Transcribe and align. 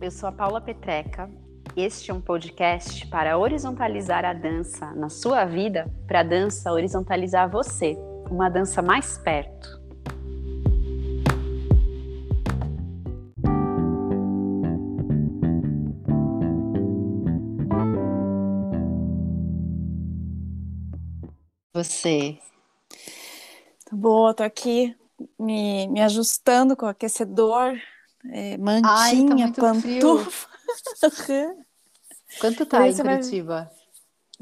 Eu 0.00 0.10
sou 0.10 0.28
a 0.28 0.32
Paula 0.32 0.60
Petreca. 0.60 1.28
Este 1.76 2.10
é 2.10 2.14
um 2.14 2.20
podcast 2.20 3.06
para 3.08 3.36
horizontalizar 3.36 4.24
a 4.24 4.32
dança 4.32 4.92
na 4.94 5.08
sua 5.08 5.44
vida, 5.44 5.92
para 6.06 6.20
a 6.20 6.22
dança 6.22 6.72
horizontalizar 6.72 7.50
você, 7.50 7.96
uma 8.30 8.48
dança 8.48 8.80
mais 8.80 9.18
perto. 9.18 9.78
Você. 21.74 22.38
Tá 23.84 23.96
boa, 23.96 24.34
tô 24.34 24.42
aqui 24.42 24.96
me, 25.38 25.88
me 25.88 26.00
ajustando 26.00 26.76
com 26.76 26.86
o 26.86 26.88
aquecedor 26.88 27.76
é, 28.30 28.56
mantinha, 28.58 29.46
Ai, 29.46 29.52
tá 29.52 29.60
pantufa. 29.60 30.48
Quanto 32.40 32.66
tá 32.66 32.86
em 32.86 32.96
Curitiba? 32.96 33.64
Vai... 33.64 33.78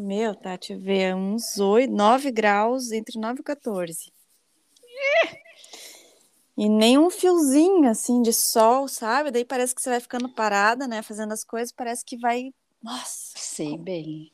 Meu, 0.06 0.34
tá, 0.34 0.56
deixa 0.56 0.74
eu 0.74 0.80
ver, 0.80 1.14
uns 1.14 1.58
8, 1.58 1.92
9 1.92 2.30
graus, 2.30 2.92
entre 2.92 3.18
9 3.18 3.40
e 3.40 3.42
14. 3.42 4.12
E 6.58 6.68
nem 6.68 6.98
um 6.98 7.10
fiozinho, 7.10 7.88
assim, 7.88 8.22
de 8.22 8.32
sol, 8.32 8.88
sabe? 8.88 9.30
Daí 9.30 9.44
parece 9.44 9.74
que 9.74 9.80
você 9.80 9.90
vai 9.90 10.00
ficando 10.00 10.28
parada, 10.28 10.86
né, 10.86 11.02
fazendo 11.02 11.32
as 11.32 11.44
coisas, 11.44 11.72
parece 11.72 12.04
que 12.04 12.16
vai, 12.16 12.50
nossa... 12.82 13.32
Sei 13.36 13.76
bem. 13.76 14.30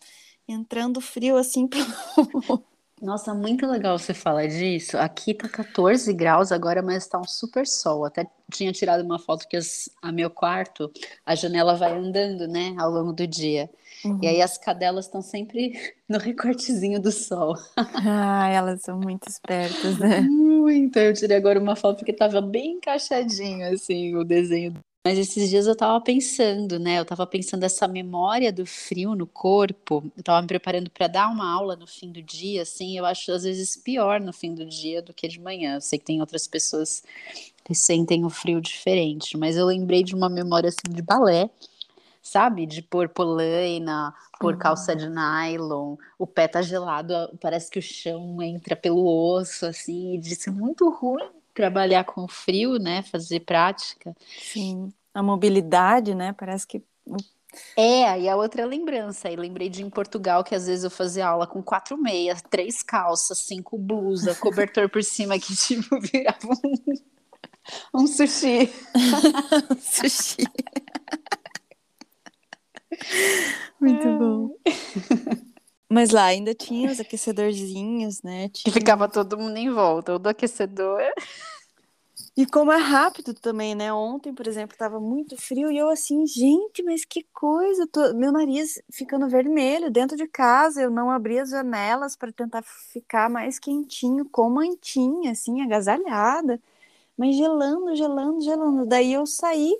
Entrando 0.46 1.00
frio, 1.00 1.36
assim, 1.36 1.66
pelo... 1.68 2.64
Nossa, 3.02 3.34
muito 3.34 3.66
legal 3.66 3.98
você 3.98 4.14
falar 4.14 4.46
disso. 4.46 4.96
Aqui 4.96 5.34
tá 5.34 5.48
14 5.48 6.12
graus 6.12 6.52
agora, 6.52 6.80
mas 6.80 7.08
tá 7.08 7.18
um 7.18 7.24
super 7.24 7.66
sol. 7.66 8.04
Até 8.04 8.24
tinha 8.48 8.70
tirado 8.70 9.02
uma 9.02 9.18
foto 9.18 9.48
que 9.48 9.56
as, 9.56 9.90
a 10.00 10.12
meu 10.12 10.30
quarto, 10.30 10.88
a 11.26 11.34
janela 11.34 11.74
vai 11.74 11.98
andando, 11.98 12.46
né, 12.46 12.72
ao 12.78 12.88
longo 12.92 13.12
do 13.12 13.26
dia. 13.26 13.68
Uhum. 14.04 14.20
E 14.22 14.28
aí 14.28 14.40
as 14.40 14.56
cadelas 14.56 15.06
estão 15.06 15.20
sempre 15.20 15.72
no 16.08 16.16
recortezinho 16.16 17.00
do 17.00 17.10
sol. 17.10 17.56
Ah, 17.76 18.48
elas 18.48 18.82
são 18.82 19.00
muito 19.00 19.28
espertas, 19.28 19.98
né? 19.98 20.20
Muito. 20.20 20.96
Eu 20.96 21.12
tirei 21.12 21.36
agora 21.36 21.58
uma 21.58 21.74
foto 21.74 22.04
que 22.04 22.12
tava 22.12 22.40
bem 22.40 22.74
encaixadinho, 22.74 23.66
assim, 23.74 24.14
o 24.14 24.22
desenho 24.22 24.74
mas 25.04 25.18
esses 25.18 25.50
dias 25.50 25.66
eu 25.66 25.74
tava 25.74 26.00
pensando, 26.00 26.78
né? 26.78 27.00
Eu 27.00 27.04
tava 27.04 27.26
pensando 27.26 27.64
essa 27.64 27.88
memória 27.88 28.52
do 28.52 28.64
frio 28.64 29.16
no 29.16 29.26
corpo. 29.26 30.04
Eu 30.16 30.22
tava 30.22 30.40
me 30.42 30.46
preparando 30.46 30.88
para 30.90 31.08
dar 31.08 31.28
uma 31.28 31.50
aula 31.52 31.74
no 31.74 31.88
fim 31.88 32.12
do 32.12 32.22
dia, 32.22 32.62
assim. 32.62 32.96
Eu 32.96 33.04
acho 33.04 33.32
às 33.32 33.42
vezes 33.42 33.76
pior 33.76 34.20
no 34.20 34.32
fim 34.32 34.54
do 34.54 34.64
dia 34.64 35.02
do 35.02 35.12
que 35.12 35.26
de 35.26 35.40
manhã. 35.40 35.74
Eu 35.74 35.80
sei 35.80 35.98
que 35.98 36.04
tem 36.04 36.20
outras 36.20 36.46
pessoas 36.46 37.02
que 37.64 37.74
sentem 37.74 38.24
o 38.24 38.30
frio 38.30 38.60
diferente, 38.60 39.36
mas 39.36 39.56
eu 39.56 39.66
lembrei 39.66 40.04
de 40.04 40.14
uma 40.14 40.28
memória 40.28 40.68
assim 40.68 40.94
de 40.94 41.02
balé, 41.02 41.50
sabe? 42.22 42.66
De 42.66 42.82
pôr 42.82 43.08
polaina, 43.08 44.14
pôr 44.40 44.54
uhum. 44.54 44.58
calça 44.60 44.94
de 44.94 45.08
nylon, 45.08 45.96
o 46.18 46.26
pé 46.26 46.48
tá 46.48 46.62
gelado, 46.62 47.14
parece 47.40 47.70
que 47.70 47.78
o 47.78 47.82
chão 47.82 48.40
entra 48.42 48.76
pelo 48.76 49.04
osso, 49.06 49.66
assim, 49.66 50.14
e 50.14 50.18
disse 50.18 50.50
muito 50.50 50.88
ruim 50.90 51.41
trabalhar 51.54 52.04
com 52.04 52.26
frio, 52.28 52.78
né? 52.78 53.02
Fazer 53.02 53.40
prática. 53.40 54.14
Sim, 54.38 54.92
a 55.14 55.22
mobilidade, 55.22 56.14
né? 56.14 56.32
Parece 56.32 56.66
que. 56.66 56.82
É, 57.76 58.18
e 58.20 58.28
a 58.28 58.36
outra 58.36 58.64
lembrança, 58.64 59.28
aí 59.28 59.36
lembrei 59.36 59.68
de 59.68 59.82
em 59.82 59.90
Portugal 59.90 60.42
que 60.42 60.54
às 60.54 60.66
vezes 60.66 60.84
eu 60.84 60.90
fazia 60.90 61.26
aula 61.26 61.46
com 61.46 61.62
quatro 61.62 61.98
meias, 61.98 62.40
três 62.42 62.82
calças, 62.82 63.38
cinco 63.38 63.76
blusas, 63.76 64.38
cobertor 64.40 64.88
por 64.88 65.04
cima 65.04 65.38
que 65.38 65.54
tipo 65.54 66.00
virava 66.00 66.48
um, 67.94 68.02
um 68.02 68.06
sushi. 68.06 68.72
sushi. 69.78 70.46
Muito 73.80 74.08
bom. 74.18 75.42
Mas 75.92 76.10
lá 76.10 76.24
ainda 76.24 76.54
tinha 76.54 76.90
os 76.90 76.98
aquecedorzinhos, 76.98 78.22
né? 78.22 78.48
Tinha... 78.48 78.64
Que 78.64 78.70
ficava 78.70 79.08
todo 79.08 79.38
mundo 79.38 79.56
em 79.56 79.70
volta, 79.70 80.14
o 80.14 80.18
do 80.18 80.28
aquecedor. 80.28 81.02
E 82.34 82.46
como 82.46 82.72
é 82.72 82.78
rápido 82.78 83.34
também, 83.34 83.74
né? 83.74 83.92
Ontem, 83.92 84.32
por 84.32 84.46
exemplo, 84.46 84.72
estava 84.74 84.98
muito 84.98 85.36
frio 85.36 85.70
e 85.70 85.76
eu 85.76 85.90
assim, 85.90 86.26
gente, 86.26 86.82
mas 86.82 87.04
que 87.04 87.26
coisa! 87.34 87.86
Tô... 87.86 88.14
Meu 88.14 88.32
nariz 88.32 88.80
ficando 88.90 89.28
vermelho 89.28 89.90
dentro 89.90 90.16
de 90.16 90.26
casa, 90.26 90.80
eu 90.80 90.90
não 90.90 91.10
abri 91.10 91.38
as 91.38 91.50
janelas 91.50 92.16
para 92.16 92.32
tentar 92.32 92.62
ficar 92.62 93.28
mais 93.28 93.58
quentinho, 93.58 94.24
com 94.30 94.48
mantinha, 94.48 95.32
assim, 95.32 95.60
agasalhada, 95.60 96.58
mas 97.18 97.36
gelando, 97.36 97.94
gelando, 97.94 98.40
gelando. 98.40 98.86
Daí 98.86 99.12
eu 99.12 99.26
saí, 99.26 99.76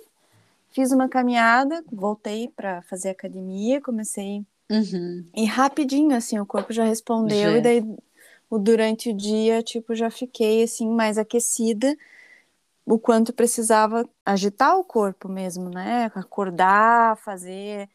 fiz 0.69 0.91
uma 0.91 1.09
caminhada, 1.09 1.83
voltei 1.91 2.49
para 2.49 2.83
fazer 2.83 3.09
academia, 3.09 3.81
comecei 3.81 4.45
Uhum. 4.73 5.25
E 5.35 5.45
rapidinho, 5.45 6.15
assim, 6.15 6.39
o 6.39 6.45
corpo 6.45 6.73
já 6.73 6.83
respondeu, 6.83 7.51
já. 7.51 7.57
e 7.57 7.61
daí 7.61 7.81
o, 8.49 8.57
durante 8.57 9.11
o 9.11 9.13
dia, 9.15 9.61
tipo, 9.61 9.93
já 9.93 10.09
fiquei, 10.09 10.63
assim, 10.63 10.89
mais 10.89 11.17
aquecida, 11.17 11.95
o 12.85 12.97
quanto 12.97 13.31
precisava 13.31 14.09
agitar 14.25 14.75
o 14.77 14.83
corpo 14.83 15.29
mesmo, 15.29 15.69
né? 15.69 16.11
Acordar, 16.15 17.17
fazer, 17.17 17.87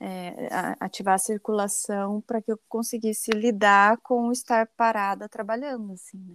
é, 0.00 0.48
ativar 0.80 1.14
a 1.14 1.18
circulação 1.18 2.22
para 2.22 2.40
que 2.40 2.50
eu 2.50 2.58
conseguisse 2.68 3.30
lidar 3.30 3.98
com 3.98 4.32
estar 4.32 4.66
parada 4.76 5.28
trabalhando, 5.28 5.92
assim, 5.92 6.18
né? 6.18 6.34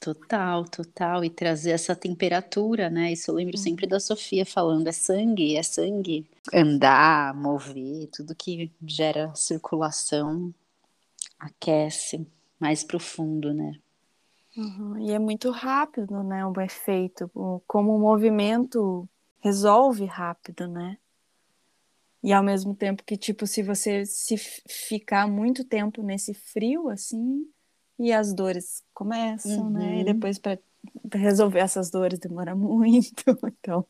Total, 0.00 0.64
total. 0.64 1.22
E 1.22 1.28
trazer 1.28 1.72
essa 1.72 1.94
temperatura, 1.94 2.88
né? 2.88 3.12
Isso 3.12 3.30
eu 3.30 3.34
lembro 3.34 3.58
uhum. 3.58 3.62
sempre 3.62 3.86
da 3.86 4.00
Sofia 4.00 4.46
falando: 4.46 4.86
é 4.86 4.92
sangue, 4.92 5.56
é 5.56 5.62
sangue. 5.62 6.26
Andar, 6.52 7.34
mover, 7.34 8.08
tudo 8.08 8.34
que 8.34 8.72
gera 8.82 9.32
circulação 9.34 10.54
aquece 11.38 12.26
mais 12.58 12.82
profundo, 12.82 13.52
né? 13.52 13.78
Uhum. 14.56 14.98
E 14.98 15.12
é 15.12 15.18
muito 15.18 15.50
rápido, 15.50 16.22
né? 16.22 16.44
O 16.46 16.60
efeito, 16.60 17.30
como 17.66 17.94
o 17.94 18.00
movimento 18.00 19.06
resolve 19.40 20.06
rápido, 20.06 20.66
né? 20.66 20.96
E 22.22 22.32
ao 22.32 22.42
mesmo 22.42 22.74
tempo 22.74 23.02
que, 23.04 23.16
tipo, 23.16 23.46
se 23.46 23.62
você 23.62 24.04
se 24.04 24.36
ficar 24.36 25.26
muito 25.26 25.64
tempo 25.64 26.02
nesse 26.02 26.34
frio, 26.34 26.88
assim, 26.88 27.46
e 28.00 28.12
as 28.12 28.32
dores 28.32 28.82
começam, 28.94 29.64
uhum. 29.64 29.70
né? 29.70 29.96
E 29.96 29.98
uhum. 29.98 30.04
depois 30.04 30.38
para 30.38 30.58
resolver 31.12 31.58
essas 31.58 31.90
dores 31.90 32.18
demora 32.18 32.54
muito. 32.56 33.24
Então, 33.60 33.86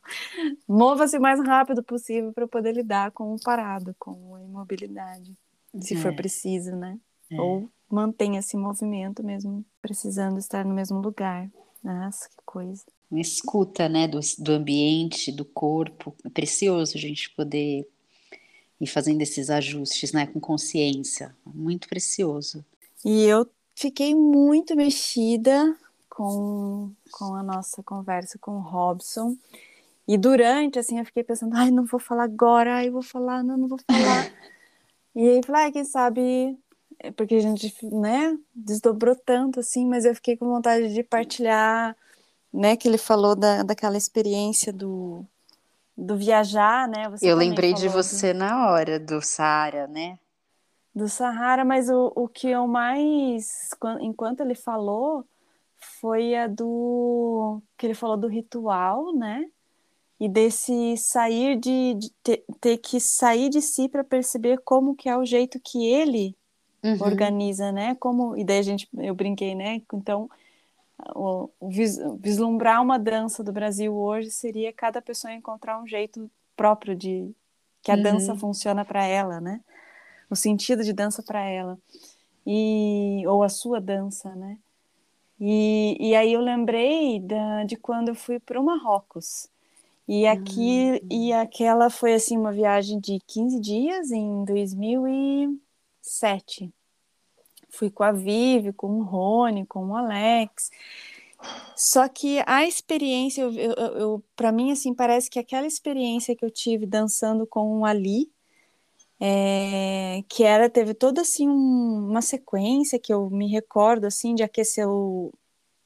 mova-se 0.66 1.16
o 1.16 1.20
mais 1.20 1.38
rápido 1.38 1.80
possível 1.82 2.32
para 2.32 2.48
poder 2.48 2.72
lidar 2.72 3.12
com 3.12 3.32
o 3.32 3.40
parado, 3.40 3.94
com 3.98 4.34
a 4.34 4.42
imobilidade, 4.42 5.32
se 5.80 5.94
é. 5.94 5.96
for 5.96 6.14
preciso, 6.16 6.74
né? 6.74 6.98
É. 7.30 7.40
Ou 7.40 7.70
mantenha 7.88 8.40
esse 8.40 8.56
movimento 8.56 9.22
mesmo 9.24 9.64
precisando 9.80 10.38
estar 10.38 10.64
no 10.64 10.74
mesmo 10.74 11.00
lugar. 11.00 11.48
Nossa, 11.82 12.28
que 12.28 12.36
coisa. 12.44 12.84
Uma 13.08 13.20
escuta, 13.20 13.88
né, 13.88 14.08
do, 14.08 14.18
do 14.38 14.52
ambiente, 14.52 15.30
do 15.30 15.44
corpo. 15.44 16.14
É 16.24 16.28
precioso 16.28 16.96
a 16.96 17.00
gente 17.00 17.30
poder 17.30 17.88
ir 18.80 18.86
fazendo 18.86 19.22
esses 19.22 19.50
ajustes, 19.50 20.12
né, 20.12 20.26
com 20.26 20.40
consciência. 20.40 21.34
Muito 21.44 21.88
precioso. 21.88 22.64
E 23.04 23.22
eu 23.22 23.48
fiquei 23.80 24.14
muito 24.14 24.76
mexida 24.76 25.74
com, 26.08 26.92
com 27.10 27.34
a 27.34 27.42
nossa 27.42 27.82
conversa 27.82 28.38
com 28.38 28.52
o 28.52 28.60
Robson. 28.60 29.36
E 30.06 30.18
durante, 30.18 30.78
assim, 30.78 30.98
eu 30.98 31.04
fiquei 31.06 31.24
pensando, 31.24 31.56
ai, 31.56 31.70
não 31.70 31.86
vou 31.86 31.98
falar 31.98 32.24
agora, 32.24 32.76
ai, 32.76 32.90
vou 32.90 33.02
falar, 33.02 33.42
não, 33.42 33.56
não 33.56 33.68
vou 33.68 33.78
falar. 33.90 34.30
e 35.16 35.26
aí, 35.26 35.40
falei, 35.42 35.62
ai, 35.62 35.72
quem 35.72 35.84
sabe, 35.84 36.58
é 36.98 37.10
porque 37.10 37.36
a 37.36 37.40
gente, 37.40 37.74
né, 37.86 38.36
desdobrou 38.54 39.16
tanto, 39.16 39.60
assim, 39.60 39.86
mas 39.86 40.04
eu 40.04 40.14
fiquei 40.14 40.36
com 40.36 40.46
vontade 40.46 40.92
de 40.92 41.02
partilhar, 41.02 41.96
né, 42.52 42.76
que 42.76 42.86
ele 42.86 42.98
falou 42.98 43.34
da, 43.34 43.62
daquela 43.62 43.96
experiência 43.96 44.72
do, 44.74 45.24
do 45.96 46.18
viajar, 46.18 46.86
né? 46.86 47.08
Você 47.08 47.24
eu 47.24 47.36
lembrei 47.36 47.72
de 47.72 47.88
você 47.88 48.34
do... 48.34 48.40
na 48.40 48.70
hora 48.70 49.00
do 49.00 49.22
Sara, 49.22 49.86
né? 49.86 50.18
Do 50.94 51.08
Sahara, 51.08 51.64
mas 51.64 51.88
o, 51.88 52.12
o 52.14 52.28
que 52.28 52.48
eu 52.48 52.66
mais, 52.66 53.70
enquanto 54.00 54.40
ele 54.40 54.54
falou, 54.54 55.24
foi 56.00 56.34
a 56.34 56.46
do 56.46 57.62
que 57.78 57.86
ele 57.86 57.94
falou 57.94 58.16
do 58.16 58.28
ritual, 58.28 59.14
né? 59.14 59.46
E 60.18 60.28
desse 60.28 60.96
sair 60.98 61.56
de, 61.56 61.94
de 61.94 62.10
ter, 62.22 62.44
ter, 62.60 62.76
que 62.76 63.00
sair 63.00 63.48
de 63.48 63.62
si 63.62 63.88
para 63.88 64.04
perceber 64.04 64.58
como 64.64 64.94
que 64.94 65.08
é 65.08 65.16
o 65.16 65.24
jeito 65.24 65.58
que 65.58 65.86
ele 65.86 66.36
uhum. 66.84 67.00
organiza, 67.00 67.72
né? 67.72 67.94
Como 67.94 68.36
e 68.36 68.44
daí 68.44 68.58
a 68.58 68.62
gente 68.62 68.88
eu 68.98 69.14
brinquei, 69.14 69.54
né? 69.54 69.80
Então 69.94 70.28
o, 71.14 71.48
o 71.58 71.68
vis, 71.70 71.98
vislumbrar 72.18 72.82
uma 72.82 72.98
dança 72.98 73.42
do 73.42 73.52
Brasil 73.52 73.94
hoje 73.94 74.30
seria 74.30 74.72
cada 74.72 75.00
pessoa 75.00 75.32
encontrar 75.32 75.80
um 75.80 75.86
jeito 75.86 76.30
próprio 76.54 76.94
de 76.94 77.34
que 77.82 77.90
a 77.90 77.94
uhum. 77.94 78.02
dança 78.02 78.36
funciona 78.36 78.84
para 78.84 79.06
ela, 79.06 79.40
né? 79.40 79.60
O 80.30 80.36
sentido 80.36 80.84
de 80.84 80.92
dança 80.92 81.22
para 81.22 81.44
ela 81.44 81.78
e 82.46 83.24
ou 83.26 83.42
a 83.42 83.48
sua 83.48 83.80
dança, 83.80 84.32
né? 84.34 84.58
E, 85.38 85.96
e 85.98 86.14
aí 86.14 86.32
eu 86.32 86.40
lembrei 86.40 87.20
da, 87.20 87.64
de 87.64 87.76
quando 87.76 88.10
eu 88.10 88.14
fui 88.14 88.38
para 88.38 88.60
o 88.60 88.64
Marrocos. 88.64 89.48
E 90.06 90.26
aqui 90.26 91.00
uhum. 91.02 91.08
e 91.10 91.32
aquela 91.32 91.88
foi 91.88 92.12
assim 92.14 92.36
uma 92.36 92.52
viagem 92.52 93.00
de 93.00 93.18
15 93.26 93.58
dias 93.60 94.10
em 94.10 94.44
2007. 94.44 96.70
Fui 97.68 97.90
com 97.90 98.02
a 98.02 98.10
Vivi, 98.10 98.72
com 98.72 98.98
o 98.98 99.04
Rony, 99.04 99.64
com 99.66 99.86
o 99.86 99.96
Alex. 99.96 100.70
Só 101.76 102.08
que 102.08 102.42
a 102.46 102.66
experiência, 102.66 103.42
eu, 103.42 103.52
eu, 103.52 103.72
eu 103.72 104.24
para 104.36 104.52
mim, 104.52 104.72
assim, 104.72 104.92
parece 104.92 105.30
que 105.30 105.38
aquela 105.38 105.66
experiência 105.66 106.36
que 106.36 106.44
eu 106.44 106.50
tive 106.50 106.86
dançando 106.86 107.46
com 107.46 107.78
o 107.78 107.84
Ali, 107.84 108.30
é, 109.20 110.24
que 110.28 110.42
era, 110.44 110.70
teve 110.70 110.94
toda, 110.94 111.20
assim, 111.20 111.48
um, 111.48 112.08
uma 112.08 112.22
sequência 112.22 112.98
que 112.98 113.12
eu 113.12 113.28
me 113.28 113.48
recordo, 113.48 114.06
assim, 114.06 114.34
de 114.34 114.42
aquecer 114.42 114.88
o, 114.88 115.30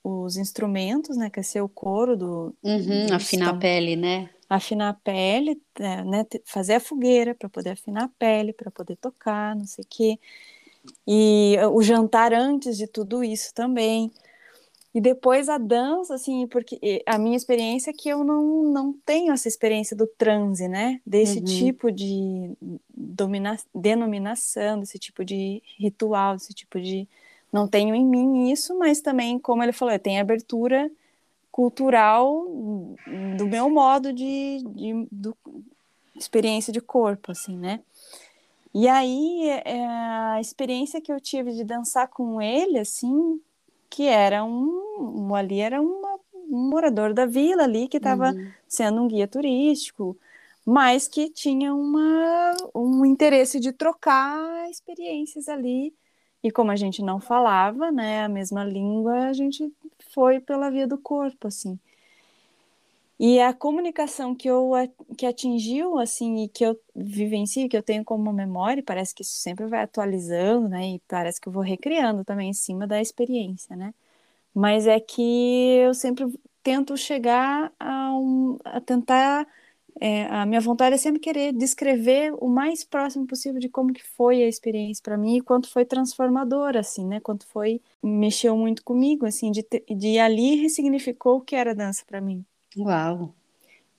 os 0.04 0.36
instrumentos, 0.36 1.16
né, 1.16 1.26
aquecer 1.26 1.62
o 1.64 1.68
couro 1.68 2.16
do... 2.16 2.54
Uhum, 2.62 3.06
do 3.06 3.14
afinar 3.14 3.50
a 3.50 3.58
pele, 3.58 3.96
né? 3.96 4.30
Afinar 4.48 4.90
a 4.90 4.94
pele, 4.94 5.60
é, 5.80 6.04
né, 6.04 6.24
fazer 6.44 6.74
a 6.74 6.80
fogueira 6.80 7.34
para 7.34 7.48
poder 7.48 7.70
afinar 7.70 8.04
a 8.04 8.10
pele, 8.18 8.52
para 8.52 8.70
poder 8.70 8.96
tocar, 8.96 9.56
não 9.56 9.66
sei 9.66 9.82
o 9.82 9.88
quê. 9.90 10.18
E 11.06 11.56
o 11.72 11.82
jantar 11.82 12.32
antes 12.32 12.76
de 12.76 12.86
tudo 12.86 13.24
isso 13.24 13.52
também. 13.54 14.12
E 14.94 15.00
depois 15.00 15.48
a 15.48 15.58
dança, 15.58 16.14
assim, 16.14 16.46
porque 16.46 17.02
a 17.04 17.18
minha 17.18 17.36
experiência 17.36 17.90
é 17.90 17.92
que 17.92 18.08
eu 18.08 18.22
não, 18.22 18.62
não 18.62 18.92
tenho 19.04 19.32
essa 19.32 19.48
experiência 19.48 19.96
do 19.96 20.06
transe, 20.06 20.68
né? 20.68 21.00
Desse 21.04 21.38
uhum. 21.38 21.44
tipo 21.44 21.90
de 21.90 22.52
domina, 22.88 23.58
denominação, 23.74 24.78
desse 24.78 24.96
tipo 24.96 25.24
de 25.24 25.60
ritual, 25.76 26.34
desse 26.34 26.54
tipo 26.54 26.80
de. 26.80 27.08
Não 27.52 27.66
tenho 27.66 27.92
em 27.92 28.06
mim 28.06 28.52
isso, 28.52 28.78
mas 28.78 29.00
também, 29.00 29.36
como 29.36 29.64
ele 29.64 29.72
falou, 29.72 29.98
tem 29.98 30.20
abertura 30.20 30.88
cultural 31.50 32.46
do 33.36 33.46
meu 33.46 33.70
modo 33.70 34.12
de, 34.12 34.60
de 34.74 35.08
do, 35.10 35.36
experiência 36.16 36.72
de 36.72 36.80
corpo, 36.80 37.32
assim, 37.32 37.56
né? 37.56 37.80
E 38.72 38.88
aí, 38.88 39.48
é, 39.64 39.86
a 39.86 40.40
experiência 40.40 41.00
que 41.00 41.12
eu 41.12 41.20
tive 41.20 41.52
de 41.52 41.64
dançar 41.64 42.08
com 42.08 42.42
ele, 42.42 42.78
assim, 42.78 43.40
que 43.94 44.08
era 44.08 44.42
um, 44.42 45.28
um 45.28 45.34
ali 45.36 45.60
era 45.60 45.80
uma, 45.80 46.18
um 46.34 46.68
morador 46.68 47.14
da 47.14 47.26
vila 47.26 47.62
ali 47.62 47.86
que 47.86 47.98
estava 47.98 48.32
uhum. 48.32 48.50
sendo 48.66 49.00
um 49.00 49.06
guia 49.06 49.28
turístico, 49.28 50.18
mas 50.66 51.06
que 51.06 51.30
tinha 51.30 51.72
uma, 51.72 52.56
um 52.74 53.06
interesse 53.06 53.60
de 53.60 53.72
trocar 53.72 54.68
experiências 54.68 55.48
ali. 55.48 55.94
E 56.42 56.50
como 56.50 56.72
a 56.72 56.76
gente 56.76 57.02
não 57.02 57.20
falava, 57.20 57.92
né, 57.92 58.24
a 58.24 58.28
mesma 58.28 58.64
língua, 58.64 59.28
a 59.28 59.32
gente 59.32 59.72
foi 60.12 60.40
pela 60.40 60.70
via 60.70 60.88
do 60.88 60.98
corpo, 60.98 61.46
assim. 61.46 61.78
E 63.18 63.40
a 63.40 63.54
comunicação 63.54 64.34
que 64.34 64.48
eu 64.48 64.72
que 65.16 65.24
atingiu 65.26 65.98
assim 65.98 66.44
e 66.44 66.48
que 66.48 66.64
eu 66.64 66.78
vivencio, 66.94 67.68
que 67.68 67.76
eu 67.76 67.82
tenho 67.82 68.04
como 68.04 68.32
memória, 68.32 68.82
parece 68.82 69.14
que 69.14 69.22
isso 69.22 69.34
sempre 69.36 69.66
vai 69.66 69.82
atualizando, 69.82 70.68
né? 70.68 70.94
E 70.96 71.00
parece 71.08 71.40
que 71.40 71.48
eu 71.48 71.52
vou 71.52 71.62
recriando 71.62 72.24
também 72.24 72.50
em 72.50 72.52
cima 72.52 72.86
da 72.86 73.00
experiência, 73.00 73.76
né? 73.76 73.94
Mas 74.54 74.86
é 74.86 75.00
que 75.00 75.22
eu 75.78 75.94
sempre 75.94 76.26
tento 76.62 76.96
chegar 76.96 77.72
a, 77.78 78.12
um, 78.18 78.58
a 78.64 78.80
tentar 78.80 79.46
é, 80.00 80.24
a 80.26 80.44
minha 80.46 80.60
vontade 80.60 80.94
é 80.94 80.98
sempre 80.98 81.20
querer 81.20 81.52
descrever 81.52 82.34
o 82.40 82.48
mais 82.48 82.84
próximo 82.84 83.26
possível 83.26 83.60
de 83.60 83.68
como 83.68 83.92
que 83.92 84.02
foi 84.02 84.42
a 84.42 84.48
experiência 84.48 85.02
para 85.02 85.16
mim 85.16 85.36
e 85.36 85.40
quanto 85.42 85.70
foi 85.70 85.84
transformadora, 85.84 86.80
assim, 86.80 87.06
né? 87.06 87.20
Quanto 87.20 87.46
foi 87.46 87.80
mexeu 88.02 88.56
muito 88.56 88.82
comigo, 88.84 89.24
assim, 89.26 89.50
de, 89.52 89.64
de 89.96 90.18
ali 90.18 90.56
ressignificou 90.56 91.38
o 91.38 91.40
que 91.40 91.54
era 91.56 91.74
dança 91.74 92.04
para 92.06 92.20
mim. 92.20 92.44
Uau! 92.76 93.34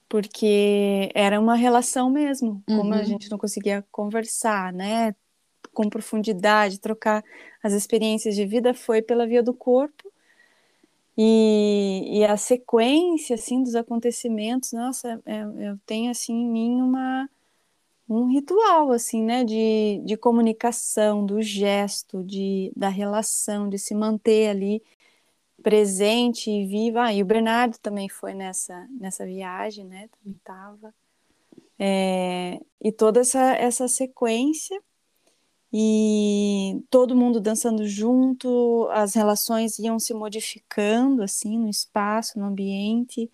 Porque 0.08 1.10
era 1.14 1.40
uma 1.40 1.56
relação 1.56 2.08
mesmo, 2.08 2.62
como 2.66 2.94
a 2.94 2.98
uhum. 2.98 3.04
gente 3.04 3.30
não 3.30 3.38
conseguia 3.38 3.84
conversar, 3.90 4.72
né? 4.72 5.14
Com 5.72 5.88
profundidade, 5.88 6.80
trocar 6.80 7.24
as 7.62 7.72
experiências 7.72 8.34
de 8.34 8.46
vida 8.46 8.72
foi 8.72 9.02
pela 9.02 9.26
via 9.26 9.42
do 9.42 9.52
corpo. 9.52 10.12
E, 11.18 12.18
e 12.18 12.24
a 12.24 12.36
sequência, 12.36 13.34
assim, 13.34 13.62
dos 13.62 13.74
acontecimentos, 13.74 14.72
nossa, 14.72 15.20
é, 15.24 15.42
eu 15.70 15.78
tenho, 15.86 16.10
assim, 16.10 16.34
em 16.34 16.46
mim 16.46 16.82
uma, 16.82 17.28
um 18.08 18.26
ritual, 18.26 18.92
assim, 18.92 19.22
né, 19.22 19.42
de, 19.42 20.02
de 20.04 20.16
comunicação, 20.16 21.24
do 21.24 21.40
gesto, 21.42 22.22
de, 22.22 22.70
da 22.76 22.88
relação, 22.88 23.68
de 23.68 23.78
se 23.78 23.94
manter 23.94 24.50
ali 24.50 24.82
presente 25.62 26.50
e 26.50 26.66
viva. 26.66 27.04
Ah, 27.04 27.14
e 27.14 27.22
o 27.22 27.26
Bernardo 27.26 27.78
também 27.78 28.08
foi 28.08 28.34
nessa, 28.34 28.86
nessa 29.00 29.24
viagem, 29.26 29.84
né? 29.84 30.08
Também 30.08 30.36
estava. 30.36 30.94
É, 31.78 32.60
e 32.82 32.90
toda 32.92 33.20
essa, 33.20 33.54
essa 33.54 33.86
sequência 33.88 34.80
e 35.72 36.82
todo 36.90 37.16
mundo 37.16 37.40
dançando 37.40 37.86
junto, 37.86 38.88
as 38.92 39.14
relações 39.14 39.78
iam 39.78 39.98
se 39.98 40.14
modificando 40.14 41.22
assim 41.22 41.58
no 41.58 41.68
espaço, 41.68 42.38
no 42.38 42.46
ambiente. 42.46 43.30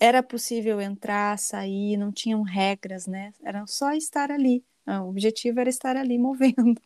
Era 0.00 0.22
possível 0.22 0.80
entrar, 0.80 1.38
sair, 1.38 1.96
não 1.96 2.12
tinham 2.12 2.42
regras, 2.42 3.06
né? 3.06 3.32
Era 3.42 3.66
só 3.66 3.92
estar 3.92 4.30
ali. 4.30 4.64
Ah, 4.86 5.02
o 5.02 5.10
objetivo 5.10 5.60
era 5.60 5.68
estar 5.68 5.96
ali 5.96 6.16
movendo. 6.18 6.80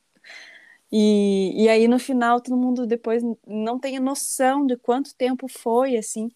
E, 0.91 1.65
e 1.65 1.69
aí 1.69 1.87
no 1.87 1.99
final 1.99 2.41
todo 2.41 2.57
mundo 2.57 2.87
depois 2.87 3.23
não 3.47 3.79
tem 3.79 3.99
noção 4.01 4.67
de 4.67 4.77
quanto 4.77 5.15
tempo 5.15 5.47
foi 5.47 5.97
assim, 5.97 6.31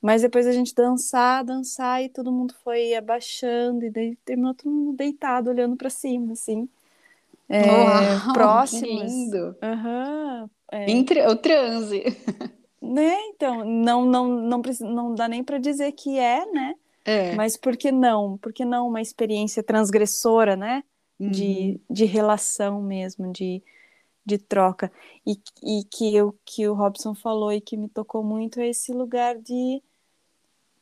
mas 0.00 0.22
depois 0.22 0.46
a 0.46 0.52
gente 0.52 0.74
dançar, 0.74 1.44
dançar 1.44 2.02
e 2.02 2.08
todo 2.08 2.32
mundo 2.32 2.54
foi 2.62 2.94
abaixando 2.94 3.84
e 3.84 3.90
daí 3.90 4.16
terminou 4.24 4.54
todo 4.54 4.70
mundo 4.70 4.96
deitado 4.96 5.50
olhando 5.50 5.76
para 5.76 5.90
cima 5.90 6.32
assim. 6.32 6.68
É, 7.48 7.62
Uau, 7.66 8.32
próximos. 8.32 9.12
lindo. 9.12 9.56
Uhum, 9.60 10.48
é. 10.70 11.28
O 11.28 11.36
transe. 11.36 12.02
Né? 12.82 13.14
Então, 13.26 13.62
não, 13.62 14.06
não, 14.06 14.26
não, 14.26 14.62
não 14.80 15.14
dá 15.14 15.28
nem 15.28 15.44
para 15.44 15.58
dizer 15.58 15.92
que 15.92 16.18
é, 16.18 16.46
né? 16.50 16.74
É. 17.04 17.34
Mas 17.34 17.54
por 17.54 17.76
que 17.76 17.92
não? 17.92 18.38
Por 18.38 18.54
que 18.54 18.64
não 18.64 18.88
uma 18.88 19.02
experiência 19.02 19.62
transgressora, 19.62 20.56
né? 20.56 20.82
Uhum. 21.18 21.28
De, 21.30 21.80
de 21.90 22.06
relação 22.06 22.80
mesmo, 22.80 23.30
de, 23.30 23.62
de 24.30 24.38
troca. 24.38 24.90
E, 25.26 25.38
e 25.62 25.84
que, 25.84 26.20
o 26.22 26.34
que 26.44 26.68
o 26.68 26.74
Robson 26.74 27.14
falou 27.14 27.52
e 27.52 27.60
que 27.60 27.76
me 27.76 27.88
tocou 27.88 28.22
muito 28.22 28.60
é 28.60 28.68
esse 28.68 28.92
lugar 28.92 29.36
de 29.38 29.82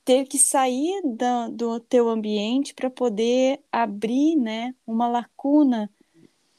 ter 0.04 0.24
que 0.24 0.38
sair 0.38 1.02
da, 1.04 1.48
do 1.48 1.78
teu 1.80 2.08
ambiente 2.08 2.74
para 2.74 2.88
poder 2.88 3.60
abrir 3.70 4.36
né, 4.36 4.74
uma 4.86 5.06
lacuna 5.06 5.90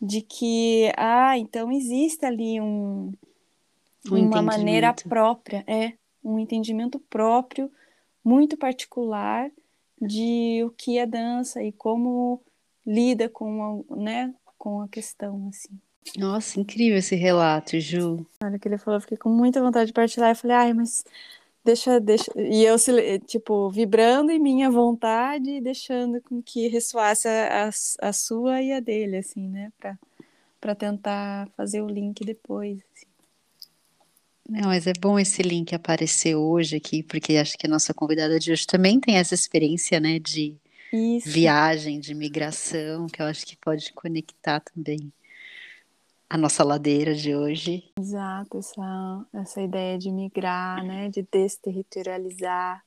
de 0.02 0.22
que, 0.22 0.92
ah, 0.96 1.38
então 1.38 1.72
existe 1.72 2.26
ali 2.26 2.62
um, 2.62 3.12
um 4.10 4.18
uma 4.18 4.42
maneira 4.42 4.94
própria, 4.94 5.64
é, 5.68 5.94
um 6.24 6.38
entendimento 6.40 7.00
próprio, 7.00 7.72
muito 8.24 8.56
particular 8.56 9.52
de 10.00 10.64
o 10.64 10.70
que 10.70 10.98
é 10.98 11.06
dança 11.06 11.62
e 11.64 11.72
como 11.72 12.42
lida 12.86 13.28
com 13.28 13.84
a, 13.90 13.96
né, 13.96 14.34
com 14.58 14.82
a 14.82 14.88
questão, 14.88 15.48
assim. 15.50 15.80
Nossa, 16.18 16.60
incrível 16.60 16.98
esse 16.98 17.16
relato, 17.16 17.80
Ju. 17.80 18.26
Na 18.42 18.50
hora 18.50 18.60
que 18.60 18.68
ele 18.68 18.78
falou, 18.78 18.98
eu 18.98 19.02
fiquei 19.02 19.18
com 19.18 19.30
muita 19.30 19.62
vontade 19.62 19.88
de 19.88 19.94
partilhar. 19.94 20.32
Eu 20.32 20.36
falei, 20.36 20.58
ai, 20.58 20.74
mas 20.74 21.04
deixa, 21.64 22.00
deixa. 22.00 22.32
E 22.36 22.64
eu, 22.64 22.76
tipo, 23.26 23.70
vibrando 23.70 24.32
em 24.32 24.40
minha 24.40 24.70
vontade 24.70 25.50
e 25.50 25.62
deixando 25.62 26.22
com 26.22 26.42
que 26.42 26.68
ressoasse 26.68 27.28
a, 27.28 27.70
a, 28.02 28.14
sua 28.14 28.62
e 28.62 28.72
a 28.72 28.80
dele, 28.80 29.18
assim, 29.18 29.48
né? 29.48 29.72
Pra, 29.78 30.00
pra 30.60 30.76
tentar 30.76 31.48
fazer 31.56 31.82
o 31.82 31.88
link 31.88 32.26
depois. 32.26 32.80
Assim. 32.96 33.06
Não, 34.50 34.70
mas 34.70 34.88
é 34.88 34.94
bom 35.00 35.20
esse 35.20 35.44
link 35.44 35.76
aparecer 35.76 36.36
hoje 36.36 36.78
aqui, 36.78 37.04
porque 37.04 37.38
acho 37.38 37.56
que 37.56 37.68
a 37.68 37.70
nossa 37.70 37.94
convidada 37.94 38.40
de 38.40 38.52
hoje 38.52 38.66
também 38.66 39.00
tem 39.00 39.18
essa 39.18 39.36
experiência, 39.36 40.00
né, 40.00 40.18
de 40.18 40.58
Isso. 40.92 41.30
viagem, 41.30 42.00
de 42.00 42.16
migração, 42.16 43.06
que 43.06 43.22
eu 43.22 43.28
acho 43.28 43.46
que 43.46 43.56
pode 43.56 43.94
conectar 43.94 44.60
também 44.60 45.12
a 46.30 46.38
nossa 46.38 46.64
ladeira 46.64 47.16
de 47.16 47.36
hoje. 47.36 47.92
Exato, 48.00 48.60
essa, 48.60 49.26
essa 49.34 49.62
ideia 49.62 49.98
de 49.98 50.12
migrar, 50.12 50.86
né, 50.86 51.10
de 51.10 51.28
desterritorializar. 51.32 52.84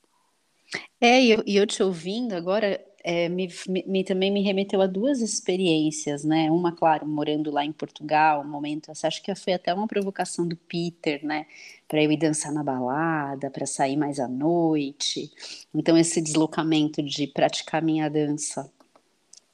É, 1.00 1.20
e 1.20 1.30
eu, 1.32 1.42
e 1.44 1.56
eu 1.56 1.66
te 1.66 1.82
ouvindo 1.82 2.34
agora, 2.34 2.80
é, 3.04 3.28
me, 3.28 3.48
me, 3.86 4.04
também 4.04 4.30
me 4.30 4.42
remeteu 4.42 4.80
a 4.80 4.86
duas 4.86 5.20
experiências, 5.20 6.24
né? 6.24 6.50
Uma, 6.50 6.72
claro, 6.72 7.06
morando 7.06 7.50
lá 7.50 7.64
em 7.64 7.72
Portugal, 7.72 8.40
um 8.40 8.48
momento, 8.48 8.90
acho 8.90 9.22
que 9.22 9.34
foi 9.34 9.52
até 9.52 9.74
uma 9.74 9.88
provocação 9.88 10.46
do 10.46 10.56
Peter, 10.56 11.24
né? 11.26 11.46
Para 11.88 12.02
eu 12.02 12.10
ir 12.10 12.16
dançar 12.16 12.52
na 12.52 12.62
balada, 12.62 13.50
para 13.50 13.66
sair 13.66 13.96
mais 13.96 14.20
à 14.20 14.28
noite. 14.28 15.30
Então, 15.74 15.98
esse 15.98 16.22
deslocamento 16.22 17.02
de 17.02 17.26
praticar 17.26 17.82
minha 17.82 18.08
dança, 18.08 18.70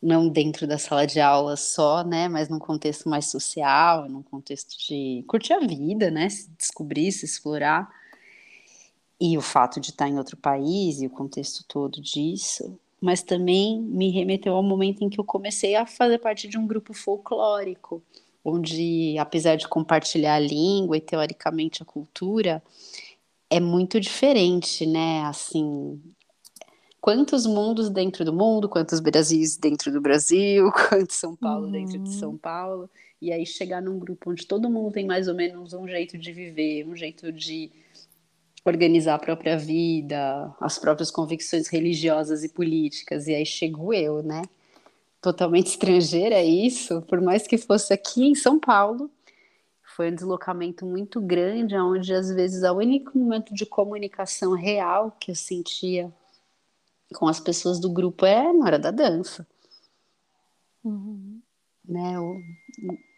não 0.03 0.29
dentro 0.29 0.67
da 0.67 0.79
sala 0.79 1.07
de 1.07 1.21
aula 1.21 1.57
só, 1.57 2.05
né? 2.05 2.29
Mas 2.29 2.49
num 2.49 2.59
contexto 2.59 3.09
mais 3.09 3.31
social, 3.31 4.09
num 4.09 4.23
contexto 4.23 4.77
de 4.79 5.25
curtir 5.27 5.53
a 5.55 5.61
vida, 5.61 6.11
né? 6.11 6.29
Se 6.29 6.51
descobrir, 6.57 7.13
se 7.13 7.25
explorar. 7.25 7.89
E 9.21 9.37
o 9.37 9.41
fato 9.41 9.81
de 9.81 9.91
estar 9.91 10.09
em 10.09 10.19
outro 10.19 10.37
país 10.37 11.01
e 11.01 11.07
o 11.07 11.11
contexto 11.11 11.65
todo 11.67 12.01
disso 12.01 12.79
mas 13.01 13.23
também 13.23 13.81
me 13.81 14.11
remeteu 14.11 14.55
ao 14.55 14.63
momento 14.63 15.03
em 15.03 15.09
que 15.09 15.21
eu 15.21 15.25
comecei 15.25 15.77
a 15.77 15.87
fazer 15.87 16.19
parte 16.19 16.49
de 16.49 16.59
um 16.59 16.67
grupo 16.67 16.93
folclórico, 16.93 18.03
onde, 18.45 19.17
apesar 19.19 19.57
de 19.57 19.69
compartilhar 19.69 20.35
a 20.35 20.41
língua 20.41 20.97
e 20.97 21.01
teoricamente 21.01 21.83
a 21.83 21.87
cultura, 21.87 22.63
é 23.49 23.61
muito 23.61 24.01
diferente, 24.01 24.85
né? 24.85 25.23
Assim, 25.23 26.01
quantos 27.01 27.47
mundos 27.47 27.89
dentro 27.89 28.25
do 28.25 28.33
mundo, 28.33 28.69
quantos 28.69 29.01
Brasis 29.01 29.57
dentro 29.57 29.91
do 29.93 30.01
Brasil, 30.01 30.71
quantos 30.89 31.17
São 31.17 31.35
Paulo 31.35 31.67
uhum. 31.67 31.73
dentro 31.73 31.99
de 31.99 32.15
São 32.15 32.37
Paulo, 32.37 32.91
e 33.21 33.33
aí 33.33 33.45
chegar 33.45 33.83
num 33.83 33.99
grupo 33.99 34.31
onde 34.31 34.47
todo 34.47 34.71
mundo 34.71 34.93
tem 34.93 35.07
mais 35.07 35.29
ou 35.29 35.35
menos 35.35 35.73
um 35.73 35.87
jeito 35.87 36.17
de 36.17 36.33
viver, 36.33 36.87
um 36.87 36.95
jeito 36.95 37.33
de 37.33 37.71
organizar 38.65 39.15
a 39.15 39.19
própria 39.19 39.57
vida, 39.57 40.55
as 40.61 40.79
próprias 40.79 41.11
convicções 41.11 41.69
religiosas 41.69 42.45
e 42.45 42.49
políticas. 42.49 43.27
E 43.27 43.35
aí 43.35 43.47
chego 43.47 43.93
eu, 43.93 44.23
né? 44.23 44.43
Totalmente 45.21 45.69
estrangeira 45.73 46.37
a 46.37 46.45
isso, 46.45 47.03
por 47.03 47.21
mais 47.21 47.47
que 47.47 47.59
fosse 47.59 47.93
aqui 47.93 48.25
em 48.25 48.35
São 48.35 48.59
Paulo. 48.59 49.11
Foi 49.97 50.13
um 50.13 50.15
deslocamento 50.15 50.87
muito 50.87 51.21
grande, 51.21 51.75
onde 51.77 52.15
às 52.15 52.31
vezes 52.31 52.63
o 52.63 52.73
único 52.75 53.19
momento 53.19 53.53
de 53.53 53.67
comunicação 53.67 54.53
real 54.53 55.17
que 55.19 55.33
eu 55.33 55.35
sentia 55.35 56.13
com 57.15 57.27
as 57.27 57.41
pessoas 57.41 57.81
do 57.81 57.91
grupo 57.91 58.27
é 58.27 58.53
na 58.53 58.67
hora 58.67 58.79
da 58.79 58.91
dança. 58.91 59.47
Uhum 60.85 61.41
né? 61.89 62.21
O, 62.21 62.43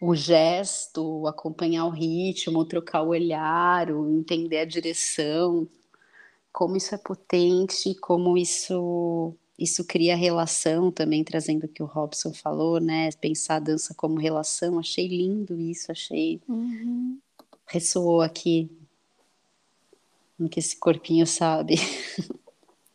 o 0.01 0.15
gesto, 0.15 1.27
acompanhar 1.27 1.85
o 1.87 1.91
ritmo, 1.91 2.65
trocar 2.65 3.03
o 3.03 3.09
olhar, 3.09 3.91
o 3.91 4.09
entender 4.17 4.59
a 4.59 4.65
direção, 4.65 5.69
como 6.53 6.77
isso 6.77 6.95
é 6.95 6.99
potente, 6.99 7.95
como 7.97 8.39
isso 8.39 9.35
isso 9.59 9.85
cria 9.85 10.17
relação 10.17 10.91
também, 10.91 11.23
trazendo 11.23 11.65
o 11.65 11.69
que 11.69 11.83
o 11.83 11.87
Robson 11.87 12.33
falou, 12.33 12.81
né? 12.81 13.11
Pensar 13.21 13.57
a 13.57 13.61
dança 13.61 13.93
como 13.93 14.19
relação, 14.19 14.79
achei 14.79 15.07
lindo 15.07 15.61
isso, 15.61 15.93
achei. 15.93 16.41
Uhum. 16.49 17.19
Ressoou 17.67 18.23
aqui 18.23 18.71
no 20.39 20.49
que 20.49 20.61
esse 20.61 20.79
corpinho 20.79 21.27
sabe. 21.27 21.75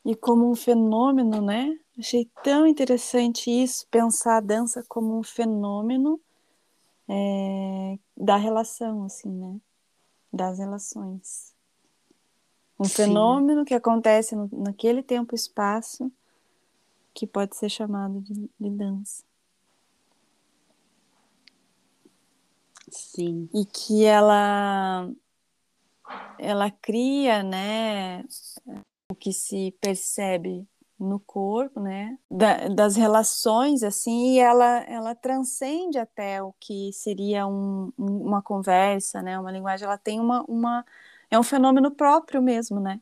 E 0.05 0.15
como 0.15 0.49
um 0.49 0.55
fenômeno, 0.55 1.41
né? 1.41 1.77
Achei 1.97 2.29
tão 2.43 2.67
interessante 2.67 3.49
isso, 3.49 3.87
pensar 3.89 4.37
a 4.37 4.41
dança 4.41 4.85
como 4.87 5.17
um 5.17 5.23
fenômeno 5.23 6.21
é, 7.09 7.97
da 8.15 8.35
relação, 8.35 9.05
assim, 9.05 9.29
né? 9.29 9.59
Das 10.31 10.59
relações. 10.59 11.55
Um 12.79 12.83
Sim. 12.83 12.95
fenômeno 12.95 13.65
que 13.65 13.73
acontece 13.73 14.35
no, 14.35 14.47
naquele 14.51 15.01
tempo 15.01 15.33
e 15.33 15.37
espaço 15.37 16.11
que 17.13 17.25
pode 17.25 17.55
ser 17.55 17.69
chamado 17.69 18.21
de, 18.21 18.49
de 18.59 18.69
dança. 18.69 19.23
Sim. 22.89 23.49
E 23.53 23.65
que 23.65 24.03
ela 24.03 25.09
ela 26.37 26.69
cria, 26.69 27.41
né, 27.41 28.23
o 29.09 29.15
que 29.15 29.31
se 29.31 29.75
percebe 29.79 30.67
no 30.97 31.19
corpo, 31.19 31.79
né, 31.79 32.17
da, 32.31 32.69
das 32.69 32.95
relações, 32.95 33.83
assim, 33.83 34.33
e 34.33 34.39
ela, 34.39 34.79
ela 34.87 35.13
transcende 35.13 35.97
até 35.97 36.41
o 36.41 36.53
que 36.59 36.91
seria 36.93 37.45
um, 37.45 37.91
uma 37.97 38.41
conversa, 38.41 39.21
né, 39.21 39.37
uma 39.37 39.51
linguagem, 39.51 39.85
ela 39.85 39.97
tem 39.97 40.19
uma, 40.19 40.43
uma, 40.47 40.85
é 41.29 41.37
um 41.37 41.43
fenômeno 41.43 41.91
próprio 41.91 42.41
mesmo, 42.41 42.79
né, 42.79 43.01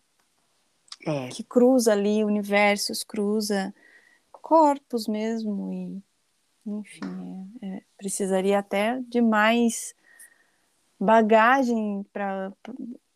é. 1.05 1.27
que 1.29 1.43
cruza 1.43 1.91
ali 1.91 2.23
universos, 2.23 3.03
cruza 3.03 3.73
corpos 4.31 5.07
mesmo, 5.07 5.71
e, 5.71 6.03
enfim, 6.65 7.51
é, 7.61 7.67
é, 7.67 7.83
precisaria 7.95 8.57
até 8.57 8.99
de 9.01 9.21
mais 9.21 9.93
bagagem 10.99 12.03
para 12.11 12.51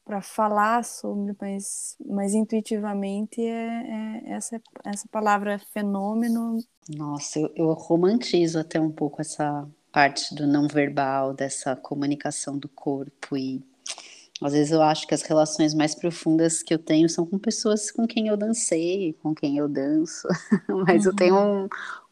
para 0.08 0.22
falar 0.22 0.86
sobre, 0.86 1.36
mas, 1.40 1.98
mas 2.06 2.34
intuitivamente 2.34 3.42
é, 3.42 4.22
é, 4.24 4.32
essa, 4.32 4.62
essa 4.86 5.06
palavra 5.12 5.60
fenômeno. 5.74 6.64
Nossa, 6.96 7.38
eu, 7.38 7.52
eu 7.54 7.74
romantizo 7.74 8.58
até 8.58 8.80
um 8.80 8.90
pouco 8.90 9.20
essa 9.20 9.68
parte 9.92 10.34
do 10.34 10.48
não 10.48 10.66
verbal, 10.66 11.34
dessa 11.34 11.76
comunicação 11.76 12.58
do 12.58 12.70
corpo 12.70 13.36
e 13.36 13.62
às 14.42 14.54
vezes 14.54 14.72
eu 14.72 14.82
acho 14.82 15.06
que 15.06 15.14
as 15.14 15.24
relações 15.24 15.74
mais 15.74 15.94
profundas 15.94 16.64
que 16.64 16.74
eu 16.74 16.80
tenho 16.80 17.10
são 17.10 17.26
com 17.26 17.38
pessoas 17.38 17.92
com 17.92 18.08
quem 18.08 18.28
eu 18.28 18.38
dancei, 18.38 19.14
com 19.22 19.36
quem 19.36 19.58
eu 19.58 19.68
danço, 19.68 20.26
mas 20.88 21.04
uhum. 21.04 21.12
eu 21.12 21.16
tenho 21.16 21.36
um, 21.36 21.68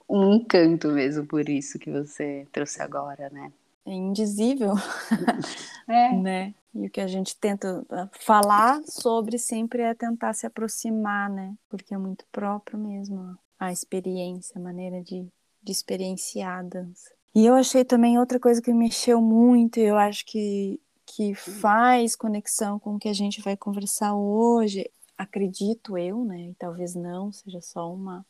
um 0.10 0.34
encanto 0.34 0.90
mesmo 0.90 1.26
por 1.26 1.48
isso 1.48 1.80
que 1.80 1.90
você 1.90 2.46
trouxe 2.52 2.82
agora, 2.82 3.30
né? 3.30 3.54
É 3.86 3.94
indizível, 3.94 4.74
é. 5.88 6.16
né? 6.16 6.56
E 6.74 6.88
o 6.88 6.90
que 6.90 7.00
a 7.00 7.08
gente 7.08 7.38
tenta 7.38 7.86
ah, 7.90 8.10
falar 8.20 8.82
sobre 8.84 9.38
sempre 9.38 9.84
é 9.84 9.94
tentar 9.94 10.34
se 10.34 10.46
aproximar, 10.46 11.30
né? 11.30 11.56
Porque 11.70 11.94
é 11.94 11.98
muito 11.98 12.26
próprio 12.32 12.78
mesmo 12.78 13.38
a 13.60 13.72
experiência, 13.72 14.58
a 14.58 14.62
maneira 14.62 15.02
de, 15.02 15.28
de 15.64 15.72
experienciar 15.72 16.60
a 16.60 16.64
dança. 16.64 17.12
E 17.34 17.46
eu 17.46 17.54
achei 17.54 17.86
também 17.86 18.18
outra 18.18 18.40
coisa 18.40 18.62
que 18.62 18.74
mexeu 18.74 19.22
muito, 19.22 19.80
eu 19.80 19.98
acho 19.98 20.26
que, 20.26 20.80
que 21.06 21.36
faz 21.36 22.16
conexão 22.16 22.80
com 22.80 22.96
o 22.96 23.00
que 23.00 23.10
a 23.10 23.14
gente 23.14 23.42
vai 23.42 23.56
conversar 23.56 24.16
hoje, 24.16 24.90
acredito 25.18 25.98
eu, 25.98 26.26
né? 26.26 26.50
E 26.50 26.56
talvez 26.56 26.96
não, 26.96 27.32
seja 27.32 27.62
só 27.62 27.94
uma, 27.94 28.26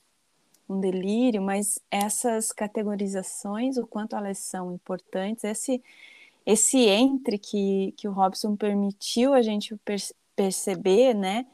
um 0.68 0.80
delírio, 0.80 1.42
mas 1.42 1.80
essas 1.92 2.52
categorizações, 2.52 3.78
o 3.78 3.86
quanto 3.86 4.16
elas 4.16 4.40
são 4.40 4.74
importantes, 4.74 5.44
esse 5.44 5.82
esse 6.46 6.78
entre 6.78 7.40
que, 7.40 7.94
que 7.98 8.08
o 8.08 8.12
Robson 8.12 8.56
permitiu 8.56 9.34
a 9.34 9.42
gente 9.42 9.76
per 9.78 10.00
perceber, 10.36 11.16
né? 11.16 11.46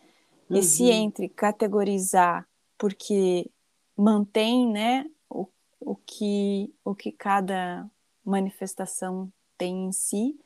Uhum. 0.50 0.58
Esse 0.58 0.90
entre 0.90 1.30
categorizar, 1.30 2.46
porque 2.78 3.50
mantém, 3.96 4.68
né, 4.68 5.06
o, 5.30 5.48
o, 5.80 5.96
que, 5.96 6.74
o 6.84 6.94
que 6.94 7.12
cada 7.12 7.90
manifestação 8.26 9.32
tem 9.58 9.86
em 9.86 9.92
si, 9.92 10.38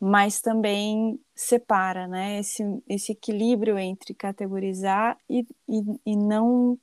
mas 0.00 0.40
também 0.40 1.20
separa, 1.34 2.08
né, 2.08 2.38
esse, 2.38 2.64
esse 2.88 3.12
equilíbrio 3.12 3.78
entre 3.78 4.14
categorizar 4.14 5.18
e, 5.28 5.46
e, 5.68 5.82
e 6.06 6.16
não 6.16 6.78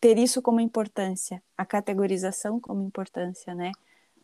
ter 0.00 0.18
isso 0.18 0.40
como 0.40 0.60
importância, 0.60 1.42
a 1.56 1.66
categorização 1.66 2.58
como 2.58 2.82
importância, 2.82 3.54
né, 3.54 3.72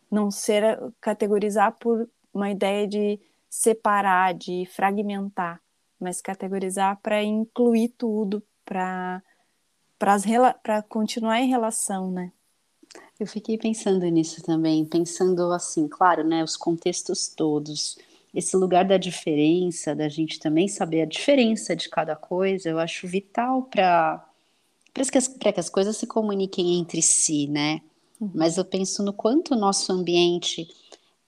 não 0.09 0.31
ser 0.31 0.79
categorizar 0.99 1.73
por 1.77 2.09
uma 2.33 2.49
ideia 2.49 2.87
de 2.87 3.19
separar, 3.49 4.33
de 4.33 4.65
fragmentar, 4.65 5.61
mas 5.99 6.21
categorizar 6.21 6.99
para 7.01 7.23
incluir 7.23 7.89
tudo, 7.89 8.43
para 8.65 9.21
para 10.61 10.83
continuar 10.83 11.39
em 11.39 11.49
relação, 11.49 12.11
né? 12.11 12.31
Eu 13.19 13.25
fiquei 13.25 13.57
pensando 13.57 14.05
nisso 14.05 14.43
também, 14.43 14.85
pensando 14.85 15.51
assim, 15.51 15.87
claro, 15.87 16.23
né, 16.23 16.43
os 16.43 16.55
contextos 16.55 17.27
todos, 17.27 17.97
esse 18.33 18.55
lugar 18.55 18.85
da 18.85 18.97
diferença, 18.97 19.95
da 19.95 20.07
gente 20.07 20.39
também 20.39 20.67
saber 20.67 21.01
a 21.01 21.05
diferença 21.05 21.75
de 21.75 21.89
cada 21.89 22.15
coisa, 22.15 22.69
eu 22.69 22.77
acho 22.77 23.07
vital 23.07 23.63
para 23.63 24.23
para 25.39 25.53
que 25.53 25.59
as 25.59 25.69
coisas 25.69 25.97
se 25.97 26.07
comuniquem 26.07 26.79
entre 26.79 27.01
si, 27.01 27.47
né? 27.47 27.81
Uhum. 28.19 28.31
Mas 28.33 28.57
eu 28.57 28.65
penso 28.65 29.03
no 29.03 29.13
quanto 29.13 29.53
o 29.53 29.57
nosso 29.57 29.91
ambiente 29.91 30.67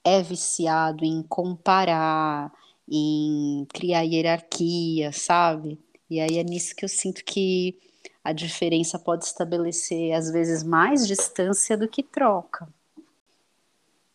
é 0.04 0.22
viciado 0.22 1.06
em 1.06 1.22
comparar, 1.24 2.52
em 2.88 3.68
criar 3.74 4.02
hierarquia, 4.02 5.12
sabe? 5.12 5.80
E 6.10 6.20
aí 6.20 6.38
é 6.38 6.44
nisso 6.44 6.76
que 6.76 6.84
eu 6.84 6.90
sinto 6.90 7.24
que 7.24 7.78
a 8.24 8.34
diferença 8.34 8.98
pode 8.98 9.26
estabelecer, 9.26 10.14
às 10.14 10.32
vezes, 10.32 10.64
mais 10.64 11.08
distância 11.08 11.78
do 11.78 11.88
que 11.88 12.04
troca. 12.04 12.68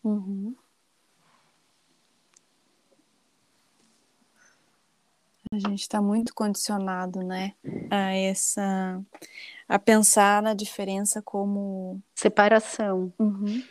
Uhum. 0.02 0.54
A 5.54 5.68
gente 5.68 5.82
está 5.82 6.02
muito 6.02 6.34
condicionado, 6.34 7.20
né, 7.22 7.54
a 7.90 8.12
essa, 8.12 9.00
a 9.68 9.78
pensar 9.78 10.42
na 10.42 10.54
diferença 10.54 11.22
como 11.22 12.00
separação. 12.14 13.12
Uhum. 13.18 13.62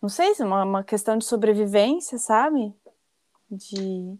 Não 0.00 0.08
sei 0.08 0.34
se 0.34 0.42
é 0.42 0.44
uma, 0.44 0.64
uma 0.64 0.84
questão 0.84 1.16
de 1.16 1.24
sobrevivência, 1.24 2.18
sabe? 2.18 2.74
De 3.50 4.18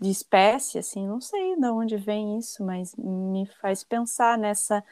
de 0.00 0.08
espécie, 0.08 0.78
assim, 0.78 1.06
não 1.06 1.20
sei 1.20 1.56
de 1.56 1.66
onde 1.66 1.96
vem 1.98 2.38
isso, 2.38 2.64
mas 2.64 2.96
me 2.96 3.44
faz 3.60 3.84
pensar 3.84 4.38
nessa, 4.38 4.82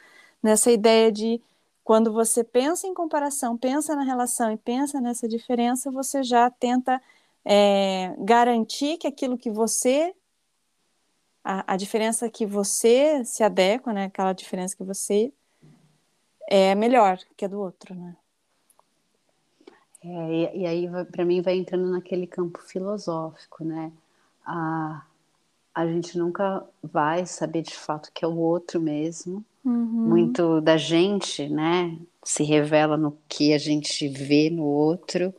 nessa 0.41 0.71
ideia 0.71 1.11
de 1.11 1.41
quando 1.83 2.13
você 2.13 2.43
pensa 2.43 2.85
em 2.85 2.93
comparação, 2.93 3.57
pensa 3.57 3.95
na 3.95 4.03
relação 4.03 4.51
e 4.51 4.57
pensa 4.57 5.01
nessa 5.01 5.27
diferença, 5.27 5.89
você 5.89 6.21
já 6.21 6.47
tenta 6.51 7.01
é, 7.43 8.13
garantir 8.19 8.97
que 8.97 9.07
aquilo 9.07 9.35
que 9.35 9.49
você 9.49 10.13
a, 11.49 11.73
a, 11.73 11.77
diferença 11.77 12.29
que 12.29 12.45
você 12.45 13.23
se 13.25 13.43
adequa, 13.43 13.93
né, 13.93 14.05
aquela 14.05 14.33
diferença 14.33 14.75
que 14.75 14.83
você 14.83 15.33
é 16.49 16.75
melhor 16.75 17.17
que 17.37 17.45
a 17.45 17.47
do 17.47 17.59
outro, 17.59 17.95
né? 17.95 18.15
É, 20.03 20.07
e, 20.07 20.61
e 20.61 20.65
aí 20.65 20.87
para 21.11 21.25
mim 21.25 21.41
vai 21.41 21.57
entrando 21.57 21.89
naquele 21.89 22.27
campo 22.27 22.59
filosófico, 22.61 23.63
né? 23.63 23.91
a, 24.49 25.03
a 25.75 25.85
gente 25.85 26.17
nunca 26.17 26.65
vai 26.81 27.25
saber 27.25 27.61
de 27.61 27.75
fato 27.75 28.11
que 28.13 28.25
é 28.25 28.27
o 28.27 28.35
outro 28.35 28.81
mesmo. 28.81 29.45
Uhum. 29.63 29.73
Muito 29.73 30.61
da 30.61 30.77
gente, 30.77 31.47
né, 31.47 31.97
se 32.23 32.43
revela 32.43 32.97
no 32.97 33.15
que 33.27 33.53
a 33.53 33.57
gente 33.57 34.07
vê 34.07 34.49
no 34.49 34.63
outro, 34.63 35.33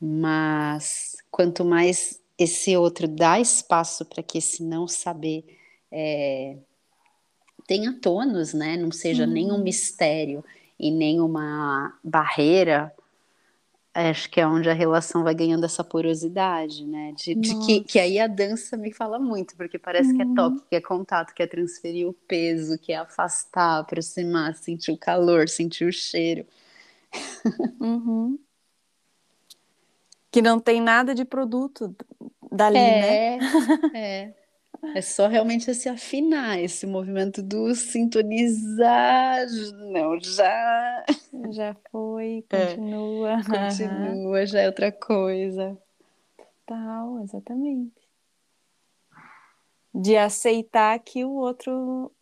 mas 0.00 1.16
quanto 1.30 1.64
mais 1.64 2.17
esse 2.38 2.76
outro 2.76 3.08
dá 3.08 3.40
espaço 3.40 4.04
para 4.04 4.22
que 4.22 4.38
esse 4.38 4.62
não 4.62 4.86
saber 4.86 5.44
é, 5.90 6.56
tenha 7.66 7.92
tônus, 7.92 8.54
né, 8.54 8.76
não 8.76 8.92
seja 8.92 9.24
uhum. 9.24 9.32
nenhum 9.32 9.58
mistério 9.58 10.44
e 10.78 10.90
nenhuma 10.90 11.98
barreira 12.04 12.94
acho 14.06 14.30
que 14.30 14.40
é 14.40 14.46
onde 14.46 14.70
a 14.70 14.74
relação 14.74 15.24
vai 15.24 15.34
ganhando 15.34 15.64
essa 15.64 15.82
porosidade, 15.82 16.86
né? 16.86 17.12
De, 17.16 17.34
de 17.34 17.58
que, 17.66 17.80
que 17.80 17.98
aí 17.98 18.18
a 18.18 18.26
dança 18.26 18.76
me 18.76 18.92
fala 18.92 19.18
muito, 19.18 19.56
porque 19.56 19.78
parece 19.78 20.10
uhum. 20.10 20.16
que 20.16 20.22
é 20.22 20.34
toque, 20.34 20.56
uhum. 20.56 20.64
que 20.68 20.76
é 20.76 20.80
contato, 20.80 21.34
que 21.34 21.42
é 21.42 21.46
transferir 21.46 22.08
o 22.08 22.12
peso, 22.12 22.78
que 22.78 22.92
é 22.92 22.96
afastar, 22.96 23.80
aproximar, 23.80 24.54
sentir 24.54 24.92
o 24.92 24.96
calor, 24.96 25.48
sentir 25.48 25.84
o 25.84 25.92
cheiro. 25.92 26.46
Uhum. 27.80 28.38
Que 30.30 30.42
não 30.42 30.60
tem 30.60 30.80
nada 30.80 31.14
de 31.14 31.24
produto 31.24 31.94
dali, 32.50 32.76
é, 32.78 33.38
né? 33.38 33.38
É. 33.94 34.34
É 34.94 35.00
só 35.00 35.26
realmente 35.26 35.74
se 35.74 35.88
afinar 35.88 36.58
esse 36.60 36.86
movimento 36.86 37.42
do 37.42 37.74
sintonizar. 37.74 39.44
Não, 39.92 40.18
já. 40.20 41.04
Já 41.50 41.76
foi, 41.90 42.44
continua. 42.48 43.40
É, 43.40 43.44
continua, 43.44 44.46
já 44.46 44.60
é 44.60 44.66
outra 44.66 44.92
coisa. 44.92 45.76
Tal, 46.64 47.20
exatamente. 47.22 47.92
De 49.92 50.16
aceitar 50.16 50.98
que 51.00 51.24
o 51.24 51.32
outro 51.32 52.12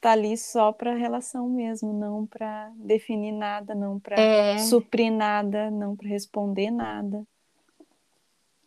tá 0.00 0.12
ali 0.12 0.36
só 0.36 0.72
para 0.72 0.94
relação 0.94 1.48
mesmo, 1.48 1.92
não 1.92 2.26
para 2.26 2.72
definir 2.76 3.32
nada, 3.32 3.74
não 3.74 3.98
para 3.98 4.20
é. 4.20 4.58
suprir 4.58 5.12
nada, 5.12 5.70
não 5.70 5.96
para 5.96 6.08
responder 6.08 6.70
nada. 6.70 7.26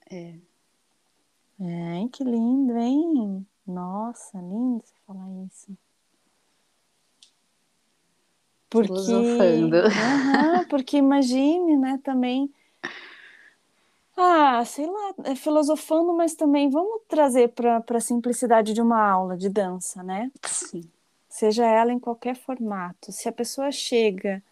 É. 0.09 0.35
É, 1.59 2.07
que 2.11 2.23
lindo, 2.23 2.75
hein? 2.77 3.45
Nossa, 3.65 4.39
lindo 4.39 4.83
você 4.83 4.93
falar 5.05 5.29
isso. 5.45 5.77
Porque, 8.69 8.87
Filosofando. 8.87 9.77
Uhum, 9.77 10.65
porque 10.69 10.97
imagine, 10.97 11.77
né, 11.77 11.99
também. 12.03 12.51
Ah, 14.15 14.63
sei 14.65 14.87
lá, 14.87 15.13
é 15.25 15.35
filosofando, 15.35 16.13
mas 16.13 16.35
também 16.35 16.69
vamos 16.69 17.01
trazer 17.07 17.49
para 17.49 17.83
a 17.89 17.99
simplicidade 17.99 18.73
de 18.73 18.81
uma 18.81 19.01
aula 19.01 19.37
de 19.37 19.49
dança, 19.49 20.03
né? 20.03 20.31
Sim. 20.45 20.83
Seja 21.31 21.65
ela 21.65 21.91
em 21.91 21.99
qualquer 21.99 22.35
formato. 22.35 23.11
Se 23.11 23.27
a 23.27 23.31
pessoa 23.31 23.71
chega, 23.71 24.43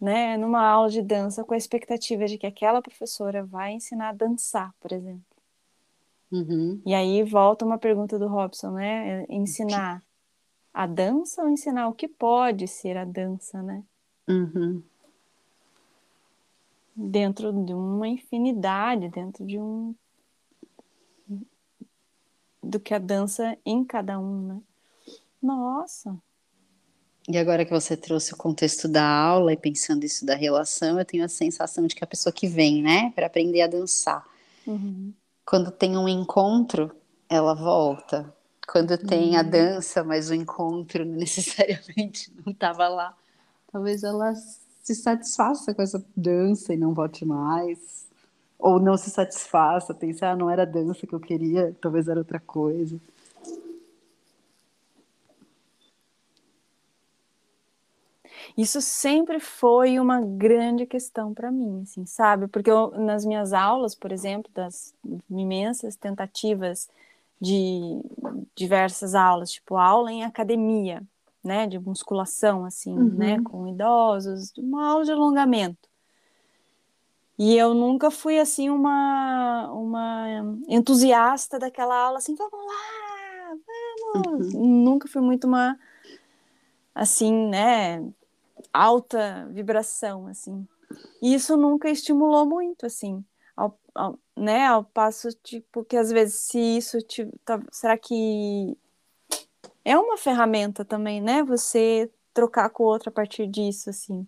né, 0.00 0.36
numa 0.38 0.64
aula 0.66 0.88
de 0.88 1.02
dança 1.02 1.44
com 1.44 1.52
a 1.52 1.56
expectativa 1.56 2.26
de 2.26 2.38
que 2.38 2.46
aquela 2.46 2.80
professora 2.80 3.44
vai 3.44 3.72
ensinar 3.72 4.10
a 4.10 4.12
dançar, 4.12 4.72
por 4.80 4.92
exemplo 4.92 5.36
Uhum. 6.30 6.80
E 6.84 6.94
aí 6.94 7.22
volta 7.22 7.64
uma 7.64 7.78
pergunta 7.78 8.18
do 8.18 8.26
Robson, 8.26 8.72
né? 8.72 9.24
Ensinar 9.28 10.02
a 10.74 10.86
dança 10.86 11.42
ou 11.42 11.48
ensinar 11.48 11.88
o 11.88 11.94
que 11.94 12.08
pode 12.08 12.66
ser 12.66 12.96
a 12.96 13.04
dança, 13.04 13.62
né? 13.62 13.84
Uhum. 14.28 14.82
Dentro 16.94 17.52
de 17.52 17.72
uma 17.72 18.08
infinidade, 18.08 19.08
dentro 19.08 19.46
de 19.46 19.58
um. 19.58 19.94
do 22.62 22.80
que 22.80 22.92
a 22.92 22.98
dança 22.98 23.56
em 23.64 23.84
cada 23.84 24.18
um, 24.18 24.48
né? 24.48 24.60
Nossa! 25.46 26.16
E 27.28 27.36
agora 27.38 27.64
que 27.64 27.72
você 27.72 27.96
trouxe 27.96 28.32
o 28.34 28.36
contexto 28.36 28.86
da 28.86 29.04
aula 29.04 29.52
e 29.52 29.56
pensando 29.56 30.04
isso 30.04 30.24
da 30.24 30.34
relação, 30.34 30.98
eu 30.98 31.04
tenho 31.04 31.24
a 31.24 31.28
sensação 31.28 31.86
de 31.86 31.94
que 31.94 32.04
a 32.04 32.06
pessoa 32.06 32.32
que 32.32 32.46
vem, 32.46 32.82
né, 32.82 33.10
para 33.14 33.26
aprender 33.26 33.62
a 33.62 33.66
dançar, 33.66 34.24
uhum 34.66 35.12
quando 35.46 35.70
tem 35.70 35.96
um 35.96 36.08
encontro, 36.08 36.90
ela 37.28 37.54
volta. 37.54 38.34
Quando 38.66 38.98
tem 38.98 39.36
a 39.36 39.42
uhum. 39.42 39.50
dança, 39.50 40.02
mas 40.02 40.28
o 40.28 40.34
encontro 40.34 41.04
necessariamente 41.06 42.32
não 42.44 42.52
estava 42.52 42.88
lá, 42.88 43.16
talvez 43.70 44.02
ela 44.02 44.34
se 44.34 44.94
satisfaça 44.94 45.72
com 45.72 45.80
essa 45.80 46.04
dança 46.16 46.74
e 46.74 46.76
não 46.76 46.92
volte 46.92 47.24
mais. 47.24 48.04
Ou 48.58 48.80
não 48.80 48.96
se 48.96 49.08
satisfaça, 49.10 49.94
pensar, 49.94 50.32
ah, 50.32 50.36
não 50.36 50.50
era 50.50 50.62
a 50.62 50.66
dança 50.66 51.06
que 51.06 51.14
eu 51.14 51.20
queria, 51.20 51.76
talvez 51.80 52.08
era 52.08 52.18
outra 52.18 52.40
coisa. 52.40 52.98
Isso 58.56 58.80
sempre 58.80 59.38
foi 59.38 60.00
uma 60.00 60.20
grande 60.20 60.86
questão 60.86 61.34
para 61.34 61.50
mim, 61.50 61.82
assim, 61.82 62.06
sabe? 62.06 62.48
Porque 62.48 62.70
eu, 62.70 62.90
nas 62.92 63.24
minhas 63.24 63.52
aulas, 63.52 63.94
por 63.94 64.10
exemplo, 64.10 64.50
das 64.54 64.94
imensas 65.30 65.94
tentativas 65.94 66.88
de 67.38 68.00
diversas 68.54 69.14
aulas, 69.14 69.52
tipo 69.52 69.76
aula 69.76 70.10
em 70.10 70.24
academia, 70.24 71.02
né, 71.44 71.66
de 71.66 71.78
musculação, 71.78 72.64
assim, 72.64 72.96
uhum. 72.96 73.10
né, 73.10 73.42
com 73.42 73.68
idosos, 73.68 74.52
uma 74.56 74.88
aula 74.88 75.04
de 75.04 75.12
alongamento. 75.12 75.88
E 77.38 77.54
eu 77.54 77.74
nunca 77.74 78.10
fui, 78.10 78.38
assim, 78.38 78.70
uma, 78.70 79.70
uma 79.70 80.56
entusiasta 80.66 81.58
daquela 81.58 81.94
aula, 81.94 82.16
assim, 82.16 82.34
vamos 82.34 82.58
lá, 82.66 83.54
vamos. 84.14 84.54
Uhum. 84.54 84.84
Nunca 84.84 85.06
fui 85.06 85.20
muito 85.20 85.46
uma, 85.46 85.78
assim, 86.94 87.48
né, 87.48 88.02
alta 88.72 89.46
vibração, 89.50 90.26
assim. 90.26 90.66
E 91.22 91.34
isso 91.34 91.56
nunca 91.56 91.90
estimulou 91.90 92.46
muito, 92.46 92.86
assim, 92.86 93.24
ao, 93.56 93.78
ao, 93.94 94.18
né, 94.36 94.66
ao 94.66 94.84
passo, 94.84 95.28
tipo, 95.42 95.84
que 95.84 95.96
às 95.96 96.10
vezes 96.10 96.40
se 96.40 96.58
isso, 96.58 96.98
te, 97.02 97.26
tá, 97.44 97.60
será 97.70 97.96
que 97.98 98.76
é 99.84 99.98
uma 99.98 100.16
ferramenta 100.16 100.84
também, 100.84 101.20
né, 101.20 101.42
você 101.42 102.10
trocar 102.34 102.70
com 102.70 102.84
o 102.84 102.86
outro 102.86 103.08
a 103.08 103.12
partir 103.12 103.46
disso, 103.46 103.90
assim. 103.90 104.26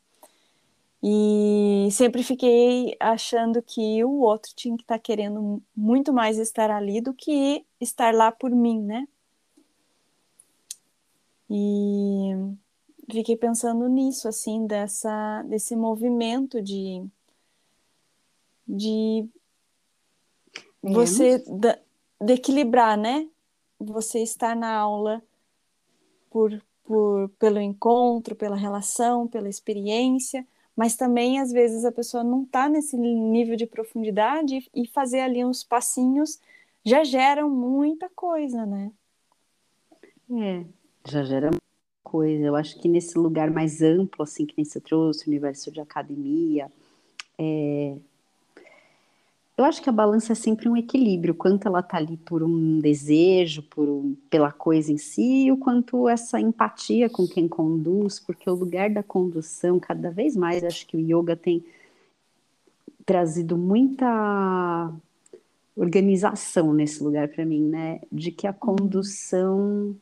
E 1.03 1.89
sempre 1.93 2.23
fiquei 2.25 2.97
achando 2.99 3.63
que 3.63 4.03
o 4.05 4.21
outro 4.21 4.53
tinha 4.55 4.77
que 4.77 4.83
estar 4.83 4.97
tá 4.97 5.01
querendo 5.01 5.63
muito 5.77 6.13
mais 6.13 6.39
estar 6.39 6.71
ali 6.71 7.01
do 7.01 7.15
que 7.15 7.65
estar 7.81 8.13
lá 8.15 8.33
por 8.33 8.51
mim, 8.51 8.81
né? 8.83 9.07
E 11.49 12.35
fiquei 13.11 13.37
pensando 13.37 13.89
nisso, 13.89 14.29
assim, 14.29 14.67
dessa, 14.67 15.43
desse 15.43 15.75
movimento 15.75 16.61
de, 16.61 17.05
de 18.67 19.29
você 20.83 21.39
da, 21.39 21.79
de 22.21 22.33
equilibrar, 22.35 22.97
né? 22.97 23.29
Você 23.79 24.21
estar 24.23 24.55
na 24.55 24.75
aula 24.75 25.23
por, 26.31 26.63
por, 26.85 27.29
pelo 27.39 27.61
encontro, 27.61 28.35
pela 28.35 28.57
relação, 28.57 29.27
pela 29.27 29.49
experiência, 29.49 30.47
mas 30.77 30.97
também 30.97 31.41
às 31.41 31.51
vezes 31.51 31.85
a 31.85 31.93
pessoa 31.93 32.23
não 32.23 32.43
está 32.43 32.69
nesse 32.69 32.97
nível 32.97 33.57
de 33.57 33.67
profundidade 33.67 34.69
e 34.75 34.87
fazer 34.87 35.21
ali 35.21 35.45
uns 35.45 35.65
passinhos 35.65 36.41
já 36.85 37.05
geram 37.05 37.49
muita 37.49 38.09
coisa, 38.11 38.65
né? 38.67 38.93
É, 40.31 40.65
já 41.07 41.25
gera 41.25 41.51
coisa. 42.03 42.45
Eu 42.45 42.57
acho 42.57 42.81
que 42.81 42.89
nesse 42.89 43.19
lugar 43.19 43.51
mais 43.51 43.83
amplo, 43.83 44.23
assim, 44.23 44.47
que 44.47 44.55
nem 44.57 44.65
você 44.65 44.81
trouxe, 44.81 45.29
universo 45.29 45.71
de 45.71 45.81
academia, 45.81 46.71
é... 47.39 47.97
eu 49.57 49.65
acho 49.65 49.83
que 49.83 49.89
a 49.89 49.93
balança 49.93 50.33
é 50.33 50.35
sempre 50.35 50.69
um 50.69 50.77
equilíbrio, 50.77 51.35
quanto 51.35 51.67
ela 51.69 51.83
tá 51.83 51.97
ali 51.99 52.17
por 52.17 52.43
um 52.43 52.79
desejo, 52.79 53.63
por 53.65 53.89
um, 53.89 54.17
pela 54.31 54.53
coisa 54.53 54.93
em 54.93 54.99
si, 54.99 55.47
e 55.47 55.53
o 55.53 55.57
quanto 55.57 56.09
essa 56.09 56.41
empatia 56.41 57.11
com 57.11 57.27
quem 57.27 57.49
conduz, 57.49 58.19
porque 58.21 58.49
o 58.49 58.55
lugar 58.55 58.91
da 58.91 59.03
condução, 59.03 59.79
cada 59.79 60.11
vez 60.11 60.37
mais, 60.37 60.65
acho 60.65 60.87
que 60.87 60.97
o 60.97 61.01
yoga 61.01 61.37
tem 61.37 61.65
trazido 63.05 63.57
muita 63.57 64.93
organização 65.75 66.75
nesse 66.75 67.03
lugar 67.03 67.29
para 67.29 67.45
mim, 67.47 67.63
né? 67.63 68.01
De 68.11 68.31
que 68.33 68.47
a 68.47 68.53
condução 68.53 69.97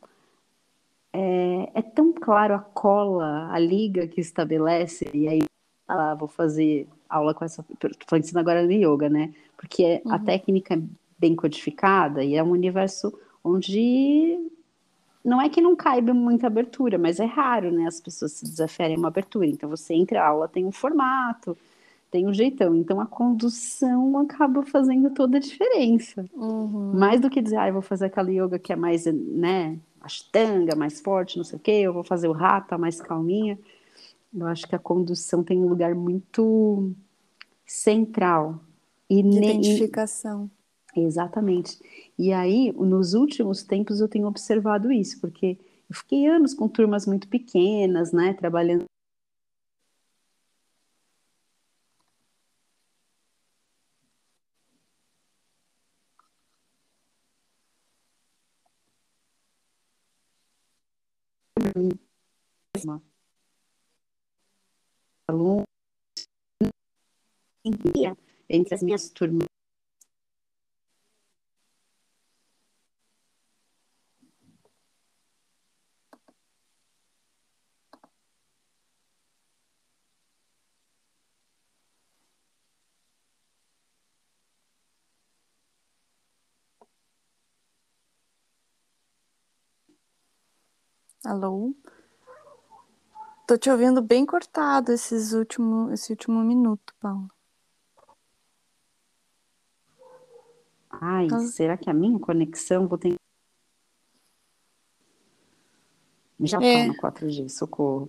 é, 1.17 1.71
é, 1.75 1.83
tão 1.83 2.13
claro 2.13 2.55
a 2.55 2.59
cola, 2.59 3.49
a 3.51 3.59
liga 3.59 4.07
que 4.07 4.21
estabelece, 4.21 5.09
e 5.15 5.27
aí, 5.27 5.43
ah, 5.89 6.15
vou 6.15 6.29
fazer 6.29 6.87
aula 7.09 7.33
com 7.33 7.43
essa. 7.43 7.65
Estou 7.73 8.19
ensinando 8.19 8.41
agora 8.41 8.63
no 8.63 8.73
yoga, 8.73 9.09
né? 9.09 9.33
Porque 9.57 9.83
é, 9.83 10.03
uhum. 10.05 10.13
a 10.13 10.19
técnica 10.19 10.75
é 10.75 10.83
bem 11.19 11.35
codificada 11.35 12.23
e 12.23 12.35
é 12.35 12.43
um 12.43 12.51
universo 12.51 13.19
onde 13.43 14.39
não 15.25 15.41
é 15.41 15.49
que 15.49 15.63
não 15.63 15.75
caiba 15.75 16.13
muita 16.13 16.49
abertura, 16.49 16.99
mas 16.99 17.19
é 17.19 17.25
raro, 17.25 17.73
né? 17.73 17.87
As 17.87 17.99
pessoas 17.99 18.33
se 18.33 18.45
desafiarem 18.45 18.99
uma 18.99 19.09
abertura. 19.09 19.47
Então 19.47 19.71
você 19.71 19.95
entra 19.95 20.23
a 20.23 20.29
aula, 20.29 20.49
tem 20.49 20.67
um 20.67 20.73
formato, 20.73 21.57
tem 22.11 22.27
um 22.27 22.35
jeitão. 22.35 22.75
Então 22.75 23.01
a 23.01 23.07
condução 23.07 24.19
acaba 24.19 24.63
fazendo 24.65 25.09
toda 25.11 25.39
a 25.39 25.41
diferença. 25.41 26.27
Uhum. 26.35 26.93
Mais 26.95 27.21
do 27.21 27.31
que 27.31 27.41
dizer, 27.41 27.57
ah, 27.57 27.69
eu 27.69 27.73
vou 27.73 27.83
fazer 27.83 28.07
aquela 28.07 28.31
yoga 28.31 28.59
que 28.59 28.73
é 28.73 28.77
mais, 28.77 29.07
né? 29.07 29.79
Ashtanga, 30.07 30.75
mais 30.75 31.01
forte, 31.01 31.37
não 31.37 31.45
sei 31.45 31.59
o 31.59 31.61
quê, 31.61 31.73
eu 31.73 31.93
vou 31.93 32.03
fazer 32.05 32.29
o 32.29 32.33
rata 32.33 32.79
mais 32.79 33.01
calminha. 33.01 33.59
Eu 34.35 34.47
acho 34.47 34.67
que 34.67 34.75
a 34.75 34.79
condução 34.79 35.43
tem 35.43 35.59
um 35.59 35.69
lugar 35.69 35.95
muito 35.95 36.93
central. 37.65 38.61
E 39.09 39.23
de 39.23 39.39
identificação. 39.39 40.51
Exatamente. 40.95 41.79
E 42.19 42.33
aí, 42.33 42.73
nos 42.73 43.15
últimos 43.15 43.63
tempos, 43.63 44.01
eu 44.01 44.09
tenho 44.09 44.27
observado 44.27 44.91
isso, 44.91 45.21
porque 45.21 45.59
eu 45.89 45.97
fiquei 45.97 46.27
anos 46.27 46.55
com 46.55 46.69
turmas 46.69 47.07
muito 47.07 47.29
pequenas, 47.29 48.13
né, 48.13 48.33
trabalhando 48.33 48.85
alunos 65.29 65.65
entre 68.49 68.75
as 68.75 68.83
minhas 68.83 69.11
turmas. 69.11 69.46
Alô? 91.27 91.75
Tô 93.49 93.59
te 93.59 93.69
ouvindo 93.69 94.01
bem 94.01 94.25
cortado 94.25 94.93
esses 94.93 95.33
último, 95.33 95.93
esse 95.93 96.13
último 96.13 96.39
minuto, 96.45 96.95
Paulo. 97.01 97.29
Ai, 100.89 101.27
ah. 101.33 101.39
será 101.41 101.77
que 101.77 101.91
a 101.91 101.93
minha 101.93 102.17
conexão 102.21 102.87
vou 102.87 102.97
ter. 102.97 103.17
Já 106.39 106.63
é. 106.63 106.83
tá 106.83 106.87
no 106.87 106.97
4G, 106.97 107.49
socorro. 107.49 108.09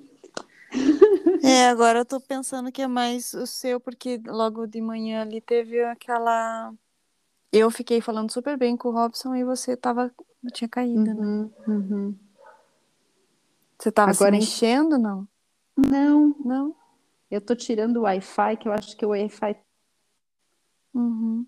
É, 1.43 1.69
agora 1.73 1.99
eu 1.99 2.05
tô 2.05 2.21
pensando 2.21 2.71
que 2.71 2.83
é 2.83 2.87
mais 2.87 3.33
o 3.33 3.47
seu, 3.47 3.79
porque 3.79 4.21
logo 4.27 4.67
de 4.67 4.79
manhã 4.79 5.23
ali 5.23 5.41
teve 5.41 5.83
aquela. 5.83 6.71
Eu 7.51 7.71
fiquei 7.71 7.99
falando 7.99 8.31
super 8.31 8.55
bem 8.59 8.77
com 8.77 8.89
o 8.89 8.91
Robson 8.91 9.33
e 9.33 9.43
você 9.43 9.75
tava. 9.75 10.13
tinha 10.53 10.69
caído, 10.69 11.03
né? 11.03 11.13
uhum, 11.13 11.41
né? 11.43 11.51
Uhum. 11.67 12.26
Você 13.79 13.91
tava 13.91 14.11
agora, 14.11 14.33
se 14.33 14.39
mexendo, 14.39 14.97
não? 14.97 15.27
Não, 15.77 16.35
não. 16.43 16.75
Eu 17.29 17.39
tô 17.41 17.55
tirando 17.55 17.97
o 17.97 18.01
Wi-Fi, 18.01 18.57
que 18.57 18.67
eu 18.67 18.71
acho 18.71 18.95
que 18.97 19.05
o 19.05 19.09
Wi-Fi. 19.09 19.55
Uhum. 20.93 21.45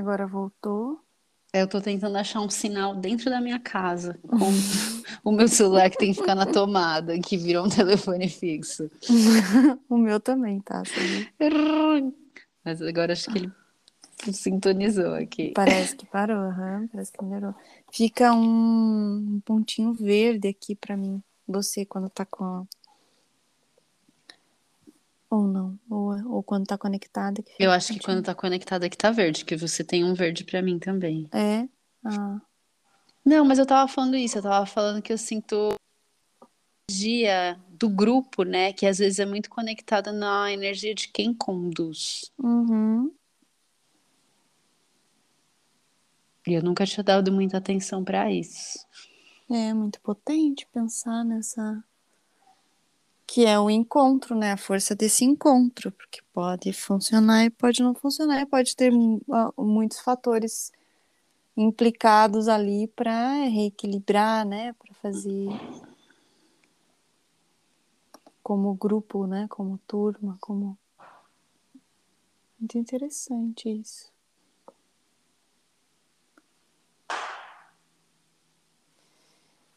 Agora 0.00 0.26
voltou. 0.26 0.98
Eu 1.52 1.68
tô 1.68 1.78
tentando 1.78 2.16
achar 2.16 2.40
um 2.40 2.48
sinal 2.48 2.94
dentro 2.94 3.28
da 3.28 3.38
minha 3.38 3.58
casa, 3.58 4.18
com 4.26 4.48
o 5.22 5.30
meu 5.30 5.46
celular 5.46 5.90
que 5.90 5.98
tem 5.98 6.14
que 6.14 6.20
ficar 6.20 6.34
na 6.34 6.46
tomada, 6.46 7.18
que 7.20 7.36
virou 7.36 7.66
um 7.66 7.68
telefone 7.68 8.26
fixo. 8.26 8.90
o 9.90 9.98
meu 9.98 10.18
também, 10.18 10.58
tá? 10.60 10.82
Mas 12.64 12.80
agora 12.80 13.12
acho 13.12 13.30
que 13.30 13.40
ele 13.40 13.52
sintonizou 14.32 15.12
aqui. 15.12 15.52
Parece 15.54 15.96
que 15.96 16.06
parou, 16.06 16.48
uhum, 16.48 16.88
parece 16.88 17.12
que 17.12 17.22
melhorou. 17.22 17.54
Fica 17.92 18.32
um 18.32 19.42
pontinho 19.44 19.92
verde 19.92 20.48
aqui 20.48 20.74
para 20.74 20.96
mim. 20.96 21.22
Você, 21.46 21.84
quando 21.84 22.08
tá 22.08 22.24
com 22.24 22.66
ou 25.30 25.46
não? 25.46 25.78
Ou, 25.88 26.34
ou 26.34 26.42
quando 26.42 26.66
tá 26.66 26.76
conectada? 26.76 27.42
Que 27.42 27.54
Eu 27.58 27.70
acho 27.70 27.92
que 27.94 28.00
quando 28.00 28.22
tá 28.22 28.34
conectada 28.34 28.90
que 28.90 28.96
tá 28.96 29.10
verde, 29.10 29.44
que 29.44 29.56
você 29.56 29.84
tem 29.84 30.04
um 30.04 30.12
verde 30.12 30.44
para 30.44 30.60
mim 30.60 30.78
também. 30.78 31.28
É? 31.32 31.68
Ah. 32.04 32.40
Não, 33.24 33.44
mas 33.44 33.58
eu 33.58 33.66
tava 33.66 33.90
falando 33.90 34.16
isso, 34.16 34.38
eu 34.38 34.42
tava 34.42 34.66
falando 34.66 35.00
que 35.00 35.12
eu 35.12 35.18
sinto 35.18 35.74
energia 36.90 37.60
do 37.70 37.88
grupo, 37.88 38.42
né? 38.42 38.72
Que 38.72 38.86
às 38.86 38.98
vezes 38.98 39.20
é 39.20 39.26
muito 39.26 39.48
conectada 39.48 40.12
na 40.12 40.52
energia 40.52 40.94
de 40.94 41.08
quem 41.08 41.32
conduz. 41.32 42.30
Uhum. 42.36 43.12
E 46.46 46.54
eu 46.54 46.62
nunca 46.62 46.84
tinha 46.84 47.04
dado 47.04 47.30
muita 47.30 47.58
atenção 47.58 48.02
para 48.02 48.32
isso. 48.32 48.84
É 49.48 49.72
muito 49.72 50.00
potente 50.00 50.66
pensar 50.72 51.24
nessa 51.24 51.84
que 53.32 53.46
é 53.46 53.60
o 53.60 53.70
encontro, 53.70 54.34
né? 54.34 54.50
A 54.50 54.56
força 54.56 54.92
desse 54.92 55.24
encontro, 55.24 55.92
porque 55.92 56.20
pode 56.32 56.72
funcionar 56.72 57.44
e 57.44 57.50
pode 57.50 57.80
não 57.80 57.94
funcionar, 57.94 58.44
pode 58.46 58.74
ter 58.74 58.90
muitos 59.56 60.00
fatores 60.00 60.72
implicados 61.56 62.48
ali 62.48 62.88
para 62.88 63.44
reequilibrar, 63.44 64.44
né? 64.44 64.72
Para 64.72 64.92
fazer 64.94 65.46
como 68.42 68.74
grupo, 68.74 69.28
né? 69.28 69.46
Como 69.48 69.78
turma, 69.86 70.36
como 70.40 70.76
muito 72.58 72.76
interessante 72.78 73.68
isso. 73.68 74.10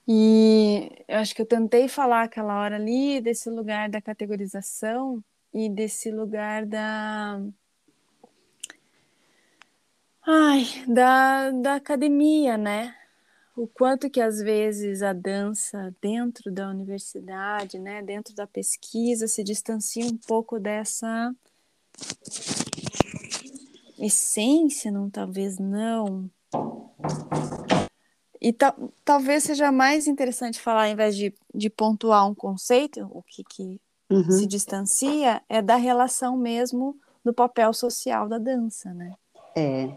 E 0.07 0.91
eu 1.07 1.19
acho 1.19 1.33
que 1.33 1.41
eu 1.41 1.45
tentei 1.45 1.87
falar 1.87 2.23
aquela 2.23 2.59
hora 2.59 2.75
ali 2.75 3.21
desse 3.21 3.49
lugar 3.49 3.89
da 3.89 4.01
categorização 4.01 5.23
e 5.53 5.69
desse 5.69 6.11
lugar 6.11 6.65
da. 6.65 7.41
Ai, 10.25 10.65
da, 10.87 11.51
da 11.51 11.75
academia, 11.75 12.57
né? 12.57 12.95
O 13.55 13.67
quanto 13.67 14.09
que 14.09 14.19
às 14.19 14.39
vezes 14.41 15.03
a 15.03 15.13
dança 15.13 15.95
dentro 16.01 16.51
da 16.51 16.69
universidade, 16.69 17.77
né, 17.77 18.01
dentro 18.01 18.33
da 18.33 18.47
pesquisa, 18.47 19.27
se 19.27 19.43
distancia 19.43 20.05
um 20.05 20.17
pouco 20.17 20.59
dessa 20.59 21.35
essência, 23.99 24.91
não, 24.91 25.07
talvez 25.07 25.59
não, 25.59 26.29
e 28.43 28.51
ta 28.51 28.75
talvez 29.05 29.45
seja 29.45 29.71
mais 29.71 30.05
interessante 30.05 30.59
falar, 30.59 30.87
ao 30.87 30.91
invés 30.91 31.15
de, 31.15 31.33
de 31.55 31.69
pontuar 31.69 32.27
um 32.29 32.35
conceito, 32.35 33.07
o 33.09 33.23
que, 33.23 33.41
que 33.41 33.79
uhum. 34.09 34.29
se 34.29 34.45
distancia, 34.45 35.41
é 35.47 35.61
da 35.61 35.77
relação 35.77 36.35
mesmo 36.35 36.99
do 37.23 37.33
papel 37.33 37.73
social 37.73 38.27
da 38.27 38.37
dança, 38.37 38.93
né? 38.93 39.13
É. 39.55 39.89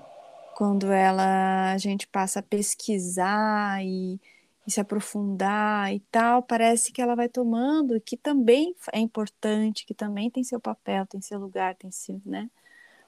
Quando 0.54 0.92
ela, 0.92 1.72
a 1.72 1.78
gente 1.78 2.06
passa 2.06 2.38
a 2.38 2.42
pesquisar 2.42 3.85
e, 3.85 4.20
e 4.64 4.70
se 4.70 4.80
aprofundar 4.80 5.92
e 5.92 5.98
tal, 6.09 6.40
parece 6.40 6.92
que 6.92 7.02
ela 7.02 7.16
vai 7.16 7.28
tomando, 7.28 8.00
que 8.00 8.16
também 8.16 8.76
é 8.92 9.00
importante, 9.00 9.85
que 9.85 9.92
também 9.92 10.30
tem 10.30 10.44
seu 10.44 10.61
papel, 10.61 11.04
tem 11.04 11.20
seu 11.20 11.40
lugar, 11.40 11.74
tem 11.74 11.90
seu, 11.90 12.22
né? 12.24 12.48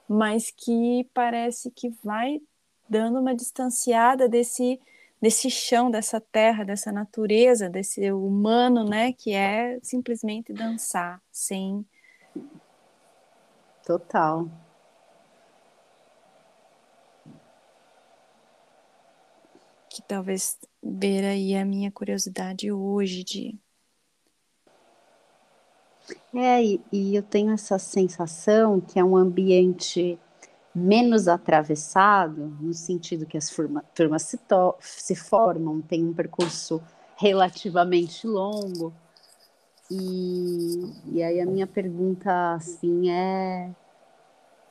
Mas 0.08 0.50
que 0.50 1.08
parece 1.14 1.70
que 1.70 1.90
vai 2.02 2.40
dando 2.88 3.20
uma 3.20 3.36
distanciada 3.36 4.28
desse 4.28 4.80
desse 5.20 5.50
chão, 5.50 5.90
dessa 5.90 6.20
terra, 6.20 6.64
dessa 6.64 6.92
natureza, 6.92 7.68
desse 7.68 8.10
humano, 8.12 8.84
né, 8.84 9.12
que 9.12 9.32
é 9.32 9.78
simplesmente 9.82 10.52
dançar, 10.52 11.20
sem 11.30 11.84
total. 13.84 14.48
Que 19.90 20.02
talvez 20.02 20.58
beira 20.82 21.30
aí 21.30 21.56
a 21.56 21.64
minha 21.64 21.90
curiosidade 21.90 22.70
hoje 22.70 23.24
de 23.24 23.58
é, 26.34 26.62
e, 26.62 26.80
e 26.92 27.16
eu 27.16 27.22
tenho 27.22 27.52
essa 27.52 27.78
sensação 27.78 28.80
que 28.80 28.98
é 28.98 29.04
um 29.04 29.16
ambiente 29.16 30.18
menos 30.78 31.28
atravessado, 31.28 32.56
no 32.60 32.72
sentido 32.72 33.26
que 33.26 33.36
as 33.36 33.50
forma, 33.50 33.84
turmas 33.94 34.22
se, 34.22 34.38
to, 34.38 34.74
se 34.80 35.14
formam, 35.14 35.80
tem 35.80 36.04
um 36.04 36.14
percurso 36.14 36.80
relativamente 37.16 38.26
longo. 38.26 38.92
E, 39.90 40.92
e 41.12 41.22
aí 41.22 41.40
a 41.40 41.46
minha 41.46 41.66
pergunta 41.66 42.54
assim 42.54 43.10
é 43.10 43.70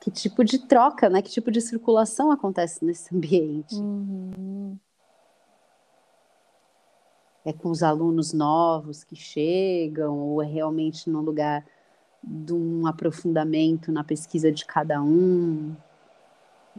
que 0.00 0.10
tipo 0.10 0.44
de 0.44 0.58
troca, 0.58 1.10
né? 1.10 1.20
Que 1.20 1.30
tipo 1.30 1.50
de 1.50 1.60
circulação 1.60 2.30
acontece 2.30 2.84
nesse 2.84 3.14
ambiente? 3.14 3.74
Uhum. 3.74 4.78
É 7.44 7.52
com 7.52 7.70
os 7.70 7.82
alunos 7.82 8.32
novos 8.32 9.04
que 9.04 9.16
chegam, 9.16 10.18
ou 10.18 10.42
é 10.42 10.46
realmente 10.46 11.08
num 11.10 11.20
lugar 11.20 11.64
de 12.22 12.52
um 12.52 12.86
aprofundamento 12.86 13.90
na 13.90 14.04
pesquisa 14.04 14.52
de 14.52 14.64
cada 14.64 15.02
um? 15.02 15.74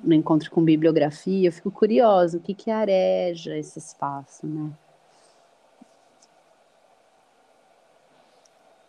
No 0.04 0.14
encontro 0.14 0.50
com 0.52 0.64
bibliografia, 0.64 1.48
eu 1.48 1.52
fico 1.52 1.72
curiosa, 1.72 2.38
o 2.38 2.42
que 2.42 2.54
que 2.54 2.72
areja 2.72 3.58
esse 3.58 3.80
espaço, 3.80 4.48
né? 4.48 4.72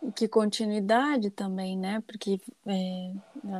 E 0.03 0.11
que 0.11 0.27
continuidade 0.27 1.29
também, 1.29 1.77
né? 1.77 2.01
Porque 2.07 2.39
é, 2.65 3.13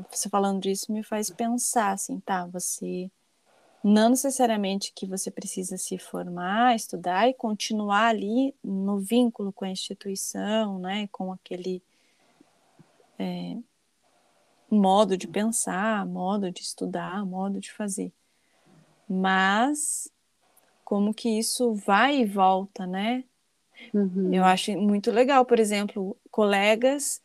você 0.10 0.28
falando 0.28 0.62
disso 0.62 0.92
me 0.92 1.04
faz 1.04 1.30
pensar, 1.30 1.92
assim, 1.92 2.20
tá, 2.20 2.46
você 2.48 3.12
não 3.84 4.10
necessariamente 4.10 4.92
que 4.94 5.06
você 5.06 5.32
precisa 5.32 5.78
se 5.78 5.98
formar, 5.98 6.76
estudar 6.76 7.28
e 7.28 7.34
continuar 7.34 8.08
ali 8.08 8.56
no 8.64 9.00
vínculo 9.00 9.52
com 9.52 9.66
a 9.66 9.70
instituição, 9.70 10.80
né? 10.80 11.08
Com 11.12 11.32
aquele 11.32 11.82
é, 13.20 13.58
modo 14.72 15.18
de 15.18 15.28
pensar, 15.28 16.06
modo 16.06 16.52
de 16.52 16.62
estudar, 16.62 17.26
modo 17.26 17.60
de 17.60 17.72
fazer. 17.72 18.12
Mas 19.08 20.10
como 20.84 21.14
que 21.14 21.30
isso 21.38 21.74
vai 21.74 22.22
e 22.22 22.26
volta, 22.26 22.88
né? 22.88 23.24
Uhum. 23.94 24.34
Eu 24.34 24.44
acho 24.44 24.72
muito 24.78 25.12
legal, 25.12 25.46
por 25.46 25.60
exemplo, 25.60 26.18
colegas 26.30 27.22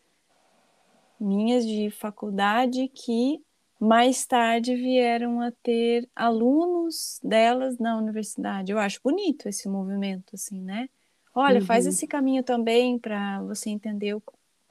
minhas 1.19 1.67
de 1.67 1.91
faculdade 1.91 2.89
que 2.89 3.41
mais 3.79 4.25
tarde 4.27 4.75
vieram 4.75 5.41
a 5.41 5.51
ter 5.63 6.09
alunos 6.15 7.21
delas 7.23 7.79
na 7.79 7.97
universidade. 7.97 8.73
Eu 8.73 8.79
acho 8.79 9.01
bonito 9.03 9.49
esse 9.49 9.69
movimento, 9.69 10.35
assim, 10.35 10.61
né? 10.61 10.89
Olha, 11.35 11.61
uhum. 11.61 11.67
faz 11.67 11.87
esse 11.87 12.07
caminho 12.07 12.43
também 12.43 12.99
para 12.99 13.43
você 13.43 13.69
entender 13.69 14.15
o, 14.15 14.23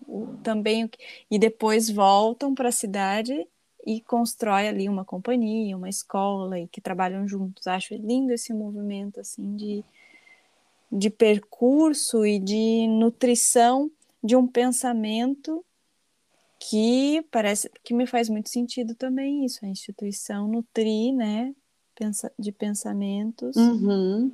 o, 0.08 0.38
também 0.44 0.90
e 1.30 1.38
depois 1.40 1.90
voltam 1.90 2.54
para 2.54 2.70
a 2.70 2.72
cidade 2.72 3.48
e 3.86 4.02
constrói 4.02 4.68
ali 4.68 4.90
uma 4.90 5.06
companhia, 5.06 5.78
uma 5.78 5.90
escola 5.90 6.60
e 6.60 6.68
que 6.68 6.82
trabalham 6.82 7.28
juntos. 7.28 7.68
Acho 7.68 7.94
lindo 7.94 8.34
esse 8.34 8.52
movimento 8.54 9.20
assim 9.20 9.56
de, 9.56 9.84
de 10.92 11.10
percurso 11.10 12.26
e 12.26 12.40
de 12.40 12.88
nutrição 12.88 13.92
de 14.24 14.36
um 14.36 14.48
pensamento 14.48 15.64
que 16.58 17.24
parece 17.30 17.70
que 17.84 17.94
me 17.94 18.08
faz 18.08 18.28
muito 18.28 18.50
sentido 18.50 18.96
também 18.96 19.46
isso, 19.46 19.64
a 19.64 19.68
instituição 19.68 20.48
nutrir, 20.48 21.14
né, 21.14 21.54
de 22.40 22.52
pensamentos, 22.52 23.56
uhum. 23.56 24.32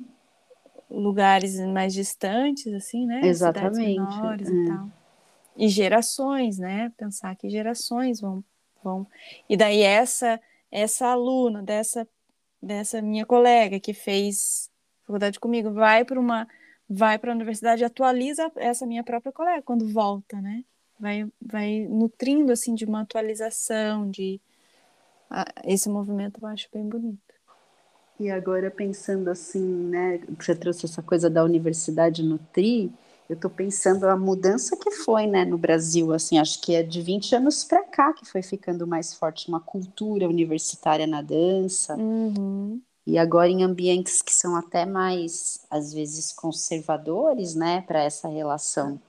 lugares 0.90 1.58
mais 1.66 1.92
distantes, 1.92 2.72
assim, 2.72 3.04
né, 3.06 3.20
Exatamente. 3.24 3.76
cidades 3.76 4.14
menores 4.14 4.48
é. 4.48 4.52
e 4.52 4.66
tal 4.66 5.01
e 5.56 5.68
gerações, 5.68 6.58
né? 6.58 6.92
Pensar 6.96 7.34
que 7.36 7.48
gerações 7.48 8.20
vão, 8.20 8.44
vão. 8.82 9.06
E 9.48 9.56
daí 9.56 9.82
essa 9.82 10.40
essa 10.70 11.06
aluna 11.08 11.62
dessa 11.62 12.08
dessa 12.62 13.02
minha 13.02 13.26
colega 13.26 13.78
que 13.78 13.92
fez 13.92 14.70
faculdade 15.02 15.38
comigo 15.38 15.72
vai 15.72 16.04
para 16.04 16.18
uma 16.18 16.48
vai 16.88 17.18
para 17.18 17.32
a 17.32 17.34
universidade 17.34 17.84
atualiza 17.84 18.50
essa 18.56 18.86
minha 18.86 19.04
própria 19.04 19.32
colega 19.32 19.62
quando 19.62 19.88
volta, 19.88 20.40
né? 20.40 20.64
Vai 20.98 21.26
vai 21.40 21.86
nutrindo 21.88 22.52
assim 22.52 22.74
de 22.74 22.84
uma 22.84 23.02
atualização 23.02 24.10
de 24.10 24.40
esse 25.64 25.88
movimento 25.88 26.40
eu 26.42 26.48
acho 26.48 26.68
bem 26.72 26.88
bonito. 26.88 27.32
E 28.20 28.30
agora 28.30 28.70
pensando 28.70 29.28
assim, 29.28 29.64
né, 29.64 30.20
você 30.38 30.54
trouxe 30.54 30.84
essa 30.86 31.02
coisa 31.02 31.28
da 31.28 31.42
universidade 31.42 32.22
nutrir, 32.22 32.90
eu 33.32 33.36
estou 33.36 33.50
pensando 33.50 34.04
a 34.04 34.16
mudança 34.16 34.76
que 34.76 34.90
foi, 34.90 35.26
né, 35.26 35.44
no 35.44 35.56
Brasil, 35.56 36.12
assim, 36.12 36.38
acho 36.38 36.60
que 36.60 36.74
é 36.74 36.82
de 36.82 37.00
20 37.00 37.34
anos 37.36 37.64
para 37.64 37.82
cá 37.82 38.12
que 38.12 38.26
foi 38.26 38.42
ficando 38.42 38.86
mais 38.86 39.14
forte 39.14 39.48
uma 39.48 39.58
cultura 39.58 40.28
universitária 40.28 41.06
na 41.06 41.22
dança. 41.22 41.96
Uhum. 41.96 42.80
E 43.06 43.18
agora 43.18 43.48
em 43.48 43.64
ambientes 43.64 44.20
que 44.20 44.34
são 44.34 44.54
até 44.54 44.84
mais, 44.84 45.64
às 45.70 45.92
vezes, 45.92 46.30
conservadores, 46.30 47.54
né, 47.54 47.80
para 47.80 48.02
essa 48.02 48.28
relação 48.28 49.00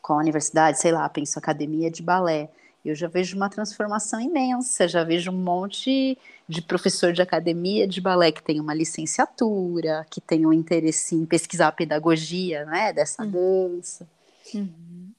com 0.00 0.14
a 0.14 0.18
universidade, 0.18 0.78
sei 0.78 0.92
lá, 0.92 1.08
penso 1.08 1.38
academia 1.38 1.90
de 1.90 2.02
balé 2.02 2.50
eu 2.84 2.94
já 2.94 3.06
vejo 3.06 3.36
uma 3.36 3.48
transformação 3.48 4.20
imensa, 4.20 4.88
já 4.88 5.04
vejo 5.04 5.30
um 5.30 5.36
monte 5.36 6.18
de 6.48 6.60
professor 6.60 7.12
de 7.12 7.22
academia 7.22 7.86
de 7.86 8.00
balé 8.00 8.32
que 8.32 8.42
tem 8.42 8.60
uma 8.60 8.74
licenciatura, 8.74 10.04
que 10.10 10.20
tem 10.20 10.44
um 10.44 10.52
interesse 10.52 11.14
em 11.14 11.24
pesquisar 11.24 11.68
a 11.68 11.72
pedagogia 11.72 12.64
né, 12.64 12.92
dessa 12.92 13.22
uhum. 13.22 13.30
dança. 13.30 14.08
Uhum. 14.52 15.12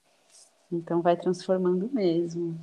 Então 0.71 1.01
vai 1.01 1.15
transformando 1.15 1.89
mesmo. 1.93 2.59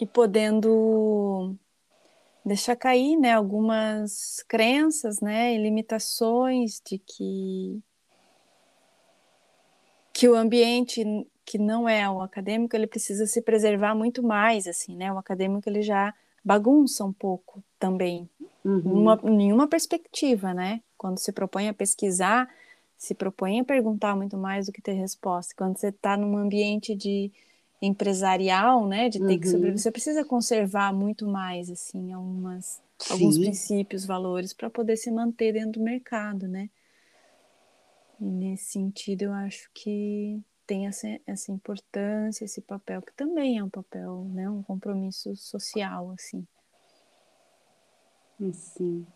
E 0.00 0.04
podendo 0.04 1.56
deixar 2.44 2.76
cair, 2.76 3.16
né, 3.16 3.32
algumas 3.32 4.44
crenças, 4.46 5.20
né, 5.20 5.54
e 5.54 5.62
limitações 5.62 6.80
de 6.84 6.98
que 6.98 7.82
que 10.12 10.28
o 10.28 10.36
ambiente 10.36 11.04
que 11.44 11.58
não 11.58 11.88
é 11.88 12.08
o 12.08 12.22
acadêmico, 12.22 12.74
ele 12.74 12.86
precisa 12.86 13.26
se 13.26 13.42
preservar 13.42 13.94
muito 13.94 14.22
mais, 14.22 14.66
assim, 14.66 14.96
né? 14.96 15.12
O 15.12 15.18
acadêmico 15.18 15.68
ele 15.68 15.82
já 15.82 16.14
bagunça 16.44 17.04
um 17.04 17.12
pouco 17.12 17.62
também, 17.78 18.28
uhum. 18.64 18.80
uma, 19.02 19.16
nenhuma 19.16 19.66
perspectiva, 19.66 20.54
né? 20.54 20.80
Quando 20.96 21.18
se 21.18 21.32
propõe 21.32 21.68
a 21.68 21.74
pesquisar, 21.74 22.48
se 22.96 23.14
propõe 23.14 23.60
a 23.60 23.64
perguntar 23.64 24.16
muito 24.16 24.36
mais 24.36 24.66
do 24.66 24.72
que 24.72 24.80
ter 24.80 24.92
resposta. 24.92 25.54
Quando 25.56 25.76
você 25.76 25.88
está 25.88 26.16
num 26.16 26.36
ambiente 26.36 26.94
de 26.94 27.30
empresarial, 27.86 28.86
né, 28.86 29.08
de 29.08 29.18
ter 29.18 29.24
uhum. 29.24 29.40
que 29.40 29.48
sobreviver, 29.48 29.78
você 29.78 29.90
precisa 29.90 30.24
conservar 30.24 30.92
muito 30.92 31.26
mais, 31.26 31.70
assim, 31.70 32.12
algumas, 32.12 32.82
alguns 33.10 33.38
princípios, 33.38 34.04
valores 34.04 34.52
para 34.52 34.70
poder 34.70 34.96
se 34.96 35.10
manter 35.10 35.52
dentro 35.52 35.80
do 35.80 35.84
mercado, 35.84 36.48
né? 36.48 36.70
E 38.20 38.24
nesse 38.24 38.72
sentido, 38.72 39.22
eu 39.22 39.32
acho 39.32 39.70
que 39.74 40.40
tem 40.66 40.86
essa, 40.86 41.06
essa 41.26 41.52
importância, 41.52 42.44
esse 42.44 42.60
papel 42.60 43.02
que 43.02 43.12
também 43.12 43.58
é 43.58 43.64
um 43.64 43.68
papel, 43.68 44.24
né, 44.32 44.48
um 44.48 44.62
compromisso 44.62 45.34
social, 45.36 46.10
assim. 46.10 46.46
Sim. 48.52 49.06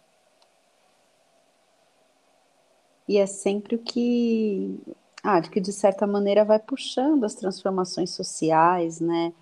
E 3.08 3.16
é 3.16 3.26
sempre 3.26 3.76
o 3.76 3.78
que 3.78 4.78
ah, 5.22 5.40
de 5.40 5.50
que 5.50 5.60
de 5.60 5.72
certa 5.72 6.06
maneira 6.06 6.44
vai 6.44 6.58
puxando 6.58 7.24
as 7.24 7.34
transformações 7.34 8.10
sociais, 8.10 9.00
né? 9.00 9.32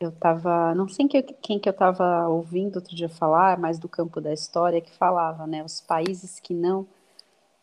Eu 0.00 0.10
estava, 0.10 0.74
não 0.74 0.88
sei 0.88 1.08
quem, 1.08 1.22
quem 1.22 1.58
que 1.58 1.68
eu 1.68 1.72
estava 1.72 2.28
ouvindo 2.28 2.76
outro 2.76 2.94
dia 2.94 3.08
falar, 3.08 3.58
mas 3.58 3.78
do 3.78 3.88
campo 3.88 4.20
da 4.20 4.32
história, 4.32 4.80
que 4.80 4.90
falava, 4.92 5.46
né? 5.46 5.64
Os 5.64 5.80
países 5.80 6.40
que 6.40 6.54
não 6.54 6.86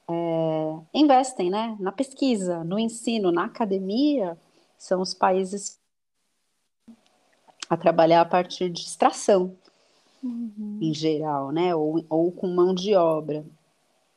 é, 0.10 0.80
investem, 0.94 1.50
né? 1.50 1.78
Na 1.80 1.91
pesquisa, 1.91 2.63
no 2.63 2.80
ensino, 2.80 3.32
na 3.32 3.46
academia, 3.46 4.38
são 4.78 5.02
os 5.02 5.13
países 5.13 5.80
a 7.70 7.78
trabalhar 7.78 8.22
a 8.22 8.26
partir 8.26 8.70
de 8.70 8.82
extração, 8.82 9.56
Uhum. 10.24 10.78
em 10.82 10.94
geral, 10.94 11.52
né? 11.52 11.74
Ou, 11.76 12.06
ou 12.10 12.32
com 12.32 12.48
mão 12.48 12.76
de 12.76 12.94
obra. 12.96 13.44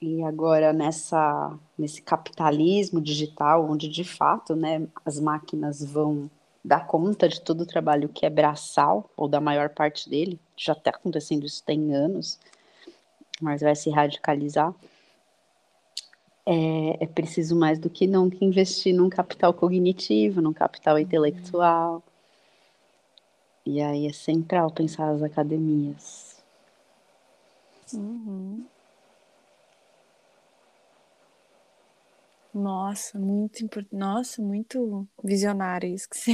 E 0.06 0.22
agora 0.22 0.70
nessa 0.70 1.58
nesse 1.78 2.02
capitalismo 2.02 3.00
digital, 3.00 3.64
onde 3.64 3.88
de 3.88 4.04
fato, 4.04 4.54
né, 4.54 4.86
as 5.02 5.18
máquinas 5.18 5.82
vão 5.82 6.30
dar 6.62 6.86
conta 6.86 7.26
de 7.26 7.40
todo 7.40 7.62
o 7.62 7.66
trabalho 7.66 8.10
que 8.10 8.26
é 8.26 8.30
braçal, 8.30 9.08
ou 9.16 9.26
da 9.26 9.40
maior 9.40 9.70
parte 9.70 10.10
dele, 10.10 10.38
já 10.58 10.74
está 10.74 10.90
acontecendo 10.90 11.46
isso 11.46 11.64
tem 11.64 11.94
anos, 11.94 12.38
mas 13.40 13.62
vai 13.62 13.74
se 13.74 13.88
radicalizar. 13.88 14.74
É, 16.44 17.04
é 17.04 17.06
preciso 17.06 17.56
mais 17.56 17.78
do 17.78 17.88
que 17.88 18.06
nunca 18.06 18.44
investir 18.44 18.94
num 18.94 19.08
capital 19.08 19.54
cognitivo, 19.54 20.42
num 20.42 20.52
capital 20.52 20.98
intelectual. 20.98 22.02
E 23.64 23.80
aí 23.80 24.06
é 24.06 24.12
central 24.12 24.70
pensar 24.70 25.08
as 25.08 25.22
academias. 25.22 26.36
Uhum. 27.94 28.66
Nossa, 32.54 33.18
muito 33.18 33.64
importante. 33.64 33.96
Nossa, 33.96 34.40
muito 34.40 35.08
visionário 35.22 35.92
isso 35.92 36.08
que 36.08 36.16
você. 36.16 36.32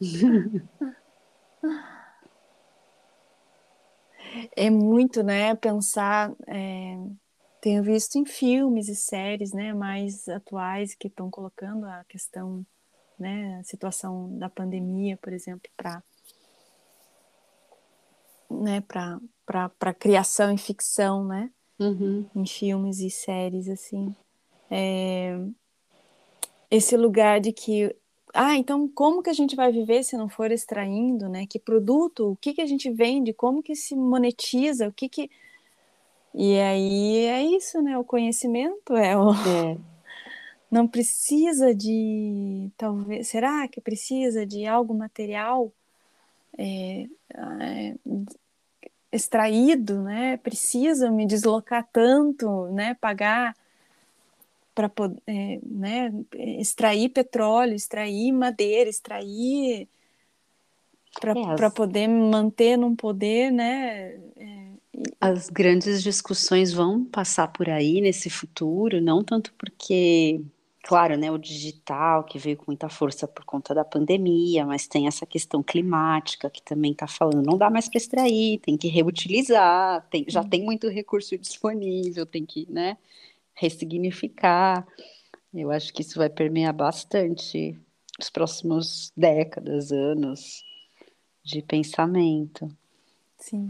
é 4.56 4.70
muito, 4.70 5.22
né? 5.22 5.54
Pensar. 5.54 6.32
é, 6.46 6.96
Tenho 7.60 7.82
visto 7.82 8.16
em 8.16 8.24
filmes 8.24 8.88
e 8.88 8.96
séries, 8.96 9.52
né, 9.52 9.74
mais 9.74 10.26
atuais 10.28 10.94
que 10.94 11.08
estão 11.08 11.28
colocando 11.28 11.84
a 11.84 12.04
questão, 12.04 12.64
né, 13.18 13.58
a 13.58 13.64
situação 13.64 14.38
da 14.38 14.48
pandemia, 14.48 15.18
por 15.18 15.32
exemplo, 15.32 15.68
para 15.76 16.02
né, 18.50 18.80
para 18.80 19.20
para 19.44 19.92
criação 19.92 20.50
e 20.52 20.56
ficção, 20.56 21.26
né? 21.26 21.50
Uhum. 21.80 22.28
em 22.34 22.44
filmes 22.44 22.98
e 22.98 23.08
séries 23.08 23.68
assim 23.68 24.12
é, 24.70 25.38
esse 26.70 26.96
lugar 26.96 27.40
de 27.40 27.52
que 27.52 27.94
ah 28.34 28.56
então 28.56 28.88
como 28.88 29.22
que 29.22 29.30
a 29.30 29.34
gente 29.34 29.56
vai 29.56 29.72
viver 29.72 30.02
se 30.02 30.16
não 30.16 30.28
for 30.28 30.50
extraindo 30.50 31.28
né 31.28 31.46
que 31.46 31.58
produto 31.58 32.32
o 32.32 32.36
que 32.36 32.54
que 32.54 32.60
a 32.62 32.66
gente 32.66 32.90
vende 32.90 33.32
como 33.32 33.62
que 33.62 33.74
se 33.74 33.96
monetiza 33.96 34.88
o 34.88 34.92
que 34.92 35.08
que 35.08 35.30
e 36.34 36.58
aí 36.58 37.24
é 37.26 37.42
isso 37.42 37.80
né 37.82 37.96
o 37.98 38.04
conhecimento 38.04 38.94
é 38.96 39.16
o 39.16 39.32
É, 39.32 39.78
não 40.70 40.86
precisa 40.86 41.74
de 41.74 42.70
talvez 42.76 43.28
será 43.28 43.66
que 43.68 43.80
precisa 43.80 44.46
de 44.46 44.66
algo 44.66 44.94
material 44.94 45.72
é, 46.58 47.06
é, 47.34 47.94
extraído, 49.12 50.02
né? 50.02 50.36
Precisa 50.38 51.10
me 51.10 51.26
deslocar 51.26 51.86
tanto, 51.92 52.66
né? 52.72 52.94
Pagar 52.94 53.54
para 54.78 54.88
poder, 54.88 55.20
é, 55.26 55.58
né? 55.64 56.12
Extrair 56.60 57.08
petróleo, 57.10 57.74
extrair 57.74 58.30
madeira, 58.32 58.88
extrair 58.88 59.88
para 61.20 61.34
É, 61.34 61.40
as- 61.54 61.62
poder 61.74 62.08
manter 62.08 62.76
num 62.76 62.94
poder, 62.94 63.50
né? 63.50 64.14
É, 64.36 64.72
As 65.20 65.48
grandes 65.48 66.02
discussões 66.02 66.72
vão 66.72 67.04
passar 67.04 67.48
por 67.48 67.68
aí 67.68 68.00
nesse 68.00 68.28
futuro, 68.30 69.00
não 69.00 69.22
tanto 69.22 69.52
porque, 69.58 70.40
claro, 70.82 71.16
né, 71.16 71.30
o 71.30 71.38
digital 71.38 72.24
que 72.24 72.38
veio 72.38 72.56
com 72.56 72.64
muita 72.68 72.88
força 72.88 73.26
por 73.28 73.44
conta 73.44 73.74
da 73.74 73.84
pandemia, 73.84 74.64
mas 74.66 74.86
tem 74.88 75.06
essa 75.06 75.24
questão 75.26 75.62
climática 75.62 76.50
que 76.50 76.62
também 76.62 76.92
está 76.92 77.06
falando, 77.06 77.44
não 77.46 77.56
dá 77.58 77.70
mais 77.70 77.88
para 77.88 77.98
extrair, 77.98 78.58
tem 78.60 78.76
que 78.76 78.88
reutilizar, 78.88 80.06
tem, 80.10 80.24
já 80.28 80.42
tem 80.44 80.64
muito 80.64 80.88
recurso 80.88 81.36
disponível, 81.38 82.26
tem 82.26 82.44
que, 82.44 82.66
né, 82.70 82.96
ressignificar. 83.58 84.86
Eu 85.52 85.70
acho 85.70 85.92
que 85.92 86.02
isso 86.02 86.18
vai 86.18 86.30
permear 86.30 86.72
bastante 86.72 87.78
os 88.18 88.30
próximos 88.30 89.12
décadas, 89.16 89.92
anos 89.92 90.64
de 91.42 91.62
pensamento. 91.62 92.68
sim. 93.38 93.68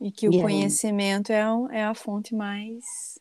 E 0.00 0.12
que 0.12 0.28
o 0.28 0.32
E 0.32 0.40
conhecimento 0.40 1.32
é, 1.32 1.42
é 1.72 1.84
a 1.84 1.92
fonte 1.92 2.32
mais 2.32 3.18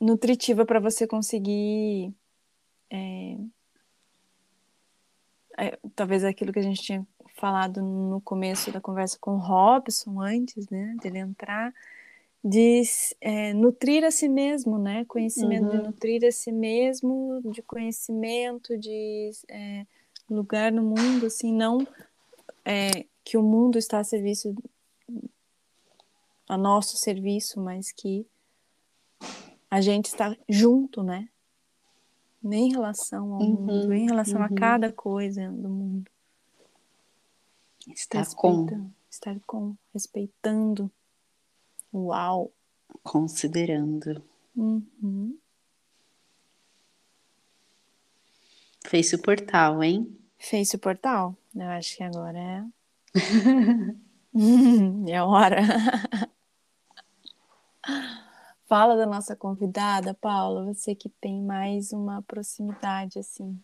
nutritiva 0.00 0.64
para 0.64 0.80
você 0.80 1.06
conseguir 1.06 2.14
é, 2.90 3.36
é, 5.58 5.78
talvez 5.94 6.24
aquilo 6.24 6.54
que 6.54 6.58
a 6.58 6.62
gente 6.62 6.80
tinha 6.80 7.06
falado 7.36 7.82
no 7.82 8.20
começo 8.22 8.72
da 8.72 8.80
conversa 8.80 9.18
com 9.20 9.32
o 9.32 9.38
Robson 9.38 10.20
antes, 10.20 10.68
né, 10.70 10.96
dele 11.02 11.18
entrar, 11.18 11.72
de 12.42 12.82
é, 13.20 13.52
nutrir 13.52 14.04
a 14.04 14.10
si 14.10 14.28
mesmo, 14.28 14.78
né, 14.78 15.04
conhecimento 15.06 15.68
de 15.68 15.76
Uhum. 15.76 15.82
nutrir 15.84 16.24
a 16.26 16.32
si 16.32 16.50
mesmo, 16.50 17.40
de 17.52 17.62
conhecimento, 17.62 18.78
de 18.78 19.30
é, 19.48 19.86
lugar 20.28 20.72
no 20.72 20.82
mundo, 20.82 21.26
assim, 21.26 21.52
não 21.52 21.86
é, 22.64 23.04
que 23.24 23.36
o 23.36 23.42
mundo 23.42 23.78
está 23.78 23.98
a 23.98 24.04
serviço 24.04 24.54
a 26.48 26.58
nosso 26.58 26.96
serviço, 26.96 27.60
mas 27.60 27.92
que 27.92 28.26
a 29.70 29.80
gente 29.80 30.06
está 30.06 30.36
junto, 30.48 31.00
né? 31.02 31.28
Em 32.42 32.72
relação 32.72 33.34
ao 33.34 33.40
Uhum, 33.40 33.66
mundo, 33.66 33.92
em 33.92 34.06
relação 34.06 34.42
a 34.42 34.48
uhum. 34.48 34.54
cada 34.56 34.92
coisa 34.92 35.48
do 35.48 35.68
mundo. 35.68 36.10
Estar 37.86 38.26
com, 38.34 38.90
estar 39.08 39.38
com, 39.46 39.76
respeitando. 39.94 40.90
Uau! 41.92 42.52
considerando. 43.02 44.22
Uhum. 44.56 45.38
Fez 48.86 49.12
o 49.12 49.20
portal, 49.20 49.82
hein? 49.82 50.18
Fez 50.38 50.72
o 50.74 50.78
portal? 50.78 51.36
Eu 51.54 51.68
acho 51.68 51.96
que 51.96 52.02
agora 52.02 52.38
é. 52.38 52.64
é 55.12 55.22
hora. 55.22 55.58
Fala 58.66 58.96
da 58.96 59.06
nossa 59.06 59.34
convidada, 59.34 60.14
Paula, 60.14 60.64
você 60.72 60.94
que 60.94 61.08
tem 61.08 61.42
mais 61.42 61.92
uma 61.92 62.22
proximidade 62.22 63.18
assim. 63.18 63.58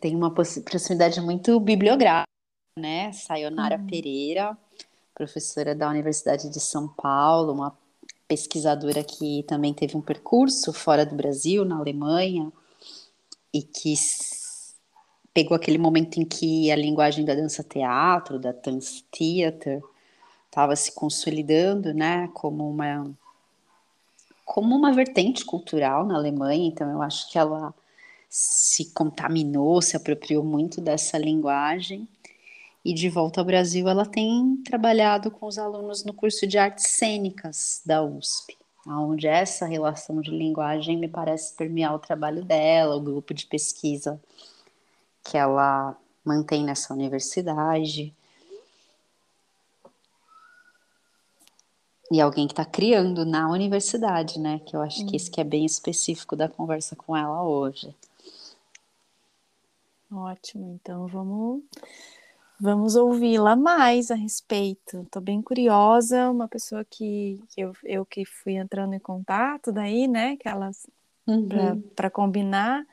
Tem 0.00 0.14
uma 0.14 0.32
proximidade 0.32 1.20
muito 1.20 1.58
bibliográfica, 1.58 2.28
né? 2.78 3.10
Sayonara 3.12 3.78
Pereira, 3.78 4.56
professora 5.14 5.74
da 5.74 5.88
Universidade 5.88 6.50
de 6.50 6.60
São 6.60 6.88
Paulo, 6.88 7.52
uma 7.52 7.76
pesquisadora 8.26 9.04
que 9.04 9.44
também 9.44 9.72
teve 9.72 9.96
um 9.96 10.00
percurso 10.00 10.72
fora 10.72 11.06
do 11.06 11.14
Brasil, 11.14 11.64
na 11.64 11.76
Alemanha, 11.76 12.52
e 13.52 13.62
que 13.62 13.94
pegou 15.32 15.56
aquele 15.56 15.78
momento 15.78 16.18
em 16.18 16.24
que 16.24 16.70
a 16.70 16.76
linguagem 16.76 17.24
da 17.24 17.34
dança-teatro, 17.34 18.38
da 18.38 18.52
dance 18.52 19.04
theater, 19.10 19.82
estava 20.46 20.74
se 20.76 20.92
consolidando, 20.92 21.92
né, 21.92 22.28
como 22.32 22.68
uma 22.68 23.10
como 24.44 24.76
uma 24.76 24.92
vertente 24.92 25.42
cultural 25.44 26.04
na 26.04 26.16
Alemanha, 26.16 26.68
então 26.68 26.90
eu 26.90 27.00
acho 27.00 27.30
que 27.30 27.38
ela 27.38 27.74
se 28.28 28.92
contaminou, 28.92 29.80
se 29.80 29.96
apropriou 29.96 30.44
muito 30.44 30.80
dessa 30.82 31.16
linguagem. 31.16 32.06
E 32.84 32.92
de 32.92 33.08
volta 33.08 33.40
ao 33.40 33.46
Brasil, 33.46 33.88
ela 33.88 34.04
tem 34.04 34.58
trabalhado 34.62 35.30
com 35.30 35.46
os 35.46 35.58
alunos 35.58 36.04
no 36.04 36.12
curso 36.12 36.46
de 36.46 36.58
artes 36.58 36.88
cênicas 36.88 37.80
da 37.86 38.02
USP, 38.02 38.58
onde 38.86 39.26
essa 39.26 39.64
relação 39.64 40.20
de 40.20 40.30
linguagem 40.30 40.98
me 40.98 41.08
parece 41.08 41.56
permear 41.56 41.94
o 41.94 41.98
trabalho 41.98 42.44
dela, 42.44 42.94
o 42.94 43.00
grupo 43.00 43.32
de 43.32 43.46
pesquisa 43.46 44.20
que 45.24 45.38
ela 45.38 45.96
mantém 46.22 46.62
nessa 46.62 46.92
universidade. 46.92 48.14
E 52.12 52.20
alguém 52.20 52.46
que 52.46 52.52
está 52.52 52.66
criando 52.66 53.24
na 53.24 53.50
universidade, 53.50 54.38
né? 54.38 54.58
Que 54.58 54.76
eu 54.76 54.82
acho 54.82 55.06
que 55.06 55.16
esse 55.16 55.30
que 55.30 55.40
é 55.40 55.44
bem 55.44 55.64
específico 55.64 56.36
da 56.36 56.50
conversa 56.50 56.94
com 56.94 57.16
ela 57.16 57.42
hoje. 57.42 57.96
Ótimo, 60.12 60.78
então 60.80 61.06
vamos 61.08 61.62
vamos 62.64 62.96
ouvi-la 62.96 63.54
mais 63.56 64.10
a 64.10 64.14
respeito. 64.14 65.02
Estou 65.02 65.20
bem 65.20 65.42
curiosa, 65.42 66.30
uma 66.30 66.48
pessoa 66.48 66.84
que, 66.84 67.38
eu, 67.56 67.72
eu 67.84 68.06
que 68.06 68.24
fui 68.24 68.54
entrando 68.54 68.94
em 68.94 68.98
contato 68.98 69.70
daí, 69.70 70.08
né? 70.08 70.36
Que 70.36 70.48
elas 70.48 70.86
Uhum. 71.26 71.82
para 71.96 72.10
combinar, 72.10 72.86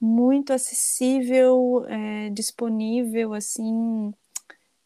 muito 0.00 0.52
acessível, 0.52 1.84
é, 1.88 2.30
disponível, 2.30 3.34
assim, 3.34 4.12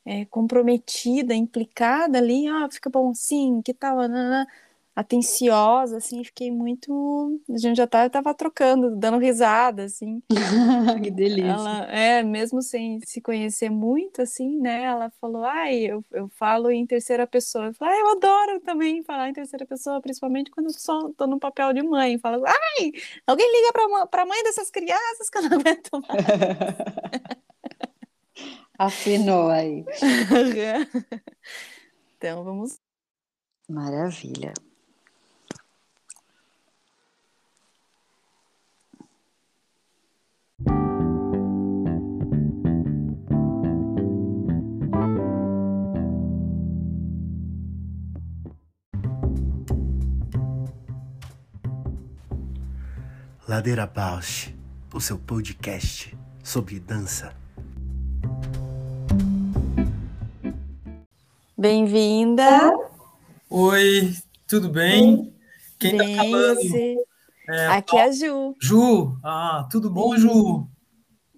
é, 0.05 0.25
comprometida, 0.27 1.35
implicada 1.35 2.19
ali, 2.19 2.47
ah, 2.49 2.69
fica 2.71 2.91
bom 2.91 3.15
sim, 3.15 3.63
que 3.63 3.75
tal, 3.75 3.97
nanana. 3.99 4.47
Atenciosa, 5.01 5.97
assim, 5.97 6.23
fiquei 6.23 6.51
muito. 6.51 7.41
A 7.49 7.57
gente 7.57 7.77
já 7.77 7.87
tá, 7.87 8.09
tava 8.09 8.35
trocando, 8.35 8.95
dando 8.97 9.19
risada, 9.19 9.85
assim. 9.85 10.23
que 11.03 11.11
delícia. 11.11 11.51
Ela, 11.51 11.85
é, 11.91 12.23
mesmo 12.23 12.61
sem 12.63 13.01
se 13.01 13.21
conhecer 13.21 13.71
muito, 13.71 14.21
assim, 14.23 14.61
né? 14.61 14.85
Ela 14.85 15.11
falou, 15.21 15.45
ai, 15.45 15.77
eu, 15.79 16.05
eu 16.13 16.29
falo 16.29 16.71
em 16.71 16.87
terceira 16.87 17.27
pessoa. 17.27 17.67
Eu 17.67 17.75
falei, 17.75 17.95
ah, 17.95 18.01
eu 18.01 18.09
adoro 18.11 18.61
também 18.61 19.03
falar 19.03 19.29
em 19.31 19.33
terceira 19.33 19.65
pessoa, 19.67 20.01
principalmente 20.01 20.51
quando 20.51 20.67
eu 20.67 20.75
só 20.75 21.11
tô 21.17 21.27
no 21.27 21.41
papel 21.41 21.73
de 21.73 21.83
mãe. 21.83 22.19
Falo, 22.19 22.45
ai, 22.47 22.93
alguém 23.27 23.51
liga 23.51 23.73
pra, 23.73 24.07
pra 24.07 24.27
mãe 24.27 24.43
dessas 24.43 24.71
crianças 24.71 25.31
que 25.31 25.39
eu 25.39 25.43
não 25.43 25.59
aguento 25.59 25.91
mais. 26.07 26.27
Afinou 28.79 29.49
aí. 29.51 29.85
então, 32.17 32.45
vamos. 32.45 32.79
Maravilha. 33.69 34.53
Ladeira 53.51 53.85
Bausch, 53.85 54.55
o 54.95 55.01
seu 55.01 55.19
podcast 55.19 56.17
sobre 56.41 56.79
dança. 56.79 57.35
Bem-vinda. 61.59 62.47
Oi, 63.51 64.15
tudo 64.47 64.69
bem? 64.69 65.35
Quem 65.81 65.97
bem, 65.97 66.17
tá 66.17 66.23
falando? 66.23 66.61
É, 67.49 67.67
Aqui 67.67 67.97
é 67.97 68.05
a 68.05 68.13
Ju. 68.13 68.55
Ju, 68.63 69.19
ah, 69.25 69.67
tudo 69.69 69.91
bom, 69.91 70.17
Ju? 70.17 70.69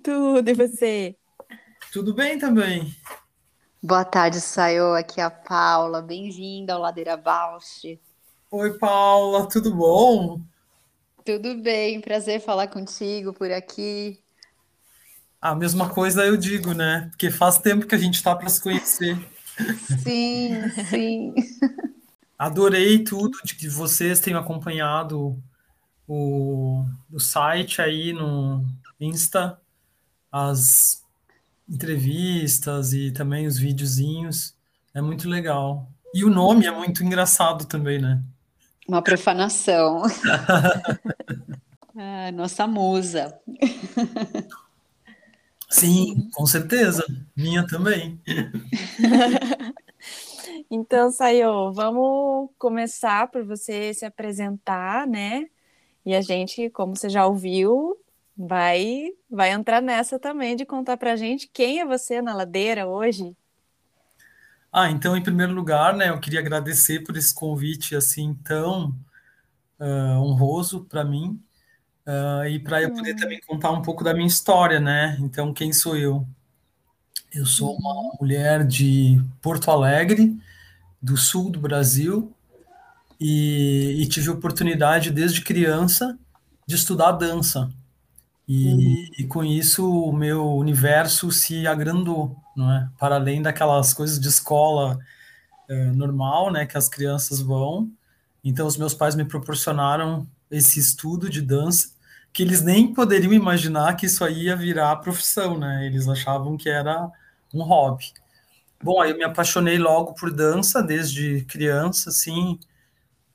Tudo, 0.04 0.50
e 0.50 0.52
você? 0.52 1.16
Tudo 1.94 2.12
bem 2.12 2.38
também. 2.38 2.94
Boa 3.82 4.04
tarde, 4.04 4.38
Sayo. 4.38 4.92
Aqui 4.92 5.18
é 5.18 5.24
a 5.24 5.30
Paula. 5.30 6.02
Bem-vinda 6.02 6.74
ao 6.74 6.80
Ladeira 6.82 7.16
Bausch. 7.16 7.98
Oi, 8.50 8.78
Paula, 8.78 9.48
tudo 9.48 9.74
bom? 9.74 10.51
Tudo 11.24 11.56
bem, 11.56 12.00
prazer 12.00 12.40
falar 12.40 12.68
contigo 12.68 13.32
por 13.32 13.50
aqui. 13.50 14.18
A 15.40 15.54
mesma 15.54 15.88
coisa 15.88 16.24
eu 16.24 16.36
digo, 16.36 16.72
né? 16.72 17.08
Porque 17.10 17.30
faz 17.30 17.58
tempo 17.58 17.86
que 17.86 17.94
a 17.94 17.98
gente 17.98 18.14
está 18.14 18.34
para 18.34 18.48
se 18.48 18.60
conhecer. 18.60 19.18
Sim, 20.02 20.68
sim. 20.88 21.34
Adorei 22.38 23.04
tudo 23.04 23.38
de 23.44 23.54
que 23.54 23.68
vocês 23.68 24.18
tenham 24.20 24.40
acompanhado 24.40 25.40
o, 26.08 26.84
o 27.12 27.20
site 27.20 27.80
aí 27.80 28.12
no 28.12 28.64
Insta, 29.00 29.60
as 30.30 31.04
entrevistas 31.68 32.92
e 32.92 33.10
também 33.10 33.46
os 33.46 33.58
videozinhos. 33.58 34.54
É 34.94 35.00
muito 35.00 35.28
legal. 35.28 35.88
E 36.14 36.24
o 36.24 36.30
nome 36.30 36.66
é 36.66 36.70
muito 36.70 37.02
engraçado 37.02 37.64
também, 37.64 38.00
né? 38.00 38.22
Uma 38.88 39.02
profanação. 39.02 40.02
ah, 41.96 42.32
nossa 42.32 42.66
musa. 42.66 43.38
Sim, 45.70 46.28
com 46.34 46.44
certeza. 46.44 47.04
Minha 47.34 47.66
também. 47.66 48.20
então, 50.70 51.10
Sayo, 51.10 51.72
vamos 51.72 52.50
começar 52.58 53.28
por 53.28 53.44
você 53.44 53.94
se 53.94 54.04
apresentar, 54.04 55.06
né? 55.06 55.46
E 56.04 56.14
a 56.14 56.20
gente, 56.20 56.68
como 56.70 56.96
você 56.96 57.08
já 57.08 57.26
ouviu, 57.26 57.96
vai 58.36 59.10
vai 59.30 59.50
entrar 59.50 59.80
nessa 59.80 60.18
também 60.18 60.56
de 60.56 60.66
contar 60.66 60.96
pra 60.96 61.16
gente 61.16 61.48
quem 61.48 61.80
é 61.80 61.86
você 61.86 62.20
na 62.20 62.34
ladeira 62.34 62.86
hoje. 62.86 63.36
Ah, 64.72 64.90
então, 64.90 65.14
em 65.14 65.22
primeiro 65.22 65.52
lugar, 65.52 65.94
né, 65.94 66.08
eu 66.08 66.18
queria 66.18 66.40
agradecer 66.40 67.00
por 67.00 67.16
esse 67.16 67.34
convite 67.34 67.94
assim 67.94 68.32
tão 68.42 68.94
uh, 69.78 70.18
honroso 70.18 70.84
para 70.84 71.04
mim 71.04 71.38
uh, 72.06 72.46
e 72.46 72.58
para 72.58 72.80
eu 72.80 72.90
poder 72.94 73.14
também 73.14 73.38
contar 73.46 73.70
um 73.70 73.82
pouco 73.82 74.02
da 74.02 74.14
minha 74.14 74.26
história, 74.26 74.80
né? 74.80 75.18
Então, 75.20 75.52
quem 75.52 75.72
sou 75.72 75.96
eu? 75.96 76.26
Eu 77.34 77.44
sou 77.44 77.76
uma 77.76 77.94
uhum. 77.94 78.12
mulher 78.20 78.66
de 78.66 79.22
Porto 79.40 79.70
Alegre, 79.70 80.38
do 81.00 81.16
sul 81.16 81.50
do 81.50 81.60
Brasil, 81.60 82.32
e, 83.20 84.02
e 84.02 84.06
tive 84.06 84.28
a 84.28 84.32
oportunidade 84.32 85.10
desde 85.10 85.42
criança 85.42 86.18
de 86.66 86.74
estudar 86.74 87.12
dança. 87.12 87.70
E, 88.48 88.66
uhum. 88.68 89.06
e, 89.18 89.24
com 89.24 89.44
isso 89.44 89.88
o 89.88 90.12
meu 90.12 90.56
universo 90.56 91.30
se 91.30 91.66
agrandou, 91.66 92.36
não 92.56 92.70
é? 92.72 92.88
Para 92.98 93.16
além 93.16 93.42
daquelas 93.42 93.92
coisas 93.94 94.18
de 94.20 94.28
escola 94.28 94.98
é, 95.68 95.86
normal, 95.86 96.52
né, 96.52 96.66
que 96.66 96.76
as 96.76 96.88
crianças 96.88 97.40
vão. 97.40 97.90
Então 98.44 98.66
os 98.66 98.76
meus 98.76 98.94
pais 98.94 99.14
me 99.14 99.24
proporcionaram 99.24 100.26
esse 100.50 100.78
estudo 100.80 101.30
de 101.30 101.40
dança 101.40 101.92
que 102.32 102.42
eles 102.42 102.62
nem 102.62 102.92
poderiam 102.94 103.32
imaginar 103.32 103.94
que 103.94 104.06
isso 104.06 104.24
aí 104.24 104.44
ia 104.44 104.56
virar 104.56 104.96
profissão, 104.96 105.58
né? 105.58 105.86
Eles 105.86 106.08
achavam 106.08 106.56
que 106.56 106.68
era 106.68 107.10
um 107.52 107.62
hobby. 107.62 108.12
Bom, 108.82 109.00
aí 109.00 109.10
eu 109.10 109.16
me 109.18 109.24
apaixonei 109.24 109.78
logo 109.78 110.14
por 110.14 110.32
dança 110.32 110.82
desde 110.82 111.44
criança, 111.44 112.10
assim, 112.10 112.58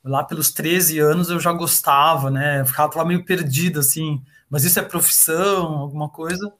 lá 0.03 0.23
pelos 0.23 0.51
13 0.51 0.99
anos 0.99 1.29
eu 1.29 1.39
já 1.39 1.53
gostava, 1.53 2.31
né? 2.31 2.61
Eu 2.61 2.65
ficava 2.65 3.05
meio 3.05 3.23
perdido, 3.23 3.79
assim, 3.79 4.21
mas 4.49 4.63
isso 4.63 4.79
é 4.79 4.83
profissão, 4.83 5.77
alguma 5.77 6.09
coisa. 6.09 6.51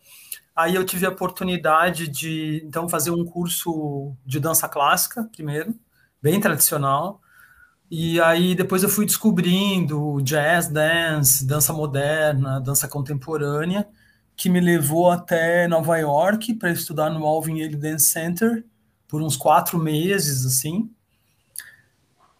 Aí 0.58 0.74
eu 0.74 0.84
tive 0.84 1.05
a 1.05 1.10
oportunidade 1.10 2.08
de, 2.08 2.64
então, 2.66 2.89
fazer 2.89 3.12
um 3.12 3.24
curso 3.24 4.16
de 4.26 4.39
dança 4.39 4.68
clássica, 4.68 5.30
primeiro, 5.32 5.76
bem 6.20 6.39
tradicional, 6.39 7.22
e 7.91 8.20
aí 8.20 8.55
depois 8.55 8.82
eu 8.82 8.89
fui 8.89 9.05
descobrindo 9.05 10.20
jazz 10.24 10.68
dance, 10.68 11.45
dança 11.45 11.72
moderna, 11.72 12.60
dança 12.60 12.88
contemporânea, 12.88 13.88
que 14.36 14.49
me 14.49 14.60
levou 14.60 15.12
até 15.12 15.68
Nova 15.68 15.97
York 15.97 16.55
para 16.55 16.72
estudar 16.72 17.12
no 17.12 17.26
Alvin 17.26 17.62
Ailey 17.62 17.76
Dance 17.76 18.08
Center 18.08 18.66
por 19.08 19.22
uns 19.22 19.38
quatro 19.38 19.78
meses, 19.78 20.43
assim. 20.43 20.89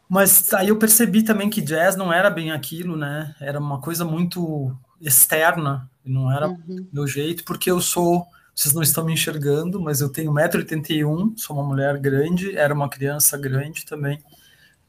Mas 0.10 0.54
aí 0.54 0.70
eu 0.70 0.80
percebi 0.80 1.22
também 1.22 1.50
que 1.50 1.62
jazz 1.62 1.96
não 1.96 2.12
era 2.12 2.30
bem 2.32 2.52
aquilo, 2.52 2.98
né? 2.98 3.36
Era 3.40 3.60
uma 3.60 3.80
coisa 3.80 4.04
muito 4.04 4.76
externa, 5.00 5.90
não 6.08 6.32
era 6.32 6.50
uhum. 6.50 6.88
meu 6.92 7.08
jeito, 7.08 7.44
porque 7.44 7.70
eu 7.70 7.80
sou, 7.82 8.26
vocês 8.56 8.74
não 8.74 8.82
estão 8.82 9.06
me 9.06 9.14
enxergando, 9.14 9.80
mas 9.80 10.02
eu 10.02 10.10
tenho 10.10 10.32
1,81m, 10.32 11.34
sou 11.38 11.56
uma 11.56 11.66
mulher 11.66 11.98
grande, 11.98 12.58
era 12.58 12.74
uma 12.74 12.90
criança 12.90 13.38
grande 13.38 13.86
também, 13.86 14.20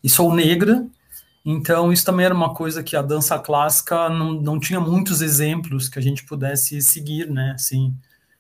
e 0.03 0.09
sou 0.09 0.35
negra, 0.35 0.87
então 1.45 1.93
isso 1.93 2.05
também 2.05 2.27
era 2.27 2.35
uma 2.35 2.55
coisa 2.55 2.83
que 2.83 2.97
a 2.97 3.03
dança 3.03 3.39
clássica 3.39 4.09
não, 4.09 4.33
não 4.33 4.61
tinha 4.61 4.81
muitos 4.81 5.23
exemplos 5.23 5.89
que 5.89 5.99
a 5.99 6.03
gente 6.03 6.25
pudesse 6.25 6.81
seguir, 6.83 7.31
né, 7.31 7.53
assim, 7.55 7.95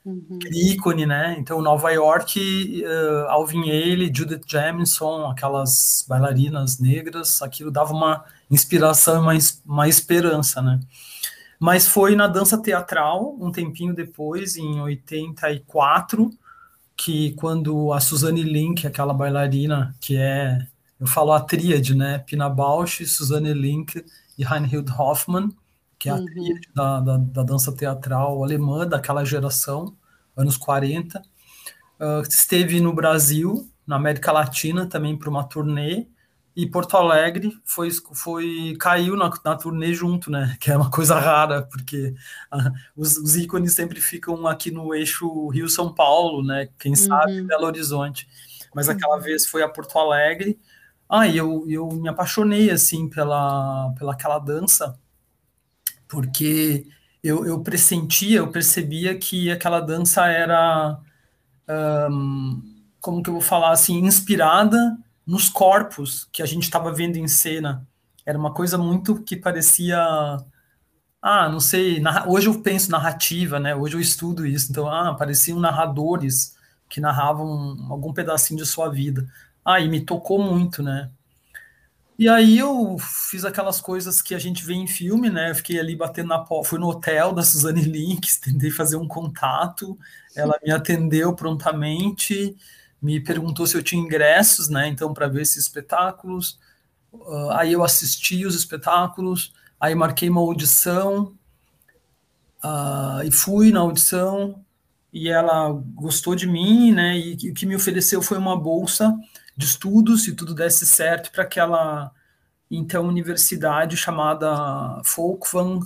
uhum. 0.04 0.38
ícone, 0.52 1.06
né, 1.06 1.36
então 1.38 1.62
Nova 1.62 1.90
York, 1.90 2.82
uh, 2.84 3.28
Alvin 3.28 3.70
Ailey, 3.70 4.12
Judith 4.14 4.42
Jamison, 4.46 5.26
aquelas 5.26 6.04
bailarinas 6.08 6.78
negras, 6.78 7.42
aquilo 7.42 7.70
dava 7.70 7.92
uma 7.92 8.24
inspiração 8.50 9.16
e 9.16 9.18
uma, 9.18 9.38
uma 9.66 9.88
esperança, 9.88 10.60
né, 10.62 10.80
mas 11.58 11.86
foi 11.88 12.14
na 12.14 12.26
dança 12.26 12.60
teatral, 12.60 13.36
um 13.40 13.50
tempinho 13.50 13.94
depois, 13.94 14.56
em 14.56 14.80
84, 14.80 16.30
que 16.96 17.32
quando 17.32 17.92
a 17.92 18.00
Suzanne 18.00 18.42
Link, 18.42 18.86
aquela 18.86 19.12
bailarina 19.12 19.94
que 20.00 20.16
é, 20.16 20.66
eu 21.00 21.06
falo 21.06 21.32
a 21.32 21.40
tríade, 21.40 21.94
né? 21.94 22.18
Pina 22.18 22.48
Bausch, 22.48 23.04
Suzanne 23.06 23.52
Link 23.54 24.04
e 24.36 24.44
Reinhild 24.44 24.90
Hoffmann, 24.92 25.50
que 25.98 26.08
é 26.08 26.12
a 26.12 26.16
uhum. 26.16 26.24
tríade 26.26 26.68
da, 26.74 27.00
da, 27.00 27.16
da, 27.16 27.42
dança 27.42 27.72
teatral 27.72 28.42
alemã 28.42 28.86
daquela 28.86 29.24
geração, 29.24 29.96
anos 30.36 30.56
40, 30.56 31.18
uh, 31.18 31.22
ah, 32.00 32.22
esteve 32.28 32.80
no 32.80 32.92
Brasil, 32.92 33.68
na 33.86 33.96
América 33.96 34.30
Latina, 34.30 34.86
também 34.86 35.16
para 35.16 35.30
uma 35.30 35.44
turnê, 35.44 36.06
e 36.58 36.66
Porto 36.66 36.96
Alegre 36.96 37.56
foi, 37.64 37.88
foi 38.12 38.76
caiu 38.80 39.16
na, 39.16 39.30
na 39.44 39.54
turnê 39.54 39.94
junto, 39.94 40.28
né? 40.28 40.56
Que 40.58 40.72
é 40.72 40.76
uma 40.76 40.90
coisa 40.90 41.16
rara, 41.16 41.62
porque 41.62 42.16
ah, 42.50 42.72
os, 42.96 43.16
os, 43.16 43.36
ícones 43.36 43.74
sempre 43.74 44.00
ficam 44.00 44.44
aqui 44.44 44.68
no 44.68 44.92
eixo 44.92 45.46
Rio-São 45.50 45.94
Paulo, 45.94 46.44
né? 46.44 46.68
Quem 46.76 46.96
sabe 46.96 47.42
uhum. 47.42 47.46
Belo 47.46 47.64
Horizonte. 47.64 48.28
Mas 48.74 48.88
aquela 48.88 49.18
uhum. 49.18 49.22
vez 49.22 49.46
foi 49.46 49.62
a 49.62 49.68
Porto 49.68 49.96
Alegre. 50.00 50.58
Ah, 51.08 51.28
e 51.28 51.36
eu, 51.36 51.64
eu 51.68 51.88
me 51.90 52.08
apaixonei, 52.08 52.72
assim, 52.72 53.08
pela, 53.08 53.94
pela 53.96 54.14
aquela 54.14 54.40
dança, 54.40 54.98
porque 56.08 56.88
eu, 57.22 57.46
eu 57.46 57.60
pressentia, 57.62 58.38
eu 58.38 58.50
percebia 58.50 59.16
que 59.16 59.48
aquela 59.48 59.78
dança 59.78 60.26
era, 60.26 60.98
um, 62.10 62.60
como 63.00 63.22
que 63.22 63.30
eu 63.30 63.34
vou 63.34 63.42
falar, 63.42 63.70
assim, 63.70 63.98
inspirada 64.00 64.98
nos 65.28 65.48
corpos 65.50 66.26
que 66.32 66.42
a 66.42 66.46
gente 66.46 66.62
estava 66.62 66.90
vendo 66.90 67.18
em 67.18 67.28
cena. 67.28 67.86
Era 68.24 68.38
uma 68.38 68.52
coisa 68.52 68.78
muito 68.78 69.22
que 69.22 69.36
parecia 69.36 69.98
ah, 71.20 71.48
não 71.48 71.60
sei, 71.60 72.00
hoje 72.26 72.46
eu 72.48 72.62
penso 72.62 72.90
narrativa, 72.90 73.58
né? 73.58 73.74
Hoje 73.74 73.96
eu 73.96 74.00
estudo 74.00 74.46
isso, 74.46 74.70
então, 74.70 74.88
ah, 74.88 75.14
pareciam 75.14 75.58
narradores 75.58 76.56
que 76.88 77.00
narravam 77.00 77.76
algum 77.90 78.12
pedacinho 78.12 78.58
de 78.58 78.66
sua 78.66 78.88
vida. 78.88 79.28
Ah, 79.64 79.80
e 79.80 79.88
me 79.88 80.00
tocou 80.00 80.40
muito, 80.40 80.82
né? 80.82 81.10
E 82.18 82.28
aí 82.28 82.58
eu 82.58 82.96
fiz 82.98 83.44
aquelas 83.44 83.80
coisas 83.80 84.22
que 84.22 84.34
a 84.34 84.38
gente 84.38 84.64
vê 84.64 84.74
em 84.74 84.86
filme, 84.86 85.30
né? 85.30 85.50
Eu 85.50 85.54
fiquei 85.54 85.78
ali 85.78 85.94
batendo 85.94 86.28
na 86.28 86.38
porta, 86.38 86.68
fui 86.70 86.78
no 86.78 86.88
hotel 86.88 87.32
da 87.32 87.42
Suzane 87.42 87.82
Links, 87.82 88.38
tentei 88.40 88.70
fazer 88.70 88.96
um 88.96 89.06
contato, 89.06 89.98
ela 90.34 90.58
me 90.64 90.70
atendeu 90.72 91.34
prontamente, 91.34 92.56
me 93.00 93.20
perguntou 93.20 93.66
se 93.66 93.76
eu 93.76 93.82
tinha 93.82 94.02
ingressos, 94.02 94.68
né? 94.68 94.88
Então, 94.88 95.12
para 95.14 95.28
ver 95.28 95.42
esses 95.42 95.64
espetáculos. 95.64 96.58
Uh, 97.12 97.50
aí 97.52 97.72
eu 97.72 97.82
assisti 97.82 98.44
os 98.44 98.54
espetáculos, 98.54 99.52
Aí 99.80 99.94
marquei 99.94 100.28
uma 100.28 100.40
audição 100.40 101.34
uh, 102.64 103.22
e 103.24 103.30
fui 103.30 103.70
na 103.70 103.80
audição 103.80 104.64
e 105.12 105.28
ela 105.28 105.70
gostou 105.94 106.34
de 106.34 106.46
mim, 106.46 106.92
né? 106.92 107.16
E 107.16 107.50
o 107.50 107.54
que 107.54 107.64
me 107.64 107.76
ofereceu 107.76 108.20
foi 108.20 108.38
uma 108.38 108.58
bolsa 108.58 109.16
de 109.56 109.66
estudos, 109.66 110.24
se 110.24 110.34
tudo 110.34 110.54
desse 110.54 110.84
certo, 110.86 111.30
para 111.30 111.44
aquela 111.44 112.10
então 112.70 113.06
universidade 113.06 113.96
chamada 113.96 115.00
Folkwang 115.04 115.84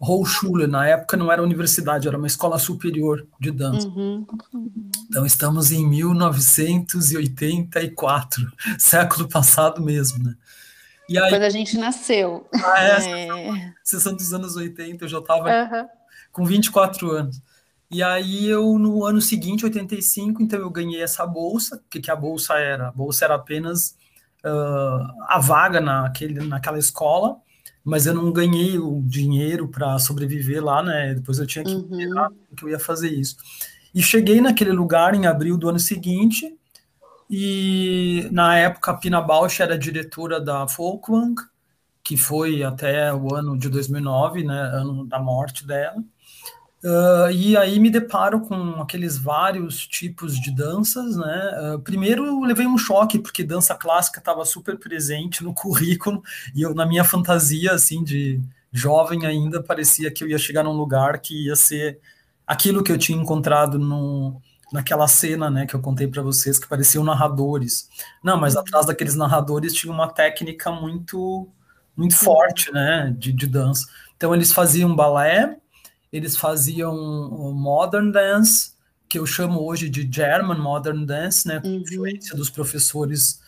Hochschule. 0.00 0.66
Na 0.66 0.86
época 0.86 1.16
não 1.16 1.32
era 1.32 1.42
universidade, 1.42 2.06
era 2.06 2.16
uma 2.16 2.26
escola 2.26 2.58
superior 2.58 3.26
de 3.40 3.50
dança. 3.50 3.88
Uhum. 3.88 4.26
Então 5.08 5.24
estamos 5.26 5.72
em 5.72 5.84
1984, 5.86 8.52
século 8.78 9.28
passado 9.28 9.82
mesmo, 9.82 10.22
né? 10.22 10.36
E 11.08 11.18
aí, 11.18 11.30
Quando 11.30 11.44
a 11.44 11.50
gente 11.50 11.78
nasceu. 11.78 12.46
Ah, 12.54 12.84
é, 12.84 13.28
é. 13.28 13.72
Sessão 13.82 14.14
dos 14.14 14.34
anos 14.34 14.56
80, 14.56 15.04
eu 15.04 15.08
já 15.08 15.18
estava 15.18 15.48
uhum. 15.48 15.88
com 16.30 16.44
24 16.44 17.10
anos. 17.10 17.40
E 17.90 18.02
aí 18.02 18.46
eu, 18.46 18.78
no 18.78 19.06
ano 19.06 19.18
seguinte, 19.20 19.64
85, 19.64 20.42
então 20.42 20.60
eu 20.60 20.68
ganhei 20.68 21.02
essa 21.02 21.26
bolsa. 21.26 21.76
O 21.76 21.80
que, 21.88 22.00
que 22.00 22.10
a 22.10 22.16
bolsa 22.16 22.58
era? 22.58 22.88
A 22.88 22.92
bolsa 22.92 23.24
era 23.24 23.34
apenas 23.34 23.96
uh, 24.44 25.24
a 25.26 25.38
vaga 25.40 25.80
naquele, 25.80 26.46
naquela 26.46 26.78
escola, 26.78 27.38
mas 27.84 28.06
eu 28.06 28.14
não 28.14 28.32
ganhei 28.32 28.78
o 28.78 29.02
dinheiro 29.04 29.68
para 29.68 29.98
sobreviver 29.98 30.62
lá, 30.62 30.82
né? 30.82 31.14
Depois 31.14 31.38
eu 31.38 31.46
tinha 31.46 31.64
que 31.64 31.72
uhum. 31.72 31.88
que 32.56 32.64
eu 32.64 32.68
ia 32.68 32.78
fazer 32.78 33.10
isso. 33.10 33.36
E 33.94 34.02
cheguei 34.02 34.40
naquele 34.40 34.72
lugar 34.72 35.14
em 35.14 35.26
abril 35.26 35.56
do 35.56 35.68
ano 35.68 35.78
seguinte, 35.78 36.54
e 37.30 38.28
na 38.30 38.56
época 38.56 38.90
a 38.90 38.96
Pina 38.96 39.20
Bausch 39.20 39.60
era 39.60 39.78
diretora 39.78 40.40
da 40.40 40.66
Folkwang, 40.66 41.34
que 42.02 42.16
foi 42.16 42.62
até 42.62 43.12
o 43.12 43.34
ano 43.34 43.58
de 43.58 43.68
2009, 43.68 44.44
né, 44.44 44.58
ano 44.72 45.06
da 45.06 45.18
morte 45.18 45.66
dela. 45.66 46.02
Uh, 46.82 47.30
e 47.32 47.56
aí 47.56 47.80
me 47.80 47.90
deparo 47.90 48.40
com 48.40 48.80
aqueles 48.80 49.18
vários 49.18 49.84
tipos 49.84 50.38
de 50.38 50.54
danças, 50.54 51.16
né? 51.16 51.74
Uh, 51.74 51.80
primeiro 51.80 52.24
eu 52.24 52.40
levei 52.40 52.66
um 52.66 52.78
choque 52.78 53.18
porque 53.18 53.42
dança 53.42 53.74
clássica 53.74 54.20
estava 54.20 54.44
super 54.44 54.78
presente 54.78 55.42
no 55.42 55.52
currículo 55.52 56.22
e 56.54 56.62
eu 56.62 56.72
na 56.74 56.86
minha 56.86 57.02
fantasia 57.02 57.72
assim 57.72 58.04
de 58.04 58.40
jovem 58.70 59.26
ainda 59.26 59.60
parecia 59.60 60.08
que 60.08 60.22
eu 60.22 60.28
ia 60.28 60.38
chegar 60.38 60.62
num 60.62 60.72
lugar 60.72 61.18
que 61.18 61.46
ia 61.46 61.56
ser 61.56 61.98
aquilo 62.46 62.84
que 62.84 62.92
eu 62.92 62.98
tinha 62.98 63.20
encontrado 63.20 63.76
no 63.76 64.40
naquela 64.72 65.08
cena, 65.08 65.48
né, 65.50 65.66
que 65.66 65.74
eu 65.74 65.80
contei 65.80 66.06
para 66.06 66.22
vocês, 66.22 66.58
que 66.58 66.68
pareciam 66.68 67.02
narradores. 67.02 67.88
Não, 68.22 68.38
mas 68.38 68.54
uhum. 68.54 68.60
atrás 68.60 68.84
daqueles 68.84 69.14
narradores 69.14 69.72
tinha 69.72 69.92
uma 69.92 70.12
técnica 70.12 70.70
muito 70.70 71.48
muito 71.96 72.14
forte, 72.14 72.70
né, 72.70 73.12
de, 73.18 73.32
de 73.32 73.46
dança. 73.46 73.84
Então 74.16 74.32
eles 74.32 74.52
faziam 74.52 74.94
balé, 74.94 75.56
eles 76.12 76.36
faziam 76.36 76.94
modern 77.54 78.10
dance, 78.10 78.72
que 79.08 79.18
eu 79.18 79.26
chamo 79.26 79.60
hoje 79.60 79.88
de 79.88 80.08
German 80.10 80.58
modern 80.58 81.04
dance, 81.04 81.46
né, 81.46 81.60
com 81.60 81.68
uhum. 81.68 81.76
influência 81.76 82.36
dos 82.36 82.50
professores 82.50 83.40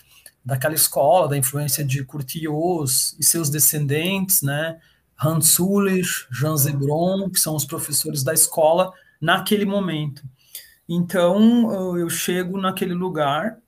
daquela 0.44 0.74
escola, 0.74 1.28
da 1.28 1.36
influência 1.36 1.84
de 1.84 2.02
Curtius 2.04 3.16
e 3.18 3.24
seus 3.24 3.50
descendentes, 3.50 4.42
né, 4.42 4.78
Hans 5.22 5.48
Sulich, 5.48 6.26
Jean 6.30 6.56
Zebron, 6.56 7.28
que 7.28 7.38
são 7.38 7.54
os 7.54 7.64
professores 7.64 8.22
da 8.22 8.32
escola 8.32 8.92
naquele 9.20 9.66
momento. 9.66 10.22
Então 10.88 11.96
eu 11.96 12.08
chego 12.08 12.58
naquele 12.58 12.94
lugar 12.94 13.58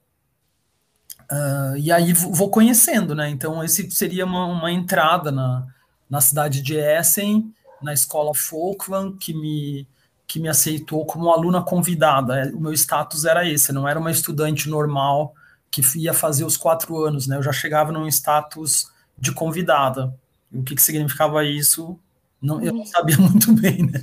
uh, 1.31 1.77
e 1.77 1.93
aí 1.93 2.13
vou 2.13 2.51
conhecendo, 2.51 3.15
né? 3.15 3.29
Então 3.29 3.63
esse 3.63 3.89
seria 3.91 4.25
uma, 4.25 4.47
uma 4.47 4.73
entrada 4.73 5.31
na, 5.31 5.67
na 6.09 6.21
cidade 6.21 6.63
de 6.63 6.75
Essen, 6.75 7.53
na 7.83 7.93
escola 7.93 8.35
Folkland, 8.35 9.17
que 9.19 9.35
me 9.35 9.87
que 10.27 10.41
me 10.41 10.49
aceitou 10.49 11.05
como 11.05 11.31
aluna 11.31 11.63
convidada. 11.63 12.39
É, 12.41 12.51
o 12.53 12.59
meu 12.59 12.73
status 12.73 13.27
era 13.27 13.47
esse, 13.47 13.71
não 13.71 13.87
era 13.87 13.99
uma 13.99 14.11
estudante 14.11 14.67
normal 14.67 15.35
que 15.71 15.83
ia 15.99 16.15
fazer 16.15 16.45
os 16.45 16.57
quatro 16.57 17.05
anos, 17.05 17.27
né? 17.27 17.37
Eu 17.37 17.43
já 17.43 17.53
chegava 17.53 17.93
num 17.93 18.09
status 18.09 18.91
de 19.19 19.31
convidada. 19.31 20.15
o 20.51 20.63
que, 20.63 20.75
que 20.75 20.83
significava 20.83 21.45
isso? 21.45 21.99
Não, 22.41 22.63
eu 22.63 22.73
não 22.73 22.85
sabia 22.87 23.17
muito 23.21 23.53
bem, 23.53 23.83
né? 23.87 24.03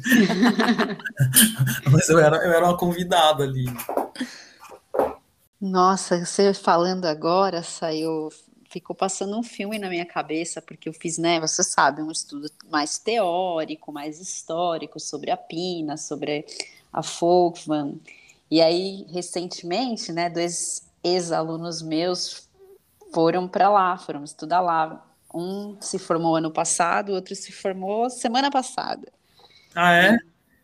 Mas 1.91 2.07
eu 2.09 2.19
era, 2.19 2.37
eu 2.37 2.53
era 2.53 2.65
uma 2.65 2.77
convidada 2.77 3.43
ali. 3.43 3.65
Nossa, 5.59 6.25
você 6.25 6.53
falando 6.53 7.05
agora, 7.05 7.61
saiu. 7.63 8.29
Ficou 8.69 8.95
passando 8.95 9.37
um 9.37 9.41
filme 9.41 9.79
na 9.79 9.89
minha 9.89 10.05
cabeça, 10.05 10.61
porque 10.61 10.87
eu 10.87 10.93
fiz, 10.93 11.17
né? 11.17 11.39
Você 11.39 11.63
sabe, 11.63 12.03
um 12.03 12.11
estudo 12.11 12.49
mais 12.69 12.99
teórico, 12.99 13.91
mais 13.91 14.19
histórico 14.19 14.99
sobre 14.99 15.31
a 15.31 15.37
Pina, 15.37 15.97
sobre 15.97 16.45
a 16.93 17.01
Folkman. 17.01 17.99
E 18.51 18.61
aí, 18.61 19.05
recentemente, 19.09 20.11
né, 20.11 20.29
dois 20.29 20.87
ex-alunos 21.03 21.81
meus 21.81 22.47
foram 23.11 23.47
para 23.47 23.69
lá, 23.69 23.97
foram 23.97 24.23
estudar 24.23 24.61
lá. 24.61 25.05
Um 25.33 25.77
se 25.81 25.97
formou 25.97 26.35
ano 26.35 26.51
passado, 26.51 27.09
o 27.09 27.15
outro 27.15 27.35
se 27.35 27.51
formou 27.51 28.09
semana 28.09 28.51
passada. 28.51 29.11
Ah, 29.73 29.93
é? 29.93 30.17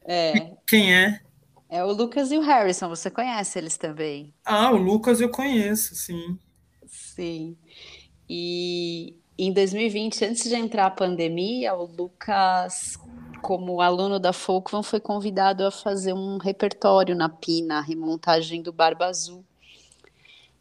É. 0.05 0.51
Quem 0.67 0.93
é? 0.93 1.21
É 1.69 1.83
o 1.83 1.91
Lucas 1.91 2.31
e 2.31 2.37
o 2.37 2.41
Harrison, 2.41 2.87
você 2.87 3.09
conhece 3.09 3.57
eles 3.57 3.77
também? 3.77 4.33
Ah, 4.45 4.71
o 4.71 4.77
Lucas 4.77 5.19
eu 5.19 5.29
conheço, 5.29 5.95
sim. 5.95 6.37
Sim. 6.87 7.57
E 8.29 9.15
em 9.37 9.51
2020, 9.51 10.25
antes 10.25 10.49
de 10.49 10.55
entrar 10.55 10.85
a 10.85 10.91
pandemia, 10.91 11.75
o 11.75 11.85
Lucas, 11.85 12.97
como 13.41 13.81
aluno 13.81 14.19
da 14.19 14.33
Folkvan, 14.33 14.81
foi 14.81 14.99
convidado 14.99 15.65
a 15.65 15.71
fazer 15.71 16.13
um 16.13 16.37
repertório 16.37 17.15
na 17.15 17.29
Pina, 17.29 17.77
a 17.77 17.81
remontagem 17.81 18.61
do 18.61 18.71
Barba 18.71 19.05
Azul. 19.07 19.43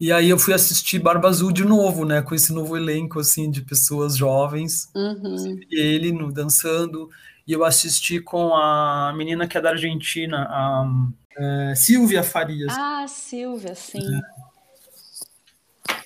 E 0.00 0.12
aí 0.12 0.28
eu 0.28 0.38
fui 0.38 0.54
assistir 0.54 1.00
Barba 1.00 1.28
Azul 1.28 1.50
de 1.50 1.64
novo, 1.64 2.04
né? 2.04 2.22
Com 2.22 2.34
esse 2.34 2.52
novo 2.52 2.76
elenco, 2.76 3.18
assim, 3.18 3.50
de 3.50 3.62
pessoas 3.62 4.16
jovens. 4.16 4.88
Uhum. 4.94 5.58
Ele 5.70 6.12
no, 6.12 6.32
dançando. 6.32 7.10
E 7.46 7.52
eu 7.52 7.64
assisti 7.64 8.20
com 8.20 8.54
a 8.54 9.12
menina 9.16 9.48
que 9.48 9.58
é 9.58 9.60
da 9.60 9.70
Argentina, 9.70 10.46
a, 10.48 10.86
a 11.70 11.74
Silvia 11.74 12.22
Farias. 12.22 12.72
Ah, 12.76 13.06
Silvia, 13.08 13.74
sim. 13.74 14.20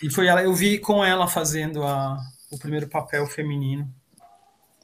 E 0.03 0.09
foi 0.09 0.27
ela, 0.27 0.43
eu 0.43 0.55
vi 0.55 0.79
com 0.79 1.05
ela 1.05 1.29
fazendo 1.29 1.83
a, 1.85 2.19
o 2.51 2.59
primeiro 2.59 2.89
papel 2.89 3.27
feminino. 3.27 3.89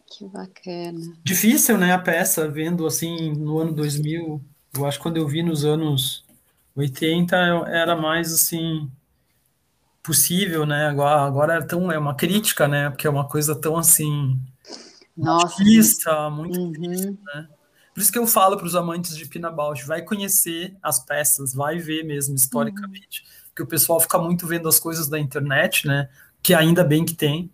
Que 0.06 0.26
bacana. 0.26 1.16
Difícil, 1.24 1.78
né, 1.78 1.92
a 1.92 1.98
peça, 1.98 2.48
vendo 2.48 2.86
assim 2.86 3.32
no 3.32 3.58
ano 3.58 3.72
2000. 3.72 4.42
Eu 4.74 4.86
acho 4.86 4.98
que 4.98 5.02
quando 5.02 5.16
eu 5.16 5.26
vi 5.26 5.42
nos 5.42 5.64
anos 5.64 6.24
80 6.74 7.36
era 7.68 7.96
mais 7.96 8.32
assim 8.32 8.90
possível, 10.08 10.66
né? 10.66 10.86
Agora, 10.88 11.20
agora 11.22 11.54
é 11.56 11.62
tão 11.62 11.92
é 11.92 11.98
uma 11.98 12.14
crítica, 12.16 12.66
né? 12.68 12.90
Porque 12.90 13.06
é 13.06 13.10
uma 13.10 13.28
coisa 13.28 13.54
tão 13.60 13.76
assim 13.76 14.40
Nossa. 15.16 15.62
artista, 15.64 16.30
muito 16.30 16.58
Uhum. 16.58 16.72
difícil, 16.72 17.18
né? 17.34 17.48
Por 17.94 18.00
isso 18.00 18.12
que 18.12 18.18
eu 18.18 18.26
falo 18.26 18.56
para 18.56 18.66
os 18.66 18.74
amantes 18.76 19.16
de 19.16 19.26
Pina 19.26 19.50
Bausch, 19.50 19.84
vai 19.86 20.02
conhecer 20.02 20.76
as 20.82 21.04
peças, 21.04 21.54
vai 21.54 21.78
ver 21.78 22.04
mesmo 22.04 22.34
historicamente, 22.36 23.24
porque 23.48 23.62
o 23.62 23.66
pessoal 23.66 24.00
fica 24.00 24.18
muito 24.18 24.46
vendo 24.46 24.68
as 24.68 24.78
coisas 24.80 25.08
da 25.08 25.18
internet, 25.18 25.86
né? 25.86 26.08
Que 26.42 26.54
ainda 26.54 26.84
bem 26.84 27.04
que 27.04 27.14
tem, 27.14 27.50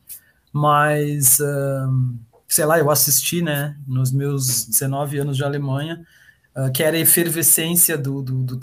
mas 0.52 1.40
ahn, 1.40 2.18
sei 2.48 2.64
lá, 2.66 2.78
eu 2.78 2.90
assisti, 2.90 3.42
né? 3.42 3.78
Nos 3.86 4.12
meus 4.12 4.66
19 4.66 5.18
anos 5.18 5.36
de 5.36 5.44
Alemanha, 5.44 6.07
ah, 6.55 6.70
que 6.70 6.82
era 6.82 6.96
a 6.96 7.00
efervescência 7.00 7.98
do, 7.98 8.22
do, 8.22 8.42
do 8.44 8.61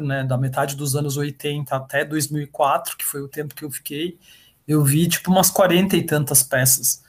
né? 0.00 0.24
Da 0.24 0.38
metade 0.38 0.74
dos 0.74 0.96
anos 0.96 1.16
80 1.16 1.74
até 1.76 2.04
2004, 2.04 2.96
que 2.96 3.04
foi 3.04 3.20
o 3.20 3.28
tempo 3.28 3.54
que 3.54 3.64
eu 3.64 3.70
fiquei, 3.70 4.18
eu 4.66 4.82
vi 4.82 5.08
tipo 5.08 5.30
umas 5.30 5.50
40 5.50 5.96
e 5.96 6.02
tantas 6.04 6.42
peças. 6.42 7.02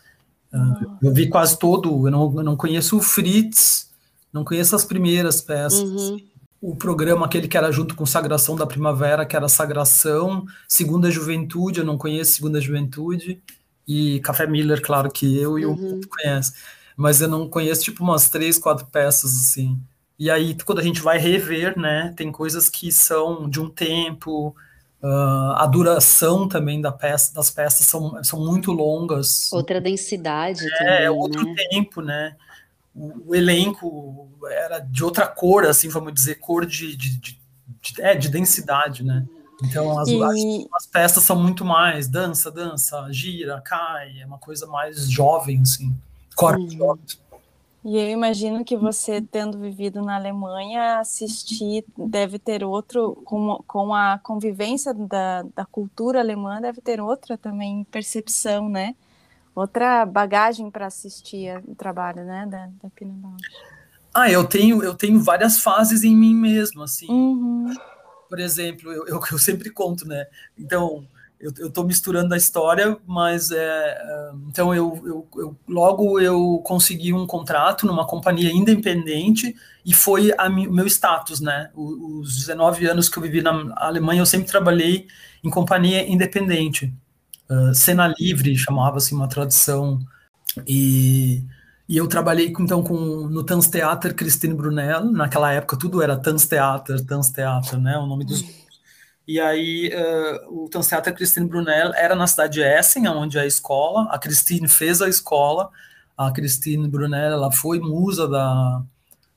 Ah, 0.51 0.81
eu 1.01 1.13
vi 1.13 1.29
quase 1.29 1.57
todo, 1.57 2.07
eu 2.07 2.11
não, 2.11 2.33
eu 2.37 2.43
não 2.43 2.57
conheço 2.57 2.97
o 2.97 3.01
Fritz, 3.01 3.91
não 4.33 4.43
conheço 4.43 4.75
as 4.75 4.83
primeiras 4.83 5.41
peças. 5.41 5.81
Uhum. 5.81 6.17
O 6.61 6.75
programa, 6.75 7.25
aquele 7.25 7.47
que 7.47 7.57
era 7.57 7.71
junto 7.71 7.95
com 7.95 8.05
Sagração 8.05 8.55
da 8.55 8.67
Primavera, 8.67 9.25
que 9.25 9.35
era 9.35 9.47
Sagração, 9.47 10.45
Segunda 10.67 11.09
Juventude, 11.09 11.79
eu 11.79 11.85
não 11.85 11.97
conheço 11.97 12.33
Segunda 12.33 12.59
Juventude, 12.59 13.41
e 13.87 14.19
Café 14.19 14.45
Miller, 14.45 14.81
claro 14.81 15.09
que 15.09 15.37
eu 15.37 15.57
e 15.57 15.65
o 15.65 15.71
Uhum. 15.71 15.75
mundo 15.77 16.07
conhece. 16.09 16.53
Mas 16.97 17.21
eu 17.21 17.29
não 17.29 17.49
conheço, 17.49 17.83
tipo, 17.83 18.03
umas 18.03 18.29
três, 18.29 18.57
quatro 18.57 18.85
peças, 18.87 19.31
assim. 19.33 19.79
E 20.19 20.29
aí, 20.29 20.55
quando 20.65 20.79
a 20.79 20.83
gente 20.83 21.01
vai 21.01 21.17
rever, 21.17 21.79
né, 21.79 22.13
tem 22.15 22.31
coisas 22.31 22.69
que 22.69 22.91
são 22.91 23.49
de 23.49 23.59
um 23.59 23.69
tempo, 23.69 24.53
ah, 25.01 25.63
a 25.63 25.65
duração 25.65 26.47
também 26.47 26.81
da 26.81 26.91
peça, 26.91 27.33
das 27.33 27.49
peças 27.49 27.85
são, 27.85 28.21
são 28.23 28.39
muito 28.45 28.71
longas. 28.71 29.51
Outra 29.53 29.79
densidade 29.79 30.59
É, 30.65 30.77
também, 30.79 31.05
é 31.05 31.11
outro 31.11 31.45
né? 31.45 31.55
tempo, 31.69 32.01
né? 32.01 32.35
O, 32.93 33.29
o 33.31 33.35
elenco 33.35 34.29
era 34.49 34.79
de 34.79 35.03
outra 35.03 35.27
cor, 35.27 35.65
assim, 35.65 35.87
vamos 35.89 36.13
dizer, 36.13 36.35
cor 36.35 36.65
de, 36.65 36.95
de, 36.97 37.17
de, 37.17 37.39
de- 37.81 38.01
é, 38.01 38.15
de 38.15 38.27
densidade, 38.29 39.03
né? 39.03 39.25
Então 39.63 39.97
as, 39.99 40.09
as, 40.09 40.35
E, 40.35 40.67
as 40.75 40.85
peças 40.87 41.23
são 41.23 41.35
muito 41.41 41.63
mais 41.63 42.07
dança, 42.07 42.51
dança, 42.51 43.07
gira, 43.11 43.61
cai, 43.61 44.19
é 44.21 44.25
uma 44.25 44.37
coisa 44.37 44.67
mais 44.67 45.09
jovem, 45.09 45.61
assim, 45.61 45.95
corpos 46.35 46.73
Uhum. 46.73 46.77
jovens. 46.77 47.19
E 47.83 47.97
eu 47.97 48.09
imagino 48.09 48.65
que 48.65 48.75
você, 48.75 49.21
tendo 49.21 49.57
vivido 49.57 50.01
na 50.01 50.15
Alemanha, 50.15 50.99
assistir 50.99 51.85
deve 51.97 52.37
ter 52.37 52.63
outro, 52.63 53.15
com, 53.23 53.63
com 53.65 53.93
a 53.93 54.19
convivência 54.19 54.93
da, 54.93 55.43
da 55.55 55.65
cultura 55.65 56.19
alemã, 56.19 56.59
deve 56.59 56.81
ter 56.81 56.99
outra 56.99 57.37
também 57.37 57.85
percepção, 57.85 58.67
né? 58.67 58.95
Outra 59.55 60.05
bagagem 60.05 60.69
para 60.69 60.87
assistir 60.87 61.61
o 61.67 61.73
trabalho, 61.73 62.23
né, 62.23 62.45
da, 62.49 62.69
da 62.83 62.89
Pina 62.95 63.13
Bausch. 63.13 63.43
Ah, 64.13 64.29
eu 64.29 64.43
tenho, 64.43 64.83
eu 64.83 64.93
tenho 64.93 65.19
várias 65.21 65.59
fases 65.59 66.03
em 66.03 66.15
mim 66.15 66.35
mesmo, 66.35 66.83
assim. 66.83 67.09
Uhum. 67.09 67.73
por 68.27 68.39
exemplo, 68.39 68.91
eu, 68.91 69.07
eu, 69.07 69.19
eu 69.31 69.37
sempre 69.37 69.69
conto, 69.69 70.05
né? 70.05 70.27
Então, 70.57 71.05
eu, 71.39 71.69
tô 71.71 71.83
misturando 71.83 72.33
a 72.33 72.37
história, 72.37 72.97
mas 73.07 73.49
é, 73.51 73.57
é, 73.57 74.31
então 74.47 74.73
eu, 74.75 75.01
eu, 75.05 75.27
eu- 75.37 75.55
logo 75.67 76.19
eu 76.19 76.61
consegui 76.65 77.13
um 77.13 77.25
contrato 77.25 77.85
numa 77.85 78.05
companhia 78.05 78.51
independente 78.51 79.55
e 79.85 79.93
foi 79.93 80.33
a 80.37 80.47
o 80.47 80.71
meu 80.73 80.85
status, 80.87 81.39
né? 81.39 81.71
Os 81.75 82.35
19 82.35 82.85
anos 82.87 83.07
que 83.09 83.17
eu 83.17 83.23
vivi 83.23 83.41
na 83.41 83.51
Alemanha, 83.77 84.21
eu 84.21 84.25
sempre 84.25 84.47
trabalhei 84.49 85.07
em 85.43 85.49
companhia 85.49 86.05
independente. 86.07 86.93
Ah, 87.49 87.73
cena 87.73 88.07
livre, 88.19 88.55
chamava-se 88.57 89.13
uma 89.13 89.27
tradução. 89.27 89.99
E, 90.67 91.43
e 91.87 91.97
eu 91.97 92.07
trabalhei 92.07 92.53
então 92.59 92.83
com, 92.83 92.95
no 93.29 93.43
Tanztheater 93.43 94.15
Christine 94.15 94.53
Brunel, 94.53 95.05
naquela 95.11 95.51
época 95.51 95.77
tudo 95.77 96.01
era 96.01 96.17
Tanztheater, 96.17 97.05
Tanztheater, 97.05 97.79
né, 97.79 97.97
o 97.97 98.05
nome 98.07 98.25
dos 98.25 98.43
e 99.31 99.39
aí 99.39 99.89
eh, 99.93 100.45
o 100.49 100.67
Tanztheater 100.69 101.13
Christine 101.13 101.47
Brunel 101.47 101.93
era 101.93 102.15
na 102.15 102.25
cidade 102.25 102.53
de 102.53 102.61
Essen, 102.61 103.07
onde 103.07 103.37
é 103.37 103.41
a 103.41 103.45
escola, 103.45 104.07
a 104.09 104.17
Christine 104.17 104.67
fez 104.67 105.03
a 105.03 105.07
escola, 105.07 105.69
a 106.17 106.31
Christine 106.31 106.87
Brunel, 106.87 107.33
ela 107.33 107.51
foi 107.51 107.79
musa 107.79 108.27
da, 108.27 108.81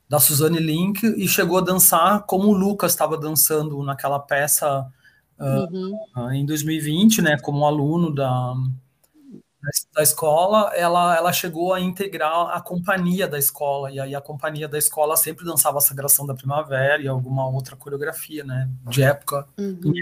da 0.09 0.19
Suzanne 0.19 0.57
Link 0.57 1.03
e 1.03 1.27
chegou 1.27 1.59
a 1.59 1.61
dançar 1.61 2.23
como 2.23 2.47
o 2.47 2.57
Lucas 2.57 2.91
estava 2.91 3.17
dançando 3.17 3.83
naquela 3.83 4.17
peça 4.17 4.91
Uhum. 5.39 5.99
ah, 6.15 6.35
em 6.35 6.45
2020, 6.45 7.21
né, 7.21 7.37
como 7.37 7.65
aluno 7.65 8.13
da, 8.13 8.53
da 9.93 10.03
escola, 10.03 10.71
ela, 10.75 11.15
ela 11.15 11.31
chegou 11.31 11.73
a 11.73 11.79
integrar 11.79 12.49
a 12.49 12.61
companhia 12.61 13.27
da 13.27 13.37
escola, 13.37 13.91
e 13.91 13.99
aí 13.99 14.13
a 14.13 14.21
companhia 14.21 14.67
da 14.67 14.77
escola 14.77 15.15
sempre 15.15 15.45
dançava 15.45 15.77
a 15.77 15.81
Sagração 15.81 16.25
da 16.25 16.33
Primavera 16.33 17.01
e 17.01 17.07
alguma 17.07 17.47
outra 17.47 17.75
coreografia, 17.75 18.43
né, 18.43 18.69
de 18.89 19.03
época. 19.03 19.47
Uhum. 19.57 19.93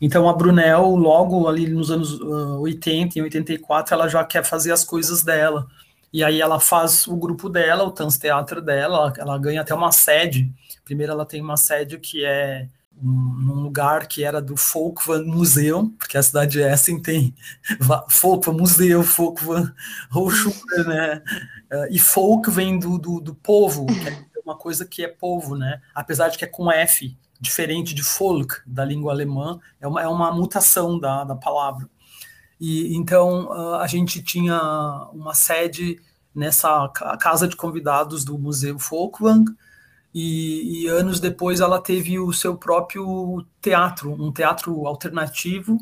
Então 0.00 0.28
a 0.28 0.32
Brunel, 0.32 0.96
logo 0.96 1.46
ali 1.46 1.68
nos 1.68 1.90
anos 1.90 2.20
ah, 2.20 2.58
80 2.58 3.18
e 3.18 3.22
84, 3.22 3.94
ela 3.94 4.08
já 4.08 4.24
quer 4.24 4.44
fazer 4.44 4.72
as 4.72 4.84
coisas 4.84 5.22
dela. 5.22 5.66
E 6.12 6.22
aí 6.22 6.40
ela 6.40 6.60
faz 6.60 7.06
o 7.06 7.16
grupo 7.16 7.48
dela, 7.48 7.84
o 7.84 7.90
Tanztheater 7.90 8.60
dela, 8.60 8.96
ela, 8.96 9.12
ela 9.18 9.38
ganha 9.38 9.60
até 9.60 9.74
uma 9.74 9.90
sede. 9.92 10.52
Primeiro 10.84 11.12
ela 11.12 11.26
tem 11.26 11.40
uma 11.40 11.56
sede 11.56 11.98
que 11.98 12.24
é 12.24 12.68
num 13.00 13.60
lugar 13.62 14.06
que 14.06 14.22
era 14.24 14.40
do 14.40 14.56
Folkvan 14.56 15.24
Museum, 15.24 15.90
porque 15.90 16.16
a 16.16 16.22
cidade 16.22 16.52
de 16.52 16.60
Essen 16.62 17.00
tem 17.02 17.34
va- 17.80 18.06
Folkvan 18.08 18.52
Museu, 18.54 19.02
Folkvan 19.02 19.74
Hochschule, 20.12 20.54
né? 20.86 21.22
Eh, 21.70 21.88
E 21.92 21.98
folk 21.98 22.50
vem 22.50 22.78
do, 22.78 22.98
do, 22.98 23.20
do 23.20 23.34
povo, 23.34 23.84
que 23.86 24.08
é 24.08 24.40
uma 24.44 24.56
coisa 24.56 24.84
que 24.86 25.02
é 25.04 25.08
povo, 25.08 25.56
né? 25.56 25.80
Apesar 25.94 26.28
de 26.28 26.38
que 26.38 26.44
é 26.44 26.48
com 26.48 26.70
F, 26.70 27.16
diferente 27.40 27.94
de 27.94 28.02
folk, 28.02 28.56
da 28.66 28.84
língua 28.84 29.12
alemã, 29.12 29.58
é 29.80 29.86
uma, 29.88 30.00
é 30.02 30.08
uma 30.08 30.32
mutação 30.32 30.98
da, 30.98 31.24
da 31.24 31.34
palavra. 31.34 31.88
E 32.60 32.96
então 32.96 33.52
ah, 33.52 33.82
a 33.82 33.86
gente 33.86 34.22
tinha 34.22 34.58
uma 35.12 35.34
sede 35.34 36.00
nessa 36.34 36.88
ca- 36.88 37.16
casa 37.16 37.46
de 37.48 37.56
convidados 37.56 38.24
do 38.24 38.38
Museu 38.38 38.78
Folkwang, 38.78 39.44
e, 40.14 40.84
e 40.84 40.86
anos 40.86 41.18
depois 41.18 41.60
ela 41.60 41.80
teve 41.80 42.18
o 42.18 42.32
seu 42.32 42.56
próprio 42.56 43.44
teatro, 43.60 44.12
um 44.12 44.32
teatro 44.32 44.86
alternativo, 44.86 45.78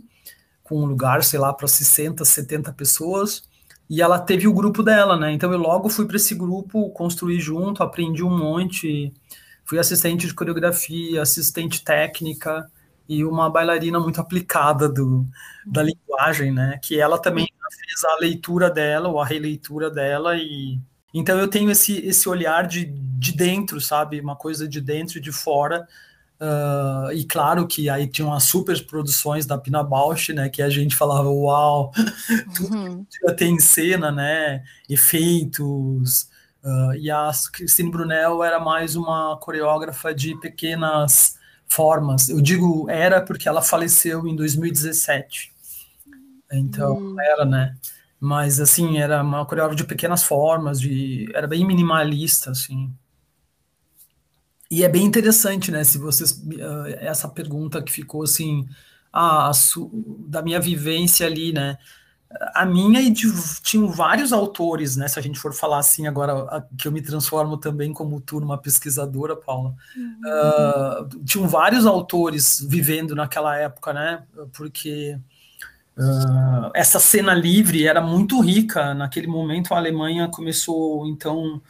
com 0.63 0.83
um 0.83 0.87
lugar, 0.87 1.23
sei 1.23 1.39
lá, 1.39 1.53
para 1.53 1.69
60, 1.69 2.25
70 2.25 2.73
pessoas, 2.73 3.43
e 3.91 4.01
ela 4.01 4.19
teve 4.19 4.49
o 4.49 4.55
grupo 4.55 4.83
dela, 4.83 5.19
né? 5.19 5.33
Então 5.33 5.53
eu 5.53 5.59
logo 5.59 5.91
fui 5.91 6.07
para 6.07 6.17
esse 6.17 6.35
grupo, 6.35 6.91
construí 6.91 7.39
junto, 7.39 7.83
aprendi 7.83 8.23
um 8.25 8.37
monte, 8.37 9.13
fui 9.65 9.79
assistente 9.79 10.27
de 10.27 10.35
coreografia, 10.35 11.21
assistente 11.21 11.85
técnica 11.85 12.67
e 13.09 13.25
uma 13.25 13.51
bailarina 13.51 14.01
muito 14.01 14.21
aplicada 14.21 14.89
do, 14.89 15.27
da 15.67 15.83
linguagem, 15.83 16.53
né? 16.53 16.79
Que 16.83 16.99
ela 17.01 17.19
também 17.19 17.47
fez 17.71 18.05
a 18.05 18.17
leitura 18.19 18.71
dela, 18.71 19.09
ou 19.09 19.21
a 19.21 19.27
releitura 19.27 19.91
dela, 19.91 20.37
e 20.37 20.81
então 21.15 21.39
eu 21.39 21.49
tenho 21.49 21.71
esse, 21.71 21.99
esse 22.07 22.29
olhar 22.29 22.67
de, 22.67 22.87
de 22.87 23.33
dentro, 23.33 23.81
sabe? 23.81 24.21
Uma 24.21 24.37
coisa 24.37 24.67
de 24.69 24.81
dentro 24.81 25.19
e 25.19 25.21
de 25.21 25.33
fora. 25.33 25.87
Ah, 26.41 27.11
e 27.13 27.25
claro 27.25 27.67
que 27.69 27.89
aí 27.89 28.09
tinham 28.09 28.33
as 28.33 28.45
super 28.45 28.85
produções 28.87 29.47
da 29.47 29.57
Pina 29.59 29.83
Bausch, 29.83 30.31
né? 30.33 30.49
Que 30.49 30.63
a 30.63 30.69
gente 30.71 30.97
falava, 30.97 31.29
uau, 31.31 31.93
Uhum. 32.61 33.07
já 33.27 33.35
tem 33.35 33.59
cena, 33.61 34.11
né? 34.11 34.65
Efeitos. 34.89 36.29
ah, 36.65 36.93
e 36.97 37.11
a 37.11 37.31
Christine 37.53 37.91
Brunel 37.91 38.43
era 38.43 38.59
mais 38.61 38.97
uma 38.97 39.37
coreógrafa 39.41 40.15
de 40.15 40.35
pequenas 40.41 41.37
formas. 41.69 42.29
Eu 42.29 42.41
digo 42.41 42.89
era 42.91 43.21
porque 43.23 43.49
ela 43.49 43.63
faleceu 43.63 44.27
em 44.27 44.35
2017. 44.37 45.53
Então, 46.53 47.19
era, 47.21 47.45
né? 47.45 47.75
Mas 48.25 48.61
assim, 48.61 48.99
era 48.99 49.21
uma 49.21 49.45
coreografia 49.45 49.79
de 49.79 49.85
pequenas 49.85 50.23
formas, 50.23 50.81
de, 50.81 51.29
era 51.35 51.49
bem 51.49 51.67
minimalista, 51.67 52.53
assim. 52.53 52.89
E 54.71 54.85
é 54.85 54.89
bem 54.89 55.05
interessante, 55.05 55.73
né, 55.73 55.83
se 55.83 55.99
vocês, 55.99 56.31
uh, 56.31 56.87
essa 57.01 57.29
pergunta 57.29 57.83
que 57.83 57.91
ficou 57.91 58.23
assim, 58.23 58.69
ah, 59.13 59.51
da 60.29 60.41
minha 60.41 60.61
vivência 60.61 61.27
ali, 61.27 61.53
né, 61.53 61.77
a 62.55 62.65
minha 62.65 63.01
e 63.01 63.11
de, 63.11 63.27
tinham 63.61 63.89
vários 63.89 64.33
autores, 64.33 64.97
né? 64.97 65.07
Se 65.07 65.19
a 65.19 65.23
gente 65.23 65.39
for 65.39 65.53
falar 65.53 65.79
assim 65.79 66.07
agora, 66.07 66.33
a, 66.45 66.63
que 66.79 66.89
eu 66.89 66.93
me 66.93 67.03
transformo 67.03 67.59
também 67.59 67.93
como 67.93 68.21
tu 68.23 68.41
numa 68.41 68.57
pesquisadora, 68.57 69.37
Paula. 69.37 69.75
Uhum. 69.95 70.21
Uh, 70.25 71.25
tinham 71.25 71.47
vários 71.47 71.85
autores 71.85 72.65
vivendo 72.67 73.15
naquela 73.15 73.55
época, 73.59 73.93
né? 73.93 74.25
Porque 74.55 75.19
uh, 75.97 76.71
essa 76.75 76.99
cena 76.99 77.35
livre 77.35 77.87
era 77.87 78.01
muito 78.01 78.41
rica. 78.41 78.95
Naquele 78.95 79.27
momento, 79.27 79.75
a 79.75 79.79
Alemanha 79.79 80.29
começou, 80.29 81.07
então, 81.07 81.61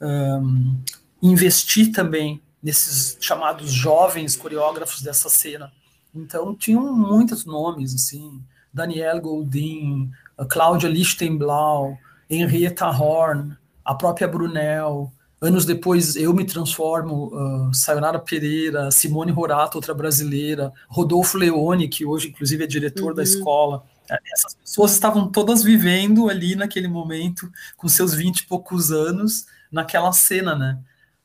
um, 0.00 0.76
investir 1.22 1.92
também 1.92 2.40
nesses 2.62 3.16
chamados 3.20 3.72
jovens 3.72 4.36
coreógrafos 4.36 5.02
dessa 5.02 5.28
cena. 5.28 5.72
Então, 6.14 6.54
tinham 6.54 6.92
muitos 6.94 7.44
nomes, 7.44 7.94
assim. 7.94 8.42
Daniel 8.72 9.20
Goldin, 9.20 10.10
Cláudia 10.48 10.88
Lichtenblau, 10.88 11.96
Henrietta 12.28 12.86
Horn, 12.88 13.56
a 13.84 13.94
própria 13.94 14.28
Brunel. 14.28 15.12
Anos 15.40 15.64
depois, 15.64 16.16
eu 16.16 16.34
me 16.34 16.44
transformo, 16.44 17.26
uh, 17.26 17.72
Sayonara 17.72 18.18
Pereira, 18.18 18.90
Simone 18.90 19.30
Rorato, 19.30 19.78
outra 19.78 19.94
brasileira, 19.94 20.72
Rodolfo 20.88 21.38
Leone, 21.38 21.86
que 21.86 22.04
hoje, 22.04 22.28
inclusive, 22.28 22.64
é 22.64 22.66
diretor 22.66 23.10
uhum. 23.10 23.14
da 23.14 23.22
escola. 23.22 23.84
É, 24.10 24.18
essas 24.32 24.54
pessoas 24.54 24.92
estavam 24.92 25.30
todas 25.30 25.62
vivendo 25.62 26.28
ali 26.28 26.56
naquele 26.56 26.88
momento, 26.88 27.48
com 27.76 27.86
seus 27.86 28.14
vinte 28.14 28.40
e 28.40 28.46
poucos 28.46 28.90
anos, 28.90 29.46
naquela 29.70 30.12
cena, 30.12 30.56
né? 30.56 30.78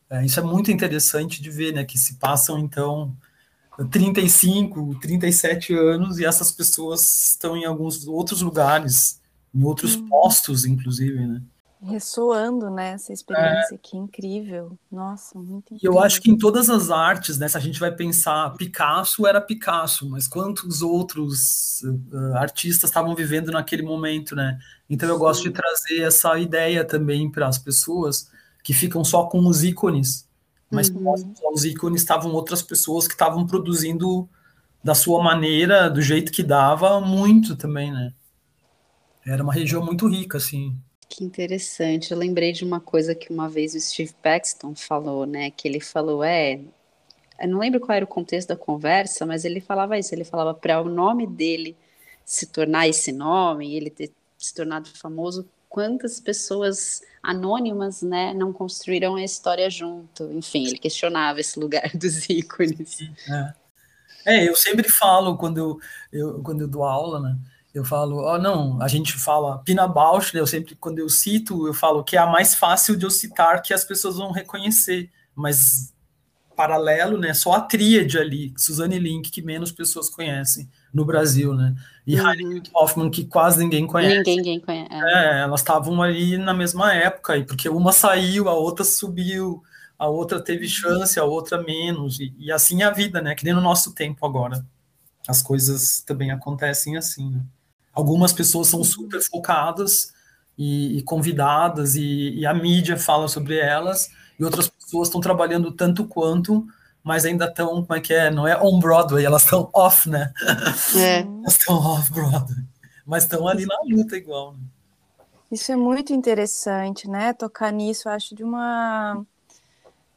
É, 0.08 0.24
isso 0.24 0.40
é 0.40 0.44
muito 0.44 0.70
interessante 0.70 1.42
de 1.42 1.50
ver, 1.50 1.74
né? 1.74 1.84
Que 1.84 1.98
se 1.98 2.16
passam, 2.16 2.60
então, 2.60 3.18
35, 3.90 5.00
37 5.00 5.74
anos 5.74 6.20
e 6.20 6.26
essas 6.26 6.52
pessoas 6.52 7.30
estão 7.30 7.58
em 7.58 7.66
alguns 7.66 8.06
outros 8.08 8.44
lugares, 8.44 9.20
em 9.56 9.64
outros 9.64 9.96
hum. 9.96 10.08
postos, 10.08 10.66
inclusive, 10.66 11.26
né? 11.26 11.42
Ressoando, 11.86 12.70
né, 12.70 12.92
essa 12.92 13.12
experiência, 13.12 13.76
é. 13.76 13.78
que 13.78 13.98
incrível. 13.98 14.78
Nossa, 14.90 15.38
muito 15.38 15.74
incrível. 15.74 15.80
E 15.82 15.86
eu 15.86 16.00
acho 16.00 16.22
que 16.22 16.32
em 16.32 16.38
todas 16.38 16.70
as 16.70 16.90
artes, 16.90 17.38
né, 17.38 17.48
se 17.48 17.58
a 17.58 17.60
gente 17.60 17.80
vai 17.80 17.92
pensar, 17.94 18.52
Picasso 18.56 19.28
era 19.28 19.42
Picasso, 19.42 20.10
mas 20.10 20.26
quantos 20.28 20.82
outros 20.82 21.82
uh, 21.84 22.36
artistas 22.36 22.90
estavam 22.90 23.14
vivendo 23.14 23.52
naquele 23.52 23.84
momento, 23.84 24.36
né? 24.36 24.58
Então 24.90 25.10
eu 25.10 25.16
Sim. 25.16 25.20
gosto 25.20 25.44
de 25.44 25.52
trazer 25.52 26.02
essa 26.02 26.40
ideia 26.40 26.86
também 26.86 27.30
para 27.30 27.48
as 27.48 27.58
pessoas 27.58 28.32
que 28.64 28.74
ficam 28.74 29.04
só 29.04 29.26
com 29.26 29.46
os 29.46 29.64
ícones, 29.64 30.28
mas 30.72 30.90
uhum. 30.90 31.34
os 31.54 31.66
ícones 31.66 32.02
estavam 32.02 32.32
outras 32.32 32.62
pessoas 32.62 33.08
que 33.08 33.14
estavam 33.14 33.46
produzindo 33.46 34.30
da 34.82 34.96
sua 34.96 35.22
maneira, 35.22 35.90
do 35.90 36.02
jeito 36.02 36.32
que 36.32 36.44
dava, 36.44 37.02
muito 37.02 37.56
também, 37.56 37.92
né? 37.92 38.14
Era 39.26 39.44
uma 39.44 39.54
região 39.54 39.84
muito 39.84 40.08
rica, 40.08 40.38
assim. 40.38 40.78
Que 41.16 41.24
interessante. 41.24 42.12
Eu 42.12 42.18
lembrei 42.18 42.52
de 42.52 42.66
uma 42.66 42.80
coisa 42.80 43.14
que 43.14 43.32
uma 43.32 43.48
vez 43.48 43.76
o 43.76 43.80
Steve 43.80 44.16
Paxton 44.20 44.74
falou, 44.74 45.28
né? 45.28 45.52
Que 45.52 45.68
ele 45.68 45.80
falou, 45.80 46.24
é. 46.24 46.60
Eu 47.40 47.50
não 47.50 47.60
lembro 47.60 47.80
qual 47.80 47.96
era 47.96 48.04
o 48.04 48.08
contexto 48.08 48.48
da 48.48 48.56
conversa, 48.56 49.24
mas 49.24 49.46
ele 49.46 49.62
falava 49.62 49.96
isso. 49.96 50.16
Ele 50.16 50.24
falava 50.24 50.56
para 50.56 50.82
o 50.82 50.90
nome 50.90 51.28
dele 51.28 51.78
se 52.26 52.48
tornar 52.48 52.88
esse 52.88 53.12
nome, 53.12 53.76
ele 53.76 53.92
ter 53.92 54.12
se 54.40 54.56
tornado 54.56 54.90
famoso, 54.90 55.48
quantas 55.70 56.20
pessoas 56.20 57.04
anônimas, 57.22 58.02
né, 58.02 58.34
não 58.34 58.52
construíram 58.52 59.14
a 59.14 59.24
história 59.24 59.70
junto. 59.70 60.32
Enfim, 60.32 60.66
ele 60.66 60.80
questionava 60.80 61.40
esse 61.40 61.60
lugar 61.60 61.92
dos 61.94 62.28
ícones. 62.28 62.98
É, 63.30 63.54
é 64.26 64.50
eu 64.50 64.56
sempre 64.56 64.90
falo 64.90 65.38
quando 65.38 65.60
eu, 65.60 65.80
eu, 66.12 66.42
quando 66.42 66.62
eu 66.62 66.68
dou 66.68 66.84
aula, 66.84 67.20
né, 67.20 67.38
eu 67.74 67.84
falo, 67.84 68.18
ó, 68.18 68.36
oh, 68.36 68.38
não, 68.38 68.80
a 68.82 68.88
gente 68.88 69.14
fala 69.14 69.58
Pina 69.60 69.88
Bausch, 69.88 70.34
eu 70.36 70.46
sempre, 70.46 70.76
quando 70.76 71.00
eu 71.00 71.10
cito, 71.10 71.68
eu 71.68 71.74
falo 71.74 72.04
que 72.04 72.16
é 72.16 72.20
a 72.20 72.28
mais 72.28 72.54
fácil 72.54 72.96
de 72.96 73.04
eu 73.04 73.10
citar 73.10 73.62
que 73.64 73.74
as 73.74 73.84
pessoas 73.84 74.18
vão 74.18 74.32
reconhecer, 74.32 75.10
mas 75.36 75.92
paralelo, 76.56 77.18
né, 77.18 77.34
só 77.34 77.54
a 77.54 77.62
tríade 77.62 78.20
ali, 78.20 78.54
Suzanne 78.56 79.00
Link, 79.00 79.32
que 79.32 79.42
menos 79.42 79.72
pessoas 79.72 80.08
conhecem 80.08 80.70
no 80.94 81.04
Brasil, 81.04 81.56
né? 81.56 81.76
E 82.06 82.20
uhum. 82.20 82.30
Heinrich 82.30 82.70
Hoffmann, 82.76 83.10
que 83.10 83.26
quase 83.26 83.58
ninguém 83.58 83.88
conhece. 83.88 84.18
Ninguém, 84.18 84.38
ninguém 84.38 84.60
conhece. 84.60 84.94
É, 84.94 85.42
elas 85.42 85.62
estavam 85.62 86.00
ali 86.00 86.38
na 86.38 86.54
mesma 86.54 86.94
época, 86.94 87.38
e 87.38 87.44
porque 87.44 87.68
uma 87.68 87.92
saiu, 87.92 88.48
a 88.48 88.54
outra 88.54 88.86
subiu, 88.86 89.64
a 89.98 90.08
outra 90.08 90.40
teve 90.40 90.66
uhum. 90.66 90.70
chance, 90.70 91.20
a 91.20 91.24
outra 91.24 91.60
menos, 91.64 92.20
e, 92.20 92.32
e 92.38 92.52
assim 92.52 92.84
é 92.84 92.86
a 92.86 92.92
vida, 92.92 93.20
né? 93.20 93.34
Que 93.34 93.44
nem 93.44 93.54
no 93.56 93.62
nosso 93.62 93.96
tempo 93.96 94.24
agora. 94.24 94.64
As 95.28 95.42
coisas 95.42 96.02
também 96.02 96.30
acontecem 96.30 96.98
assim, 96.98 97.32
né? 97.32 97.42
Algumas 97.94 98.34
pessoas 98.34 98.68
são 98.68 98.80
uhum. 98.80 98.86
super 98.86 99.22
focadas 99.22 100.14
e, 100.58 100.98
e 100.98 101.04
convidadas, 101.04 101.96
e, 101.96 102.32
e 102.36 102.46
a 102.46 102.54
mídia 102.54 102.98
fala 102.98 103.28
sobre 103.28 103.58
elas, 103.58 104.10
e 104.40 104.44
outras 104.44 104.68
pessoas 104.68 105.08
estão 105.08 105.22
trabalhando 105.22 105.72
tanto 105.72 106.06
quanto, 106.06 106.66
mas 107.04 107.26
ainda 107.26 107.46
estão, 107.46 107.84
como 107.84 107.96
é 107.96 108.02
que 108.02 108.14
é? 108.14 108.32
Não 108.32 108.48
é 108.48 108.62
on 108.62 108.80
Broadway, 108.80 109.26
elas 109.26 109.44
estão 109.44 109.70
off, 109.74 110.10
né? 110.10 110.34
É. 110.98 111.20
elas 111.20 111.54
estão 111.54 111.76
off 111.76 112.12
Broadway, 112.12 112.64
mas 113.06 113.24
estão 113.24 113.48
ali 113.48 113.66
na 113.66 113.80
luta 113.84 114.16
igual. 114.16 114.54
Né? 114.54 114.60
Isso 115.52 115.72
é 115.72 115.76
muito 115.76 116.14
interessante, 116.14 117.08
né? 117.08 117.34
Tocar 117.34 117.72
nisso, 117.72 118.08
eu 118.08 118.14
acho 118.14 118.34
de 118.34 118.44
uma 118.44 119.24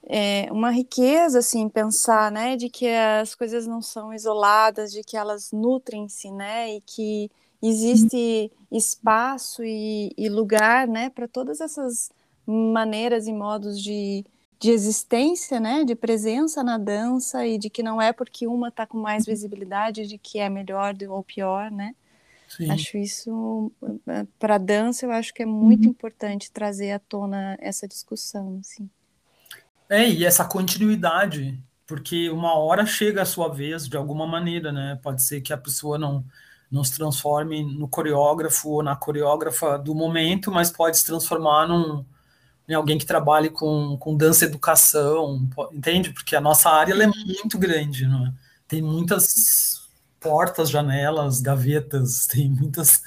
é, 0.08 0.48
uma 0.52 0.70
riqueza, 0.70 1.40
assim, 1.40 1.68
pensar, 1.68 2.30
né, 2.30 2.56
de 2.56 2.68
que 2.70 2.88
as 2.88 3.34
coisas 3.34 3.66
não 3.66 3.82
são 3.82 4.14
isoladas, 4.14 4.92
de 4.92 5.02
que 5.02 5.16
elas 5.16 5.50
nutrem-se, 5.50 6.30
né, 6.30 6.76
e 6.76 6.80
que 6.80 7.28
existe 7.62 8.50
espaço 8.70 9.64
e, 9.64 10.12
e 10.16 10.28
lugar, 10.28 10.86
né, 10.86 11.10
para 11.10 11.28
todas 11.28 11.60
essas 11.60 12.10
maneiras 12.46 13.26
e 13.26 13.32
modos 13.32 13.82
de, 13.82 14.24
de 14.58 14.70
existência, 14.70 15.58
né, 15.58 15.84
de 15.84 15.94
presença 15.94 16.62
na 16.62 16.78
dança 16.78 17.46
e 17.46 17.58
de 17.58 17.68
que 17.68 17.82
não 17.82 18.00
é 18.00 18.12
porque 18.12 18.46
uma 18.46 18.68
está 18.68 18.86
com 18.86 18.98
mais 18.98 19.26
visibilidade 19.26 20.06
de 20.06 20.18
que 20.18 20.38
é 20.38 20.48
melhor 20.48 20.94
ou 21.08 21.22
pior, 21.22 21.70
né? 21.70 21.94
Sim. 22.48 22.70
Acho 22.70 22.96
isso 22.96 23.72
para 24.38 24.54
a 24.54 24.58
dança, 24.58 25.04
eu 25.04 25.10
acho 25.10 25.34
que 25.34 25.42
é 25.42 25.46
muito 25.46 25.84
uhum. 25.84 25.90
importante 25.90 26.50
trazer 26.50 26.92
à 26.92 26.98
tona 26.98 27.56
essa 27.60 27.88
discussão, 27.88 28.60
assim. 28.60 28.88
É, 29.88 30.08
e 30.08 30.24
essa 30.24 30.44
continuidade, 30.44 31.58
porque 31.86 32.30
uma 32.30 32.54
hora 32.54 32.86
chega 32.86 33.22
a 33.22 33.26
sua 33.26 33.48
vez 33.48 33.88
de 33.88 33.96
alguma 33.96 34.26
maneira, 34.26 34.72
né? 34.72 34.98
Pode 35.02 35.22
ser 35.22 35.40
que 35.40 35.52
a 35.52 35.58
pessoa 35.58 35.98
não 35.98 36.24
não 36.70 36.82
se 36.82 36.94
transforme 36.96 37.62
no 37.62 37.88
coreógrafo 37.88 38.70
ou 38.70 38.82
na 38.82 38.96
coreógrafa 38.96 39.78
do 39.78 39.94
momento, 39.94 40.50
mas 40.50 40.70
pode 40.70 40.98
se 40.98 41.06
transformar 41.06 41.66
num, 41.66 42.04
em 42.68 42.74
alguém 42.74 42.98
que 42.98 43.06
trabalhe 43.06 43.50
com, 43.50 43.96
com 43.98 44.16
dança 44.16 44.44
educação, 44.44 45.48
entende? 45.72 46.12
Porque 46.12 46.34
a 46.34 46.40
nossa 46.40 46.70
área 46.70 46.92
é 46.94 47.06
muito 47.06 47.58
grande, 47.58 48.06
não 48.06 48.26
é? 48.26 48.32
tem 48.68 48.82
muitas 48.82 49.88
portas, 50.20 50.70
janelas, 50.70 51.40
gavetas, 51.40 52.26
tem 52.30 52.50
muitas 52.50 53.02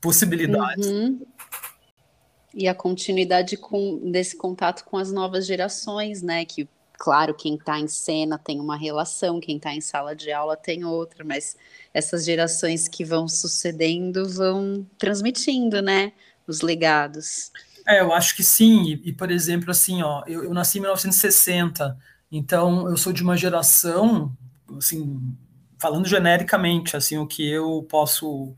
possibilidades. 0.00 0.86
Uhum. 0.86 1.26
E 2.54 2.66
a 2.66 2.74
continuidade 2.74 3.56
com, 3.56 4.10
desse 4.10 4.36
contato 4.36 4.84
com 4.84 4.96
as 4.96 5.12
novas 5.12 5.46
gerações, 5.46 6.22
né? 6.22 6.44
Que, 6.44 6.68
claro, 6.98 7.32
quem 7.32 7.54
está 7.54 7.78
em 7.78 7.86
cena 7.86 8.36
tem 8.36 8.60
uma 8.60 8.76
relação, 8.76 9.40
quem 9.40 9.56
está 9.56 9.72
em 9.72 9.80
sala 9.80 10.16
de 10.16 10.32
aula 10.32 10.56
tem 10.56 10.84
outra, 10.84 11.24
mas 11.24 11.56
essas 11.94 12.24
gerações 12.24 12.88
que 12.88 13.04
vão 13.04 13.28
sucedendo 13.28 14.28
vão 14.28 14.84
transmitindo, 14.98 15.80
né? 15.80 16.12
Os 16.46 16.60
legados. 16.60 17.52
É, 17.86 18.00
eu 18.00 18.12
acho 18.12 18.34
que 18.34 18.42
sim. 18.42 18.84
E, 18.84 19.10
e 19.10 19.12
por 19.12 19.30
exemplo, 19.30 19.70
assim, 19.70 20.02
ó, 20.02 20.24
eu, 20.26 20.44
eu, 20.44 20.52
nasci 20.52 20.78
em 20.78 20.82
1960, 20.82 21.96
então 22.32 22.88
eu 22.90 22.96
sou 22.96 23.12
de 23.12 23.22
uma 23.22 23.36
geração, 23.36 24.36
assim, 24.76 25.20
falando 25.78 26.08
genericamente, 26.08 26.96
assim, 26.96 27.16
o 27.16 27.26
que 27.26 27.48
eu 27.48 27.86
posso 27.88 28.54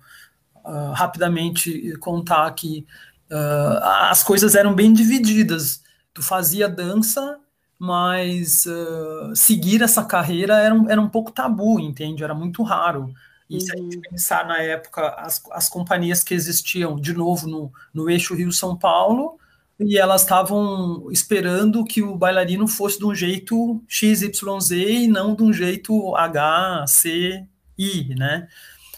uh, 0.65 0.93
rapidamente 0.95 1.95
contar 1.99 2.47
aqui, 2.47 2.87
uh, 3.31 3.85
as 4.09 4.23
coisas 4.23 4.55
eram 4.55 4.75
bem 4.75 4.93
divididas. 4.93 5.83
Tu 6.15 6.23
fazia 6.23 6.69
dança, 6.69 7.39
mas 7.81 8.67
uh, 8.67 9.35
seguir 9.35 9.81
essa 9.81 10.05
carreira 10.05 10.59
era 10.59 10.75
um, 10.75 10.91
era 10.91 11.01
um 11.01 11.09
pouco 11.09 11.33
tabu, 11.33 11.81
entende? 11.81 12.23
Era 12.23 12.35
muito 12.35 12.63
raro. 12.63 13.11
E 13.49 13.55
uhum. 13.55 13.61
se 13.61 13.73
a 13.73 13.77
gente 13.77 13.97
uhum. 13.97 14.03
pensar 14.03 14.47
na 14.47 14.59
época, 14.59 15.09
as, 15.17 15.43
as 15.51 15.67
companhias 15.67 16.23
que 16.23 16.35
existiam, 16.35 16.95
de 16.95 17.15
novo, 17.15 17.49
no, 17.49 17.73
no 17.95 18.11
eixo 18.11 18.35
Rio-São 18.35 18.77
Paulo, 18.77 19.39
e 19.79 19.97
elas 19.97 20.21
estavam 20.21 21.11
esperando 21.11 21.83
que 21.83 22.03
o 22.03 22.15
bailarino 22.15 22.69
fosse 22.69 22.99
de 22.99 23.07
um 23.07 23.15
jeito 23.15 23.83
XYZ 23.89 24.71
e 24.73 25.09
não 25.09 25.35
de 25.35 25.43
um 25.43 25.51
jeito 25.51 26.15
H, 26.15 26.85
C, 26.87 27.47
I, 27.79 28.15
né? 28.15 28.47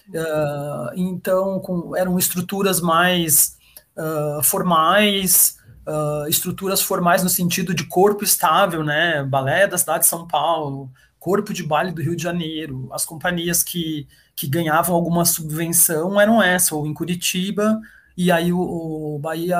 Uh, 0.09 0.91
então, 0.97 1.61
com, 1.61 1.97
eram 1.97 2.19
estruturas 2.19 2.81
mais 2.81 3.57
uh, 3.97 4.43
formais, 4.43 5.62
uh, 5.87 6.29
estruturas 6.29 6.81
formais 6.81 7.23
no 7.23 7.29
sentido 7.29 7.75
de 7.75 7.85
corpo 7.85 8.25
estável, 8.25 8.85
né? 8.85 9.23
Balé 9.25 9.67
da 9.67 9.79
cidade 9.79 10.01
de 10.01 10.07
São 10.07 10.27
Paulo, 10.27 10.91
corpo 11.19 11.53
de 11.53 11.63
baile 11.63 11.93
do 11.93 12.03
Rio 12.03 12.17
de 12.17 12.23
Janeiro, 12.23 12.89
as 12.93 13.05
companhias 13.05 13.63
que, 13.63 14.09
que 14.35 14.47
ganhavam 14.47 14.95
alguma 14.95 15.25
subvenção 15.25 16.21
eram 16.21 16.43
essa, 16.43 16.75
ou 16.75 16.87
em 16.87 16.95
Curitiba, 16.95 17.81
e 18.17 18.31
aí 18.31 18.53
o, 18.53 18.61
o 18.61 19.19
Bahia, 19.19 19.59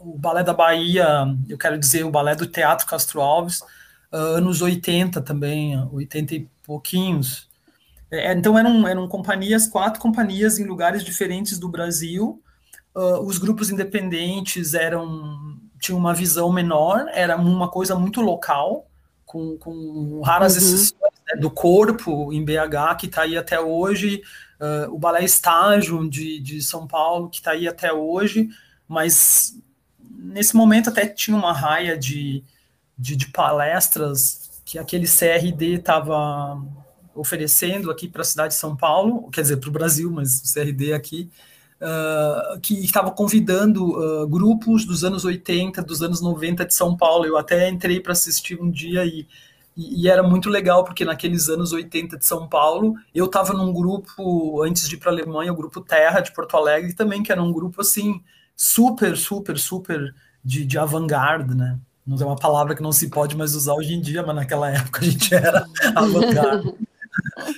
o 0.00 0.18
Balé 0.18 0.42
da 0.42 0.52
Bahia, 0.52 1.06
eu 1.48 1.56
quero 1.56 1.78
dizer, 1.78 2.04
o 2.04 2.10
Balé 2.10 2.34
do 2.34 2.46
Teatro 2.46 2.86
Castro 2.86 3.20
Alves, 3.20 3.62
anos 4.10 4.60
80 4.60 5.22
também, 5.22 5.78
80 5.90 6.34
e 6.34 6.48
pouquinhos, 6.62 7.48
é, 8.12 8.30
então 8.34 8.58
eram, 8.58 8.86
eram 8.86 9.08
companhias, 9.08 9.66
quatro 9.66 9.98
companhias 9.98 10.58
em 10.58 10.64
lugares 10.64 11.02
diferentes 11.02 11.58
do 11.58 11.66
Brasil. 11.66 12.42
Uh, 12.94 13.20
os 13.20 13.38
grupos 13.38 13.70
independentes 13.70 14.74
eram 14.74 15.58
tinham 15.82 15.98
uma 15.98 16.14
visão 16.14 16.52
menor, 16.52 17.06
era 17.12 17.36
uma 17.36 17.68
coisa 17.68 17.96
muito 17.96 18.20
local, 18.20 18.86
com, 19.26 19.58
com 19.58 20.20
raras 20.20 20.52
uhum. 20.52 20.58
exceções 20.58 21.12
né, 21.26 21.40
do 21.40 21.50
corpo 21.50 22.32
em 22.32 22.44
BH, 22.44 22.96
que 22.98 23.06
está 23.06 23.22
aí 23.22 23.36
até 23.36 23.58
hoje, 23.58 24.22
uh, 24.60 24.94
o 24.94 24.98
Balé 24.98 25.24
Estágio 25.24 26.08
de, 26.08 26.38
de 26.38 26.62
São 26.62 26.86
Paulo, 26.86 27.28
que 27.28 27.38
está 27.38 27.50
aí 27.50 27.66
até 27.66 27.92
hoje, 27.92 28.48
mas 28.86 29.58
nesse 30.00 30.54
momento 30.54 30.88
até 30.88 31.06
tinha 31.06 31.36
uma 31.36 31.52
raia 31.52 31.98
de, 31.98 32.44
de, 32.96 33.16
de 33.16 33.26
palestras 33.32 34.62
que 34.64 34.78
aquele 34.78 35.06
CRD 35.06 35.74
estava 35.74 36.62
oferecendo 37.14 37.90
aqui 37.90 38.08
para 38.08 38.22
a 38.22 38.24
cidade 38.24 38.54
de 38.54 38.60
São 38.60 38.76
Paulo, 38.76 39.28
quer 39.30 39.42
dizer, 39.42 39.56
para 39.56 39.68
o 39.68 39.72
Brasil, 39.72 40.10
mas 40.10 40.40
o 40.40 40.54
CRD 40.54 40.92
aqui, 40.92 41.30
uh, 41.82 42.60
que 42.60 42.74
estava 42.84 43.10
convidando 43.10 44.22
uh, 44.22 44.26
grupos 44.28 44.84
dos 44.84 45.02
anos 45.04 45.24
80, 45.24 45.82
dos 45.82 46.02
anos 46.02 46.20
90 46.20 46.64
de 46.64 46.74
São 46.74 46.96
Paulo. 46.96 47.26
Eu 47.26 47.36
até 47.36 47.68
entrei 47.68 48.00
para 48.00 48.12
assistir 48.12 48.60
um 48.60 48.70
dia 48.70 49.04
e, 49.04 49.26
e, 49.76 50.02
e, 50.02 50.08
era 50.08 50.22
muito 50.22 50.48
legal, 50.48 50.84
porque 50.84 51.04
naqueles 51.04 51.48
anos 51.48 51.72
80 51.72 52.16
de 52.16 52.26
São 52.26 52.48
Paulo, 52.48 52.94
eu 53.14 53.24
estava 53.24 53.52
num 53.52 53.72
grupo, 53.72 54.62
antes 54.62 54.88
de 54.88 54.94
ir 54.94 54.98
para 54.98 55.10
a 55.10 55.14
Alemanha, 55.14 55.52
o 55.52 55.56
grupo 55.56 55.80
Terra 55.80 56.20
de 56.20 56.32
Porto 56.32 56.56
Alegre 56.56 56.94
também, 56.94 57.22
que 57.22 57.32
era 57.32 57.42
um 57.42 57.52
grupo 57.52 57.80
assim, 57.80 58.22
super, 58.56 59.16
super, 59.16 59.58
super 59.58 60.14
de, 60.44 60.64
de 60.64 60.78
avant-garde, 60.78 61.54
né? 61.54 61.78
Não 62.06 62.18
é 62.18 62.24
uma 62.24 62.36
palavra 62.36 62.74
que 62.74 62.82
não 62.82 62.90
se 62.90 63.08
pode 63.08 63.36
mais 63.36 63.54
usar 63.54 63.74
hoje 63.74 63.94
em 63.94 64.00
dia, 64.00 64.24
mas 64.24 64.34
naquela 64.34 64.68
época 64.70 65.00
a 65.00 65.04
gente 65.04 65.32
era 65.34 65.66
avant-garde. 65.94 66.74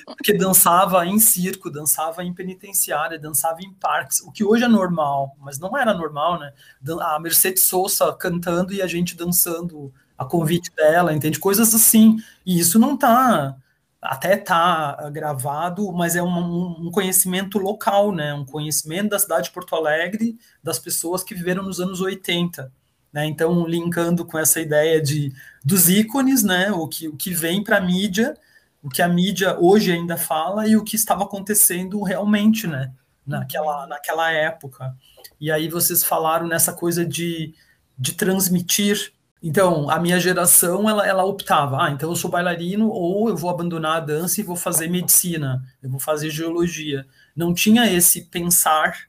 Porque 0.07 0.37
dançava 0.37 1.07
em 1.07 1.19
circo, 1.19 1.71
dançava 1.71 2.25
em 2.25 2.33
penitenciária, 2.33 3.19
dançava 3.19 3.61
em 3.61 3.73
parques, 3.75 4.21
o 4.21 4.33
que 4.33 4.45
hoje 4.45 4.65
é 4.65 4.69
normal, 4.69 5.37
mas 5.41 5.59
não 5.59 5.77
era 5.77 5.95
normal, 5.95 6.39
né? 6.39 6.53
A 7.01 7.19
Mercedes 7.21 7.65
Sosa 7.65 8.13
cantando 8.15 8.73
e 8.73 8.83
a 8.83 8.87
gente 8.87 9.17
dançando 9.17 9.93
a 10.17 10.25
convite 10.25 10.71
dela, 10.75 11.13
entende? 11.13 11.39
Coisas 11.39 11.75
assim. 11.75 12.17
E 12.47 12.59
isso 12.59 12.79
não 12.79 12.97
tá 12.97 13.57
até 14.01 14.37
tá 14.37 15.09
gravado, 15.11 15.91
mas 15.93 16.15
é 16.15 16.23
um, 16.23 16.87
um, 16.87 16.91
conhecimento 16.91 17.59
local, 17.59 18.13
né? 18.13 18.35
Um 18.35 18.45
conhecimento 18.45 19.11
da 19.11 19.19
cidade 19.19 19.45
de 19.45 19.51
Porto 19.51 19.75
Alegre, 19.75 20.39
das 20.63 20.79
pessoas 20.79 21.25
que 21.25 21.35
viveram 21.35 21.63
nos 21.63 21.81
anos 21.81 22.03
80. 22.03 22.71
Né? 23.11 23.27
Então, 23.27 23.67
linkando 23.67 24.25
com 24.25 24.39
essa 24.39 24.61
ideia 24.61 25.01
de 25.01 25.33
dos 25.65 25.89
ícones, 25.89 26.43
né? 26.43 26.71
O 26.71 26.87
que, 26.87 27.09
o 27.09 27.17
que 27.17 27.33
vem 27.33 27.65
para 27.65 27.79
a 27.79 27.81
mídia 27.81 28.37
o 28.85 28.91
que 28.91 29.01
a 29.01 29.09
mídia 29.09 29.57
hoje 29.59 29.91
ainda 29.91 30.15
fala 30.15 30.69
e 30.69 30.77
o 30.77 30.85
que 30.85 30.95
estava 30.95 31.25
acontecendo 31.25 32.03
realmente, 32.03 32.67
né? 32.67 32.93
Naquela, 33.27 33.87
naquela 33.87 34.31
época. 34.31 34.95
E 35.41 35.51
aí 35.51 35.71
vocês 35.71 36.05
falaram 36.05 36.47
nessa 36.47 36.71
coisa 36.71 37.03
de, 37.03 37.55
de 37.99 38.13
transmitir. 38.13 39.15
Então, 39.43 39.89
a 39.89 39.99
minha 39.99 40.21
geração, 40.21 40.87
ela, 40.87 41.07
ela 41.07 41.25
optava, 41.25 41.83
ah, 41.83 41.91
então 41.91 42.11
eu 42.11 42.17
sou 42.17 42.31
bailarino 42.31 42.91
ou 42.91 43.31
eu 43.31 43.37
vou 43.37 43.49
abandonar 43.49 43.97
a 43.97 44.01
dança 44.01 44.41
e 44.41 44.45
vou 44.45 44.57
fazer 44.57 44.89
medicina, 44.89 45.65
eu 45.83 45.89
vou 45.89 45.99
fazer 45.99 46.29
geologia. 46.29 47.07
Não 47.35 47.55
tinha 47.55 47.91
esse 47.91 48.27
pensar, 48.27 49.09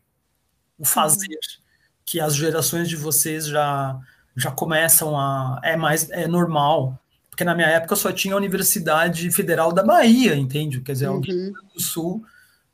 o 0.80 0.86
fazer, 0.86 1.28
uhum. 1.28 1.64
que 2.06 2.22
as 2.22 2.34
gerações 2.34 2.88
de 2.88 2.96
vocês 2.96 3.46
já, 3.46 4.00
já 4.38 4.52
começam 4.52 5.20
a... 5.20 5.60
é 5.62 5.76
mais 5.76 6.10
é 6.12 6.28
normal, 6.28 6.98
porque 7.36 7.44
na 7.44 7.54
minha 7.54 7.68
época 7.68 7.98
só 7.98 8.14
tinha 8.14 8.34
a 8.34 8.38
Universidade 8.38 9.30
Federal 9.30 9.74
da 9.74 9.84
Bahia, 9.84 10.38
entende? 10.38 10.80
Quer 10.80 10.94
dizer, 10.94 11.10
uhum. 11.10 11.16
alguém 11.16 11.52
do 11.52 11.82
Sul 11.82 12.24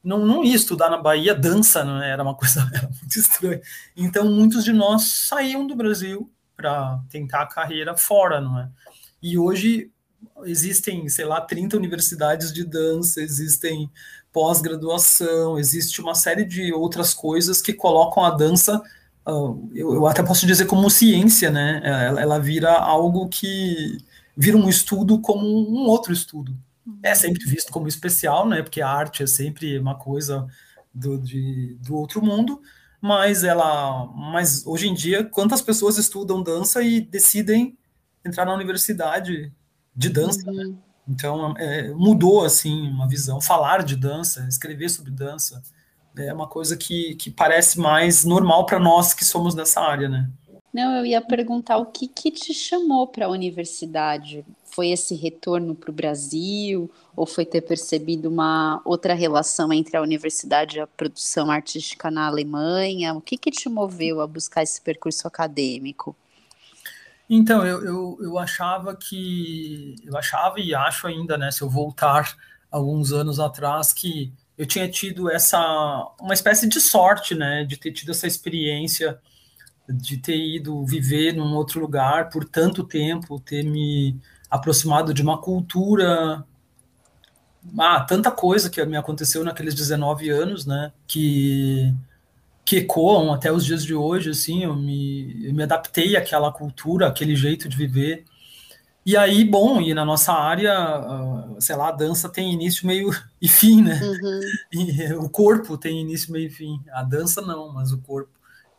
não, 0.04 0.24
não 0.24 0.44
ia 0.44 0.56
estudar 0.56 0.88
na 0.88 0.98
Bahia 0.98 1.34
dança, 1.34 1.84
não 1.84 2.02
é? 2.02 2.12
era 2.12 2.22
uma 2.22 2.36
coisa 2.38 2.70
era 2.72 2.88
muito 2.88 3.18
estranha. 3.18 3.60
Então, 3.98 4.24
muitos 4.26 4.64
de 4.64 4.72
nós 4.72 5.28
saíam 5.28 5.66
do 5.66 5.76
Brasil 5.76 6.32
para 6.56 7.00
tentar 7.10 7.42
a 7.42 7.48
carreira 7.48 7.98
fora, 7.98 8.40
não 8.40 8.60
é? 8.60 8.70
E 9.20 9.36
hoje 9.36 9.90
existem, 10.46 11.10
sei 11.10 11.26
lá, 11.26 11.42
30 11.42 11.76
universidades 11.76 12.54
de 12.54 12.64
dança, 12.64 13.20
existem 13.20 13.90
pós-graduação, 14.32 15.58
existe 15.58 16.00
uma 16.00 16.14
série 16.14 16.46
de 16.46 16.72
outras 16.72 17.16
coisas 17.16 17.64
que 17.64 17.74
colocam 17.74 18.24
a 18.24 18.30
dança, 18.30 18.80
uh, 19.28 19.72
eu, 19.74 19.96
eu, 19.96 20.06
até 20.06 20.22
posso 20.22 20.46
dizer 20.46 20.66
como 20.66 20.88
ciência, 20.88 21.50
né? 21.50 21.82
Ela, 21.84 22.22
ela 22.22 22.40
vira 22.40 22.74
algo 22.78 23.28
que 23.28 23.98
vira 24.36 24.58
um 24.58 24.70
estudo 24.70 25.20
como 25.20 25.46
um 25.48 25.86
outro 25.88 26.12
estudo. 26.14 26.58
É 27.04 27.14
sempre 27.14 27.46
visto 27.46 27.72
como 27.72 27.88
especial, 27.88 28.48
né? 28.48 28.62
Porque 28.62 28.82
a 28.82 28.90
arte 28.90 29.24
é 29.24 29.28
sempre 29.28 29.78
uma 29.78 29.96
coisa 29.96 30.48
do, 30.94 31.18
de, 31.18 31.78
do 31.80 31.96
outro 31.96 32.22
mundo, 32.22 32.62
mas 33.00 33.44
ela, 33.44 34.06
mas 34.08 34.66
hoje 34.66 34.88
em 34.88 34.94
dia, 34.94 35.24
quantas 35.24 35.62
pessoas 35.62 35.98
estudam 35.98 36.44
dança 36.44 36.82
e 36.82 37.02
decidem 37.02 37.78
entrar 38.26 38.46
na 38.46 38.54
universidade 38.54 39.52
de 39.96 40.10
dança? 40.10 40.52
Né? 40.52 40.64
Uhum. 40.64 40.72
Né? 40.72 40.78
Então 41.08 41.58
é, 41.58 41.90
mudou 41.92 42.46
assim 42.46 42.90
uma 42.90 43.08
visão. 43.08 43.42
Falar 43.42 43.84
de 43.84 43.96
dança, 43.96 44.48
escrever 44.48 44.90
sobre 44.90 45.12
dança 45.12 45.62
é 46.18 46.34
uma 46.34 46.48
coisa 46.48 46.76
que, 46.76 47.16
que 47.16 47.32
parece 47.32 47.80
mais 47.80 48.24
normal 48.24 48.66
para 48.66 48.80
nós 48.80 49.14
que 49.14 49.24
somos 49.24 49.56
dessa 49.56 49.80
área, 49.82 50.10
né? 50.10 50.30
Não, 50.74 50.96
eu 50.96 51.06
ia 51.06 51.22
perguntar 51.22 51.78
o 51.78 51.88
que, 51.88 52.08
que 52.08 52.32
te 52.32 52.54
chamou 52.54 53.06
para 53.06 53.26
a 53.26 53.30
universidade? 53.30 54.46
Foi 54.64 54.88
esse 54.90 55.16
retorno 55.16 55.76
para 55.76 55.90
o 55.90 55.94
Brasil? 55.94 56.90
Ou 57.14 57.26
foi 57.26 57.46
ter 57.46 57.62
percebido 57.62 58.30
uma 58.30 58.82
outra 58.86 59.14
relação 59.14 59.74
entre 59.74 59.98
a 59.98 60.02
universidade 60.02 60.78
e 60.78 60.80
a 60.80 60.88
produção 60.88 61.52
artística 61.52 62.10
na 62.10 62.26
Alemanha? 62.28 63.14
O 63.14 63.20
que, 63.20 63.38
que 63.38 63.52
te 63.52 63.68
moveu 63.68 64.22
a 64.22 64.28
buscar 64.28 64.64
esse 64.64 64.82
percurso 64.82 65.28
acadêmico? 65.28 66.16
Então, 67.30 67.66
eu, 67.66 67.84
eu, 67.84 68.18
eu 68.22 68.40
achava 68.40 68.96
que. 68.96 69.96
Eu 70.06 70.18
achava 70.18 70.60
e 70.60 70.74
acho 70.74 71.06
ainda, 71.06 71.38
né? 71.38 71.52
Se 71.52 71.62
eu 71.62 71.70
voltar 71.70 72.34
alguns 72.70 73.12
anos 73.12 73.42
atrás, 73.42 73.92
que 73.92 74.32
eu 74.58 74.66
tinha 74.66 74.90
tido 74.90 75.30
essa. 75.30 75.60
uma 76.20 76.34
espécie 76.34 76.68
de 76.68 76.80
sorte, 76.80 77.36
né? 77.36 77.66
De 77.66 77.76
ter 77.76 77.92
tido 77.92 78.12
essa 78.12 78.26
experiência 78.26 79.20
de 79.92 80.18
ter 80.18 80.38
ido 80.38 80.86
viver 80.86 81.34
num 81.34 81.56
outro 81.56 81.80
lugar 81.80 82.30
por 82.30 82.46
tanto 82.46 82.84
tempo, 82.84 83.40
ter 83.40 83.64
me 83.64 84.20
aproximado 84.50 85.14
de 85.14 85.22
uma 85.22 85.40
cultura, 85.40 86.46
ah, 87.78 88.02
tanta 88.02 88.32
coisa 88.32 88.70
que 88.70 88.84
me 88.86 88.98
aconteceu 88.98 89.44
naqueles 89.44 89.76
19 89.76 90.30
anos, 90.30 90.66
né, 90.66 90.92
que 91.08 91.94
que 92.64 92.78
ecoam 92.78 93.34
até 93.34 93.52
os 93.52 93.66
dias 93.66 93.84
de 93.84 93.94
hoje, 93.94 94.30
assim, 94.30 94.64
eu 94.64 94.76
me, 94.76 95.46
eu 95.46 95.54
me 95.54 95.64
adaptei 95.64 96.16
àquela 96.16 96.52
cultura, 96.52 97.08
àquele 97.08 97.36
jeito 97.36 97.68
de 97.68 97.76
viver. 97.76 98.24
E 99.06 99.18
aí, 99.18 99.44
bom, 99.44 99.82
e 99.82 99.94
na 99.94 100.06
nossa 100.06 100.32
área, 100.32 100.74
uh, 101.00 101.60
sei 101.60 101.76
lá, 101.76 101.90
a 101.90 101.92
dança 101.92 102.30
tem 102.30 102.54
início, 102.54 102.86
meio 102.86 103.10
e 103.42 103.48
fim, 103.48 103.82
né? 103.82 104.00
Uhum. 104.02 104.40
E, 104.72 105.14
o 105.14 105.28
corpo 105.28 105.78
tem 105.78 106.00
início, 106.00 106.32
meio 106.32 106.48
e 106.48 106.50
fim. 106.50 106.80
A 106.92 107.04
dança 107.04 107.42
não, 107.42 107.74
mas 107.74 107.92
o 107.92 107.98
corpo. 107.98 108.30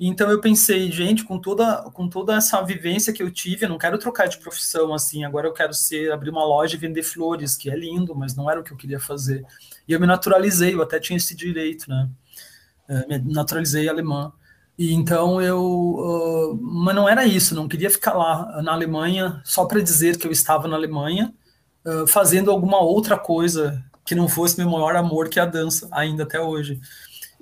Então 0.01 0.31
eu 0.31 0.41
pensei, 0.41 0.91
gente, 0.91 1.25
com 1.25 1.39
toda, 1.39 1.83
com 1.93 2.09
toda 2.09 2.35
essa 2.35 2.61
vivência 2.63 3.13
que 3.13 3.23
eu 3.23 3.31
tive, 3.31 3.65
eu 3.65 3.69
não 3.69 3.79
quero 3.79 3.99
trocar 3.99 4.27
de 4.27 4.39
profissão 4.39 4.93
assim, 4.93 5.25
agora 5.25 5.47
eu 5.47 5.53
quero 5.53 5.73
ser 5.73 6.11
abrir 6.11 6.31
uma 6.31 6.45
loja 6.45 6.75
e 6.75 6.79
vender 6.79 7.03
flores, 7.03 7.57
que 7.57 7.71
é 7.71 7.77
lindo, 7.77 8.15
mas 8.15 8.35
não 8.35 8.51
era 8.51 8.61
o 8.61 8.65
que 8.65 8.73
eu 8.73 8.77
queria 8.77 8.99
fazer. 8.99 9.45
E 9.87 9.93
eu 9.93 10.01
me 10.01 10.07
naturalizei, 10.07 10.75
eu 10.75 10.83
até 10.83 10.99
tinha 10.99 11.17
esse 11.17 11.37
direito, 11.37 11.89
né? 11.89 12.09
É, 12.89 13.07
me 13.07 13.33
naturalizei 13.33 13.89
alemã. 13.89 14.33
E 14.77 14.93
então 14.93 15.41
eu, 15.41 15.61
uh, 15.63 16.59
mas 16.61 16.95
não 16.95 17.09
era 17.09 17.25
isso, 17.25 17.55
não 17.55 17.69
queria 17.69 17.91
ficar 17.91 18.15
lá 18.15 18.63
na 18.63 18.73
Alemanha 18.73 19.41
só 19.45 19.67
para 19.67 19.81
dizer 19.81 20.19
que 20.19 20.27
eu 20.27 20.33
estava 20.33 20.67
na 20.67 20.77
Alemanha, 20.77 21.33
uh, 21.87 22.07
fazendo 22.07 22.51
alguma 22.51 22.81
outra 22.81 23.19
coisa 23.19 23.85
que 24.05 24.15
não 24.15 24.29
fosse 24.29 24.59
meu 24.59 24.69
maior 24.69 24.97
amor, 24.97 25.29
que 25.29 25.39
é 25.39 25.43
a 25.43 25.47
dança, 25.47 25.89
ainda 25.93 26.25
até 26.25 26.41
hoje. 26.41 26.81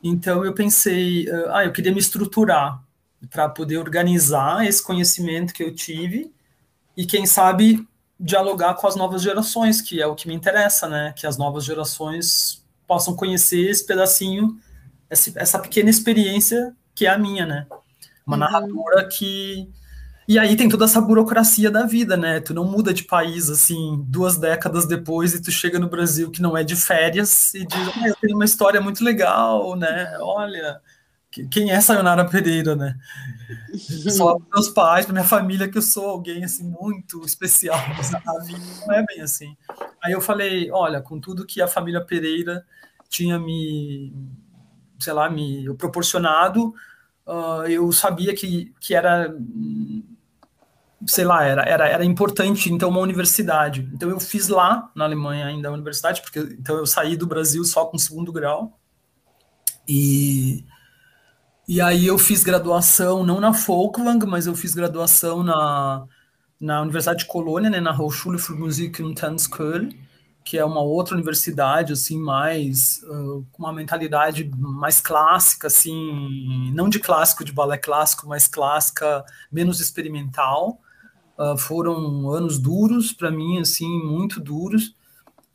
Então 0.02 0.44
eu 0.44 0.54
pensei, 0.54 1.28
uh, 1.28 1.52
ah, 1.52 1.64
eu 1.64 1.72
queria 1.72 1.92
me 1.92 1.98
estruturar 1.98 2.82
para 3.30 3.48
poder 3.48 3.76
organizar 3.76 4.66
esse 4.66 4.82
conhecimento 4.82 5.52
que 5.52 5.62
eu 5.62 5.74
tive 5.74 6.32
e 6.96 7.04
quem 7.04 7.26
sabe 7.26 7.86
dialogar 8.18 8.74
com 8.74 8.86
as 8.86 8.96
novas 8.96 9.22
gerações, 9.22 9.80
que 9.80 10.00
é 10.00 10.06
o 10.06 10.14
que 10.14 10.28
me 10.28 10.34
interessa, 10.34 10.88
né? 10.88 11.12
Que 11.16 11.26
as 11.26 11.36
novas 11.36 11.64
gerações 11.64 12.64
possam 12.86 13.14
conhecer 13.14 13.68
esse 13.68 13.86
pedacinho, 13.86 14.58
essa, 15.08 15.32
essa 15.36 15.58
pequena 15.58 15.88
experiência 15.88 16.74
que 16.94 17.06
é 17.06 17.10
a 17.10 17.18
minha, 17.18 17.46
né? 17.46 17.66
Uma 18.26 18.36
uhum. 18.36 18.40
narradora 18.40 19.06
que 19.08 19.68
e 20.30 20.38
aí 20.38 20.54
tem 20.54 20.68
toda 20.68 20.84
essa 20.84 21.00
burocracia 21.00 21.72
da 21.72 21.84
vida, 21.84 22.16
né? 22.16 22.38
Tu 22.38 22.54
não 22.54 22.64
muda 22.64 22.94
de 22.94 23.02
país 23.02 23.50
assim 23.50 24.00
duas 24.06 24.36
décadas 24.36 24.86
depois 24.86 25.34
e 25.34 25.42
tu 25.42 25.50
chega 25.50 25.76
no 25.76 25.88
Brasil 25.88 26.30
que 26.30 26.40
não 26.40 26.56
é 26.56 26.62
de 26.62 26.76
férias 26.76 27.52
e 27.52 27.66
diz, 27.66 27.88
ah, 27.96 28.06
eu 28.06 28.14
tenho 28.14 28.36
uma 28.36 28.44
história 28.44 28.80
muito 28.80 29.02
legal, 29.02 29.74
né? 29.74 30.16
Olha, 30.20 30.80
quem 31.50 31.72
é 31.72 31.80
Sayonara 31.80 32.24
Pereira, 32.24 32.76
né? 32.76 32.96
Só 34.08 34.38
para 34.38 34.46
meus 34.54 34.68
pais, 34.68 35.04
para 35.04 35.14
minha 35.14 35.24
família, 35.24 35.68
que 35.68 35.78
eu 35.78 35.82
sou 35.82 36.08
alguém 36.08 36.44
assim 36.44 36.62
muito 36.62 37.24
especial, 37.24 37.80
mas 37.96 38.14
a 38.14 38.38
vida 38.38 38.60
não 38.86 38.94
é 38.94 39.04
bem 39.04 39.22
assim. 39.22 39.56
Aí 40.00 40.12
eu 40.12 40.20
falei, 40.20 40.70
olha, 40.70 41.00
com 41.00 41.18
tudo 41.18 41.44
que 41.44 41.60
a 41.60 41.66
família 41.66 42.04
Pereira 42.04 42.64
tinha 43.08 43.36
me, 43.36 44.14
sei 44.96 45.12
lá, 45.12 45.28
me 45.28 45.74
proporcionado, 45.74 46.72
uh, 47.26 47.64
eu 47.68 47.90
sabia 47.90 48.32
que, 48.32 48.72
que 48.78 48.94
era 48.94 49.34
sei 51.06 51.24
lá, 51.24 51.44
era, 51.44 51.62
era, 51.62 51.88
era 51.88 52.04
importante, 52.04 52.72
então, 52.72 52.90
uma 52.90 53.00
universidade. 53.00 53.88
Então, 53.92 54.10
eu 54.10 54.20
fiz 54.20 54.48
lá, 54.48 54.90
na 54.94 55.04
Alemanha, 55.04 55.46
ainda 55.46 55.68
a 55.68 55.72
universidade, 55.72 56.22
porque 56.22 56.40
então 56.58 56.76
eu 56.76 56.86
saí 56.86 57.16
do 57.16 57.26
Brasil 57.26 57.64
só 57.64 57.86
com 57.86 57.98
segundo 57.98 58.32
grau. 58.32 58.78
E, 59.88 60.64
e 61.66 61.80
aí 61.80 62.06
eu 62.06 62.18
fiz 62.18 62.44
graduação, 62.44 63.24
não 63.24 63.40
na 63.40 63.52
Folkwang, 63.52 64.24
mas 64.26 64.46
eu 64.46 64.54
fiz 64.54 64.74
graduação 64.74 65.42
na, 65.42 66.06
na 66.60 66.82
Universidade 66.82 67.20
de 67.20 67.26
Colônia, 67.26 67.70
né, 67.70 67.80
na 67.80 67.92
Hochschule 67.92 68.38
für 68.38 68.54
Musik 68.54 69.02
und 69.02 69.14
Tanz 69.14 69.46
Köln, 69.46 69.90
que 70.44 70.58
é 70.58 70.64
uma 70.64 70.80
outra 70.80 71.14
universidade, 71.14 71.92
assim, 71.92 72.18
mais, 72.18 73.00
uh, 73.04 73.46
com 73.52 73.62
uma 73.62 73.72
mentalidade 73.72 74.50
mais 74.56 75.00
clássica, 75.00 75.68
assim, 75.68 76.72
não 76.74 76.88
de 76.88 76.98
clássico, 76.98 77.44
de 77.44 77.52
balé 77.52 77.78
clássico, 77.78 78.28
mas 78.28 78.46
clássica, 78.46 79.24
menos 79.50 79.80
experimental. 79.80 80.80
Uh, 81.40 81.56
foram 81.56 82.30
anos 82.30 82.58
duros 82.58 83.14
para 83.14 83.30
mim, 83.30 83.58
assim, 83.58 83.88
muito 84.04 84.38
duros, 84.38 84.94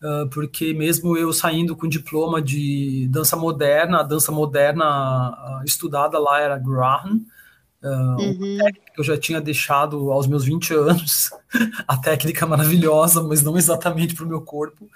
uh, 0.01 0.27
porque 0.33 0.73
mesmo 0.73 1.15
eu 1.15 1.31
saindo 1.31 1.75
com 1.75 1.87
diploma 1.87 2.41
de 2.41 3.07
dança 3.11 3.35
moderna, 3.35 3.99
a 3.99 4.03
dança 4.03 4.31
moderna 4.31 5.29
uh, 5.29 5.63
estudada 5.63 6.17
lá 6.17 6.41
era 6.41 6.57
Graham, 6.57 7.21
uhum. 7.83 8.57
técnica 8.57 8.91
que 8.95 8.99
eu 8.99 9.03
já 9.03 9.15
tinha 9.15 9.39
deixado 9.39 10.11
aos 10.11 10.25
meus 10.25 10.43
20 10.43 10.73
anos, 10.73 11.29
a 11.87 11.95
técnica 11.95 12.47
maravilhosa, 12.47 13.21
mas 13.21 13.43
não 13.43 13.55
exatamente 13.55 14.15
para 14.15 14.25
o 14.25 14.27
meu 14.27 14.41
corpo. 14.41 14.89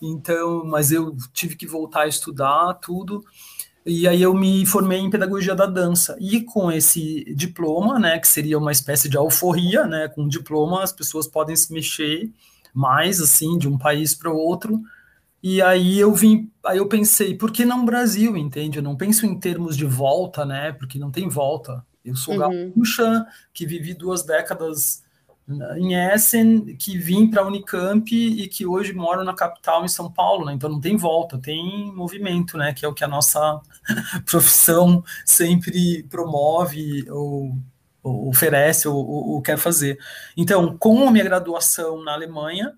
Então, 0.00 0.64
mas 0.64 0.92
eu 0.92 1.16
tive 1.32 1.56
que 1.56 1.66
voltar 1.66 2.02
a 2.02 2.08
estudar 2.08 2.74
tudo. 2.74 3.24
E 3.86 4.08
aí 4.08 4.20
eu 4.20 4.34
me 4.34 4.66
formei 4.66 4.98
em 4.98 5.08
pedagogia 5.08 5.54
da 5.54 5.64
dança. 5.64 6.16
E 6.20 6.40
com 6.40 6.72
esse 6.72 7.24
diploma, 7.36 8.00
né, 8.00 8.18
que 8.18 8.26
seria 8.26 8.58
uma 8.58 8.72
espécie 8.72 9.08
de 9.08 9.16
alforria, 9.16 9.86
né, 9.86 10.08
com 10.08 10.22
um 10.22 10.28
diploma 10.28 10.82
as 10.82 10.92
pessoas 10.92 11.28
podem 11.28 11.54
se 11.54 11.72
mexer 11.72 12.28
mais 12.74 13.20
assim 13.20 13.56
de 13.56 13.68
um 13.68 13.78
país 13.78 14.12
para 14.12 14.32
o 14.32 14.36
outro. 14.36 14.82
E 15.40 15.62
aí 15.62 16.00
eu 16.00 16.12
vim, 16.12 16.50
aí 16.64 16.78
eu 16.78 16.88
pensei, 16.88 17.34
por 17.34 17.52
que 17.52 17.64
não 17.64 17.84
Brasil, 17.86 18.36
entende? 18.36 18.78
Eu 18.78 18.82
não 18.82 18.96
penso 18.96 19.24
em 19.24 19.38
termos 19.38 19.76
de 19.76 19.84
volta, 19.84 20.44
né? 20.44 20.72
Porque 20.72 20.98
não 20.98 21.12
tem 21.12 21.28
volta. 21.28 21.86
Eu 22.04 22.16
sou 22.16 22.34
uhum. 22.34 22.72
gaúcha, 22.74 23.26
que 23.54 23.64
vivi 23.64 23.94
duas 23.94 24.24
décadas 24.24 25.04
em 25.76 25.94
Essen, 25.94 26.76
que 26.76 26.98
vim 26.98 27.30
para 27.30 27.42
a 27.42 27.46
Unicamp 27.46 28.12
e 28.12 28.48
que 28.48 28.66
hoje 28.66 28.92
moro 28.92 29.22
na 29.22 29.32
capital, 29.32 29.84
em 29.84 29.88
São 29.88 30.10
Paulo, 30.10 30.44
né? 30.44 30.52
Então 30.52 30.68
não 30.68 30.80
tem 30.80 30.96
volta, 30.96 31.38
tem 31.38 31.92
movimento, 31.94 32.58
né? 32.58 32.72
Que 32.72 32.84
é 32.84 32.88
o 32.88 32.94
que 32.94 33.04
a 33.04 33.08
nossa 33.08 33.60
profissão 34.26 35.04
sempre 35.24 36.02
promove 36.04 37.08
ou, 37.10 37.56
ou 38.02 38.28
oferece 38.28 38.88
ou, 38.88 38.96
ou, 38.96 39.40
quer 39.40 39.56
fazer. 39.56 39.98
Então, 40.36 40.76
com 40.76 41.06
a 41.06 41.12
minha 41.12 41.24
graduação 41.24 42.02
na 42.02 42.12
Alemanha, 42.14 42.74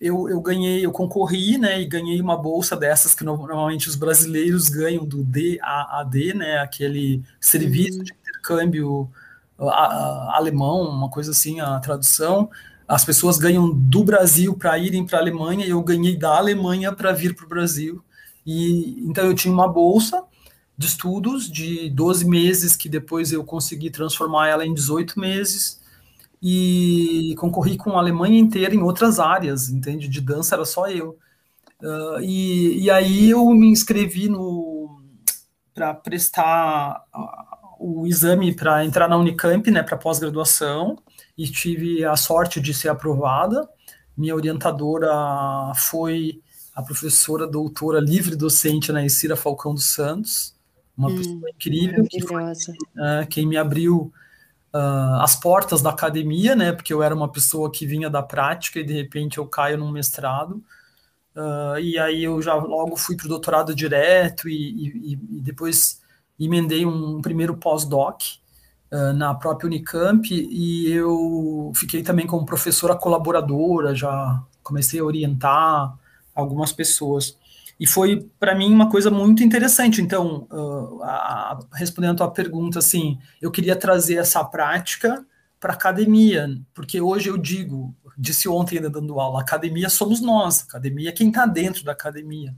eu, 0.00 0.28
eu 0.28 0.40
ganhei, 0.40 0.84
eu 0.84 0.90
concorri, 0.90 1.58
né? 1.58 1.80
E 1.80 1.84
ganhei 1.84 2.20
uma 2.20 2.36
bolsa 2.36 2.76
dessas 2.76 3.14
que 3.14 3.22
normalmente 3.22 3.88
os 3.88 3.94
brasileiros 3.94 4.68
ganham 4.68 5.04
do 5.04 5.22
DAAD, 5.22 6.34
né? 6.34 6.58
Aquele 6.58 7.22
serviço 7.40 7.98
uhum. 7.98 8.04
de 8.04 8.12
intercâmbio 8.12 9.08
a, 9.60 9.86
a, 10.32 10.36
alemão, 10.36 10.82
uma 10.88 11.10
coisa 11.10 11.30
assim, 11.32 11.60
a 11.60 11.78
tradução. 11.80 12.50
As 12.88 13.04
pessoas 13.04 13.38
ganham 13.38 13.70
do 13.70 14.02
Brasil 14.02 14.56
para 14.56 14.78
irem 14.78 15.06
para 15.06 15.18
a 15.18 15.20
Alemanha 15.20 15.64
e 15.66 15.70
eu 15.70 15.82
ganhei 15.82 16.16
da 16.16 16.36
Alemanha 16.36 16.92
para 16.92 17.12
vir 17.12 17.34
para 17.34 17.44
o 17.44 17.48
Brasil. 17.48 18.02
E 18.44 19.04
então 19.08 19.24
eu 19.24 19.34
tinha 19.34 19.52
uma 19.52 19.68
bolsa 19.68 20.24
de 20.76 20.86
estudos 20.86 21.50
de 21.50 21.90
12 21.90 22.26
meses 22.26 22.74
que 22.74 22.88
depois 22.88 23.32
eu 23.32 23.44
consegui 23.44 23.90
transformar 23.90 24.48
ela 24.48 24.66
em 24.66 24.72
18 24.72 25.20
meses 25.20 25.80
e 26.42 27.34
concorri 27.38 27.76
com 27.76 27.92
a 27.92 28.00
Alemanha 28.00 28.38
inteira 28.38 28.74
em 28.74 28.82
outras 28.82 29.20
áreas, 29.20 29.68
entende? 29.68 30.08
De 30.08 30.20
dança 30.20 30.54
era 30.54 30.64
só 30.64 30.88
eu. 30.88 31.18
Uh, 31.82 32.20
e, 32.22 32.84
e 32.84 32.90
aí 32.90 33.30
eu 33.30 33.48
me 33.50 33.68
inscrevi 33.68 34.28
no 34.28 35.00
para 35.74 35.94
prestar 35.94 37.04
o 37.80 38.06
exame 38.06 38.54
para 38.54 38.84
entrar 38.84 39.08
na 39.08 39.16
Unicamp, 39.16 39.70
né, 39.70 39.82
para 39.82 39.96
pós-graduação, 39.96 40.98
e 41.36 41.48
tive 41.48 42.04
a 42.04 42.14
sorte 42.14 42.60
de 42.60 42.74
ser 42.74 42.90
aprovada. 42.90 43.66
Minha 44.14 44.34
orientadora 44.34 45.10
foi 45.74 46.42
a 46.74 46.82
professora 46.82 47.46
doutora 47.46 47.98
livre 47.98 48.36
docente 48.36 48.92
na 48.92 49.02
Esira 49.02 49.34
Falcão 49.34 49.72
dos 49.72 49.94
Santos, 49.94 50.54
uma 50.96 51.08
hum, 51.08 51.16
pessoa 51.16 51.50
incrível, 51.50 52.04
que 52.04 52.20
foi 52.20 52.44
uh, 52.44 53.26
quem 53.30 53.46
me 53.46 53.56
abriu 53.56 54.12
uh, 54.74 55.22
as 55.22 55.34
portas 55.34 55.80
da 55.80 55.88
academia, 55.88 56.54
né, 56.54 56.72
porque 56.72 56.92
eu 56.92 57.02
era 57.02 57.14
uma 57.14 57.32
pessoa 57.32 57.72
que 57.72 57.86
vinha 57.86 58.10
da 58.10 58.22
prática 58.22 58.78
e 58.78 58.84
de 58.84 58.92
repente 58.92 59.38
eu 59.38 59.46
caio 59.46 59.78
num 59.78 59.90
mestrado. 59.90 60.62
Uh, 61.34 61.78
e 61.80 61.98
aí 61.98 62.24
eu 62.24 62.42
já 62.42 62.54
logo 62.54 62.94
fui 62.94 63.16
para 63.16 63.24
o 63.24 63.28
doutorado 63.28 63.74
direto 63.74 64.50
e, 64.50 65.12
e, 65.12 65.12
e 65.12 65.40
depois 65.40 66.00
emendei 66.46 66.86
um 66.86 67.20
primeiro 67.20 67.56
pós-doc 67.56 68.22
uh, 68.90 69.12
na 69.12 69.34
própria 69.34 69.66
Unicamp 69.66 70.28
e 70.32 70.90
eu 70.90 71.72
fiquei 71.74 72.02
também 72.02 72.26
como 72.26 72.46
professora 72.46 72.96
colaboradora, 72.96 73.94
já 73.94 74.42
comecei 74.62 75.00
a 75.00 75.04
orientar 75.04 75.96
algumas 76.34 76.72
pessoas. 76.72 77.36
E 77.78 77.86
foi, 77.86 78.28
para 78.38 78.54
mim, 78.54 78.72
uma 78.72 78.90
coisa 78.90 79.10
muito 79.10 79.42
interessante. 79.42 80.02
Então, 80.02 80.46
uh, 80.50 81.02
a, 81.02 81.60
respondendo 81.72 82.12
a 82.12 82.16
tua 82.16 82.30
pergunta, 82.30 82.78
assim, 82.78 83.18
eu 83.40 83.50
queria 83.50 83.74
trazer 83.74 84.16
essa 84.16 84.44
prática 84.44 85.24
para 85.58 85.72
a 85.72 85.76
academia, 85.76 86.58
porque 86.74 87.00
hoje 87.00 87.28
eu 87.28 87.36
digo, 87.36 87.94
disse 88.16 88.48
ontem 88.48 88.76
ainda 88.76 88.88
dando 88.88 89.20
aula, 89.20 89.40
academia 89.40 89.90
somos 89.90 90.20
nós, 90.20 90.62
academia 90.62 91.10
é 91.10 91.12
quem 91.12 91.28
está 91.28 91.44
dentro 91.46 91.84
da 91.84 91.92
academia. 91.92 92.54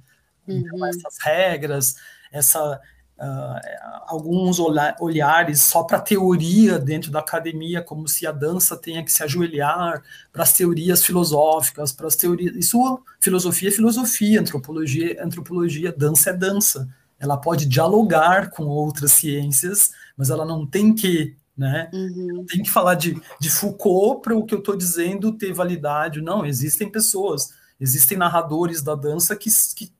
Então, 0.46 0.78
uhum. 0.78 0.86
essas 0.86 1.18
regras, 1.20 1.96
essa, 2.32 2.80
uh, 3.22 4.02
alguns 4.06 4.58
olhares 4.58 5.62
só 5.62 5.84
para 5.84 5.98
a 5.98 6.00
teoria 6.00 6.78
dentro 6.78 7.10
da 7.10 7.20
academia, 7.20 7.80
como 7.80 8.08
se 8.08 8.26
a 8.26 8.32
dança 8.32 8.76
tenha 8.76 9.04
que 9.04 9.12
se 9.12 9.22
ajoelhar 9.22 10.02
para 10.32 10.42
as 10.42 10.52
teorias 10.52 11.04
filosóficas, 11.04 11.92
para 11.92 12.08
as 12.08 12.16
teorias. 12.16 12.54
Isso, 12.56 13.00
filosofia 13.20 13.68
é 13.68 13.72
filosofia, 13.72 14.40
antropologia 14.40 15.14
é 15.14 15.22
antropologia, 15.22 15.94
dança 15.96 16.30
é 16.30 16.32
dança. 16.32 16.88
Ela 17.18 17.36
pode 17.36 17.66
dialogar 17.66 18.50
com 18.50 18.64
outras 18.64 19.12
ciências, 19.12 19.92
mas 20.16 20.28
ela 20.28 20.44
não 20.44 20.66
tem 20.66 20.92
que 20.92 21.36
né? 21.56 21.90
Uhum. 21.92 22.46
Tem 22.46 22.62
que 22.62 22.70
falar 22.70 22.94
de, 22.94 23.20
de 23.38 23.50
Foucault 23.50 24.22
para 24.22 24.34
o 24.34 24.44
que 24.44 24.54
eu 24.54 24.58
estou 24.58 24.74
dizendo 24.74 25.32
ter 25.32 25.52
validade. 25.52 26.22
Não, 26.22 26.46
existem 26.46 26.90
pessoas, 26.90 27.52
existem 27.78 28.16
narradores 28.16 28.82
da 28.82 28.94
dança 28.94 29.36
que, 29.36 29.50
que 29.76 29.92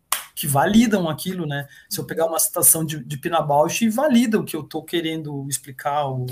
que 0.43 0.47
validam 0.49 1.09
aquilo, 1.09 1.47
né? 1.47 1.68
Se 1.88 2.01
eu 2.01 2.05
pegar 2.05 2.26
uma 2.26 2.40
citação 2.40 2.84
de, 2.84 2.99
de 3.05 3.16
Pina 3.16 3.40
Bausch, 3.40 3.88
valida 3.88 4.40
o 4.40 4.45
que 4.45 4.57
eu 4.57 4.62
estou 4.62 4.82
querendo 4.82 5.47
explicar, 5.49 6.07
ou, 6.07 6.26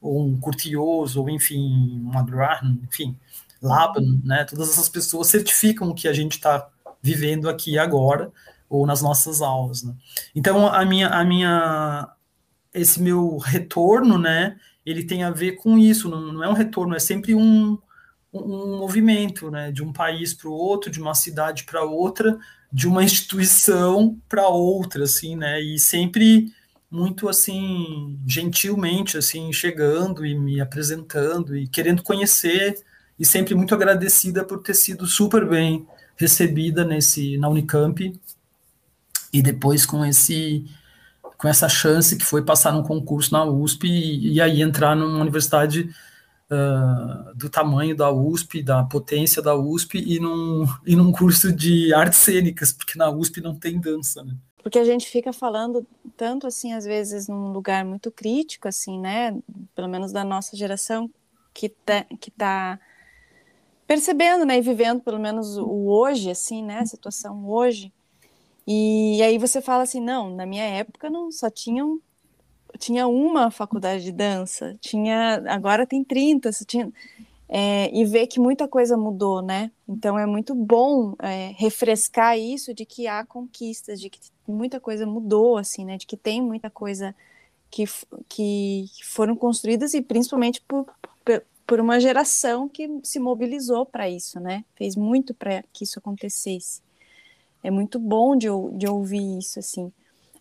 ou 0.00 0.28
um 0.28 0.38
Curtioso, 0.38 1.20
ou 1.20 1.28
enfim, 1.28 2.06
um 2.06 2.16
Abraham, 2.16 2.78
enfim, 2.88 3.16
Laban, 3.60 4.20
né? 4.22 4.44
Todas 4.44 4.70
essas 4.70 4.88
pessoas 4.88 5.26
certificam 5.26 5.88
o 5.88 5.94
que 5.94 6.06
a 6.06 6.12
gente 6.12 6.34
está 6.34 6.68
vivendo 7.02 7.48
aqui 7.48 7.76
agora, 7.76 8.30
ou 8.70 8.86
nas 8.86 9.02
nossas 9.02 9.42
aulas, 9.42 9.82
né? 9.82 9.92
Então, 10.36 10.68
a 10.68 10.84
minha, 10.84 11.08
a 11.08 11.24
minha, 11.24 12.08
esse 12.72 13.02
meu 13.02 13.38
retorno, 13.38 14.18
né? 14.18 14.56
Ele 14.86 15.02
tem 15.02 15.24
a 15.24 15.32
ver 15.32 15.56
com 15.56 15.76
isso, 15.76 16.08
não, 16.08 16.32
não 16.32 16.44
é 16.44 16.48
um 16.48 16.54
retorno, 16.54 16.94
é 16.94 17.00
sempre 17.00 17.34
um, 17.34 17.76
um 18.32 18.78
movimento, 18.78 19.50
né? 19.50 19.72
De 19.72 19.82
um 19.82 19.92
país 19.92 20.32
para 20.32 20.48
o 20.48 20.52
outro, 20.52 20.92
de 20.92 21.00
uma 21.00 21.16
cidade 21.16 21.64
para 21.64 21.82
outra, 21.82 22.38
de 22.72 22.86
uma 22.86 23.02
instituição 23.02 24.16
para 24.28 24.48
outra, 24.48 25.04
assim, 25.04 25.36
né? 25.36 25.60
E 25.60 25.78
sempre 25.78 26.52
muito 26.90 27.28
assim 27.28 28.18
gentilmente 28.26 29.18
assim 29.18 29.52
chegando 29.52 30.24
e 30.24 30.34
me 30.34 30.60
apresentando 30.60 31.56
e 31.56 31.68
querendo 31.68 32.02
conhecer 32.02 32.82
e 33.18 33.26
sempre 33.26 33.54
muito 33.54 33.74
agradecida 33.74 34.42
por 34.42 34.62
ter 34.62 34.74
sido 34.74 35.06
super 35.06 35.46
bem 35.46 35.86
recebida 36.16 36.84
nesse 36.84 37.36
na 37.36 37.48
Unicamp 37.48 38.18
e 39.32 39.42
depois 39.42 39.84
com 39.84 40.04
esse 40.04 40.64
com 41.36 41.46
essa 41.46 41.68
chance 41.68 42.16
que 42.16 42.24
foi 42.24 42.42
passar 42.42 42.72
num 42.72 42.82
concurso 42.82 43.32
na 43.32 43.44
USP 43.44 43.86
e, 43.86 44.32
e 44.34 44.40
aí 44.40 44.62
entrar 44.62 44.96
numa 44.96 45.20
universidade 45.20 45.94
uh, 46.50 47.34
do 47.34 47.48
tamanho 47.48 47.96
da 47.96 48.10
USP, 48.10 48.62
da 48.62 48.84
potência 48.84 49.42
da 49.42 49.54
USP 49.54 49.98
e 49.98 50.18
num, 50.18 50.66
e 50.86 50.96
num 50.96 51.12
curso 51.12 51.52
de 51.52 51.92
artes 51.94 52.18
cênicas, 52.18 52.72
porque 52.72 52.98
na 52.98 53.10
USP 53.10 53.40
não 53.40 53.54
tem 53.54 53.78
dança, 53.80 54.22
né? 54.22 54.34
Porque 54.62 54.78
a 54.78 54.84
gente 54.84 55.08
fica 55.08 55.32
falando 55.32 55.86
tanto 56.16 56.46
assim, 56.46 56.72
às 56.72 56.84
vezes, 56.84 57.28
num 57.28 57.52
lugar 57.52 57.84
muito 57.84 58.10
crítico, 58.10 58.68
assim, 58.68 58.98
né? 58.98 59.36
Pelo 59.74 59.88
menos 59.88 60.12
da 60.12 60.24
nossa 60.24 60.56
geração, 60.56 61.10
que 61.54 61.68
tá, 61.68 62.04
que 62.20 62.30
tá 62.30 62.78
percebendo, 63.86 64.44
né? 64.44 64.58
E 64.58 64.60
vivendo 64.60 65.00
pelo 65.00 65.18
menos 65.18 65.56
o 65.56 65.86
hoje, 65.86 66.30
assim, 66.30 66.62
né? 66.62 66.80
A 66.80 66.86
situação 66.86 67.48
hoje. 67.48 67.92
E 68.66 69.22
aí 69.22 69.38
você 69.38 69.62
fala 69.62 69.84
assim, 69.84 70.00
não, 70.00 70.28
na 70.34 70.44
minha 70.44 70.64
época 70.64 71.08
não 71.08 71.32
só 71.32 71.48
tinham 71.48 71.98
tinha 72.78 73.06
uma 73.06 73.50
faculdade 73.50 74.04
de 74.04 74.12
dança, 74.12 74.76
tinha 74.80 75.42
agora 75.46 75.86
tem 75.86 76.02
30, 76.04 76.50
tinha 76.66 76.92
é, 77.48 77.90
e 77.96 78.04
ver 78.04 78.26
que 78.26 78.38
muita 78.38 78.68
coisa 78.68 78.96
mudou, 78.96 79.40
né? 79.40 79.70
Então 79.88 80.18
é 80.18 80.26
muito 80.26 80.54
bom 80.54 81.14
é, 81.20 81.54
refrescar 81.56 82.38
isso 82.38 82.74
de 82.74 82.84
que 82.84 83.06
há 83.06 83.24
conquistas, 83.24 84.00
de 84.00 84.10
que 84.10 84.20
muita 84.46 84.78
coisa 84.78 85.06
mudou, 85.06 85.56
assim, 85.56 85.84
né? 85.84 85.96
De 85.96 86.06
que 86.06 86.16
tem 86.16 86.42
muita 86.42 86.68
coisa 86.68 87.14
que, 87.70 87.84
que 88.28 88.86
foram 89.04 89.34
construídas 89.34 89.94
e 89.94 90.02
principalmente 90.02 90.60
por, 90.62 90.86
por 91.66 91.80
uma 91.80 91.98
geração 92.00 92.68
que 92.68 92.88
se 93.02 93.18
mobilizou 93.18 93.86
para 93.86 94.10
isso, 94.10 94.38
né? 94.40 94.64
Fez 94.74 94.94
muito 94.96 95.32
para 95.32 95.62
que 95.72 95.84
isso 95.84 95.98
acontecesse 95.98 96.82
é 97.62 97.70
muito 97.70 97.98
bom 97.98 98.36
de, 98.36 98.48
de 98.76 98.86
ouvir 98.86 99.38
isso, 99.38 99.58
assim. 99.58 99.92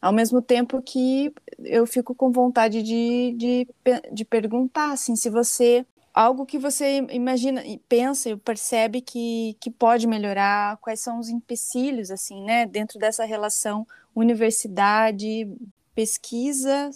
Ao 0.01 0.13
mesmo 0.13 0.41
tempo 0.41 0.81
que 0.81 1.33
eu 1.59 1.85
fico 1.85 2.13
com 2.13 2.31
vontade 2.31 2.83
de, 2.83 3.33
de, 3.37 3.67
de 4.11 4.25
perguntar, 4.25 4.91
assim, 4.91 5.15
se 5.15 5.29
você 5.29 5.85
algo 6.17 6.47
que 6.47 6.57
você 6.57 7.05
imagina, 7.11 7.61
pensa 7.87 8.31
e 8.31 8.35
percebe 8.35 9.01
que, 9.01 9.55
que 9.59 9.69
pode 9.69 10.07
melhorar, 10.07 10.77
quais 10.77 10.99
são 10.99 11.19
os 11.19 11.29
empecilhos, 11.29 12.09
assim, 12.09 12.43
né, 12.43 12.65
dentro 12.65 12.97
dessa 12.97 13.23
relação 13.23 13.85
universidade, 14.15 15.47
pesquisa, 15.93 16.89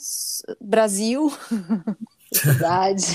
Brasil, 0.59 1.31
sociedade. 2.33 3.05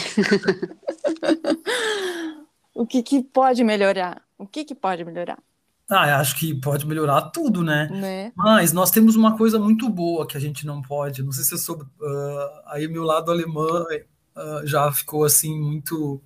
o 2.72 2.86
que, 2.86 3.02
que 3.02 3.24
pode 3.24 3.64
melhorar? 3.64 4.22
O 4.38 4.46
que, 4.46 4.64
que 4.64 4.76
pode 4.76 5.04
melhorar? 5.04 5.42
Ah, 5.88 6.18
acho 6.18 6.36
que 6.36 6.52
pode 6.54 6.86
melhorar 6.86 7.30
tudo, 7.30 7.62
né? 7.62 7.88
né? 7.88 8.32
Mas 8.34 8.72
nós 8.72 8.90
temos 8.90 9.14
uma 9.14 9.36
coisa 9.36 9.58
muito 9.58 9.88
boa 9.88 10.26
que 10.26 10.36
a 10.36 10.40
gente 10.40 10.66
não 10.66 10.82
pode. 10.82 11.22
Não 11.22 11.30
sei 11.30 11.44
se 11.44 11.54
eu 11.54 11.58
soube. 11.58 11.84
Uh, 11.84 12.60
aí 12.66 12.88
meu 12.88 13.04
lado 13.04 13.30
alemão 13.30 13.84
uh, 13.84 14.66
já 14.66 14.90
ficou 14.90 15.24
assim 15.24 15.58
muito. 15.58 16.20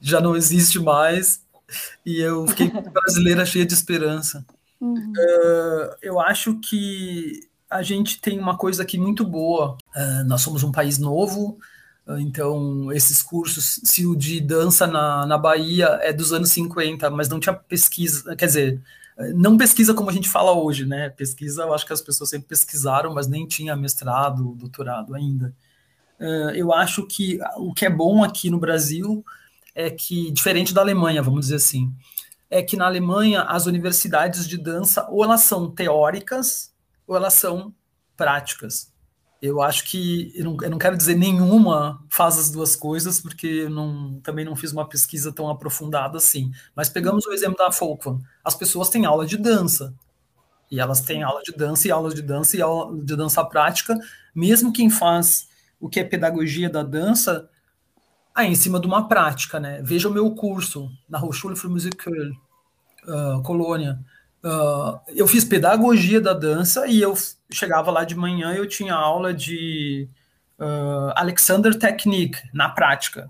Já 0.00 0.20
não 0.20 0.36
existe 0.36 0.78
mais. 0.78 1.44
E 2.06 2.20
eu 2.20 2.46
fiquei 2.46 2.70
brasileira 2.92 3.44
cheia 3.44 3.66
de 3.66 3.74
esperança. 3.74 4.46
Uhum. 4.80 5.12
Uh, 5.12 5.96
eu 6.00 6.20
acho 6.20 6.58
que 6.60 7.40
a 7.68 7.82
gente 7.82 8.20
tem 8.20 8.38
uma 8.38 8.56
coisa 8.56 8.82
aqui 8.82 8.98
muito 8.98 9.24
boa. 9.24 9.78
nós 10.26 10.42
somos 10.42 10.62
um 10.62 10.70
país 10.70 10.98
novo, 10.98 11.58
então, 12.08 12.92
esses 12.92 13.22
cursos, 13.22 13.80
se 13.84 14.06
o 14.06 14.16
de 14.16 14.40
dança 14.40 14.86
na, 14.86 15.24
na 15.24 15.38
Bahia 15.38 15.86
é 16.02 16.12
dos 16.12 16.32
anos 16.32 16.50
50, 16.50 17.08
mas 17.10 17.28
não 17.28 17.38
tinha 17.38 17.54
pesquisa, 17.54 18.34
quer 18.34 18.46
dizer, 18.46 18.82
não 19.34 19.56
pesquisa 19.56 19.94
como 19.94 20.10
a 20.10 20.12
gente 20.12 20.28
fala 20.28 20.52
hoje, 20.52 20.84
né? 20.84 21.10
Pesquisa, 21.10 21.62
eu 21.62 21.72
acho 21.74 21.86
que 21.86 21.92
as 21.92 22.00
pessoas 22.00 22.30
sempre 22.30 22.48
pesquisaram, 22.48 23.14
mas 23.14 23.28
nem 23.28 23.46
tinha 23.46 23.76
mestrado, 23.76 24.54
doutorado 24.56 25.14
ainda. 25.14 25.54
Eu 26.54 26.72
acho 26.72 27.06
que 27.06 27.38
o 27.56 27.72
que 27.72 27.86
é 27.86 27.90
bom 27.90 28.22
aqui 28.22 28.50
no 28.50 28.58
Brasil 28.58 29.24
é 29.74 29.90
que, 29.90 30.30
diferente 30.30 30.74
da 30.74 30.80
Alemanha, 30.80 31.22
vamos 31.22 31.42
dizer 31.42 31.56
assim, 31.56 31.92
é 32.50 32.62
que 32.62 32.76
na 32.76 32.86
Alemanha 32.86 33.42
as 33.42 33.66
universidades 33.66 34.46
de 34.46 34.58
dança 34.58 35.06
ou 35.08 35.24
elas 35.24 35.42
são 35.42 35.70
teóricas 35.70 36.72
ou 37.06 37.16
elas 37.16 37.34
são 37.34 37.74
práticas 38.16 38.91
eu 39.42 39.60
acho 39.60 39.84
que 39.84 40.32
eu 40.36 40.44
não, 40.44 40.56
eu 40.62 40.70
não, 40.70 40.78
quero 40.78 40.96
dizer 40.96 41.16
nenhuma 41.16 42.00
faz 42.08 42.38
as 42.38 42.48
duas 42.48 42.76
coisas, 42.76 43.18
porque 43.18 43.46
eu 43.48 43.70
não, 43.70 44.20
também 44.20 44.44
não 44.44 44.54
fiz 44.54 44.70
uma 44.70 44.88
pesquisa 44.88 45.32
tão 45.32 45.50
aprofundada 45.50 46.16
assim. 46.16 46.52
Mas 46.76 46.88
pegamos 46.88 47.26
o 47.26 47.32
exemplo 47.32 47.58
da 47.58 47.72
Folkvan. 47.72 48.20
As 48.44 48.54
pessoas 48.54 48.88
têm 48.88 49.04
aula 49.04 49.26
de 49.26 49.36
dança. 49.36 49.92
E 50.70 50.78
elas 50.78 51.00
têm 51.00 51.24
aula 51.24 51.42
de 51.42 51.50
dança 51.50 51.88
e 51.88 51.90
aula 51.90 52.14
de 52.14 52.22
dança 52.22 52.56
e 52.56 52.62
aula 52.62 52.96
de 53.04 53.16
dança 53.16 53.44
prática. 53.44 53.98
Mesmo 54.32 54.72
quem 54.72 54.88
faz 54.88 55.48
o 55.80 55.88
que 55.88 55.98
é 55.98 56.04
pedagogia 56.04 56.70
da 56.70 56.84
dança, 56.84 57.50
aí 58.32 58.48
em 58.48 58.54
cima 58.54 58.78
de 58.78 58.86
uma 58.86 59.08
prática, 59.08 59.58
né? 59.58 59.82
Veja 59.82 60.08
o 60.08 60.12
meu 60.12 60.32
curso 60.36 60.88
na 61.08 61.20
Hochschule 61.20 61.56
für 61.56 61.68
Musik 61.68 62.08
uh, 62.08 63.42
Colônia. 63.42 63.98
Uh, 64.44 64.98
eu 65.08 65.28
fiz 65.28 65.44
pedagogia 65.44 66.20
da 66.20 66.32
dança 66.32 66.86
e 66.88 67.00
eu 67.00 67.14
chegava 67.50 67.92
lá 67.92 68.02
de 68.02 68.16
manhã 68.16 68.52
eu 68.52 68.66
tinha 68.66 68.92
aula 68.92 69.32
de 69.32 70.08
uh, 70.58 71.12
Alexander 71.14 71.78
Technique 71.78 72.40
na 72.52 72.68
prática. 72.68 73.28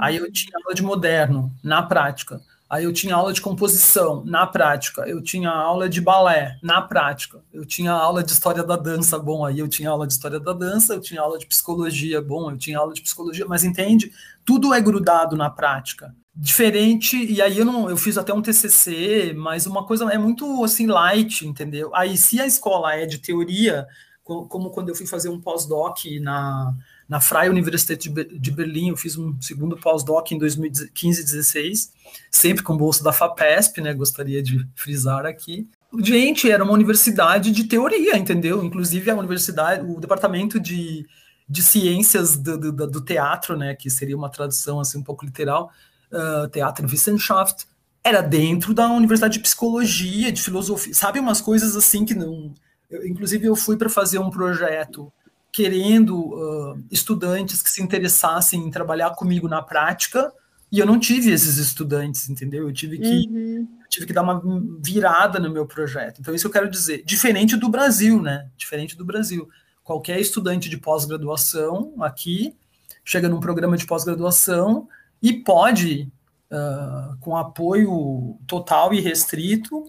Aí 0.00 0.16
eu 0.16 0.30
tinha 0.32 0.58
aula 0.64 0.74
de 0.74 0.82
moderno 0.82 1.54
na 1.62 1.82
prática. 1.82 2.40
Aí 2.74 2.82
eu 2.82 2.92
tinha 2.92 3.14
aula 3.14 3.32
de 3.32 3.40
composição 3.40 4.24
na 4.24 4.44
prática. 4.48 5.02
Eu 5.02 5.22
tinha 5.22 5.48
aula 5.48 5.88
de 5.88 6.00
balé 6.00 6.58
na 6.60 6.82
prática. 6.82 7.40
Eu 7.52 7.64
tinha 7.64 7.92
aula 7.92 8.20
de 8.20 8.32
história 8.32 8.64
da 8.64 8.74
dança, 8.74 9.16
bom, 9.16 9.44
aí 9.44 9.60
eu 9.60 9.68
tinha 9.68 9.90
aula 9.90 10.08
de 10.08 10.12
história 10.12 10.40
da 10.40 10.52
dança, 10.52 10.92
eu 10.92 11.00
tinha 11.00 11.20
aula 11.20 11.38
de 11.38 11.46
psicologia, 11.46 12.20
bom, 12.20 12.50
eu 12.50 12.58
tinha 12.58 12.76
aula 12.76 12.92
de 12.92 13.00
psicologia, 13.00 13.46
mas 13.46 13.62
entende? 13.62 14.10
Tudo 14.44 14.74
é 14.74 14.80
grudado 14.80 15.36
na 15.36 15.48
prática 15.48 16.12
diferente, 16.34 17.16
e 17.16 17.40
aí 17.40 17.56
eu 17.56 17.64
não, 17.64 17.88
eu 17.88 17.96
fiz 17.96 18.18
até 18.18 18.34
um 18.34 18.42
TCC, 18.42 19.32
mas 19.36 19.66
uma 19.66 19.86
coisa 19.86 20.12
é 20.12 20.18
muito 20.18 20.64
assim 20.64 20.88
light, 20.88 21.46
entendeu? 21.46 21.94
Aí 21.94 22.16
se 22.16 22.40
a 22.40 22.46
escola 22.46 22.92
é 22.92 23.06
de 23.06 23.18
teoria, 23.18 23.86
como 24.24 24.70
quando 24.70 24.88
eu 24.88 24.96
fui 24.96 25.06
fazer 25.06 25.28
um 25.28 25.40
pós-doc 25.40 25.98
na 26.20 26.74
na 27.08 27.20
Freie 27.20 27.50
Universität 27.50 28.08
de 28.08 28.50
Berlim, 28.50 28.88
eu 28.88 28.96
fiz 28.96 29.16
um 29.16 29.40
segundo 29.40 29.76
pós-doc 29.76 30.32
em 30.32 30.38
2015 30.38 31.22
16, 31.22 31.92
sempre 32.30 32.62
com 32.62 32.76
bolsa 32.76 33.04
da 33.04 33.12
FAPESP, 33.12 33.80
né? 33.80 33.92
Gostaria 33.92 34.42
de 34.42 34.66
frisar 34.74 35.26
aqui. 35.26 35.68
Gente, 36.00 36.50
era 36.50 36.64
uma 36.64 36.72
universidade 36.72 37.50
de 37.50 37.64
teoria, 37.64 38.16
entendeu? 38.16 38.64
Inclusive 38.64 39.10
a 39.10 39.16
universidade, 39.16 39.84
o 39.84 40.00
departamento 40.00 40.58
de, 40.58 41.06
de 41.48 41.62
ciências 41.62 42.36
do, 42.36 42.58
do, 42.58 42.72
do 42.72 43.00
teatro, 43.00 43.56
né? 43.56 43.74
Que 43.74 43.90
seria 43.90 44.16
uma 44.16 44.30
tradução 44.30 44.80
assim 44.80 44.98
um 44.98 45.04
pouco 45.04 45.24
literal, 45.24 45.70
uh, 46.10 46.48
Teatro 46.48 46.88
Wissenschaft, 46.88 47.66
era 48.02 48.20
dentro 48.20 48.74
da 48.74 48.88
Universidade 48.88 49.34
de 49.34 49.40
Psicologia, 49.40 50.32
de 50.32 50.42
Filosofia, 50.42 50.94
sabe? 50.94 51.20
Umas 51.20 51.40
coisas 51.40 51.76
assim 51.76 52.04
que 52.04 52.14
não. 52.14 52.52
Eu, 52.90 53.06
inclusive, 53.06 53.46
eu 53.46 53.56
fui 53.56 53.76
para 53.76 53.88
fazer 53.88 54.18
um 54.18 54.30
projeto 54.30 55.12
querendo 55.54 56.34
uh, 56.34 56.84
estudantes 56.90 57.62
que 57.62 57.70
se 57.70 57.80
interessassem 57.80 58.60
em 58.60 58.70
trabalhar 58.72 59.10
comigo 59.10 59.46
na 59.46 59.62
prática, 59.62 60.32
e 60.70 60.80
eu 60.80 60.84
não 60.84 60.98
tive 60.98 61.30
esses 61.30 61.58
estudantes, 61.58 62.28
entendeu? 62.28 62.66
Eu 62.66 62.72
tive 62.72 62.98
que, 62.98 63.28
uhum. 63.28 63.68
tive 63.88 64.04
que 64.04 64.12
dar 64.12 64.22
uma 64.22 64.42
virada 64.80 65.38
no 65.38 65.48
meu 65.48 65.64
projeto. 65.64 66.20
Então, 66.20 66.34
isso 66.34 66.48
eu 66.48 66.50
quero 66.50 66.68
dizer. 66.68 67.04
Diferente 67.06 67.56
do 67.56 67.68
Brasil, 67.68 68.20
né? 68.20 68.48
Diferente 68.56 68.96
do 68.96 69.04
Brasil. 69.04 69.48
Qualquer 69.84 70.18
estudante 70.18 70.68
de 70.68 70.76
pós-graduação 70.76 71.94
aqui 72.00 72.56
chega 73.04 73.28
num 73.28 73.38
programa 73.38 73.76
de 73.76 73.86
pós-graduação 73.86 74.88
e 75.22 75.32
pode, 75.32 76.10
uh, 76.50 77.16
com 77.20 77.36
apoio 77.36 78.36
total 78.48 78.92
e 78.92 79.00
restrito, 79.00 79.84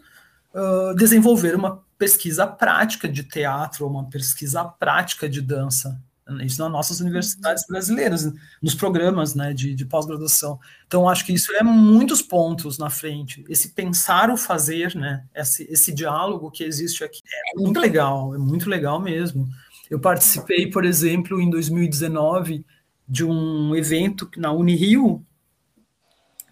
uh, 0.55 0.95
desenvolver 0.95 1.55
uma 1.55 1.83
pesquisa 1.97 2.47
prática 2.47 3.07
de 3.07 3.23
teatro, 3.23 3.87
uma 3.87 4.05
pesquisa 4.09 4.63
prática 4.63 5.29
de 5.29 5.41
dança. 5.41 6.01
Isso 6.43 6.59
nas 6.59 6.71
nossas 6.71 6.99
universidades 7.01 7.67
brasileiras, 7.67 8.33
nos 8.59 8.73
programas 8.73 9.35
né, 9.35 9.53
de, 9.53 9.75
de 9.75 9.85
pós-graduação. 9.85 10.59
Então, 10.87 11.07
acho 11.07 11.23
que 11.23 11.33
isso 11.33 11.53
é 11.53 11.61
muitos 11.61 12.19
pontos 12.19 12.79
na 12.79 12.89
frente. 12.89 13.45
Esse 13.47 13.69
pensar 13.69 14.31
o 14.31 14.37
fazer, 14.37 14.95
né, 14.95 15.23
esse, 15.35 15.71
esse 15.71 15.93
diálogo 15.93 16.49
que 16.49 16.63
existe 16.63 17.03
aqui, 17.03 17.21
é 17.53 17.59
muito 17.59 17.79
legal, 17.79 18.33
é 18.33 18.39
muito 18.39 18.67
legal 18.67 18.99
mesmo. 18.99 19.47
Eu 19.87 19.99
participei, 19.99 20.67
por 20.67 20.83
exemplo, 20.83 21.39
em 21.39 21.47
2019, 21.47 22.65
de 23.07 23.23
um 23.23 23.75
evento 23.75 24.27
na 24.35 24.51
Unirio, 24.51 25.23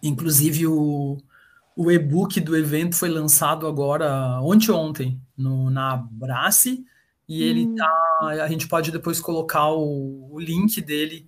inclusive 0.03 0.67
o, 0.67 1.17
o 1.75 1.91
e-book 1.91 2.39
do 2.39 2.55
evento 2.55 2.95
foi 2.95 3.09
lançado 3.09 3.67
agora, 3.67 4.39
ontem 4.41 4.71
ontem, 4.71 5.21
no, 5.37 5.69
na 5.69 5.93
Abrace, 5.93 6.83
e 7.27 7.43
hum. 7.43 7.45
ele 7.45 7.75
tá, 7.75 8.19
a 8.21 8.47
gente 8.47 8.67
pode 8.67 8.91
depois 8.91 9.19
colocar 9.19 9.71
o, 9.71 10.29
o 10.31 10.39
link 10.39 10.81
dele 10.81 11.27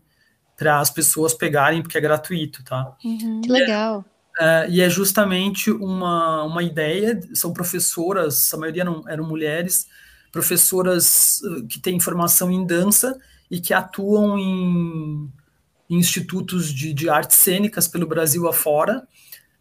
para 0.57 0.79
as 0.79 0.89
pessoas 0.89 1.33
pegarem, 1.33 1.81
porque 1.81 1.97
é 1.97 2.01
gratuito, 2.01 2.63
tá? 2.63 2.95
Uhum. 3.03 3.41
Que 3.41 3.51
legal. 3.51 4.05
É, 4.39 4.67
e 4.69 4.81
é 4.81 4.89
justamente 4.89 5.71
uma, 5.71 6.43
uma 6.43 6.63
ideia, 6.63 7.19
são 7.33 7.53
professoras, 7.53 8.53
a 8.53 8.57
maioria 8.57 8.83
não, 8.83 9.07
eram 9.07 9.25
mulheres, 9.25 9.87
professoras 10.31 11.41
que 11.69 11.79
têm 11.79 11.99
formação 11.99 12.51
em 12.51 12.65
dança 12.65 13.17
e 13.49 13.59
que 13.59 13.73
atuam 13.73 14.37
em, 14.37 15.31
em 15.89 15.97
institutos 15.97 16.73
de, 16.73 16.93
de 16.93 17.09
artes 17.09 17.37
cênicas 17.37 17.87
pelo 17.87 18.05
Brasil 18.05 18.47
afora. 18.47 19.07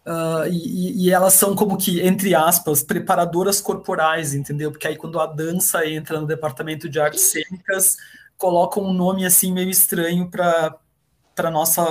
Uh, 0.07 0.47
e, 0.51 1.07
e, 1.07 1.11
elas 1.11 1.33
são 1.33 1.55
como 1.55 1.79
que, 1.79 2.03
entre 2.03 2.35
aspas, 2.35 2.83
preparadoras 2.83 3.61
corporais, 3.61 4.35
entendeu? 4.35 4.71
Porque 4.71 4.87
aí 4.87 4.97
quando 4.97 5.19
a 5.19 5.27
dança 5.27 5.87
entra 5.89 6.21
no 6.21 6.27
departamento 6.27 6.91
de 6.91 7.01
artes 7.01 7.23
cênicas, 7.23 7.97
colocam 8.37 8.83
um 8.83 8.93
nome 8.93 9.25
assim 9.25 9.53
meio 9.53 9.71
estranho 9.71 10.31
para 10.31 10.77
para 11.35 11.51
nossa 11.51 11.83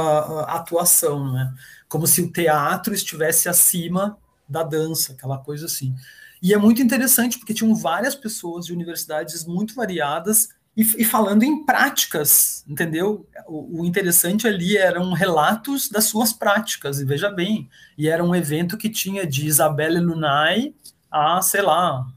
atuação, 0.46 1.34
né? 1.34 1.54
Como 1.90 2.08
se 2.08 2.22
o 2.22 2.32
teatro 2.32 2.94
estivesse 2.94 3.50
acima 3.50 4.18
da 4.48 4.64
dança, 4.64 5.12
aquela 5.14 5.38
coisa 5.38 5.66
assim. 5.66 5.94
E 6.42 6.54
é 6.54 6.58
muito 6.58 6.82
interessante 6.82 7.38
porque 7.38 7.54
tinham 7.54 7.76
várias 7.76 8.16
pessoas 8.16 8.66
de 8.66 8.74
universidades 8.74 9.46
muito 9.46 9.76
variadas 9.76 10.50
e, 10.76 10.82
e 10.82 11.06
falando 11.06 11.44
em 11.44 11.66
práticas, 11.66 12.64
entendeu? 12.68 13.28
O, 13.48 13.82
o, 13.82 13.86
interessante 13.86 14.48
ali 14.48 14.76
eram 14.76 15.14
relatos 15.14 15.90
das 15.90 16.06
suas 16.06 16.34
práticas, 16.34 17.00
e 17.00 17.06
veja 17.06 17.30
bem, 17.30 17.70
e 17.98 18.10
era 18.10 18.24
um 18.24 18.34
evento 18.34 18.78
que 18.78 18.90
tinha 18.90 19.26
de 19.26 19.46
Isabelle 19.46 20.00
Lunai 20.00 20.74
a, 21.12 21.42
sei 21.42 21.62
lá, 21.62 22.08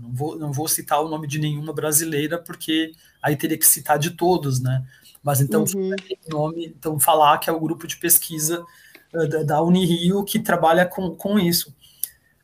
não 0.00 0.12
vou, 0.12 0.38
não 0.38 0.52
vou 0.52 0.68
citar 0.68 1.02
o 1.02 1.08
nome 1.08 1.26
de 1.26 1.40
nenhuma 1.40 1.72
brasileira, 1.72 2.38
porque 2.38 2.92
aí 3.20 3.36
teria 3.36 3.58
que 3.58 3.66
citar 3.66 3.98
de 3.98 4.10
todos, 4.10 4.60
né? 4.60 4.84
Mas 5.22 5.40
então, 5.40 5.64
uhum. 5.74 5.90
nome, 6.28 6.66
então 6.66 7.00
falar 7.00 7.38
que 7.38 7.50
é 7.50 7.52
o 7.52 7.60
grupo 7.60 7.86
de 7.86 7.96
pesquisa 7.96 8.64
uh, 9.12 9.28
da, 9.28 9.42
da 9.42 9.62
Unirio 9.62 10.24
que 10.24 10.38
trabalha 10.38 10.86
com, 10.86 11.10
com 11.10 11.36
isso. 11.36 11.74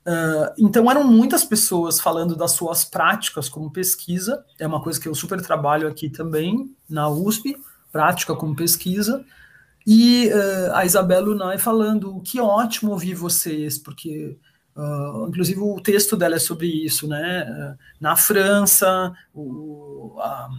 Uh, 0.06 0.52
então 0.58 0.90
eram 0.90 1.02
muitas 1.02 1.44
pessoas 1.44 1.98
falando 1.98 2.36
das 2.36 2.52
suas 2.52 2.84
práticas 2.84 3.48
como 3.48 3.70
pesquisa, 3.70 4.44
é 4.58 4.66
uma 4.66 4.82
coisa 4.82 5.00
que 5.00 5.08
eu 5.08 5.14
super 5.14 5.40
trabalho 5.40 5.88
aqui 5.88 6.10
também 6.10 6.70
na 6.88 7.08
USP, 7.08 7.56
prática 7.90 8.34
como 8.36 8.54
pesquisa, 8.54 9.24
e 9.86 10.28
uh, 10.28 10.74
a 10.74 10.84
Isabela 10.84 11.26
Lunay 11.26 11.56
falando 11.56 12.20
que 12.20 12.38
ótimo 12.38 12.92
ouvir 12.92 13.14
vocês, 13.14 13.78
porque 13.78 14.36
uh, 14.76 15.26
inclusive 15.26 15.60
o 15.60 15.80
texto 15.80 16.16
dela 16.16 16.36
é 16.36 16.38
sobre 16.38 16.66
isso, 16.66 17.08
né? 17.08 17.74
na 17.98 18.14
França, 18.14 19.10
o, 19.34 20.16
a, 20.18 20.50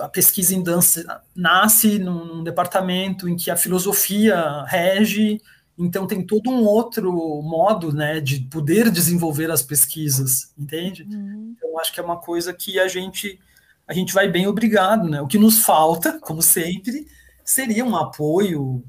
a, 0.00 0.08
pesquisa 0.08 0.54
em 0.54 0.62
dança 0.62 1.22
nasce 1.34 1.98
num, 1.98 2.26
num 2.26 2.44
departamento 2.44 3.26
em 3.26 3.36
que 3.36 3.50
a 3.50 3.56
filosofia 3.56 4.64
rege 4.64 5.40
então 5.80 6.06
tem 6.06 6.22
todo 6.24 6.50
um 6.50 6.64
outro 6.64 7.10
modo, 7.42 7.92
né, 7.92 8.20
de 8.20 8.40
poder 8.40 8.90
desenvolver 8.90 9.50
as 9.50 9.62
pesquisas, 9.62 10.52
entende? 10.58 11.04
Uhum. 11.04 11.54
Então 11.56 11.78
acho 11.78 11.92
que 11.92 11.98
é 11.98 12.02
uma 12.02 12.18
coisa 12.18 12.52
que 12.52 12.78
a 12.78 12.86
gente 12.86 13.40
a 13.88 13.92
gente 13.92 14.14
vai 14.14 14.28
bem 14.28 14.46
obrigado, 14.46 15.08
né? 15.08 15.20
O 15.20 15.26
que 15.26 15.36
nos 15.36 15.64
falta, 15.64 16.20
como 16.20 16.40
sempre, 16.40 17.08
seria 17.44 17.84
um 17.84 17.96
apoio 17.96 18.84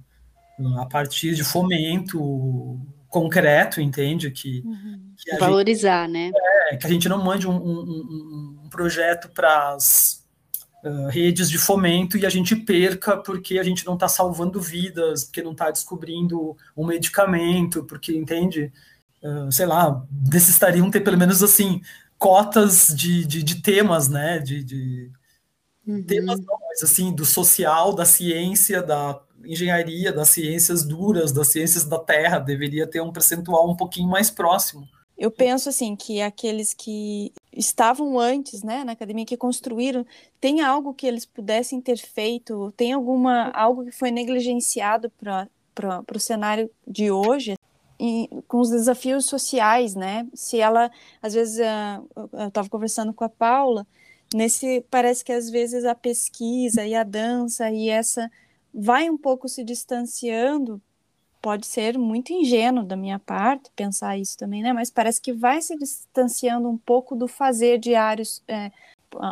a 0.78 0.86
partir 0.86 1.34
de 1.34 1.44
fomento 1.44 2.80
concreto, 3.10 3.82
entende? 3.82 4.30
Que, 4.30 4.62
uhum. 4.64 5.14
que 5.18 5.38
valorizar, 5.38 6.06
gente, 6.06 6.14
né? 6.14 6.32
É, 6.70 6.78
que 6.78 6.86
a 6.86 6.90
gente 6.90 7.10
não 7.10 7.24
mande 7.24 7.48
um, 7.48 7.56
um, 7.56 8.60
um 8.64 8.70
projeto 8.70 9.30
para 9.30 9.74
as 9.74 10.21
uh, 10.84 11.08
redes 11.08 11.50
de 11.50 11.58
fomento 11.58 12.18
e 12.18 12.26
a 12.26 12.30
gente 12.30 12.56
perca 12.56 13.18
porque 13.18 13.60
a 13.60 13.64
gente 13.64 13.86
não 13.86 13.94
está 13.94 14.08
salvando 14.08 14.60
vidas, 14.60 15.24
porque 15.24 15.42
não 15.42 15.52
está 15.52 15.70
descobrindo 15.72 16.56
um 16.76 16.86
medicamento, 16.86 17.84
porque, 17.84 18.16
entende? 18.16 18.72
Uh, 19.24 19.52
sei 19.52 19.66
lá, 19.66 20.04
necessitariam 20.32 20.90
ter 20.90 21.02
pelo 21.02 21.18
menos 21.18 21.44
assim 21.44 21.82
cotas 22.18 22.88
de, 22.96 23.26
de, 23.26 23.44
de 23.44 23.62
temas, 23.62 24.08
né? 24.08 24.40
De, 24.40 24.64
de 24.64 25.12
uhum. 25.88 26.04
temas 26.04 26.40
não, 26.40 26.58
mas 26.70 26.84
assim, 26.84 27.14
do 27.14 27.26
social, 27.26 27.94
da 27.94 28.06
ciência, 28.06 28.82
da 28.82 29.20
engenharia, 29.44 30.14
das 30.14 30.30
ciências 30.30 30.84
duras, 30.84 31.32
das 31.32 31.48
ciências 31.48 31.84
da 31.84 31.98
terra, 31.98 32.40
deveria 32.40 32.88
ter 32.88 33.02
um 33.02 33.12
percentual 33.12 33.70
um 33.70 33.76
pouquinho 33.76 34.08
mais 34.08 34.30
próximo. 34.30 34.88
Eu 35.18 35.32
penso 35.32 35.70
assim 35.70 35.96
que 35.96 36.22
aqueles 36.22 36.74
que 36.74 37.34
estavam 37.54 38.20
antes, 38.20 38.64
né, 38.64 38.84
na 38.84 38.94
academia 38.94 39.26
que 39.26 39.38
construíram, 39.38 40.06
tem 40.40 40.62
algo 40.62 40.94
que 40.94 41.06
eles 41.06 41.26
pudessem 41.26 41.82
ter 41.82 41.98
feito, 41.98 42.72
tem 42.78 42.94
alguma 42.94 43.50
algo 43.52 43.86
que 43.86 43.92
foi 43.92 44.12
negligenciado 44.12 45.12
para 45.20 45.48
o 46.16 46.20
cenário 46.20 46.70
de 46.88 47.12
hoje, 47.12 47.56
e, 48.00 48.28
com 48.48 48.60
os 48.60 48.72
desafios 48.72 49.26
sociais, 49.26 49.94
né? 49.94 50.28
Se 50.34 50.60
ela, 50.60 50.90
às 51.22 51.36
vezes, 51.36 51.60
eu 51.60 52.48
estava 52.48 52.68
conversando 52.68 53.14
com 53.14 53.24
a 53.24 53.30
Paula, 53.30 53.86
nesse 54.34 54.84
parece 54.90 55.24
que 55.24 55.32
às 55.32 55.52
vezes 55.52 55.86
a 55.86 55.94
pesquisa 55.94 56.84
e 56.84 56.96
a 56.96 57.04
dança 57.04 57.70
e 57.70 57.90
essa 57.90 58.32
vai 58.74 59.08
um 59.10 59.18
pouco 59.18 59.48
se 59.48 59.64
distanciando 59.64 60.82
pode 61.42 61.66
ser 61.66 61.98
muito 61.98 62.32
ingênuo 62.32 62.84
da 62.84 62.96
minha 62.96 63.18
parte 63.18 63.72
pensar 63.76 64.18
isso 64.18 64.38
também, 64.38 64.62
né? 64.62 64.72
Mas 64.72 64.92
parece 64.92 65.20
que 65.20 65.34
vai 65.34 65.62
se 65.62 65.76
distanciando 65.78 66.70
um 66.70 66.78
pouco 66.78 67.16
do 67.16 67.28
fazer 67.28 67.80
diário, 67.80 68.24
é, 68.48 68.72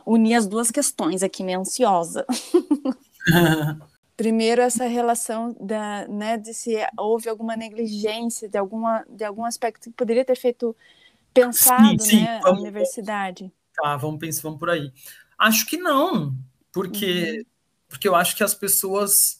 unir 0.05 0.35
as 0.35 0.47
duas 0.47 0.71
questões 0.71 1.21
aqui, 1.21 1.43
meio 1.43 1.59
ansiosa. 1.59 2.25
Primeiro, 4.17 4.61
essa 4.61 4.85
relação 4.85 5.55
da, 5.61 6.05
né, 6.09 6.37
de 6.37 6.53
se 6.53 6.75
houve 6.97 7.29
alguma 7.29 7.55
negligência 7.55 8.49
de, 8.49 8.57
alguma, 8.57 9.05
de 9.07 9.23
algum 9.23 9.45
aspecto 9.45 9.89
que 9.89 9.95
poderia 9.95 10.25
ter 10.25 10.35
feito 10.35 10.75
pensado, 11.33 12.01
sim, 12.01 12.17
sim, 12.17 12.23
né, 12.23 12.41
vamos, 12.43 12.59
a 12.59 12.61
universidade. 12.61 13.49
Tá, 13.73 13.95
vamos 13.95 14.19
pensar, 14.19 14.41
vamos 14.41 14.59
por 14.59 14.69
aí. 14.69 14.91
Acho 15.37 15.65
que 15.65 15.77
não, 15.77 16.35
porque, 16.69 17.37
uhum. 17.37 17.45
porque 17.87 18.09
eu 18.09 18.15
acho 18.15 18.35
que 18.35 18.43
as 18.43 18.53
pessoas 18.53 19.38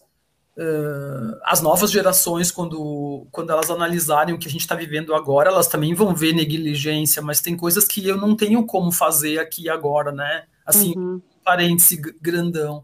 Uh, 0.57 1.39
as 1.45 1.61
novas 1.61 1.89
gerações, 1.89 2.51
quando, 2.51 3.25
quando 3.31 3.49
elas 3.49 3.71
analisarem 3.71 4.35
o 4.35 4.37
que 4.37 4.47
a 4.47 4.51
gente 4.51 4.61
está 4.61 4.75
vivendo 4.75 5.15
agora, 5.15 5.49
elas 5.49 5.67
também 5.67 5.93
vão 5.93 6.13
ver 6.13 6.33
negligência, 6.33 7.21
mas 7.21 7.39
tem 7.39 7.55
coisas 7.55 7.85
que 7.85 8.05
eu 8.05 8.17
não 8.17 8.35
tenho 8.35 8.65
como 8.65 8.91
fazer 8.91 9.39
aqui 9.39 9.69
agora, 9.69 10.11
né? 10.11 10.43
Assim, 10.65 10.93
uhum. 10.97 11.21
parêntese 11.45 11.95
grandão. 12.21 12.83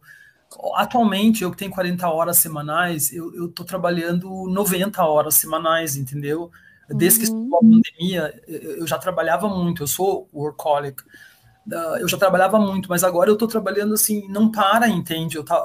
Atualmente, 0.75 1.43
eu 1.43 1.51
que 1.51 1.57
tenho 1.57 1.71
40 1.71 2.07
horas 2.09 2.37
semanais, 2.37 3.11
eu 3.11 3.47
estou 3.47 3.65
trabalhando 3.65 4.47
90 4.47 5.03
horas 5.03 5.35
semanais, 5.35 5.97
entendeu? 5.97 6.49
Desde 6.89 7.25
que 7.25 7.31
uhum. 7.31 7.49
a 7.55 7.59
pandemia, 7.59 8.43
eu 8.47 8.87
já 8.87 8.97
trabalhava 8.97 9.49
muito, 9.49 9.83
eu 9.83 9.87
sou 9.87 10.29
workaholic, 10.33 11.01
uh, 11.03 11.97
eu 11.99 12.07
já 12.07 12.17
trabalhava 12.17 12.59
muito, 12.59 12.87
mas 12.87 13.03
agora 13.03 13.29
eu 13.29 13.33
estou 13.33 13.47
trabalhando 13.47 13.95
assim, 13.95 14.27
não 14.29 14.51
para, 14.51 14.87
entende? 14.87 15.35
Eu 15.35 15.43
tá, 15.43 15.57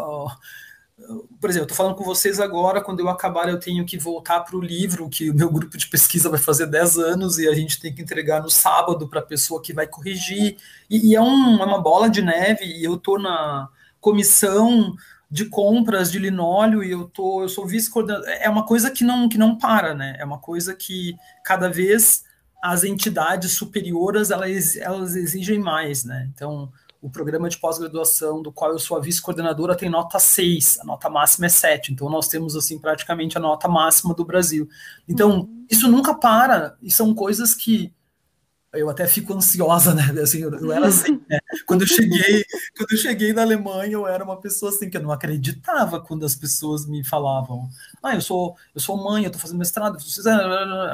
por 1.40 1.48
exemplo, 1.48 1.64
eu 1.64 1.72
estou 1.72 1.76
falando 1.76 1.94
com 1.94 2.04
vocês 2.04 2.38
agora, 2.38 2.80
quando 2.80 3.00
eu 3.00 3.08
acabar, 3.08 3.48
eu 3.48 3.58
tenho 3.58 3.84
que 3.84 3.98
voltar 3.98 4.40
para 4.40 4.56
o 4.56 4.60
livro, 4.60 5.08
que 5.08 5.30
o 5.30 5.34
meu 5.34 5.50
grupo 5.50 5.76
de 5.76 5.88
pesquisa 5.88 6.28
vai 6.28 6.38
fazer 6.38 6.66
10 6.66 6.98
anos 6.98 7.38
e 7.38 7.48
a 7.48 7.54
gente 7.54 7.80
tem 7.80 7.94
que 7.94 8.02
entregar 8.02 8.42
no 8.42 8.50
sábado 8.50 9.08
para 9.08 9.20
a 9.20 9.24
pessoa 9.24 9.62
que 9.62 9.72
vai 9.72 9.86
corrigir. 9.86 10.56
E, 10.88 11.10
e 11.10 11.16
é, 11.16 11.20
um, 11.20 11.60
é, 11.60 11.64
uma 11.64 11.80
bola 11.80 12.08
de 12.08 12.22
neve, 12.22 12.64
e 12.64 12.84
eu 12.84 12.94
estou 12.94 13.18
na 13.18 13.68
comissão 14.00 14.94
de 15.30 15.44
compras 15.46 16.10
de 16.10 16.18
linóleo 16.18 16.82
e 16.82 16.90
eu 16.90 17.04
tô, 17.04 17.42
eu 17.42 17.48
sou 17.48 17.66
vice-coordenador. 17.66 18.28
É 18.28 18.50
uma 18.50 18.66
coisa 18.66 18.90
que 18.90 19.04
não, 19.04 19.28
que 19.28 19.38
não 19.38 19.56
para, 19.56 19.94
né? 19.94 20.16
É 20.18 20.24
uma 20.24 20.38
coisa 20.38 20.74
que 20.74 21.16
cada 21.44 21.68
vez 21.68 22.24
as 22.62 22.84
entidades 22.84 23.52
superiores 23.52 24.30
elas, 24.30 24.76
elas 24.76 25.16
exigem 25.16 25.58
mais, 25.58 26.04
né? 26.04 26.28
Então, 26.34 26.70
o 27.02 27.08
programa 27.08 27.48
de 27.48 27.56
pós-graduação 27.58 28.42
do 28.42 28.52
qual 28.52 28.72
eu 28.72 28.78
sou 28.78 28.96
a 28.96 29.00
vice-coordenadora 29.00 29.76
tem 29.76 29.88
nota 29.88 30.18
6, 30.18 30.80
a 30.80 30.84
nota 30.84 31.08
máxima 31.08 31.46
é 31.46 31.48
7, 31.48 31.92
então 31.92 32.10
nós 32.10 32.28
temos 32.28 32.54
assim 32.54 32.78
praticamente 32.78 33.38
a 33.38 33.40
nota 33.40 33.66
máxima 33.68 34.14
do 34.14 34.24
Brasil. 34.24 34.68
Então, 35.08 35.40
uhum. 35.40 35.66
isso 35.70 35.88
nunca 35.88 36.14
para, 36.14 36.76
e 36.82 36.90
são 36.90 37.14
coisas 37.14 37.54
que 37.54 37.92
eu 38.72 38.88
até 38.88 39.06
fico 39.06 39.34
ansiosa, 39.34 39.94
né? 39.94 40.14
Assim, 40.22 40.42
eu, 40.42 40.54
eu 40.54 40.70
era 40.70 40.86
assim, 40.86 41.20
né? 41.28 41.38
Quando 41.66 41.82
eu 41.82 41.88
cheguei, 41.88 42.44
quando 42.76 42.92
eu 42.92 42.98
cheguei 42.98 43.32
na 43.32 43.42
Alemanha, 43.42 43.94
eu 43.94 44.06
era 44.06 44.22
uma 44.22 44.40
pessoa 44.40 44.70
assim 44.70 44.88
que 44.88 44.96
eu 44.96 45.02
não 45.02 45.10
acreditava 45.10 46.00
quando 46.00 46.24
as 46.24 46.36
pessoas 46.36 46.86
me 46.86 47.04
falavam: 47.04 47.68
"Ah, 48.00 48.14
eu 48.14 48.20
sou, 48.20 48.56
eu 48.72 48.80
sou 48.80 48.96
mãe, 48.96 49.24
eu 49.24 49.30
tô 49.30 49.38
fazendo 49.38 49.58
mestrado, 49.58 49.98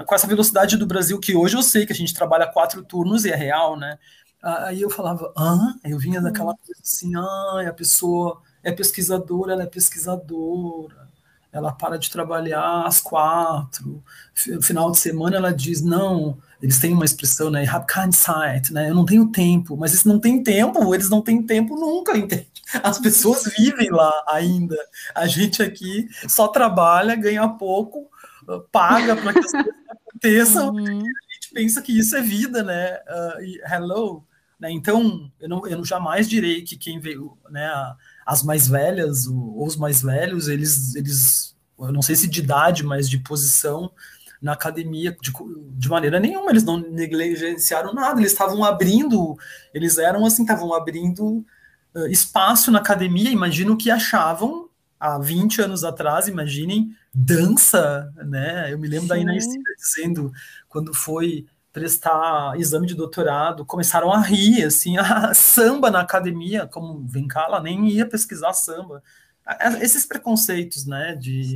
com 0.07 0.15
essa 0.15 0.27
velocidade 0.27 0.79
do 0.79 0.87
Brasil 0.87 1.19
que 1.21 1.37
hoje 1.37 1.57
eu 1.57 1.63
sei 1.63 1.85
que 1.85 1.93
a 1.93 1.97
gente 1.97 2.15
trabalha 2.15 2.51
quatro 2.51 2.83
turnos 2.83 3.27
e 3.27 3.31
é 3.31 3.37
real, 3.37 3.79
né? 3.79 3.99
Aí 4.43 4.81
eu 4.81 4.91
falava, 4.91 5.33
ah, 5.37 5.75
eu 5.85 5.99
vinha 5.99 6.21
daquela 6.21 6.53
hum. 6.53 6.59
coisa 6.65 6.81
assim, 6.83 7.15
ah, 7.17 7.65
a 7.69 7.73
pessoa 7.73 8.41
é 8.63 8.71
pesquisadora, 8.71 9.53
ela 9.53 9.63
é 9.63 9.67
pesquisadora, 9.67 11.09
ela 11.53 11.73
para 11.73 11.99
de 11.99 12.11
trabalhar 12.11 12.85
às 12.85 13.01
quatro, 13.01 14.03
no 14.49 14.63
final 14.63 14.91
de 14.91 14.99
semana 14.99 15.37
ela 15.37 15.53
diz, 15.53 15.81
não, 15.81 16.37
eles 16.61 16.79
têm 16.79 16.93
uma 16.93 17.05
expressão, 17.05 17.51
né, 17.51 17.67
have 17.67 17.87
kind 17.87 18.13
sight, 18.13 18.73
né, 18.73 18.91
eu 18.91 18.95
não 18.95 19.07
tenho 19.07 19.31
tempo, 19.31 19.77
mas 19.77 19.95
isso 19.95 20.09
não 20.09 20.19
tem 20.19 20.43
tempo, 20.43 20.95
eles 20.95 21.09
não 21.09 21.23
têm 21.23 21.43
tempo 21.43 21.75
nunca, 21.75 22.15
entende? 22.19 22.49
As 22.83 22.99
pessoas 22.99 23.45
vivem 23.57 23.91
lá 23.91 24.13
ainda, 24.29 24.77
a 25.15 25.27
gente 25.27 25.63
aqui 25.63 26.09
só 26.29 26.49
trabalha, 26.49 27.15
ganha 27.15 27.49
pouco, 27.49 28.11
paga 28.71 29.17
para 29.17 29.33
que 29.33 29.39
as 29.39 29.53
coisas 29.53 29.75
aconteçam, 29.89 30.75
uhum. 30.75 31.03
Pensa 31.57 31.81
que 31.81 31.99
isso 31.99 32.15
é 32.15 32.21
vida, 32.21 32.63
né, 32.63 32.99
uh, 33.09 33.41
e, 33.41 33.59
hello, 33.65 34.23
Né? 34.61 34.71
Então, 34.71 35.33
eu, 35.41 35.49
não, 35.49 35.67
eu 35.67 35.83
jamais 35.87 36.29
direi 36.29 36.61
que 36.61 36.77
quem 36.77 37.01
veio, 37.01 37.35
né, 37.49 37.67
as 38.27 38.43
mais 38.43 38.69
velhas 38.69 39.27
ou 39.27 39.65
os 39.65 39.75
mais 39.75 40.03
velhos, 40.03 40.49
eles, 40.49 40.95
eles, 40.95 41.57
eu 41.79 41.91
não 41.91 42.03
sei 42.03 42.15
se 42.15 42.29
de 42.29 42.41
idade, 42.41 42.85
mas 42.85 43.09
de 43.09 43.19
posição 43.19 43.91
na 44.43 44.53
academia 44.53 45.17
de, 45.19 45.33
de 45.79 45.89
maneira 45.89 46.21
nenhuma, 46.21 46.51
eles 46.51 46.63
não 46.63 46.77
negligenciaram 46.79 47.95
nada, 47.95 48.21
eles 48.21 48.33
estavam 48.33 48.63
abrindo, 48.63 49.35
eles 49.73 49.97
eram 49.97 50.27
assim, 50.27 50.43
estavam 50.43 50.75
abrindo 50.75 51.43
uh, 51.95 52.07
espaço 52.11 52.71
na 52.71 52.81
academia, 52.81 53.31
imagino 53.31 53.79
que 53.79 53.91
achavam 53.91 54.66
há 54.99 55.19
20 55.19 55.63
anos 55.63 55.85
atrás, 55.85 56.29
imaginem, 56.29 56.95
dança, 57.13 58.13
né? 58.17 58.73
Eu 58.73 58.79
me 58.79 58.89
lembro 58.89 59.05
Sim. 59.05 59.09
da 59.09 59.19
Inês 59.19 59.47
dizendo, 59.77 60.33
quando 60.69 60.95
foi 60.95 61.47
prestar 61.73 62.59
exame 62.59 62.87
de 62.87 62.95
doutorado, 62.95 63.65
começaram 63.65 64.11
a 64.11 64.21
rir, 64.21 64.65
assim, 64.65 64.97
a 64.97 65.33
samba 65.35 65.91
na 65.91 66.01
academia, 66.01 66.67
como, 66.67 67.07
vem 67.07 67.29
cá, 67.29 67.45
ela 67.45 67.61
nem 67.61 67.87
ia 67.89 68.09
pesquisar 68.09 68.53
samba. 68.55 69.03
Esses 69.81 70.07
preconceitos, 70.07 70.87
né, 70.87 71.15
de, 71.15 71.55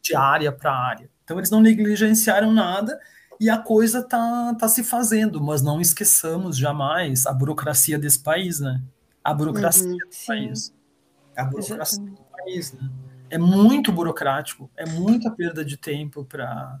de 0.00 0.14
área 0.14 0.52
para 0.52 0.72
área. 0.72 1.10
Então, 1.24 1.38
eles 1.38 1.50
não 1.50 1.60
negligenciaram 1.60 2.52
nada 2.52 3.00
e 3.40 3.48
a 3.48 3.58
coisa 3.58 4.02
tá, 4.02 4.54
tá 4.54 4.68
se 4.68 4.84
fazendo, 4.84 5.40
mas 5.40 5.62
não 5.62 5.80
esqueçamos 5.80 6.56
jamais 6.56 7.26
a 7.26 7.32
burocracia 7.32 7.98
desse 7.98 8.22
país, 8.22 8.60
né? 8.60 8.80
A 9.24 9.32
burocracia 9.32 9.88
uhum, 9.88 9.96
do 9.96 10.06
sim. 10.10 10.26
país. 10.26 10.74
A 11.34 11.44
burocracia 11.44 12.21
país, 12.44 12.72
né? 12.72 12.90
É 13.30 13.38
muito 13.38 13.90
burocrático, 13.90 14.70
é 14.76 14.84
muita 14.86 15.30
perda 15.30 15.64
de 15.64 15.76
tempo 15.76 16.24
para 16.24 16.78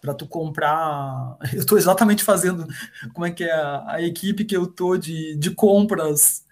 para 0.00 0.14
tu 0.14 0.26
comprar. 0.26 1.36
Eu 1.52 1.60
estou 1.60 1.76
exatamente 1.78 2.22
fazendo 2.22 2.66
como 3.12 3.26
é 3.26 3.30
que 3.30 3.44
é 3.44 3.52
a, 3.52 3.84
a 3.94 4.02
equipe 4.02 4.44
que 4.44 4.56
eu 4.56 4.66
tô 4.66 4.96
de, 4.96 5.36
de 5.36 5.50
compras 5.50 6.44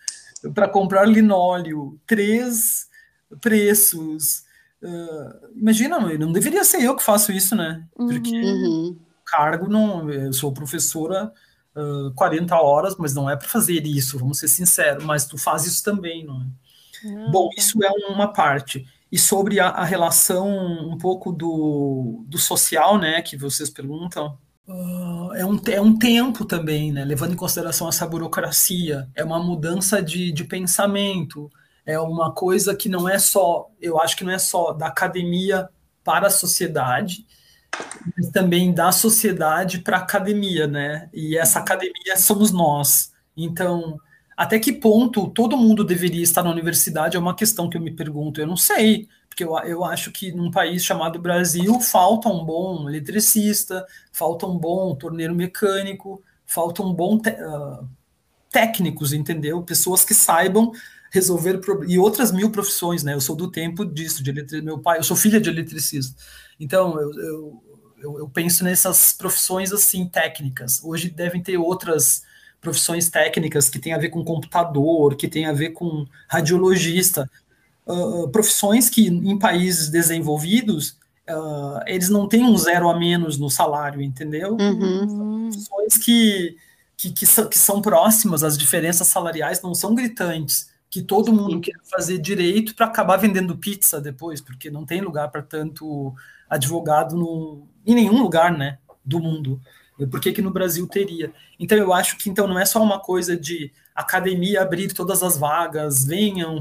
para 0.53 0.69
comprar 0.69 1.05
linóleo, 1.07 1.99
três 2.07 2.89
preços. 3.41 4.45
Uh, 4.83 5.57
imagina, 5.57 5.99
não 6.19 6.33
deveria 6.33 6.65
ser 6.65 6.83
eu 6.83 6.97
que 6.97 7.03
faço 7.03 7.33
isso, 7.33 7.55
né? 7.55 7.87
Porque 7.95 8.43
uhum. 8.43 8.99
cargo 9.25 9.69
não. 9.69 10.11
Eu 10.11 10.33
sou 10.33 10.53
professora 10.53 11.33
uh, 11.77 12.13
40 12.15 12.57
horas, 12.57 12.97
mas 12.99 13.15
não 13.15 13.29
é 13.31 13.37
para 13.37 13.49
fazer 13.49 13.87
isso, 13.87 14.19
vamos 14.19 14.39
ser 14.39 14.49
sinceros, 14.49 15.05
mas 15.05 15.27
tu 15.27 15.39
faz 15.39 15.65
isso 15.65 15.83
também, 15.83 16.25
não 16.25 16.43
é? 16.43 16.47
Não, 17.05 17.31
Bom, 17.31 17.49
tá. 17.51 17.55
isso 17.59 17.83
é 17.85 17.91
uma 18.09 18.33
parte. 18.33 18.87
E 19.11 19.19
sobre 19.19 19.61
a, 19.61 19.69
a 19.69 19.85
relação 19.85 20.49
um 20.49 20.99
pouco 20.99 21.31
do, 21.31 22.25
do 22.27 22.39
social, 22.39 22.99
né, 22.99 23.23
que 23.23 23.37
vocês 23.37 23.71
perguntam, 23.71 24.37
uh, 24.67 25.33
é, 25.35 25.45
um, 25.47 25.61
é 25.69 25.81
um 25.81 25.97
tempo 25.97 26.45
também, 26.45 26.91
né, 26.91 27.05
levando 27.05 27.33
em 27.33 27.37
consideração 27.37 27.89
essa 27.89 28.07
burocracia, 28.07 29.09
é 29.15 29.23
uma 29.23 29.39
mudança 29.39 30.03
de, 30.03 30.33
de 30.33 30.43
pensamento, 30.43 31.51
é 31.87 31.97
uma 32.01 32.33
coisa 32.33 32.75
que 32.75 32.89
não 32.89 33.09
é 33.09 33.19
só, 33.19 33.71
eu 33.81 34.01
acho 34.01 34.17
que 34.17 34.25
não 34.25 34.33
é 34.33 34.39
só 34.39 34.73
da 34.73 34.87
academia 34.87 35.69
para 36.03 36.27
a 36.27 36.31
sociedade, 36.31 37.25
mas 38.17 38.31
também 38.31 38.73
da 38.73 38.91
sociedade 38.91 39.79
para 39.79 39.99
a 39.99 40.01
academia, 40.01 40.67
né, 40.67 41.09
e 41.13 41.37
essa 41.37 41.61
academia 41.61 42.17
somos 42.17 42.51
nós, 42.51 43.13
então 43.37 43.97
até 44.37 44.59
que 44.59 44.73
ponto 44.73 45.29
todo 45.29 45.57
mundo 45.57 45.85
deveria 45.85 46.23
estar 46.23 46.43
na 46.43 46.51
universidade 46.51 47.17
é 47.17 47.21
uma 47.21 47.35
questão 47.35 47.69
que 47.69 47.77
eu 47.77 47.81
me 47.81 47.95
pergunto. 47.95 48.41
Eu 48.41 48.47
não 48.47 48.57
sei, 48.57 49.09
porque 49.29 49.45
eu, 49.45 49.57
eu 49.61 49.85
acho 49.85 50.11
que 50.11 50.33
num 50.33 50.51
país 50.51 50.85
chamado 50.85 51.19
Brasil 51.19 51.81
falta 51.81 52.29
um 52.29 52.45
bom 52.45 52.89
eletricista, 52.89 53.87
falta 54.13 54.47
um 54.47 54.59
bom 54.59 54.95
torneiro 54.95 55.35
mecânico, 55.35 56.23
falta 56.47 56.83
um 56.83 56.93
bom 56.93 57.17
uh, 57.17 57.89
técnicos, 58.51 59.13
entendeu? 59.13 59.63
Pessoas 59.63 60.05
que 60.05 60.15
saibam 60.15 60.73
resolver 61.11 61.61
e 61.87 61.97
outras 61.97 62.33
mil 62.33 62.51
profissões, 62.51 63.05
né? 63.05 63.15
Eu 63.15 63.21
sou 63.21 63.37
do 63.37 63.51
tempo 63.51 63.85
disso, 63.85 64.23
de 64.23 64.31
eletri... 64.31 64.63
meu 64.63 64.79
pai, 64.81 64.99
eu 64.99 65.05
sou 65.05 65.17
filha 65.17 65.41
de 65.41 65.49
eletricista, 65.49 66.21
então 66.59 67.01
eu, 67.01 67.13
eu, 67.21 67.63
eu, 67.99 68.19
eu 68.19 68.29
penso 68.29 68.65
nessas 68.65 69.13
profissões 69.13 69.73
assim 69.73 70.09
técnicas. 70.09 70.83
Hoje 70.83 71.09
devem 71.09 71.41
ter 71.41 71.57
outras 71.57 72.23
profissões 72.65 73.09
técnicas 73.09 73.69
que 73.69 73.79
tem 73.79 73.93
a 73.93 73.99
ver 73.99 74.09
com 74.09 74.25
computador, 74.25 75.15
que 75.15 75.29
tem 75.29 75.47
a 75.47 75.53
ver 75.53 75.71
com 75.71 76.07
radiologista, 76.27 77.31
uh, 77.87 78.29
profissões 78.31 78.89
que 78.89 79.07
em 79.07 79.39
países 79.39 79.91
desenvolvidos 79.91 80.97
uh, 81.29 81.81
eles 81.87 82.09
não 82.09 82.27
têm 82.27 82.45
um 82.45 82.57
zero 82.57 82.89
a 82.89 82.99
menos 82.99 83.39
no 83.39 83.51
salário, 83.51 84.01
entendeu? 84.01 84.57
Uhum. 84.59 85.51
Profissões 85.51 85.99
que, 85.99 86.57
que, 86.97 87.13
que, 87.13 87.27
são, 87.27 87.49
que 87.49 87.59
são 87.59 87.83
próximas, 87.83 88.43
as 88.43 88.59
diferenças 88.59 89.07
salariais 89.07 89.63
não 89.63 89.75
são 89.75 89.95
gritantes, 89.95 90.71
que 90.91 91.03
todo 91.03 91.33
mundo 91.33 91.61
quer 91.61 91.77
fazer 91.85 92.19
direito 92.19 92.75
para 92.75 92.87
acabar 92.87 93.17
vendendo 93.17 93.57
pizza 93.57 94.01
depois, 94.01 94.41
porque 94.41 94.71
não 94.71 94.87
tem 94.87 95.01
lugar 95.01 95.31
para 95.31 95.43
tanto 95.43 96.15
advogado 96.49 97.17
no, 97.17 97.67
em 97.87 97.95
nenhum 97.95 98.23
lugar, 98.23 98.57
né, 98.57 98.79
do 99.05 99.21
mundo. 99.21 99.61
Por 100.11 100.21
que, 100.21 100.33
que 100.33 100.43
no 100.43 100.51
Brasil 100.51 100.87
teria? 100.89 101.33
Então 101.59 101.79
eu 101.79 101.93
acho 101.93 102.19
que 102.19 102.29
então 102.29 102.49
não 102.49 102.59
é 102.59 102.65
só 102.65 102.83
uma 102.83 102.99
coisa 102.99 103.37
de 103.37 103.71
academia 103.95 104.63
abrir 104.63 104.93
todas 104.93 105.23
as 105.23 105.39
vagas, 105.39 106.05
venham, 106.05 106.59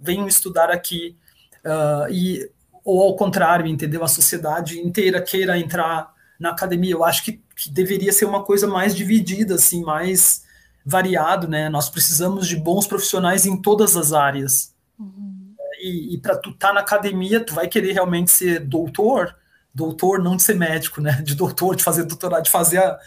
venham 0.00 0.26
estudar 0.26 0.70
aqui, 0.70 1.16
uh, 1.64 2.12
e, 2.12 2.50
ou 2.84 3.02
ao 3.02 3.16
contrário, 3.16 3.66
entendeu? 3.66 4.02
A 4.02 4.08
sociedade 4.08 4.80
inteira 4.80 5.22
queira 5.22 5.58
entrar 5.58 6.12
na 6.38 6.50
academia. 6.50 6.92
Eu 6.92 7.04
acho 7.04 7.24
que, 7.24 7.40
que 7.54 7.70
deveria 7.70 8.12
ser 8.12 8.24
uma 8.24 8.42
coisa 8.42 8.66
mais 8.66 8.94
dividida, 8.94 9.54
assim, 9.54 9.82
mais 9.82 10.44
variado, 10.84 11.46
né? 11.46 11.68
Nós 11.68 11.88
precisamos 11.88 12.48
de 12.48 12.56
bons 12.56 12.86
profissionais 12.86 13.46
em 13.46 13.60
todas 13.60 13.96
as 13.96 14.12
áreas. 14.12 14.74
Uhum. 14.98 15.54
E, 15.80 16.14
e 16.14 16.18
para 16.18 16.36
tu 16.36 16.50
estar 16.50 16.68
tá 16.68 16.74
na 16.74 16.80
academia, 16.80 17.44
tu 17.44 17.54
vai 17.54 17.68
querer 17.68 17.92
realmente 17.92 18.30
ser 18.30 18.60
doutor, 18.60 19.36
doutor, 19.78 20.20
não 20.20 20.36
de 20.36 20.42
ser 20.42 20.56
médico, 20.56 21.00
né? 21.00 21.22
De 21.22 21.34
doutor, 21.36 21.76
de 21.76 21.84
fazer 21.84 22.04
doutorado, 22.04 22.42
de 22.42 22.50
fazer 22.50 22.78
a, 22.78 22.98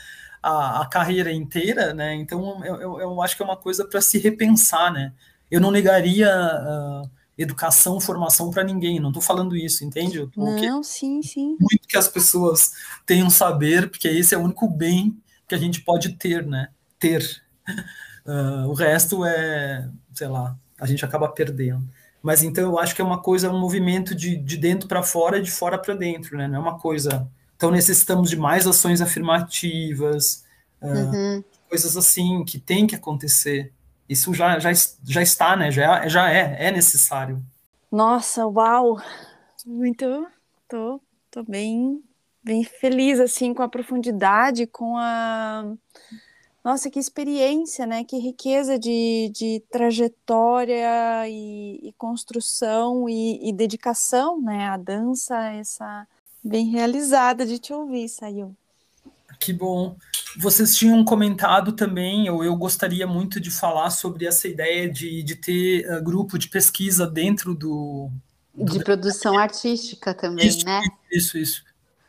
a, 0.41 0.81
a 0.81 0.85
carreira 0.85 1.31
inteira, 1.31 1.93
né? 1.93 2.15
Então 2.15 2.63
eu, 2.65 2.75
eu, 2.77 2.99
eu, 3.01 3.21
acho 3.21 3.35
que 3.35 3.43
é 3.43 3.45
uma 3.45 3.57
coisa 3.57 3.85
para 3.85 4.01
se 4.01 4.17
repensar, 4.17 4.91
né? 4.91 5.11
Eu 5.49 5.59
não 5.59 5.69
negaria 5.69 6.29
uh, 6.33 7.09
educação, 7.37 7.99
formação 7.99 8.49
para 8.49 8.63
ninguém, 8.63 9.01
não 9.01 9.09
estou 9.09 9.21
falando 9.21 9.55
isso, 9.55 9.83
entende? 9.83 10.29
Não, 10.35 10.81
sim, 10.81 11.21
sim. 11.21 11.57
Muito 11.59 11.87
que 11.87 11.97
as 11.97 12.07
pessoas 12.07 12.71
tenham 13.05 13.29
saber, 13.29 13.89
porque 13.89 14.07
esse 14.07 14.33
é 14.33 14.37
o 14.37 14.41
único 14.41 14.69
bem 14.69 15.21
que 15.45 15.53
a 15.53 15.57
gente 15.57 15.81
pode 15.81 16.13
ter, 16.13 16.45
né? 16.47 16.69
Ter. 16.97 17.21
Uh, 18.25 18.67
o 18.71 18.73
resto 18.73 19.25
é, 19.25 19.89
sei 20.13 20.27
lá, 20.29 20.55
a 20.79 20.85
gente 20.87 21.03
acaba 21.03 21.27
perdendo. 21.27 21.85
Mas 22.21 22.43
então 22.43 22.63
eu 22.63 22.79
acho 22.79 22.95
que 22.95 23.01
é 23.01 23.05
uma 23.05 23.21
coisa, 23.21 23.51
um 23.51 23.59
movimento 23.59 24.13
de, 24.13 24.35
de 24.37 24.57
dentro 24.57 24.87
para 24.87 25.01
fora 25.01 25.39
e 25.39 25.41
de 25.41 25.51
fora 25.51 25.77
para 25.77 25.95
dentro, 25.95 26.37
né? 26.37 26.47
Não 26.47 26.57
é 26.57 26.59
uma 26.59 26.79
coisa. 26.79 27.27
Então 27.55 27.71
necessitamos 27.71 28.29
de 28.29 28.37
mais 28.37 28.67
ações 28.67 29.01
afirmativas, 29.01 30.43
uhum. 30.81 31.39
uh, 31.39 31.45
coisas 31.67 31.97
assim 31.97 32.43
que 32.43 32.59
tem 32.59 32.85
que 32.85 32.95
acontecer. 32.95 33.71
Isso 34.07 34.33
já, 34.33 34.59
já, 34.59 34.71
já 35.03 35.21
está, 35.21 35.55
né? 35.55 35.71
Já, 35.71 36.07
já 36.07 36.31
é, 36.31 36.67
é 36.67 36.71
necessário. 36.71 37.41
Nossa, 37.91 38.45
uau! 38.45 39.01
Muito. 39.65 40.27
Tô, 40.67 41.01
tô 41.29 41.43
bem, 41.43 42.03
bem 42.43 42.63
feliz 42.63 43.19
assim 43.19 43.53
com 43.53 43.63
a 43.63 43.69
profundidade, 43.69 44.67
com 44.67 44.97
a 44.97 45.73
nossa, 46.63 46.91
que 46.91 46.99
experiência, 46.99 47.87
né? 47.87 48.03
Que 48.03 48.19
riqueza 48.19 48.77
de, 48.77 49.31
de 49.33 49.63
trajetória 49.71 51.27
e, 51.27 51.79
e 51.81 51.93
construção 51.97 53.09
e, 53.09 53.49
e, 53.49 53.51
dedicação, 53.51 54.39
né? 54.39 54.67
A 54.67 54.77
dança, 54.77 55.35
essa 55.53 56.07
bem 56.43 56.69
realizada 56.69 57.45
de 57.45 57.57
te 57.57 57.73
ouvir, 57.73 58.07
saiu. 58.09 58.55
Que 59.39 59.51
bom. 59.51 59.95
Vocês 60.37 60.77
tinham 60.77 61.03
comentado 61.03 61.71
também, 61.71 62.29
ou 62.29 62.43
eu 62.43 62.55
gostaria 62.55 63.07
muito 63.07 63.39
de 63.39 63.49
falar 63.49 63.89
sobre 63.89 64.27
essa 64.27 64.47
ideia 64.47 64.87
de, 64.87 65.23
de 65.23 65.35
ter 65.35 65.91
uh, 65.91 66.03
grupo 66.03 66.37
de 66.37 66.47
pesquisa 66.47 67.07
dentro 67.07 67.55
do. 67.55 68.11
do 68.53 68.77
de 68.77 68.83
produção 68.83 69.35
artística 69.35 70.13
também, 70.13 70.47
isso, 70.47 70.63
né? 70.63 70.79
Isso, 71.11 71.39
isso. 71.39 71.63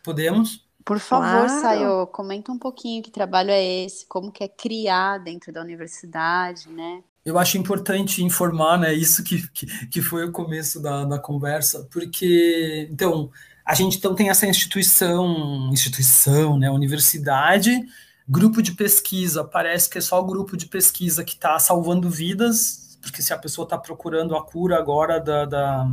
Podemos? 0.05 0.63
Por 0.85 0.99
favor, 0.99 1.47
claro. 1.47 1.61
Sayo, 1.61 2.07
comenta 2.09 2.51
um 2.51 2.59
pouquinho 2.59 3.03
que 3.03 3.11
trabalho 3.11 3.51
é 3.51 3.85
esse, 3.85 4.07
como 4.07 4.33
que 4.33 4.43
é 4.43 4.49
criar 4.49 5.19
dentro 5.19 5.53
da 5.53 5.61
universidade, 5.61 6.69
né? 6.69 7.03
Eu 7.25 7.39
acho 7.39 7.57
importante 7.57 8.23
informar, 8.23 8.79
né, 8.79 8.93
isso 8.93 9.23
que, 9.23 9.47
que, 9.49 9.87
que 9.87 10.03
foi 10.03 10.25
o 10.25 10.33
começo 10.33 10.83
da, 10.83 11.05
da 11.05 11.19
conversa, 11.21 11.89
porque, 11.93 12.89
então, 12.91 13.31
a 13.65 13.75
gente 13.75 13.97
então 13.97 14.13
tem 14.13 14.29
essa 14.29 14.45
instituição, 14.45 15.71
instituição, 15.73 16.59
né, 16.59 16.69
universidade, 16.69 17.81
grupo 18.29 18.61
de 18.61 18.73
pesquisa, 18.73 19.45
parece 19.45 19.89
que 19.89 19.99
é 19.99 20.01
só 20.01 20.21
o 20.21 20.27
grupo 20.27 20.57
de 20.57 20.67
pesquisa 20.67 21.23
que 21.23 21.35
está 21.35 21.57
salvando 21.61 22.11
vidas, 22.11 22.99
porque 23.01 23.23
se 23.23 23.33
a 23.33 23.39
pessoa 23.39 23.65
está 23.65 23.79
procurando 23.79 24.35
a 24.35 24.45
cura 24.45 24.77
agora 24.77 25.21
da, 25.21 25.45
da, 25.45 25.89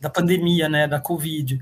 da 0.00 0.08
pandemia, 0.08 0.70
né, 0.70 0.88
da 0.88 0.98
Covid, 0.98 1.60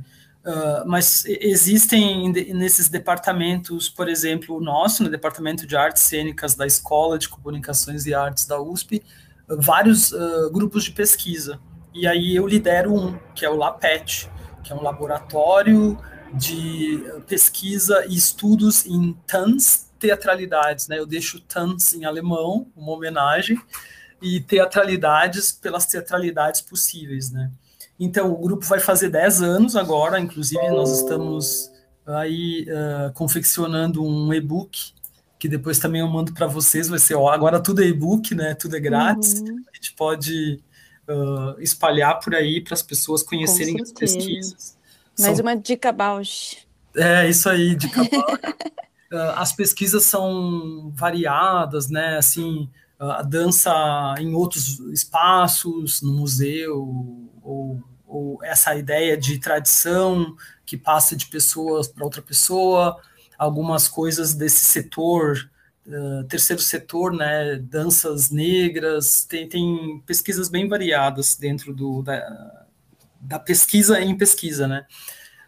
Uh, 0.49 0.89
mas 0.89 1.27
existem 1.27 2.33
nesses 2.55 2.89
departamentos, 2.89 3.91
por 3.91 4.09
exemplo, 4.09 4.57
o 4.57 4.61
nosso, 4.63 5.03
no 5.03 5.11
Departamento 5.11 5.67
de 5.67 5.77
Artes 5.77 6.05
Cênicas 6.05 6.55
da 6.55 6.67
Escola 6.67 7.19
de 7.19 7.29
Comunicações 7.29 8.07
e 8.07 8.15
Artes 8.15 8.47
da 8.47 8.59
USP, 8.59 9.03
vários 9.47 10.11
uh, 10.11 10.51
grupos 10.51 10.85
de 10.85 10.93
pesquisa. 10.93 11.61
E 11.93 12.07
aí 12.07 12.35
eu 12.35 12.47
lidero 12.47 12.95
um, 12.95 13.19
que 13.35 13.45
é 13.45 13.51
o 13.51 13.57
LAPET, 13.57 14.31
que 14.65 14.73
é 14.73 14.75
um 14.75 14.83
laboratório 14.83 15.99
de 16.33 17.05
pesquisa 17.27 18.07
e 18.09 18.17
estudos 18.17 18.87
em 18.87 19.13
TANS, 19.27 19.91
teatralidades. 19.99 20.89
Né? 20.89 20.99
Eu 20.99 21.05
deixo 21.05 21.41
TANS 21.41 21.93
em 21.93 22.07
alemão, 22.07 22.67
uma 22.75 22.93
homenagem, 22.93 23.61
e 24.23 24.41
teatralidades 24.41 25.53
pelas 25.53 25.85
teatralidades 25.85 26.63
possíveis. 26.63 27.31
Né? 27.31 27.51
Então, 27.99 28.33
o 28.33 28.39
grupo 28.39 28.65
vai 28.65 28.79
fazer 28.79 29.09
10 29.11 29.43
anos 29.43 29.77
agora, 29.77 30.21
inclusive 30.21 30.69
nós 30.69 31.01
estamos 31.01 31.71
aí 32.07 32.67
uh, 32.69 33.13
confeccionando 33.13 34.05
um 34.05 34.33
e-book, 34.33 34.93
que 35.39 35.49
depois 35.49 35.79
também 35.79 36.01
eu 36.01 36.09
mando 36.09 36.33
para 36.33 36.47
vocês, 36.47 36.89
vai 36.89 36.99
ser, 36.99 37.15
ó, 37.15 37.29
agora 37.29 37.61
tudo 37.61 37.83
é 37.83 37.87
e-book, 37.87 38.35
né, 38.35 38.55
tudo 38.55 38.77
é 38.77 38.81
grátis, 38.81 39.41
uhum. 39.41 39.63
a 39.71 39.77
gente 39.77 39.93
pode 39.95 40.63
uh, 41.09 41.61
espalhar 41.61 42.19
por 42.21 42.35
aí 42.35 42.61
para 42.61 42.75
as 42.75 42.83
pessoas 42.83 43.23
conhecerem 43.23 43.81
as 43.81 43.93
pesquisas. 43.93 44.77
Mais 45.19 45.37
são... 45.37 45.45
uma 45.45 45.57
dica 45.57 45.93
Bausch. 45.93 46.59
É, 46.97 47.29
isso 47.29 47.49
aí, 47.49 47.75
dica 47.75 48.03
Bausch. 48.05 48.43
uh, 49.13 49.31
as 49.37 49.53
pesquisas 49.53 50.05
são 50.05 50.93
variadas, 50.95 51.89
né, 51.89 52.17
assim, 52.17 52.69
a 52.99 53.23
dança 53.23 53.73
em 54.19 54.35
outros 54.35 54.81
espaços, 54.93 56.03
no 56.03 56.13
museu, 56.13 57.29
ou, 57.43 57.83
ou 58.07 58.39
essa 58.43 58.75
ideia 58.75 59.17
de 59.17 59.39
tradição 59.39 60.35
que 60.67 60.77
passa 60.77 61.15
de 61.15 61.27
pessoas 61.27 61.87
para 61.87 62.05
outra 62.05 62.21
pessoa, 62.21 63.01
algumas 63.39 63.87
coisas 63.87 64.35
desse 64.35 64.65
setor, 64.65 65.49
uh, 65.87 66.25
terceiro 66.25 66.61
setor, 66.61 67.13
né, 67.13 67.57
danças 67.57 68.31
negras, 68.31 69.25
tem, 69.25 69.49
tem 69.49 70.03
pesquisas 70.05 70.49
bem 70.49 70.69
variadas 70.69 71.37
dentro 71.37 71.73
do, 71.73 72.03
da, 72.03 72.67
da 73.21 73.39
pesquisa 73.39 74.01
em 74.01 74.17
pesquisa, 74.17 74.67
né, 74.67 74.87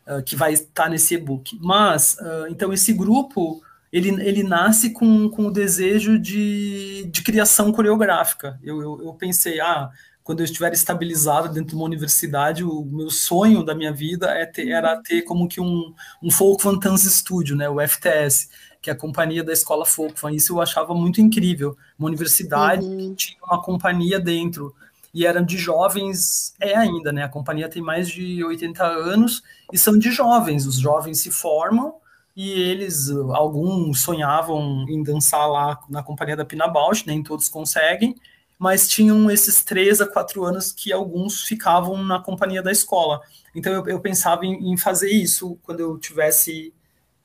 uh, 0.07 0.23
que 0.23 0.37
vai 0.37 0.53
estar 0.53 0.89
nesse 0.89 1.15
e-book. 1.15 1.59
Mas, 1.61 2.17
uh, 2.21 2.47
então, 2.49 2.73
esse 2.73 2.93
grupo, 2.93 3.61
ele, 3.93 4.11
ele 4.23 4.43
nasce 4.43 4.91
com, 4.91 5.29
com 5.29 5.47
o 5.47 5.51
desejo 5.51 6.19
de, 6.19 7.05
de 7.11 7.23
criação 7.23 7.73
coreográfica. 7.73 8.59
Eu, 8.62 8.81
eu, 8.81 9.03
eu 9.03 9.15
pensei, 9.15 9.61
ah, 9.61 9.91
quando 10.23 10.41
eu 10.41 10.45
estiver 10.45 10.73
estabilizado 10.73 11.49
dentro 11.49 11.71
de 11.71 11.75
uma 11.75 11.85
universidade, 11.85 12.62
o 12.62 12.85
meu 12.85 13.11
sonho 13.11 13.65
da 13.65 13.75
minha 13.75 13.93
vida 13.93 14.31
é 14.31 14.47
ter, 14.47 14.69
era 14.69 14.97
ter 15.03 15.23
como 15.23 15.49
que 15.49 15.61
um, 15.61 15.93
um 16.23 16.31
Folk 16.31 16.62
Dance 16.79 17.11
Studio, 17.11 17.57
né, 17.57 17.69
o 17.69 17.81
FTS, 17.81 18.49
que 18.81 18.91
é 18.91 18.93
a 18.93 18.97
companhia 18.97 19.43
da 19.43 19.53
escola 19.53 19.85
Folk 19.85 20.15
Isso 20.35 20.55
eu 20.55 20.61
achava 20.61 20.95
muito 20.95 21.21
incrível. 21.21 21.77
Uma 21.99 22.09
universidade 22.09 22.87
uhum. 22.87 23.15
que 23.15 23.27
tinha 23.27 23.39
uma 23.45 23.61
companhia 23.61 24.21
dentro 24.21 24.75
e 25.12 25.27
eram 25.27 25.45
de 25.45 25.59
jovens, 25.59 26.55
é 26.61 26.77
ainda, 26.77 27.12
né? 27.12 27.25
A 27.25 27.29
companhia 27.29 27.69
tem 27.69 27.83
mais 27.83 28.09
de 28.09 28.45
80 28.45 28.85
anos 28.85 29.43
e 29.73 29.77
são 29.77 29.99
de 29.99 30.12
jovens. 30.12 30.67
Os 30.67 30.77
jovens 30.77 31.21
se 31.21 31.31
formam 31.31 31.95
e 32.36 32.51
eles, 32.51 33.11
alguns 33.11 34.02
sonhavam 34.02 34.86
em 34.89 35.02
dançar 35.02 35.48
lá 35.48 35.78
na 35.89 36.02
companhia 36.02 36.36
da 36.36 36.44
Pina 36.44 36.69
Bausch, 36.69 37.05
nem 37.07 37.23
todos 37.23 37.48
conseguem, 37.48 38.15
mas 38.59 38.89
tinham 38.89 39.31
esses 39.31 39.65
três 39.65 40.01
a 40.01 40.07
quatro 40.07 40.44
anos 40.44 40.70
que 40.70 40.93
alguns 40.93 41.43
ficavam 41.43 42.02
na 42.05 42.20
companhia 42.20 42.62
da 42.62 42.70
escola. 42.70 43.20
Então 43.55 43.73
eu, 43.73 43.86
eu 43.86 44.01
pensava 44.01 44.44
em, 44.44 44.73
em, 44.73 44.77
fazer 44.77 45.11
isso 45.11 45.59
quando 45.62 45.81
eu 45.81 45.98
tivesse 45.98 46.73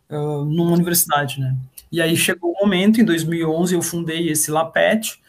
uh, 0.09 0.45
numa 0.45 0.71
universidade, 0.71 1.39
né? 1.39 1.55
E 1.91 2.01
aí 2.01 2.15
chegou 2.17 2.51
o 2.51 2.63
momento, 2.63 2.99
em 2.99 3.05
2011 3.05 3.75
eu 3.75 3.81
fundei 3.81 4.29
esse 4.29 4.49
LAPET, 4.49 5.21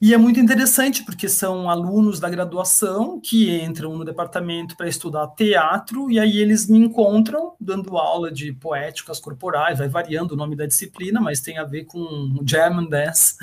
e 0.00 0.14
é 0.14 0.16
muito 0.16 0.38
interessante 0.38 1.04
porque 1.04 1.28
são 1.28 1.68
alunos 1.68 2.20
da 2.20 2.30
graduação 2.30 3.20
que 3.20 3.50
entram 3.60 3.96
no 3.96 4.04
departamento 4.04 4.76
para 4.76 4.88
estudar 4.88 5.26
teatro 5.28 6.10
e 6.10 6.20
aí 6.20 6.38
eles 6.38 6.68
me 6.68 6.78
encontram 6.78 7.54
dando 7.60 7.98
aula 7.98 8.30
de 8.30 8.52
poéticas 8.52 9.18
corporais, 9.18 9.78
vai 9.78 9.88
variando 9.88 10.32
o 10.32 10.36
nome 10.36 10.54
da 10.54 10.66
disciplina, 10.66 11.20
mas 11.20 11.40
tem 11.40 11.58
a 11.58 11.64
ver 11.64 11.84
com 11.84 12.38
German 12.44 12.88
Dance. 12.88 13.34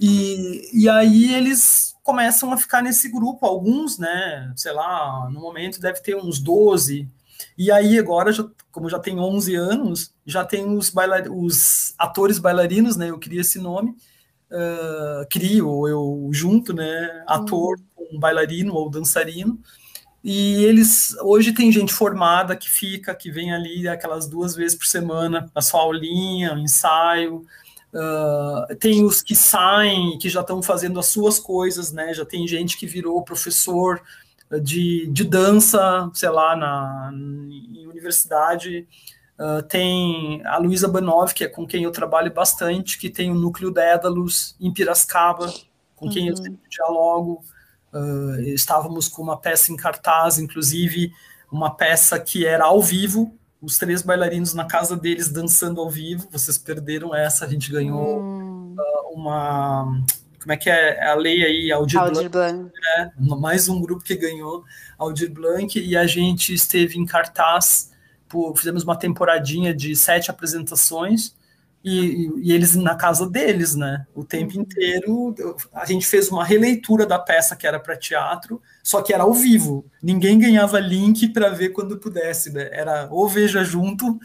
E, 0.00 0.68
e 0.72 0.88
aí 0.88 1.32
eles 1.32 1.94
começam 2.02 2.52
a 2.52 2.56
ficar 2.56 2.82
nesse 2.82 3.08
grupo, 3.08 3.46
alguns, 3.46 3.98
né, 3.98 4.52
sei 4.56 4.72
lá, 4.72 5.30
no 5.30 5.40
momento 5.40 5.80
deve 5.80 6.00
ter 6.00 6.16
uns 6.16 6.40
12, 6.40 7.08
e 7.56 7.70
aí 7.70 7.98
agora, 7.98 8.32
já, 8.32 8.44
como 8.70 8.88
já 8.88 8.98
tem 8.98 9.18
11 9.18 9.54
anos, 9.54 10.12
já 10.26 10.44
tem 10.44 10.76
os, 10.76 10.92
os 11.30 11.94
atores 11.96 12.38
bailarinos, 12.38 12.96
né, 12.96 13.10
eu 13.10 13.18
queria 13.18 13.42
esse 13.42 13.60
nome, 13.60 13.94
uh, 14.52 15.26
crio, 15.28 15.88
eu 15.88 16.28
junto, 16.32 16.72
né, 16.72 17.24
ator 17.26 17.78
uhum. 17.96 18.06
com 18.10 18.18
bailarino 18.20 18.74
ou 18.74 18.90
dançarino, 18.90 19.58
e 20.22 20.64
eles, 20.64 21.16
hoje 21.20 21.52
tem 21.52 21.72
gente 21.72 21.92
formada 21.92 22.54
que 22.54 22.70
fica, 22.70 23.12
que 23.14 23.30
vem 23.30 23.52
ali 23.52 23.88
aquelas 23.88 24.28
duas 24.28 24.54
vezes 24.54 24.78
por 24.78 24.86
semana, 24.86 25.50
a 25.52 25.60
sua 25.60 25.80
aulinha, 25.80 26.54
o 26.54 26.58
ensaio, 26.58 27.44
Uh, 27.94 28.74
tem 28.76 29.04
os 29.04 29.20
que 29.20 29.36
saem, 29.36 30.16
que 30.16 30.26
já 30.26 30.40
estão 30.40 30.62
fazendo 30.62 30.98
as 30.98 31.08
suas 31.08 31.38
coisas, 31.38 31.92
né? 31.92 32.14
Já 32.14 32.24
tem 32.24 32.48
gente 32.48 32.78
que 32.78 32.86
virou 32.86 33.22
professor 33.22 34.00
de, 34.62 35.06
de 35.08 35.24
dança, 35.24 36.10
sei 36.14 36.30
lá, 36.30 36.56
na 36.56 37.10
em 37.12 37.86
universidade. 37.86 38.86
Uh, 39.38 39.62
tem 39.62 40.42
a 40.46 40.58
Luísa 40.58 40.86
Banov, 40.86 41.32
que 41.32 41.44
é 41.44 41.48
com 41.48 41.66
quem 41.66 41.84
eu 41.84 41.90
trabalho 41.90 42.32
bastante, 42.32 42.98
que 42.98 43.10
tem 43.10 43.30
o 43.30 43.34
Núcleo 43.34 43.72
Dédalus 43.72 44.54
em 44.60 44.72
Piracicaba, 44.72 45.52
com 45.96 46.08
quem 46.08 46.28
eu 46.28 46.34
uhum. 46.34 46.42
sempre 46.42 46.68
dialogo. 46.68 47.44
Uh, 47.92 48.40
estávamos 48.40 49.08
com 49.08 49.22
uma 49.22 49.36
peça 49.36 49.72
em 49.72 49.76
cartaz, 49.76 50.38
inclusive 50.38 51.12
uma 51.50 51.74
peça 51.74 52.18
que 52.18 52.46
era 52.46 52.64
ao 52.64 52.80
vivo, 52.80 53.36
os 53.60 53.78
três 53.78 54.02
bailarinos 54.02 54.54
na 54.54 54.64
casa 54.64 54.96
deles 54.96 55.28
dançando 55.28 55.80
ao 55.80 55.90
vivo. 55.90 56.28
Vocês 56.30 56.56
perderam 56.58 57.14
essa, 57.14 57.44
a 57.44 57.48
gente 57.48 57.70
ganhou 57.70 58.20
hum. 58.20 58.76
uh, 58.78 59.14
uma. 59.14 60.02
Como 60.40 60.52
é 60.52 60.56
que 60.56 60.68
é 60.68 61.06
a 61.06 61.14
lei 61.14 61.44
aí? 61.44 61.70
Aldir, 61.70 62.00
Aldir 62.00 62.28
Blanc. 62.28 62.30
Blanc. 62.30 62.72
Né? 62.96 63.12
Mais 63.38 63.68
um 63.68 63.80
grupo 63.80 64.02
que 64.02 64.16
ganhou 64.16 64.64
Aldir 64.98 65.32
Blanc 65.32 65.78
e 65.78 65.96
a 65.96 66.06
gente 66.06 66.52
esteve 66.52 66.98
em 66.98 67.06
cartaz. 67.06 67.91
Por, 68.32 68.56
fizemos 68.56 68.82
uma 68.82 68.96
temporadinha 68.96 69.74
de 69.74 69.94
sete 69.94 70.30
apresentações 70.30 71.34
e, 71.84 72.30
e, 72.42 72.52
eles 72.52 72.76
na 72.76 72.94
casa 72.94 73.28
deles, 73.28 73.74
né? 73.74 74.06
O 74.14 74.24
tempo 74.24 74.54
uhum. 74.54 74.62
inteiro. 74.62 75.34
A 75.72 75.84
gente 75.84 76.06
fez 76.06 76.30
uma 76.30 76.44
releitura 76.44 77.04
da 77.04 77.18
peça 77.18 77.56
que 77.56 77.66
era 77.66 77.80
para 77.80 77.96
teatro, 77.96 78.62
só 78.84 79.02
que 79.02 79.12
era 79.12 79.24
ao 79.24 79.34
vivo. 79.34 79.84
Ninguém 80.00 80.38
ganhava 80.38 80.78
link 80.78 81.28
para 81.30 81.50
ver 81.50 81.70
quando 81.70 81.98
pudesse, 81.98 82.52
né? 82.52 82.68
Era 82.72 83.08
ou 83.10 83.28
veja 83.28 83.64
junto, 83.64 84.16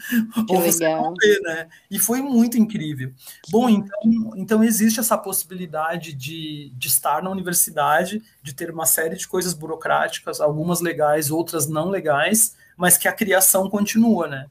que 0.46 0.54
ou 0.54 0.60
legal. 0.60 0.72
você 0.72 0.88
não 0.88 1.14
vê, 1.14 1.40
né? 1.40 1.68
E 1.90 1.98
foi 1.98 2.22
muito 2.22 2.56
incrível. 2.56 3.10
Que 3.42 3.50
Bom, 3.50 3.68
então, 3.68 4.32
então 4.36 4.64
existe 4.64 5.00
essa 5.00 5.18
possibilidade 5.18 6.14
de, 6.14 6.72
de 6.76 6.86
estar 6.86 7.20
na 7.22 7.30
universidade, 7.30 8.22
de 8.40 8.54
ter 8.54 8.70
uma 8.70 8.86
série 8.86 9.16
de 9.16 9.26
coisas 9.26 9.52
burocráticas, 9.52 10.40
algumas 10.40 10.80
legais, 10.80 11.28
outras 11.28 11.66
não 11.66 11.90
legais, 11.90 12.54
mas 12.78 12.96
que 12.96 13.06
a 13.08 13.12
criação 13.12 13.68
continua, 13.68 14.28
né? 14.28 14.46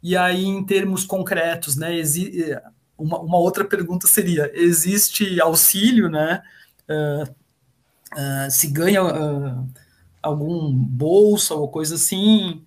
E 0.00 0.16
aí, 0.16 0.44
em 0.44 0.64
termos 0.64 1.04
concretos, 1.04 1.74
né, 1.76 1.90
uma, 2.96 3.18
uma 3.18 3.38
outra 3.38 3.64
pergunta 3.64 4.06
seria: 4.06 4.48
existe 4.54 5.40
auxílio, 5.40 6.08
né? 6.08 6.40
Uh, 6.88 7.24
uh, 8.12 8.48
se 8.50 8.68
ganha 8.68 9.02
uh, 9.02 9.68
algum 10.22 10.72
bolsa 10.72 11.54
ou 11.54 11.68
coisa 11.68 11.96
assim? 11.96 12.62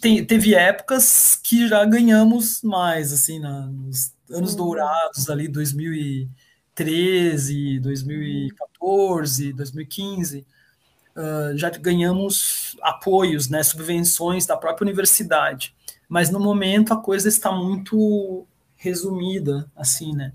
Tem, 0.00 0.24
teve 0.26 0.54
épocas 0.54 1.40
que 1.42 1.66
já 1.68 1.82
ganhamos 1.86 2.60
mais, 2.62 3.14
assim, 3.14 3.38
na, 3.38 3.66
nos 3.66 4.12
anos 4.30 4.50
uhum. 4.50 4.56
dourados, 4.56 5.30
ali 5.30 5.48
2013, 5.48 7.80
2014, 7.80 9.54
2015 9.54 10.46
uh, 11.16 11.56
já 11.56 11.70
ganhamos 11.70 12.76
apoios, 12.82 13.48
né, 13.48 13.62
subvenções 13.62 14.46
da 14.46 14.56
própria 14.56 14.84
universidade. 14.84 15.74
Mas 16.08 16.30
no 16.30 16.38
momento 16.38 16.92
a 16.92 17.00
coisa 17.00 17.28
está 17.28 17.50
muito 17.50 18.46
resumida, 18.76 19.70
assim, 19.74 20.14
né? 20.14 20.32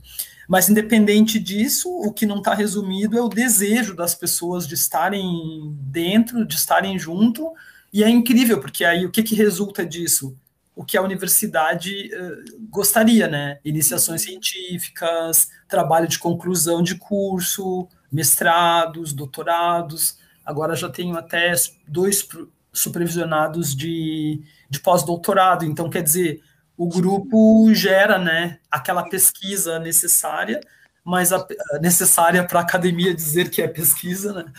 Mas 0.48 0.68
independente 0.68 1.38
disso, 1.38 1.88
o 1.90 2.12
que 2.12 2.26
não 2.26 2.40
está 2.40 2.56
resumido 2.56 3.16
é 3.16 3.22
o 3.22 3.30
desejo 3.30 3.96
das 3.96 4.16
pessoas 4.16 4.68
de 4.68 4.74
estarem 4.74 5.78
dentro, 5.80 6.44
de 6.44 6.56
estarem 6.56 6.98
junto, 6.98 7.54
e 7.94 8.04
é 8.04 8.10
incrível, 8.10 8.60
porque 8.60 8.84
aí 8.84 9.06
o 9.06 9.12
que, 9.12 9.22
que 9.22 9.36
resulta 9.36 9.86
disso? 9.86 10.36
O 10.76 10.84
que 10.84 10.98
a 10.98 11.02
universidade 11.04 12.10
uh, 12.16 12.68
gostaria, 12.70 13.28
né? 13.28 13.60
Iniciações 13.64 14.24
científicas, 14.24 15.50
trabalho 15.68 16.08
de 16.08 16.18
conclusão 16.18 16.82
de 16.82 16.96
curso, 16.96 17.88
mestrados, 18.12 19.14
doutorados, 19.14 20.18
Agora 20.50 20.76
já 20.76 20.90
tenho 20.90 21.16
até 21.16 21.54
dois 21.88 22.28
supervisionados 22.74 23.76
de, 23.76 24.42
de 24.68 24.80
pós-doutorado. 24.80 25.64
Então, 25.64 25.92
quer 25.92 26.02
dizer, 26.02 26.42
o 26.76 26.88
grupo 26.88 27.72
gera 27.72 28.18
né, 28.18 28.58
aquela 28.72 29.08
pesquisa 29.08 29.78
necessária, 29.78 30.60
mas 31.06 31.32
a, 31.32 31.46
necessária 31.80 32.44
para 32.44 32.62
a 32.62 32.64
academia 32.64 33.14
dizer 33.14 33.52
que 33.52 33.62
é 33.62 33.68
pesquisa, 33.68 34.34
né? 34.34 34.52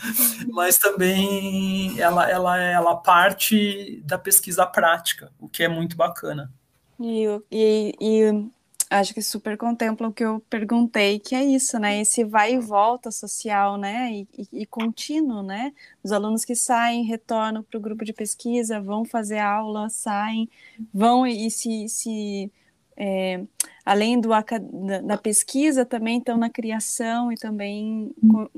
mas 0.47 0.77
também 0.77 1.99
ela, 1.99 2.29
ela, 2.29 2.57
ela 2.57 2.95
parte 2.95 4.01
da 4.05 4.17
pesquisa 4.17 4.65
prática, 4.65 5.29
o 5.37 5.49
que 5.49 5.61
é 5.61 5.67
muito 5.67 5.97
bacana. 5.97 6.49
E, 6.97 7.25
e, 7.51 7.93
e 7.99 8.49
acho 8.91 9.13
que 9.13 9.21
super 9.21 9.57
contempla 9.57 10.09
o 10.09 10.13
que 10.13 10.23
eu 10.23 10.43
perguntei, 10.49 11.17
que 11.17 11.33
é 11.33 11.43
isso, 11.43 11.79
né? 11.79 12.01
Esse 12.01 12.25
vai 12.25 12.55
e 12.55 12.59
volta 12.59 13.09
social, 13.09 13.77
né? 13.77 14.11
E, 14.11 14.27
e, 14.37 14.61
e 14.61 14.65
contínuo, 14.65 15.41
né? 15.41 15.71
Os 16.03 16.11
alunos 16.11 16.43
que 16.43 16.55
saem, 16.55 17.05
retornam 17.05 17.63
para 17.63 17.77
o 17.77 17.81
grupo 17.81 18.03
de 18.03 18.11
pesquisa, 18.11 18.81
vão 18.81 19.05
fazer 19.05 19.39
aula, 19.39 19.89
saem, 19.89 20.49
vão 20.93 21.25
e 21.25 21.49
se, 21.49 21.87
se 21.87 22.51
é, 22.97 23.41
além 23.85 24.19
do, 24.19 24.29
da, 24.29 25.01
da, 25.01 25.17
pesquisa, 25.17 25.85
também 25.85 26.17
estão 26.17 26.37
na 26.37 26.49
criação 26.49 27.31
e 27.31 27.35
também 27.35 28.13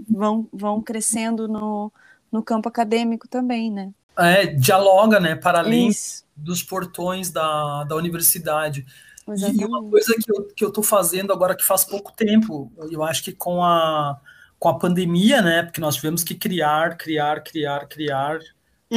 vão, 0.10 0.47
vão 0.51 0.81
crescendo 0.81 1.47
no, 1.47 1.91
no 2.31 2.41
campo 2.41 2.68
acadêmico 2.68 3.27
também, 3.27 3.72
né? 3.72 3.91
É, 4.18 4.47
dialoga, 4.47 5.19
né? 5.19 5.35
Para 5.35 5.60
além 5.60 5.89
Isso. 5.89 6.26
dos 6.35 6.64
portões 6.64 7.30
da, 7.30 7.84
da 7.84 7.95
universidade. 7.95 8.85
Exatamente. 9.28 9.62
E 9.62 9.66
uma 9.66 9.84
coisa 9.84 10.14
que 10.16 10.32
eu, 10.32 10.44
que 10.56 10.66
eu 10.66 10.72
tô 10.72 10.84
fazendo 10.84 11.32
agora 11.32 11.56
que 11.56 11.64
faz 11.64 11.86
pouco 11.86 12.12
tempo, 12.12 12.72
eu 12.91 13.04
acho 13.04 13.24
que 13.24 13.32
com 13.32 13.64
a, 13.64 14.20
com 14.60 14.70
a 14.70 14.78
pandemia, 14.78 15.41
né? 15.41 15.64
Porque 15.64 15.82
nós 15.82 15.95
tivemos 15.95 16.24
que 16.24 16.36
criar, 16.36 16.98
criar, 16.98 17.41
criar, 17.41 17.88
criar 17.88 18.36
uhum. 18.36 18.44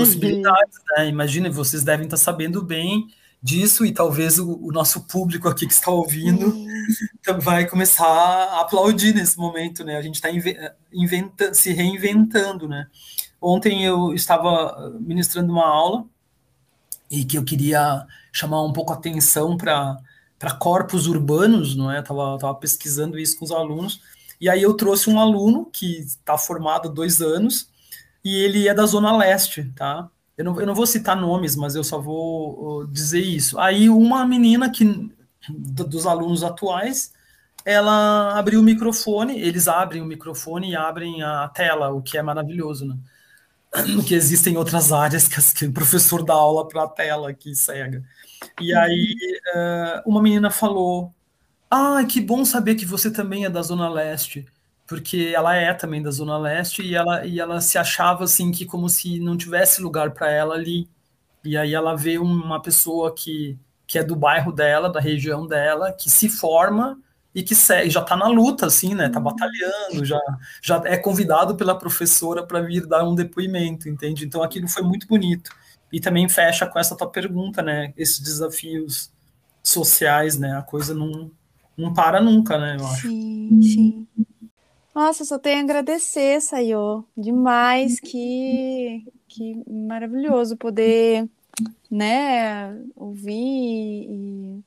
possibilidades, 0.01 0.79
né? 0.97 1.09
Imagina, 1.09 1.51
vocês 1.51 1.85
devem 1.85 2.07
estar 2.07 2.17
sabendo 2.17 2.63
bem 2.63 3.07
disso 3.43 3.87
e 3.87 3.93
talvez 3.93 4.39
o, 4.39 4.59
o 4.61 4.73
nosso 4.73 5.07
público 5.07 5.49
aqui 5.49 5.67
que 5.67 5.73
está 5.73 5.91
ouvindo 5.91 6.49
uhum. 6.49 7.39
vai 7.41 7.67
começar 7.67 8.07
a 8.07 8.61
aplaudir 8.61 9.15
nesse 9.15 9.39
momento, 9.39 9.85
né? 9.85 9.97
A 9.97 10.03
gente 10.03 10.17
está 10.17 10.29
inventa 10.93 11.55
se 11.55 11.73
reinventando, 11.73 12.69
né? 12.69 12.89
Ontem 13.41 13.85
eu 13.85 14.13
estava 14.13 14.97
ministrando 15.01 15.53
uma 15.53 15.67
aula 15.67 16.05
e 17.11 17.25
que 17.25 17.39
eu 17.39 17.45
queria 17.45 18.05
chamar 18.33 18.63
um 18.63 18.73
pouco 18.73 18.93
a 18.93 18.97
atenção 18.97 19.57
para 19.57 19.97
para 20.39 20.55
corpos 20.55 21.07
urbanos, 21.07 21.75
não 21.75 21.91
é? 21.91 22.03
Tava, 22.03 22.39
tava 22.39 22.55
pesquisando 22.55 23.19
isso 23.19 23.39
com 23.39 23.45
os 23.45 23.53
alunos. 23.53 24.01
E 24.41 24.49
aí 24.49 24.63
eu 24.63 24.75
trouxe 24.75 25.09
um 25.09 25.19
aluno 25.19 25.67
que 25.73 25.99
está 26.01 26.37
formado 26.37 26.89
há 26.89 26.93
dois 26.93 27.23
anos 27.23 27.69
e 28.25 28.37
ele 28.37 28.69
é 28.69 28.75
da 28.75 28.85
Zona 28.85 29.17
Leste, 29.17 29.73
tá? 29.75 30.09
Eu 30.37 30.45
não, 30.45 30.61
eu 30.61 30.67
não 30.67 30.75
vou 30.75 30.87
citar 30.87 31.17
nomes, 31.17 31.57
mas 31.57 31.75
eu 31.75 31.83
só 31.83 31.99
vou 31.99 32.87
dizer 32.89 33.21
isso. 33.21 33.59
Aí 33.59 33.89
uma 33.89 34.27
menina 34.27 34.71
que 34.71 35.11
dos 35.49 36.07
alunos 36.07 36.43
atuais, 36.43 37.13
ela 37.65 38.39
abriu 38.39 38.61
o 38.61 38.63
microfone, 38.63 39.41
eles 39.41 39.69
abrem 39.69 40.03
o 40.03 40.07
microfone 40.07 40.71
e 40.71 40.77
abrem 40.77 41.23
a 41.23 41.49
tela, 41.49 41.91
o 41.91 42.03
que 42.03 42.19
é 42.19 42.23
maravilhoso, 42.23 42.87
né? 42.87 42.97
Que 44.07 44.15
existem 44.15 44.57
outras 44.57 44.93
áreas 44.93 45.29
que, 45.29 45.41
que 45.55 45.67
o 45.67 45.73
professor 45.73 46.23
dá 46.23 46.35
aula 46.35 46.67
para 46.69 46.85
a 46.85 46.89
tela 46.89 47.33
que 47.33 47.55
cega. 47.55 48.05
E 48.61 48.75
aí 48.75 49.17
uh, 49.55 50.09
uma 50.09 50.23
menina 50.23 50.51
falou: 50.51 51.15
Ah, 51.71 52.05
que 52.09 52.21
bom 52.21 52.45
saber 52.45 52.75
que 52.75 52.87
você 52.87 53.11
também 53.11 53.45
é 53.45 53.51
da 53.51 53.63
Zona 53.63 53.89
Leste, 53.89 54.47
porque 54.87 55.33
ela 55.35 55.55
é 55.57 55.75
também 55.75 56.03
da 56.03 56.11
Zona 56.11 56.39
Leste 56.39 56.83
e 56.83 56.95
ela, 56.95 57.27
e 57.27 57.41
ela 57.41 57.61
se 57.61 57.79
achava 57.79 58.25
assim 58.25 58.51
que 58.51 58.65
como 58.65 58.89
se 58.89 59.19
não 59.21 59.37
tivesse 59.37 59.83
lugar 59.83 60.13
para 60.13 60.31
ela 60.31 60.55
ali. 60.55 60.89
E 61.45 61.57
aí 61.57 61.75
ela 61.75 61.95
vê 61.97 62.19
uma 62.19 62.61
pessoa 62.61 63.15
que, 63.15 63.59
que 63.87 63.99
é 63.99 64.03
do 64.03 64.17
bairro 64.17 64.53
dela, 64.53 64.91
da 64.91 65.01
região 65.01 65.47
dela, 65.47 65.93
que 65.93 66.11
se 66.11 66.29
forma 66.29 66.99
e 67.35 67.43
que 67.43 67.55
segue, 67.55 67.91
já 67.91 68.01
está 68.01 68.17
na 68.17 68.29
luta, 68.29 68.67
assim, 68.67 68.95
né? 68.95 69.09
Está 69.09 69.21
batalhando, 69.21 70.05
já, 70.05 70.19
já 70.63 70.83
é 70.87 70.97
convidado 70.97 71.55
pela 71.55 71.79
professora 71.79 72.43
para 72.45 72.61
vir 72.63 72.87
dar 72.87 73.05
um 73.05 73.15
depoimento, 73.15 73.89
entende? 73.89 74.25
Então 74.25 74.43
aquilo 74.43 74.67
foi 74.67 74.83
muito 74.83 75.07
bonito. 75.07 75.51
E 75.97 76.01
também 76.01 76.29
fecha 76.29 76.67
com 76.67 76.79
essa 76.79 76.95
tua 76.95 77.09
pergunta, 77.09 77.63
né? 77.63 77.95
Esses 77.97 78.21
desafios 78.21 79.11
sociais, 79.65 80.39
né? 80.39 80.55
A 80.55 80.61
coisa 80.61 80.93
não, 80.93 81.31
não 81.75 81.95
para 81.95 82.21
nunca, 82.21 82.59
né? 82.59 82.77
Eu 82.79 82.87
acho. 82.87 83.09
Sim, 83.09 83.61
sim. 83.63 84.07
Nossa, 84.95 85.25
só 85.25 85.39
tenho 85.39 85.57
a 85.57 85.63
agradecer, 85.63 86.39
Sayô. 86.43 87.03
Demais, 87.17 87.99
que, 87.99 89.07
que 89.27 89.63
maravilhoso 89.67 90.55
poder, 90.59 91.27
né, 91.91 92.79
ouvir 92.95 94.07
e 94.11 94.63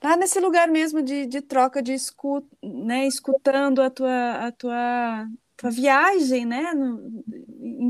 tá 0.00 0.18
nesse 0.18 0.38
lugar 0.38 0.68
mesmo 0.68 1.00
de, 1.00 1.24
de 1.24 1.40
troca 1.40 1.82
de 1.82 1.94
escuta, 1.94 2.46
né, 2.62 3.06
escutando 3.06 3.80
a 3.80 3.88
tua, 3.88 4.32
a 4.48 4.52
tua 4.52 5.28
tua 5.56 5.70
viagem, 5.70 6.44
né, 6.44 6.72
no, 6.74 7.24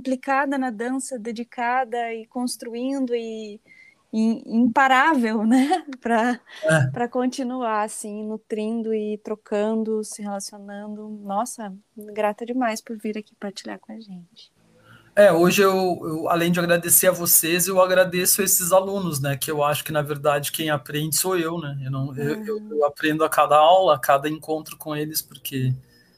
implicada 0.05 0.59
na 0.59 0.71
dança, 0.71 1.19
dedicada 1.19 2.13
e 2.13 2.27
construindo 2.27 3.15
e, 3.15 3.59
e 4.13 4.43
imparável, 4.55 5.47
né, 5.47 5.83
para 6.01 6.39
é. 6.95 7.09
continuar 7.09 7.85
assim, 7.85 8.27
nutrindo 8.27 8.93
e 8.93 9.19
trocando, 9.25 10.05
se 10.05 10.21
relacionando. 10.21 11.09
Nossa, 11.09 11.73
grata 11.97 12.45
demais 12.45 12.83
por 12.83 12.99
vir 12.99 13.17
aqui 13.17 13.35
partilhar 13.41 13.79
com 13.79 13.93
a 13.93 13.99
gente. 13.99 14.53
É, 15.17 15.33
hoje 15.33 15.63
eu, 15.63 16.01
eu, 16.03 16.29
além 16.29 16.51
de 16.51 16.59
agradecer 16.59 17.07
a 17.07 17.13
vocês, 17.13 17.69
eu 17.69 17.81
agradeço 17.81 18.43
esses 18.43 18.73
alunos, 18.73 19.21
né? 19.21 19.37
Que 19.37 19.49
eu 19.49 19.63
acho 19.63 19.85
que, 19.85 19.93
na 19.93 20.03
verdade, 20.03 20.51
quem 20.51 20.71
aprende 20.71 21.15
sou 21.15 21.39
eu, 21.39 21.57
né? 21.61 21.81
Eu, 21.85 21.91
não, 21.91 22.17
eu, 22.17 22.45
eu, 22.45 22.69
eu 22.69 22.85
aprendo 22.85 23.25
a 23.25 23.29
cada 23.29 23.57
aula, 23.57 23.95
a 23.95 23.99
cada 23.99 24.29
encontro 24.29 24.77
com 24.77 24.95
eles, 24.95 25.23
porque 25.23 25.73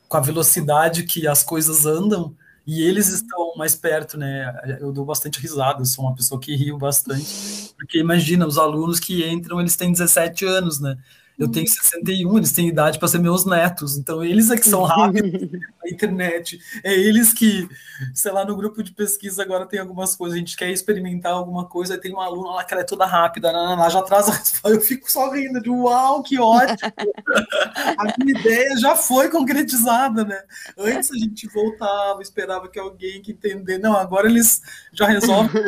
com 0.08 0.16
a 0.16 0.20
velocidade 0.20 1.02
que 1.02 1.28
as 1.28 1.42
coisas 1.42 1.84
andam 1.84 2.34
e 2.66 2.82
eles 2.82 3.08
estão 3.08 3.54
mais 3.56 3.74
perto, 3.74 4.18
né? 4.18 4.78
Eu 4.80 4.92
dou 4.92 5.04
bastante 5.04 5.38
risada, 5.40 5.80
eu 5.80 5.86
sou 5.86 6.04
uma 6.04 6.14
pessoa 6.14 6.40
que 6.40 6.54
rio 6.56 6.78
bastante, 6.78 7.72
porque 7.76 7.98
imagina, 8.00 8.46
os 8.46 8.58
alunos 8.58 8.98
que 9.00 9.26
entram, 9.28 9.60
eles 9.60 9.76
têm 9.76 9.92
17 9.92 10.44
anos, 10.44 10.80
né? 10.80 10.98
Eu 11.38 11.50
tenho 11.50 11.68
61, 11.68 12.30
uhum. 12.30 12.38
eles 12.38 12.52
têm 12.52 12.68
idade 12.68 12.98
para 12.98 13.08
ser 13.08 13.18
meus 13.18 13.44
netos, 13.44 13.98
então 13.98 14.24
eles 14.24 14.50
é 14.50 14.56
que 14.56 14.66
são 14.66 14.82
rápidos 14.84 15.50
na 15.52 15.90
internet. 15.90 16.58
É 16.82 16.94
eles 16.94 17.32
que, 17.34 17.68
sei 18.14 18.32
lá, 18.32 18.44
no 18.44 18.56
grupo 18.56 18.82
de 18.82 18.92
pesquisa 18.92 19.42
agora 19.42 19.66
tem 19.66 19.78
algumas 19.78 20.16
coisas, 20.16 20.34
a 20.34 20.38
gente 20.38 20.56
quer 20.56 20.70
experimentar 20.70 21.32
alguma 21.32 21.66
coisa, 21.66 21.94
aí 21.94 22.00
tem 22.00 22.12
uma 22.12 22.24
aluna 22.24 22.52
lá 22.52 22.64
que 22.64 22.72
ela 22.72 22.80
é 22.80 22.86
toda 22.86 23.04
rápida, 23.04 23.52
lá 23.52 23.88
já 23.90 24.00
traz 24.02 24.28
a 24.28 24.32
resposta, 24.32 24.68
eu 24.70 24.80
fico 24.80 25.10
só 25.12 25.30
rindo 25.30 25.60
de 25.60 25.68
uau, 25.68 26.22
que 26.22 26.38
ótimo! 26.38 26.78
a 27.98 28.04
minha 28.18 28.40
ideia 28.40 28.76
já 28.78 28.96
foi 28.96 29.28
concretizada, 29.28 30.24
né? 30.24 30.42
Antes 30.78 31.10
a 31.10 31.18
gente 31.18 31.46
voltava, 31.48 32.22
esperava 32.22 32.66
que 32.68 32.78
alguém 32.78 33.20
que 33.20 33.32
entender, 33.32 33.76
não, 33.76 33.94
agora 33.94 34.26
eles 34.26 34.62
já 34.90 35.06
resolvem 35.06 35.62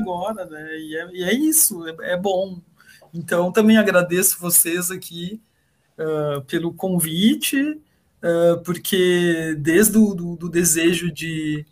agora, 0.00 0.46
né? 0.46 0.78
E 0.78 0.96
é, 0.96 1.10
e 1.12 1.24
é 1.24 1.34
isso, 1.34 1.86
é, 1.86 2.12
é 2.12 2.16
bom, 2.16 2.58
então, 3.12 3.50
também 3.50 3.76
agradeço 3.76 4.38
vocês 4.38 4.90
aqui 4.90 5.40
uh, 5.98 6.42
pelo 6.42 6.72
convite, 6.72 7.60
uh, 7.62 8.62
porque 8.64 9.56
desde 9.58 9.98
o 9.98 10.14
do, 10.14 10.36
do 10.36 10.48
desejo 10.48 11.12
de, 11.12 11.66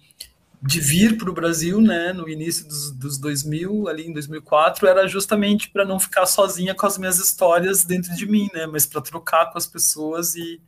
de 0.60 0.80
vir 0.80 1.16
para 1.16 1.30
o 1.30 1.34
Brasil, 1.34 1.80
né, 1.80 2.12
no 2.12 2.28
início 2.28 2.66
dos, 2.66 2.90
dos 2.90 3.18
2000, 3.18 3.88
ali 3.88 4.06
em 4.06 4.12
2004, 4.12 4.86
era 4.88 5.06
justamente 5.06 5.70
para 5.70 5.84
não 5.84 6.00
ficar 6.00 6.26
sozinha 6.26 6.74
com 6.74 6.86
as 6.86 6.98
minhas 6.98 7.18
histórias 7.18 7.84
dentro 7.84 8.14
de 8.14 8.26
mim, 8.26 8.48
né, 8.52 8.66
mas 8.66 8.84
para 8.84 9.00
trocar 9.00 9.52
com 9.52 9.58
as 9.58 9.66
pessoas 9.66 10.34
e, 10.34 10.60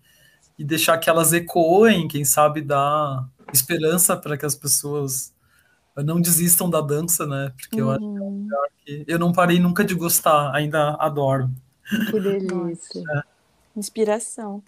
e 0.59 0.65
deixar 0.65 0.99
que 0.99 1.11
elas 1.11 1.33
ecoem, 1.33 2.07
quem 2.07 2.25
sabe 2.25 2.61
dar 2.61 3.29
esperança 3.53 4.17
para 4.17 4.39
que 4.39 4.47
as 4.47 4.55
pessoas 4.55 5.33
não 5.97 6.21
desistam 6.21 6.71
da 6.71 6.81
dança, 6.81 7.27
né? 7.27 7.53
Porque 7.57 7.81
eu 7.81 7.91
acho 7.91 8.01
que 8.01 8.05
é 8.05 8.09
um 8.09 8.23
uhum. 8.23 8.43
lugar 8.43 8.69
que 8.85 9.05
eu 9.07 9.19
não 9.19 9.33
parei 9.33 9.59
nunca 9.59 9.85
de 9.85 9.95
gostar, 9.95 10.55
ainda 10.55 10.95
adoro. 10.95 11.51
Que 12.11 12.21
delícia. 12.21 13.03
É. 13.17 13.79
Inspiração. 13.79 14.63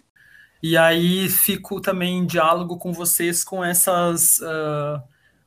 E 0.61 0.77
aí 0.77 1.27
fico 1.27 1.81
também 1.81 2.19
em 2.19 2.25
diálogo 2.25 2.77
com 2.77 2.93
vocês 2.93 3.43
com 3.43 3.63
essas. 3.63 4.39
Uh, 4.39 5.01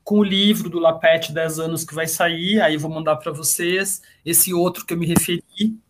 com 0.04 0.20
o 0.20 0.22
livro 0.22 0.70
do 0.70 0.78
Lapete 0.78 1.32
10 1.32 1.58
anos 1.58 1.84
que 1.84 1.94
vai 1.94 2.06
sair, 2.06 2.60
aí 2.60 2.76
vou 2.76 2.90
mandar 2.90 3.16
para 3.16 3.32
vocês. 3.32 4.02
Esse 4.24 4.54
outro 4.54 4.86
que 4.86 4.94
eu 4.94 4.98
me 4.98 5.06
referi, 5.06 5.42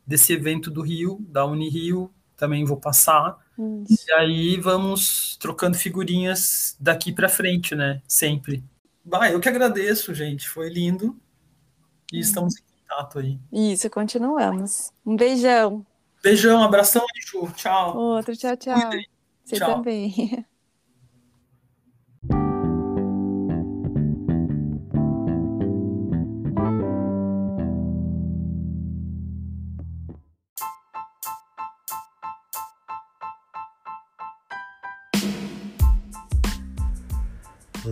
desse 0.07 0.33
evento 0.33 0.71
do 0.71 0.81
Rio, 0.81 1.19
da 1.29 1.45
Unirio, 1.45 2.11
também 2.35 2.65
vou 2.65 2.79
passar. 2.79 3.37
Isso. 3.89 4.05
E 4.09 4.13
aí 4.13 4.57
vamos 4.61 5.37
trocando 5.39 5.77
figurinhas 5.77 6.77
daqui 6.81 7.13
para 7.13 7.29
frente, 7.29 7.75
né? 7.75 8.01
Sempre. 8.07 8.65
Bah, 9.07 9.31
eu 9.31 9.39
que 9.39 9.49
agradeço, 9.49 10.13
gente. 10.13 10.49
Foi 10.49 10.69
lindo. 10.69 11.17
E 12.13 12.19
estamos 12.19 12.57
em 12.57 12.63
contato 12.89 13.21
aí. 13.21 13.39
Isso, 13.53 13.89
continuamos. 13.89 14.93
Um 15.05 15.15
beijão. 15.15 15.87
Beijão, 16.21 16.61
abração, 16.61 17.05
Ju. 17.25 17.49
Tchau. 17.55 17.97
Outro, 17.97 18.37
tchau, 18.37 18.57
tchau. 18.57 18.91
Você 19.45 19.57
tchau. 19.57 19.77
também. 19.77 20.45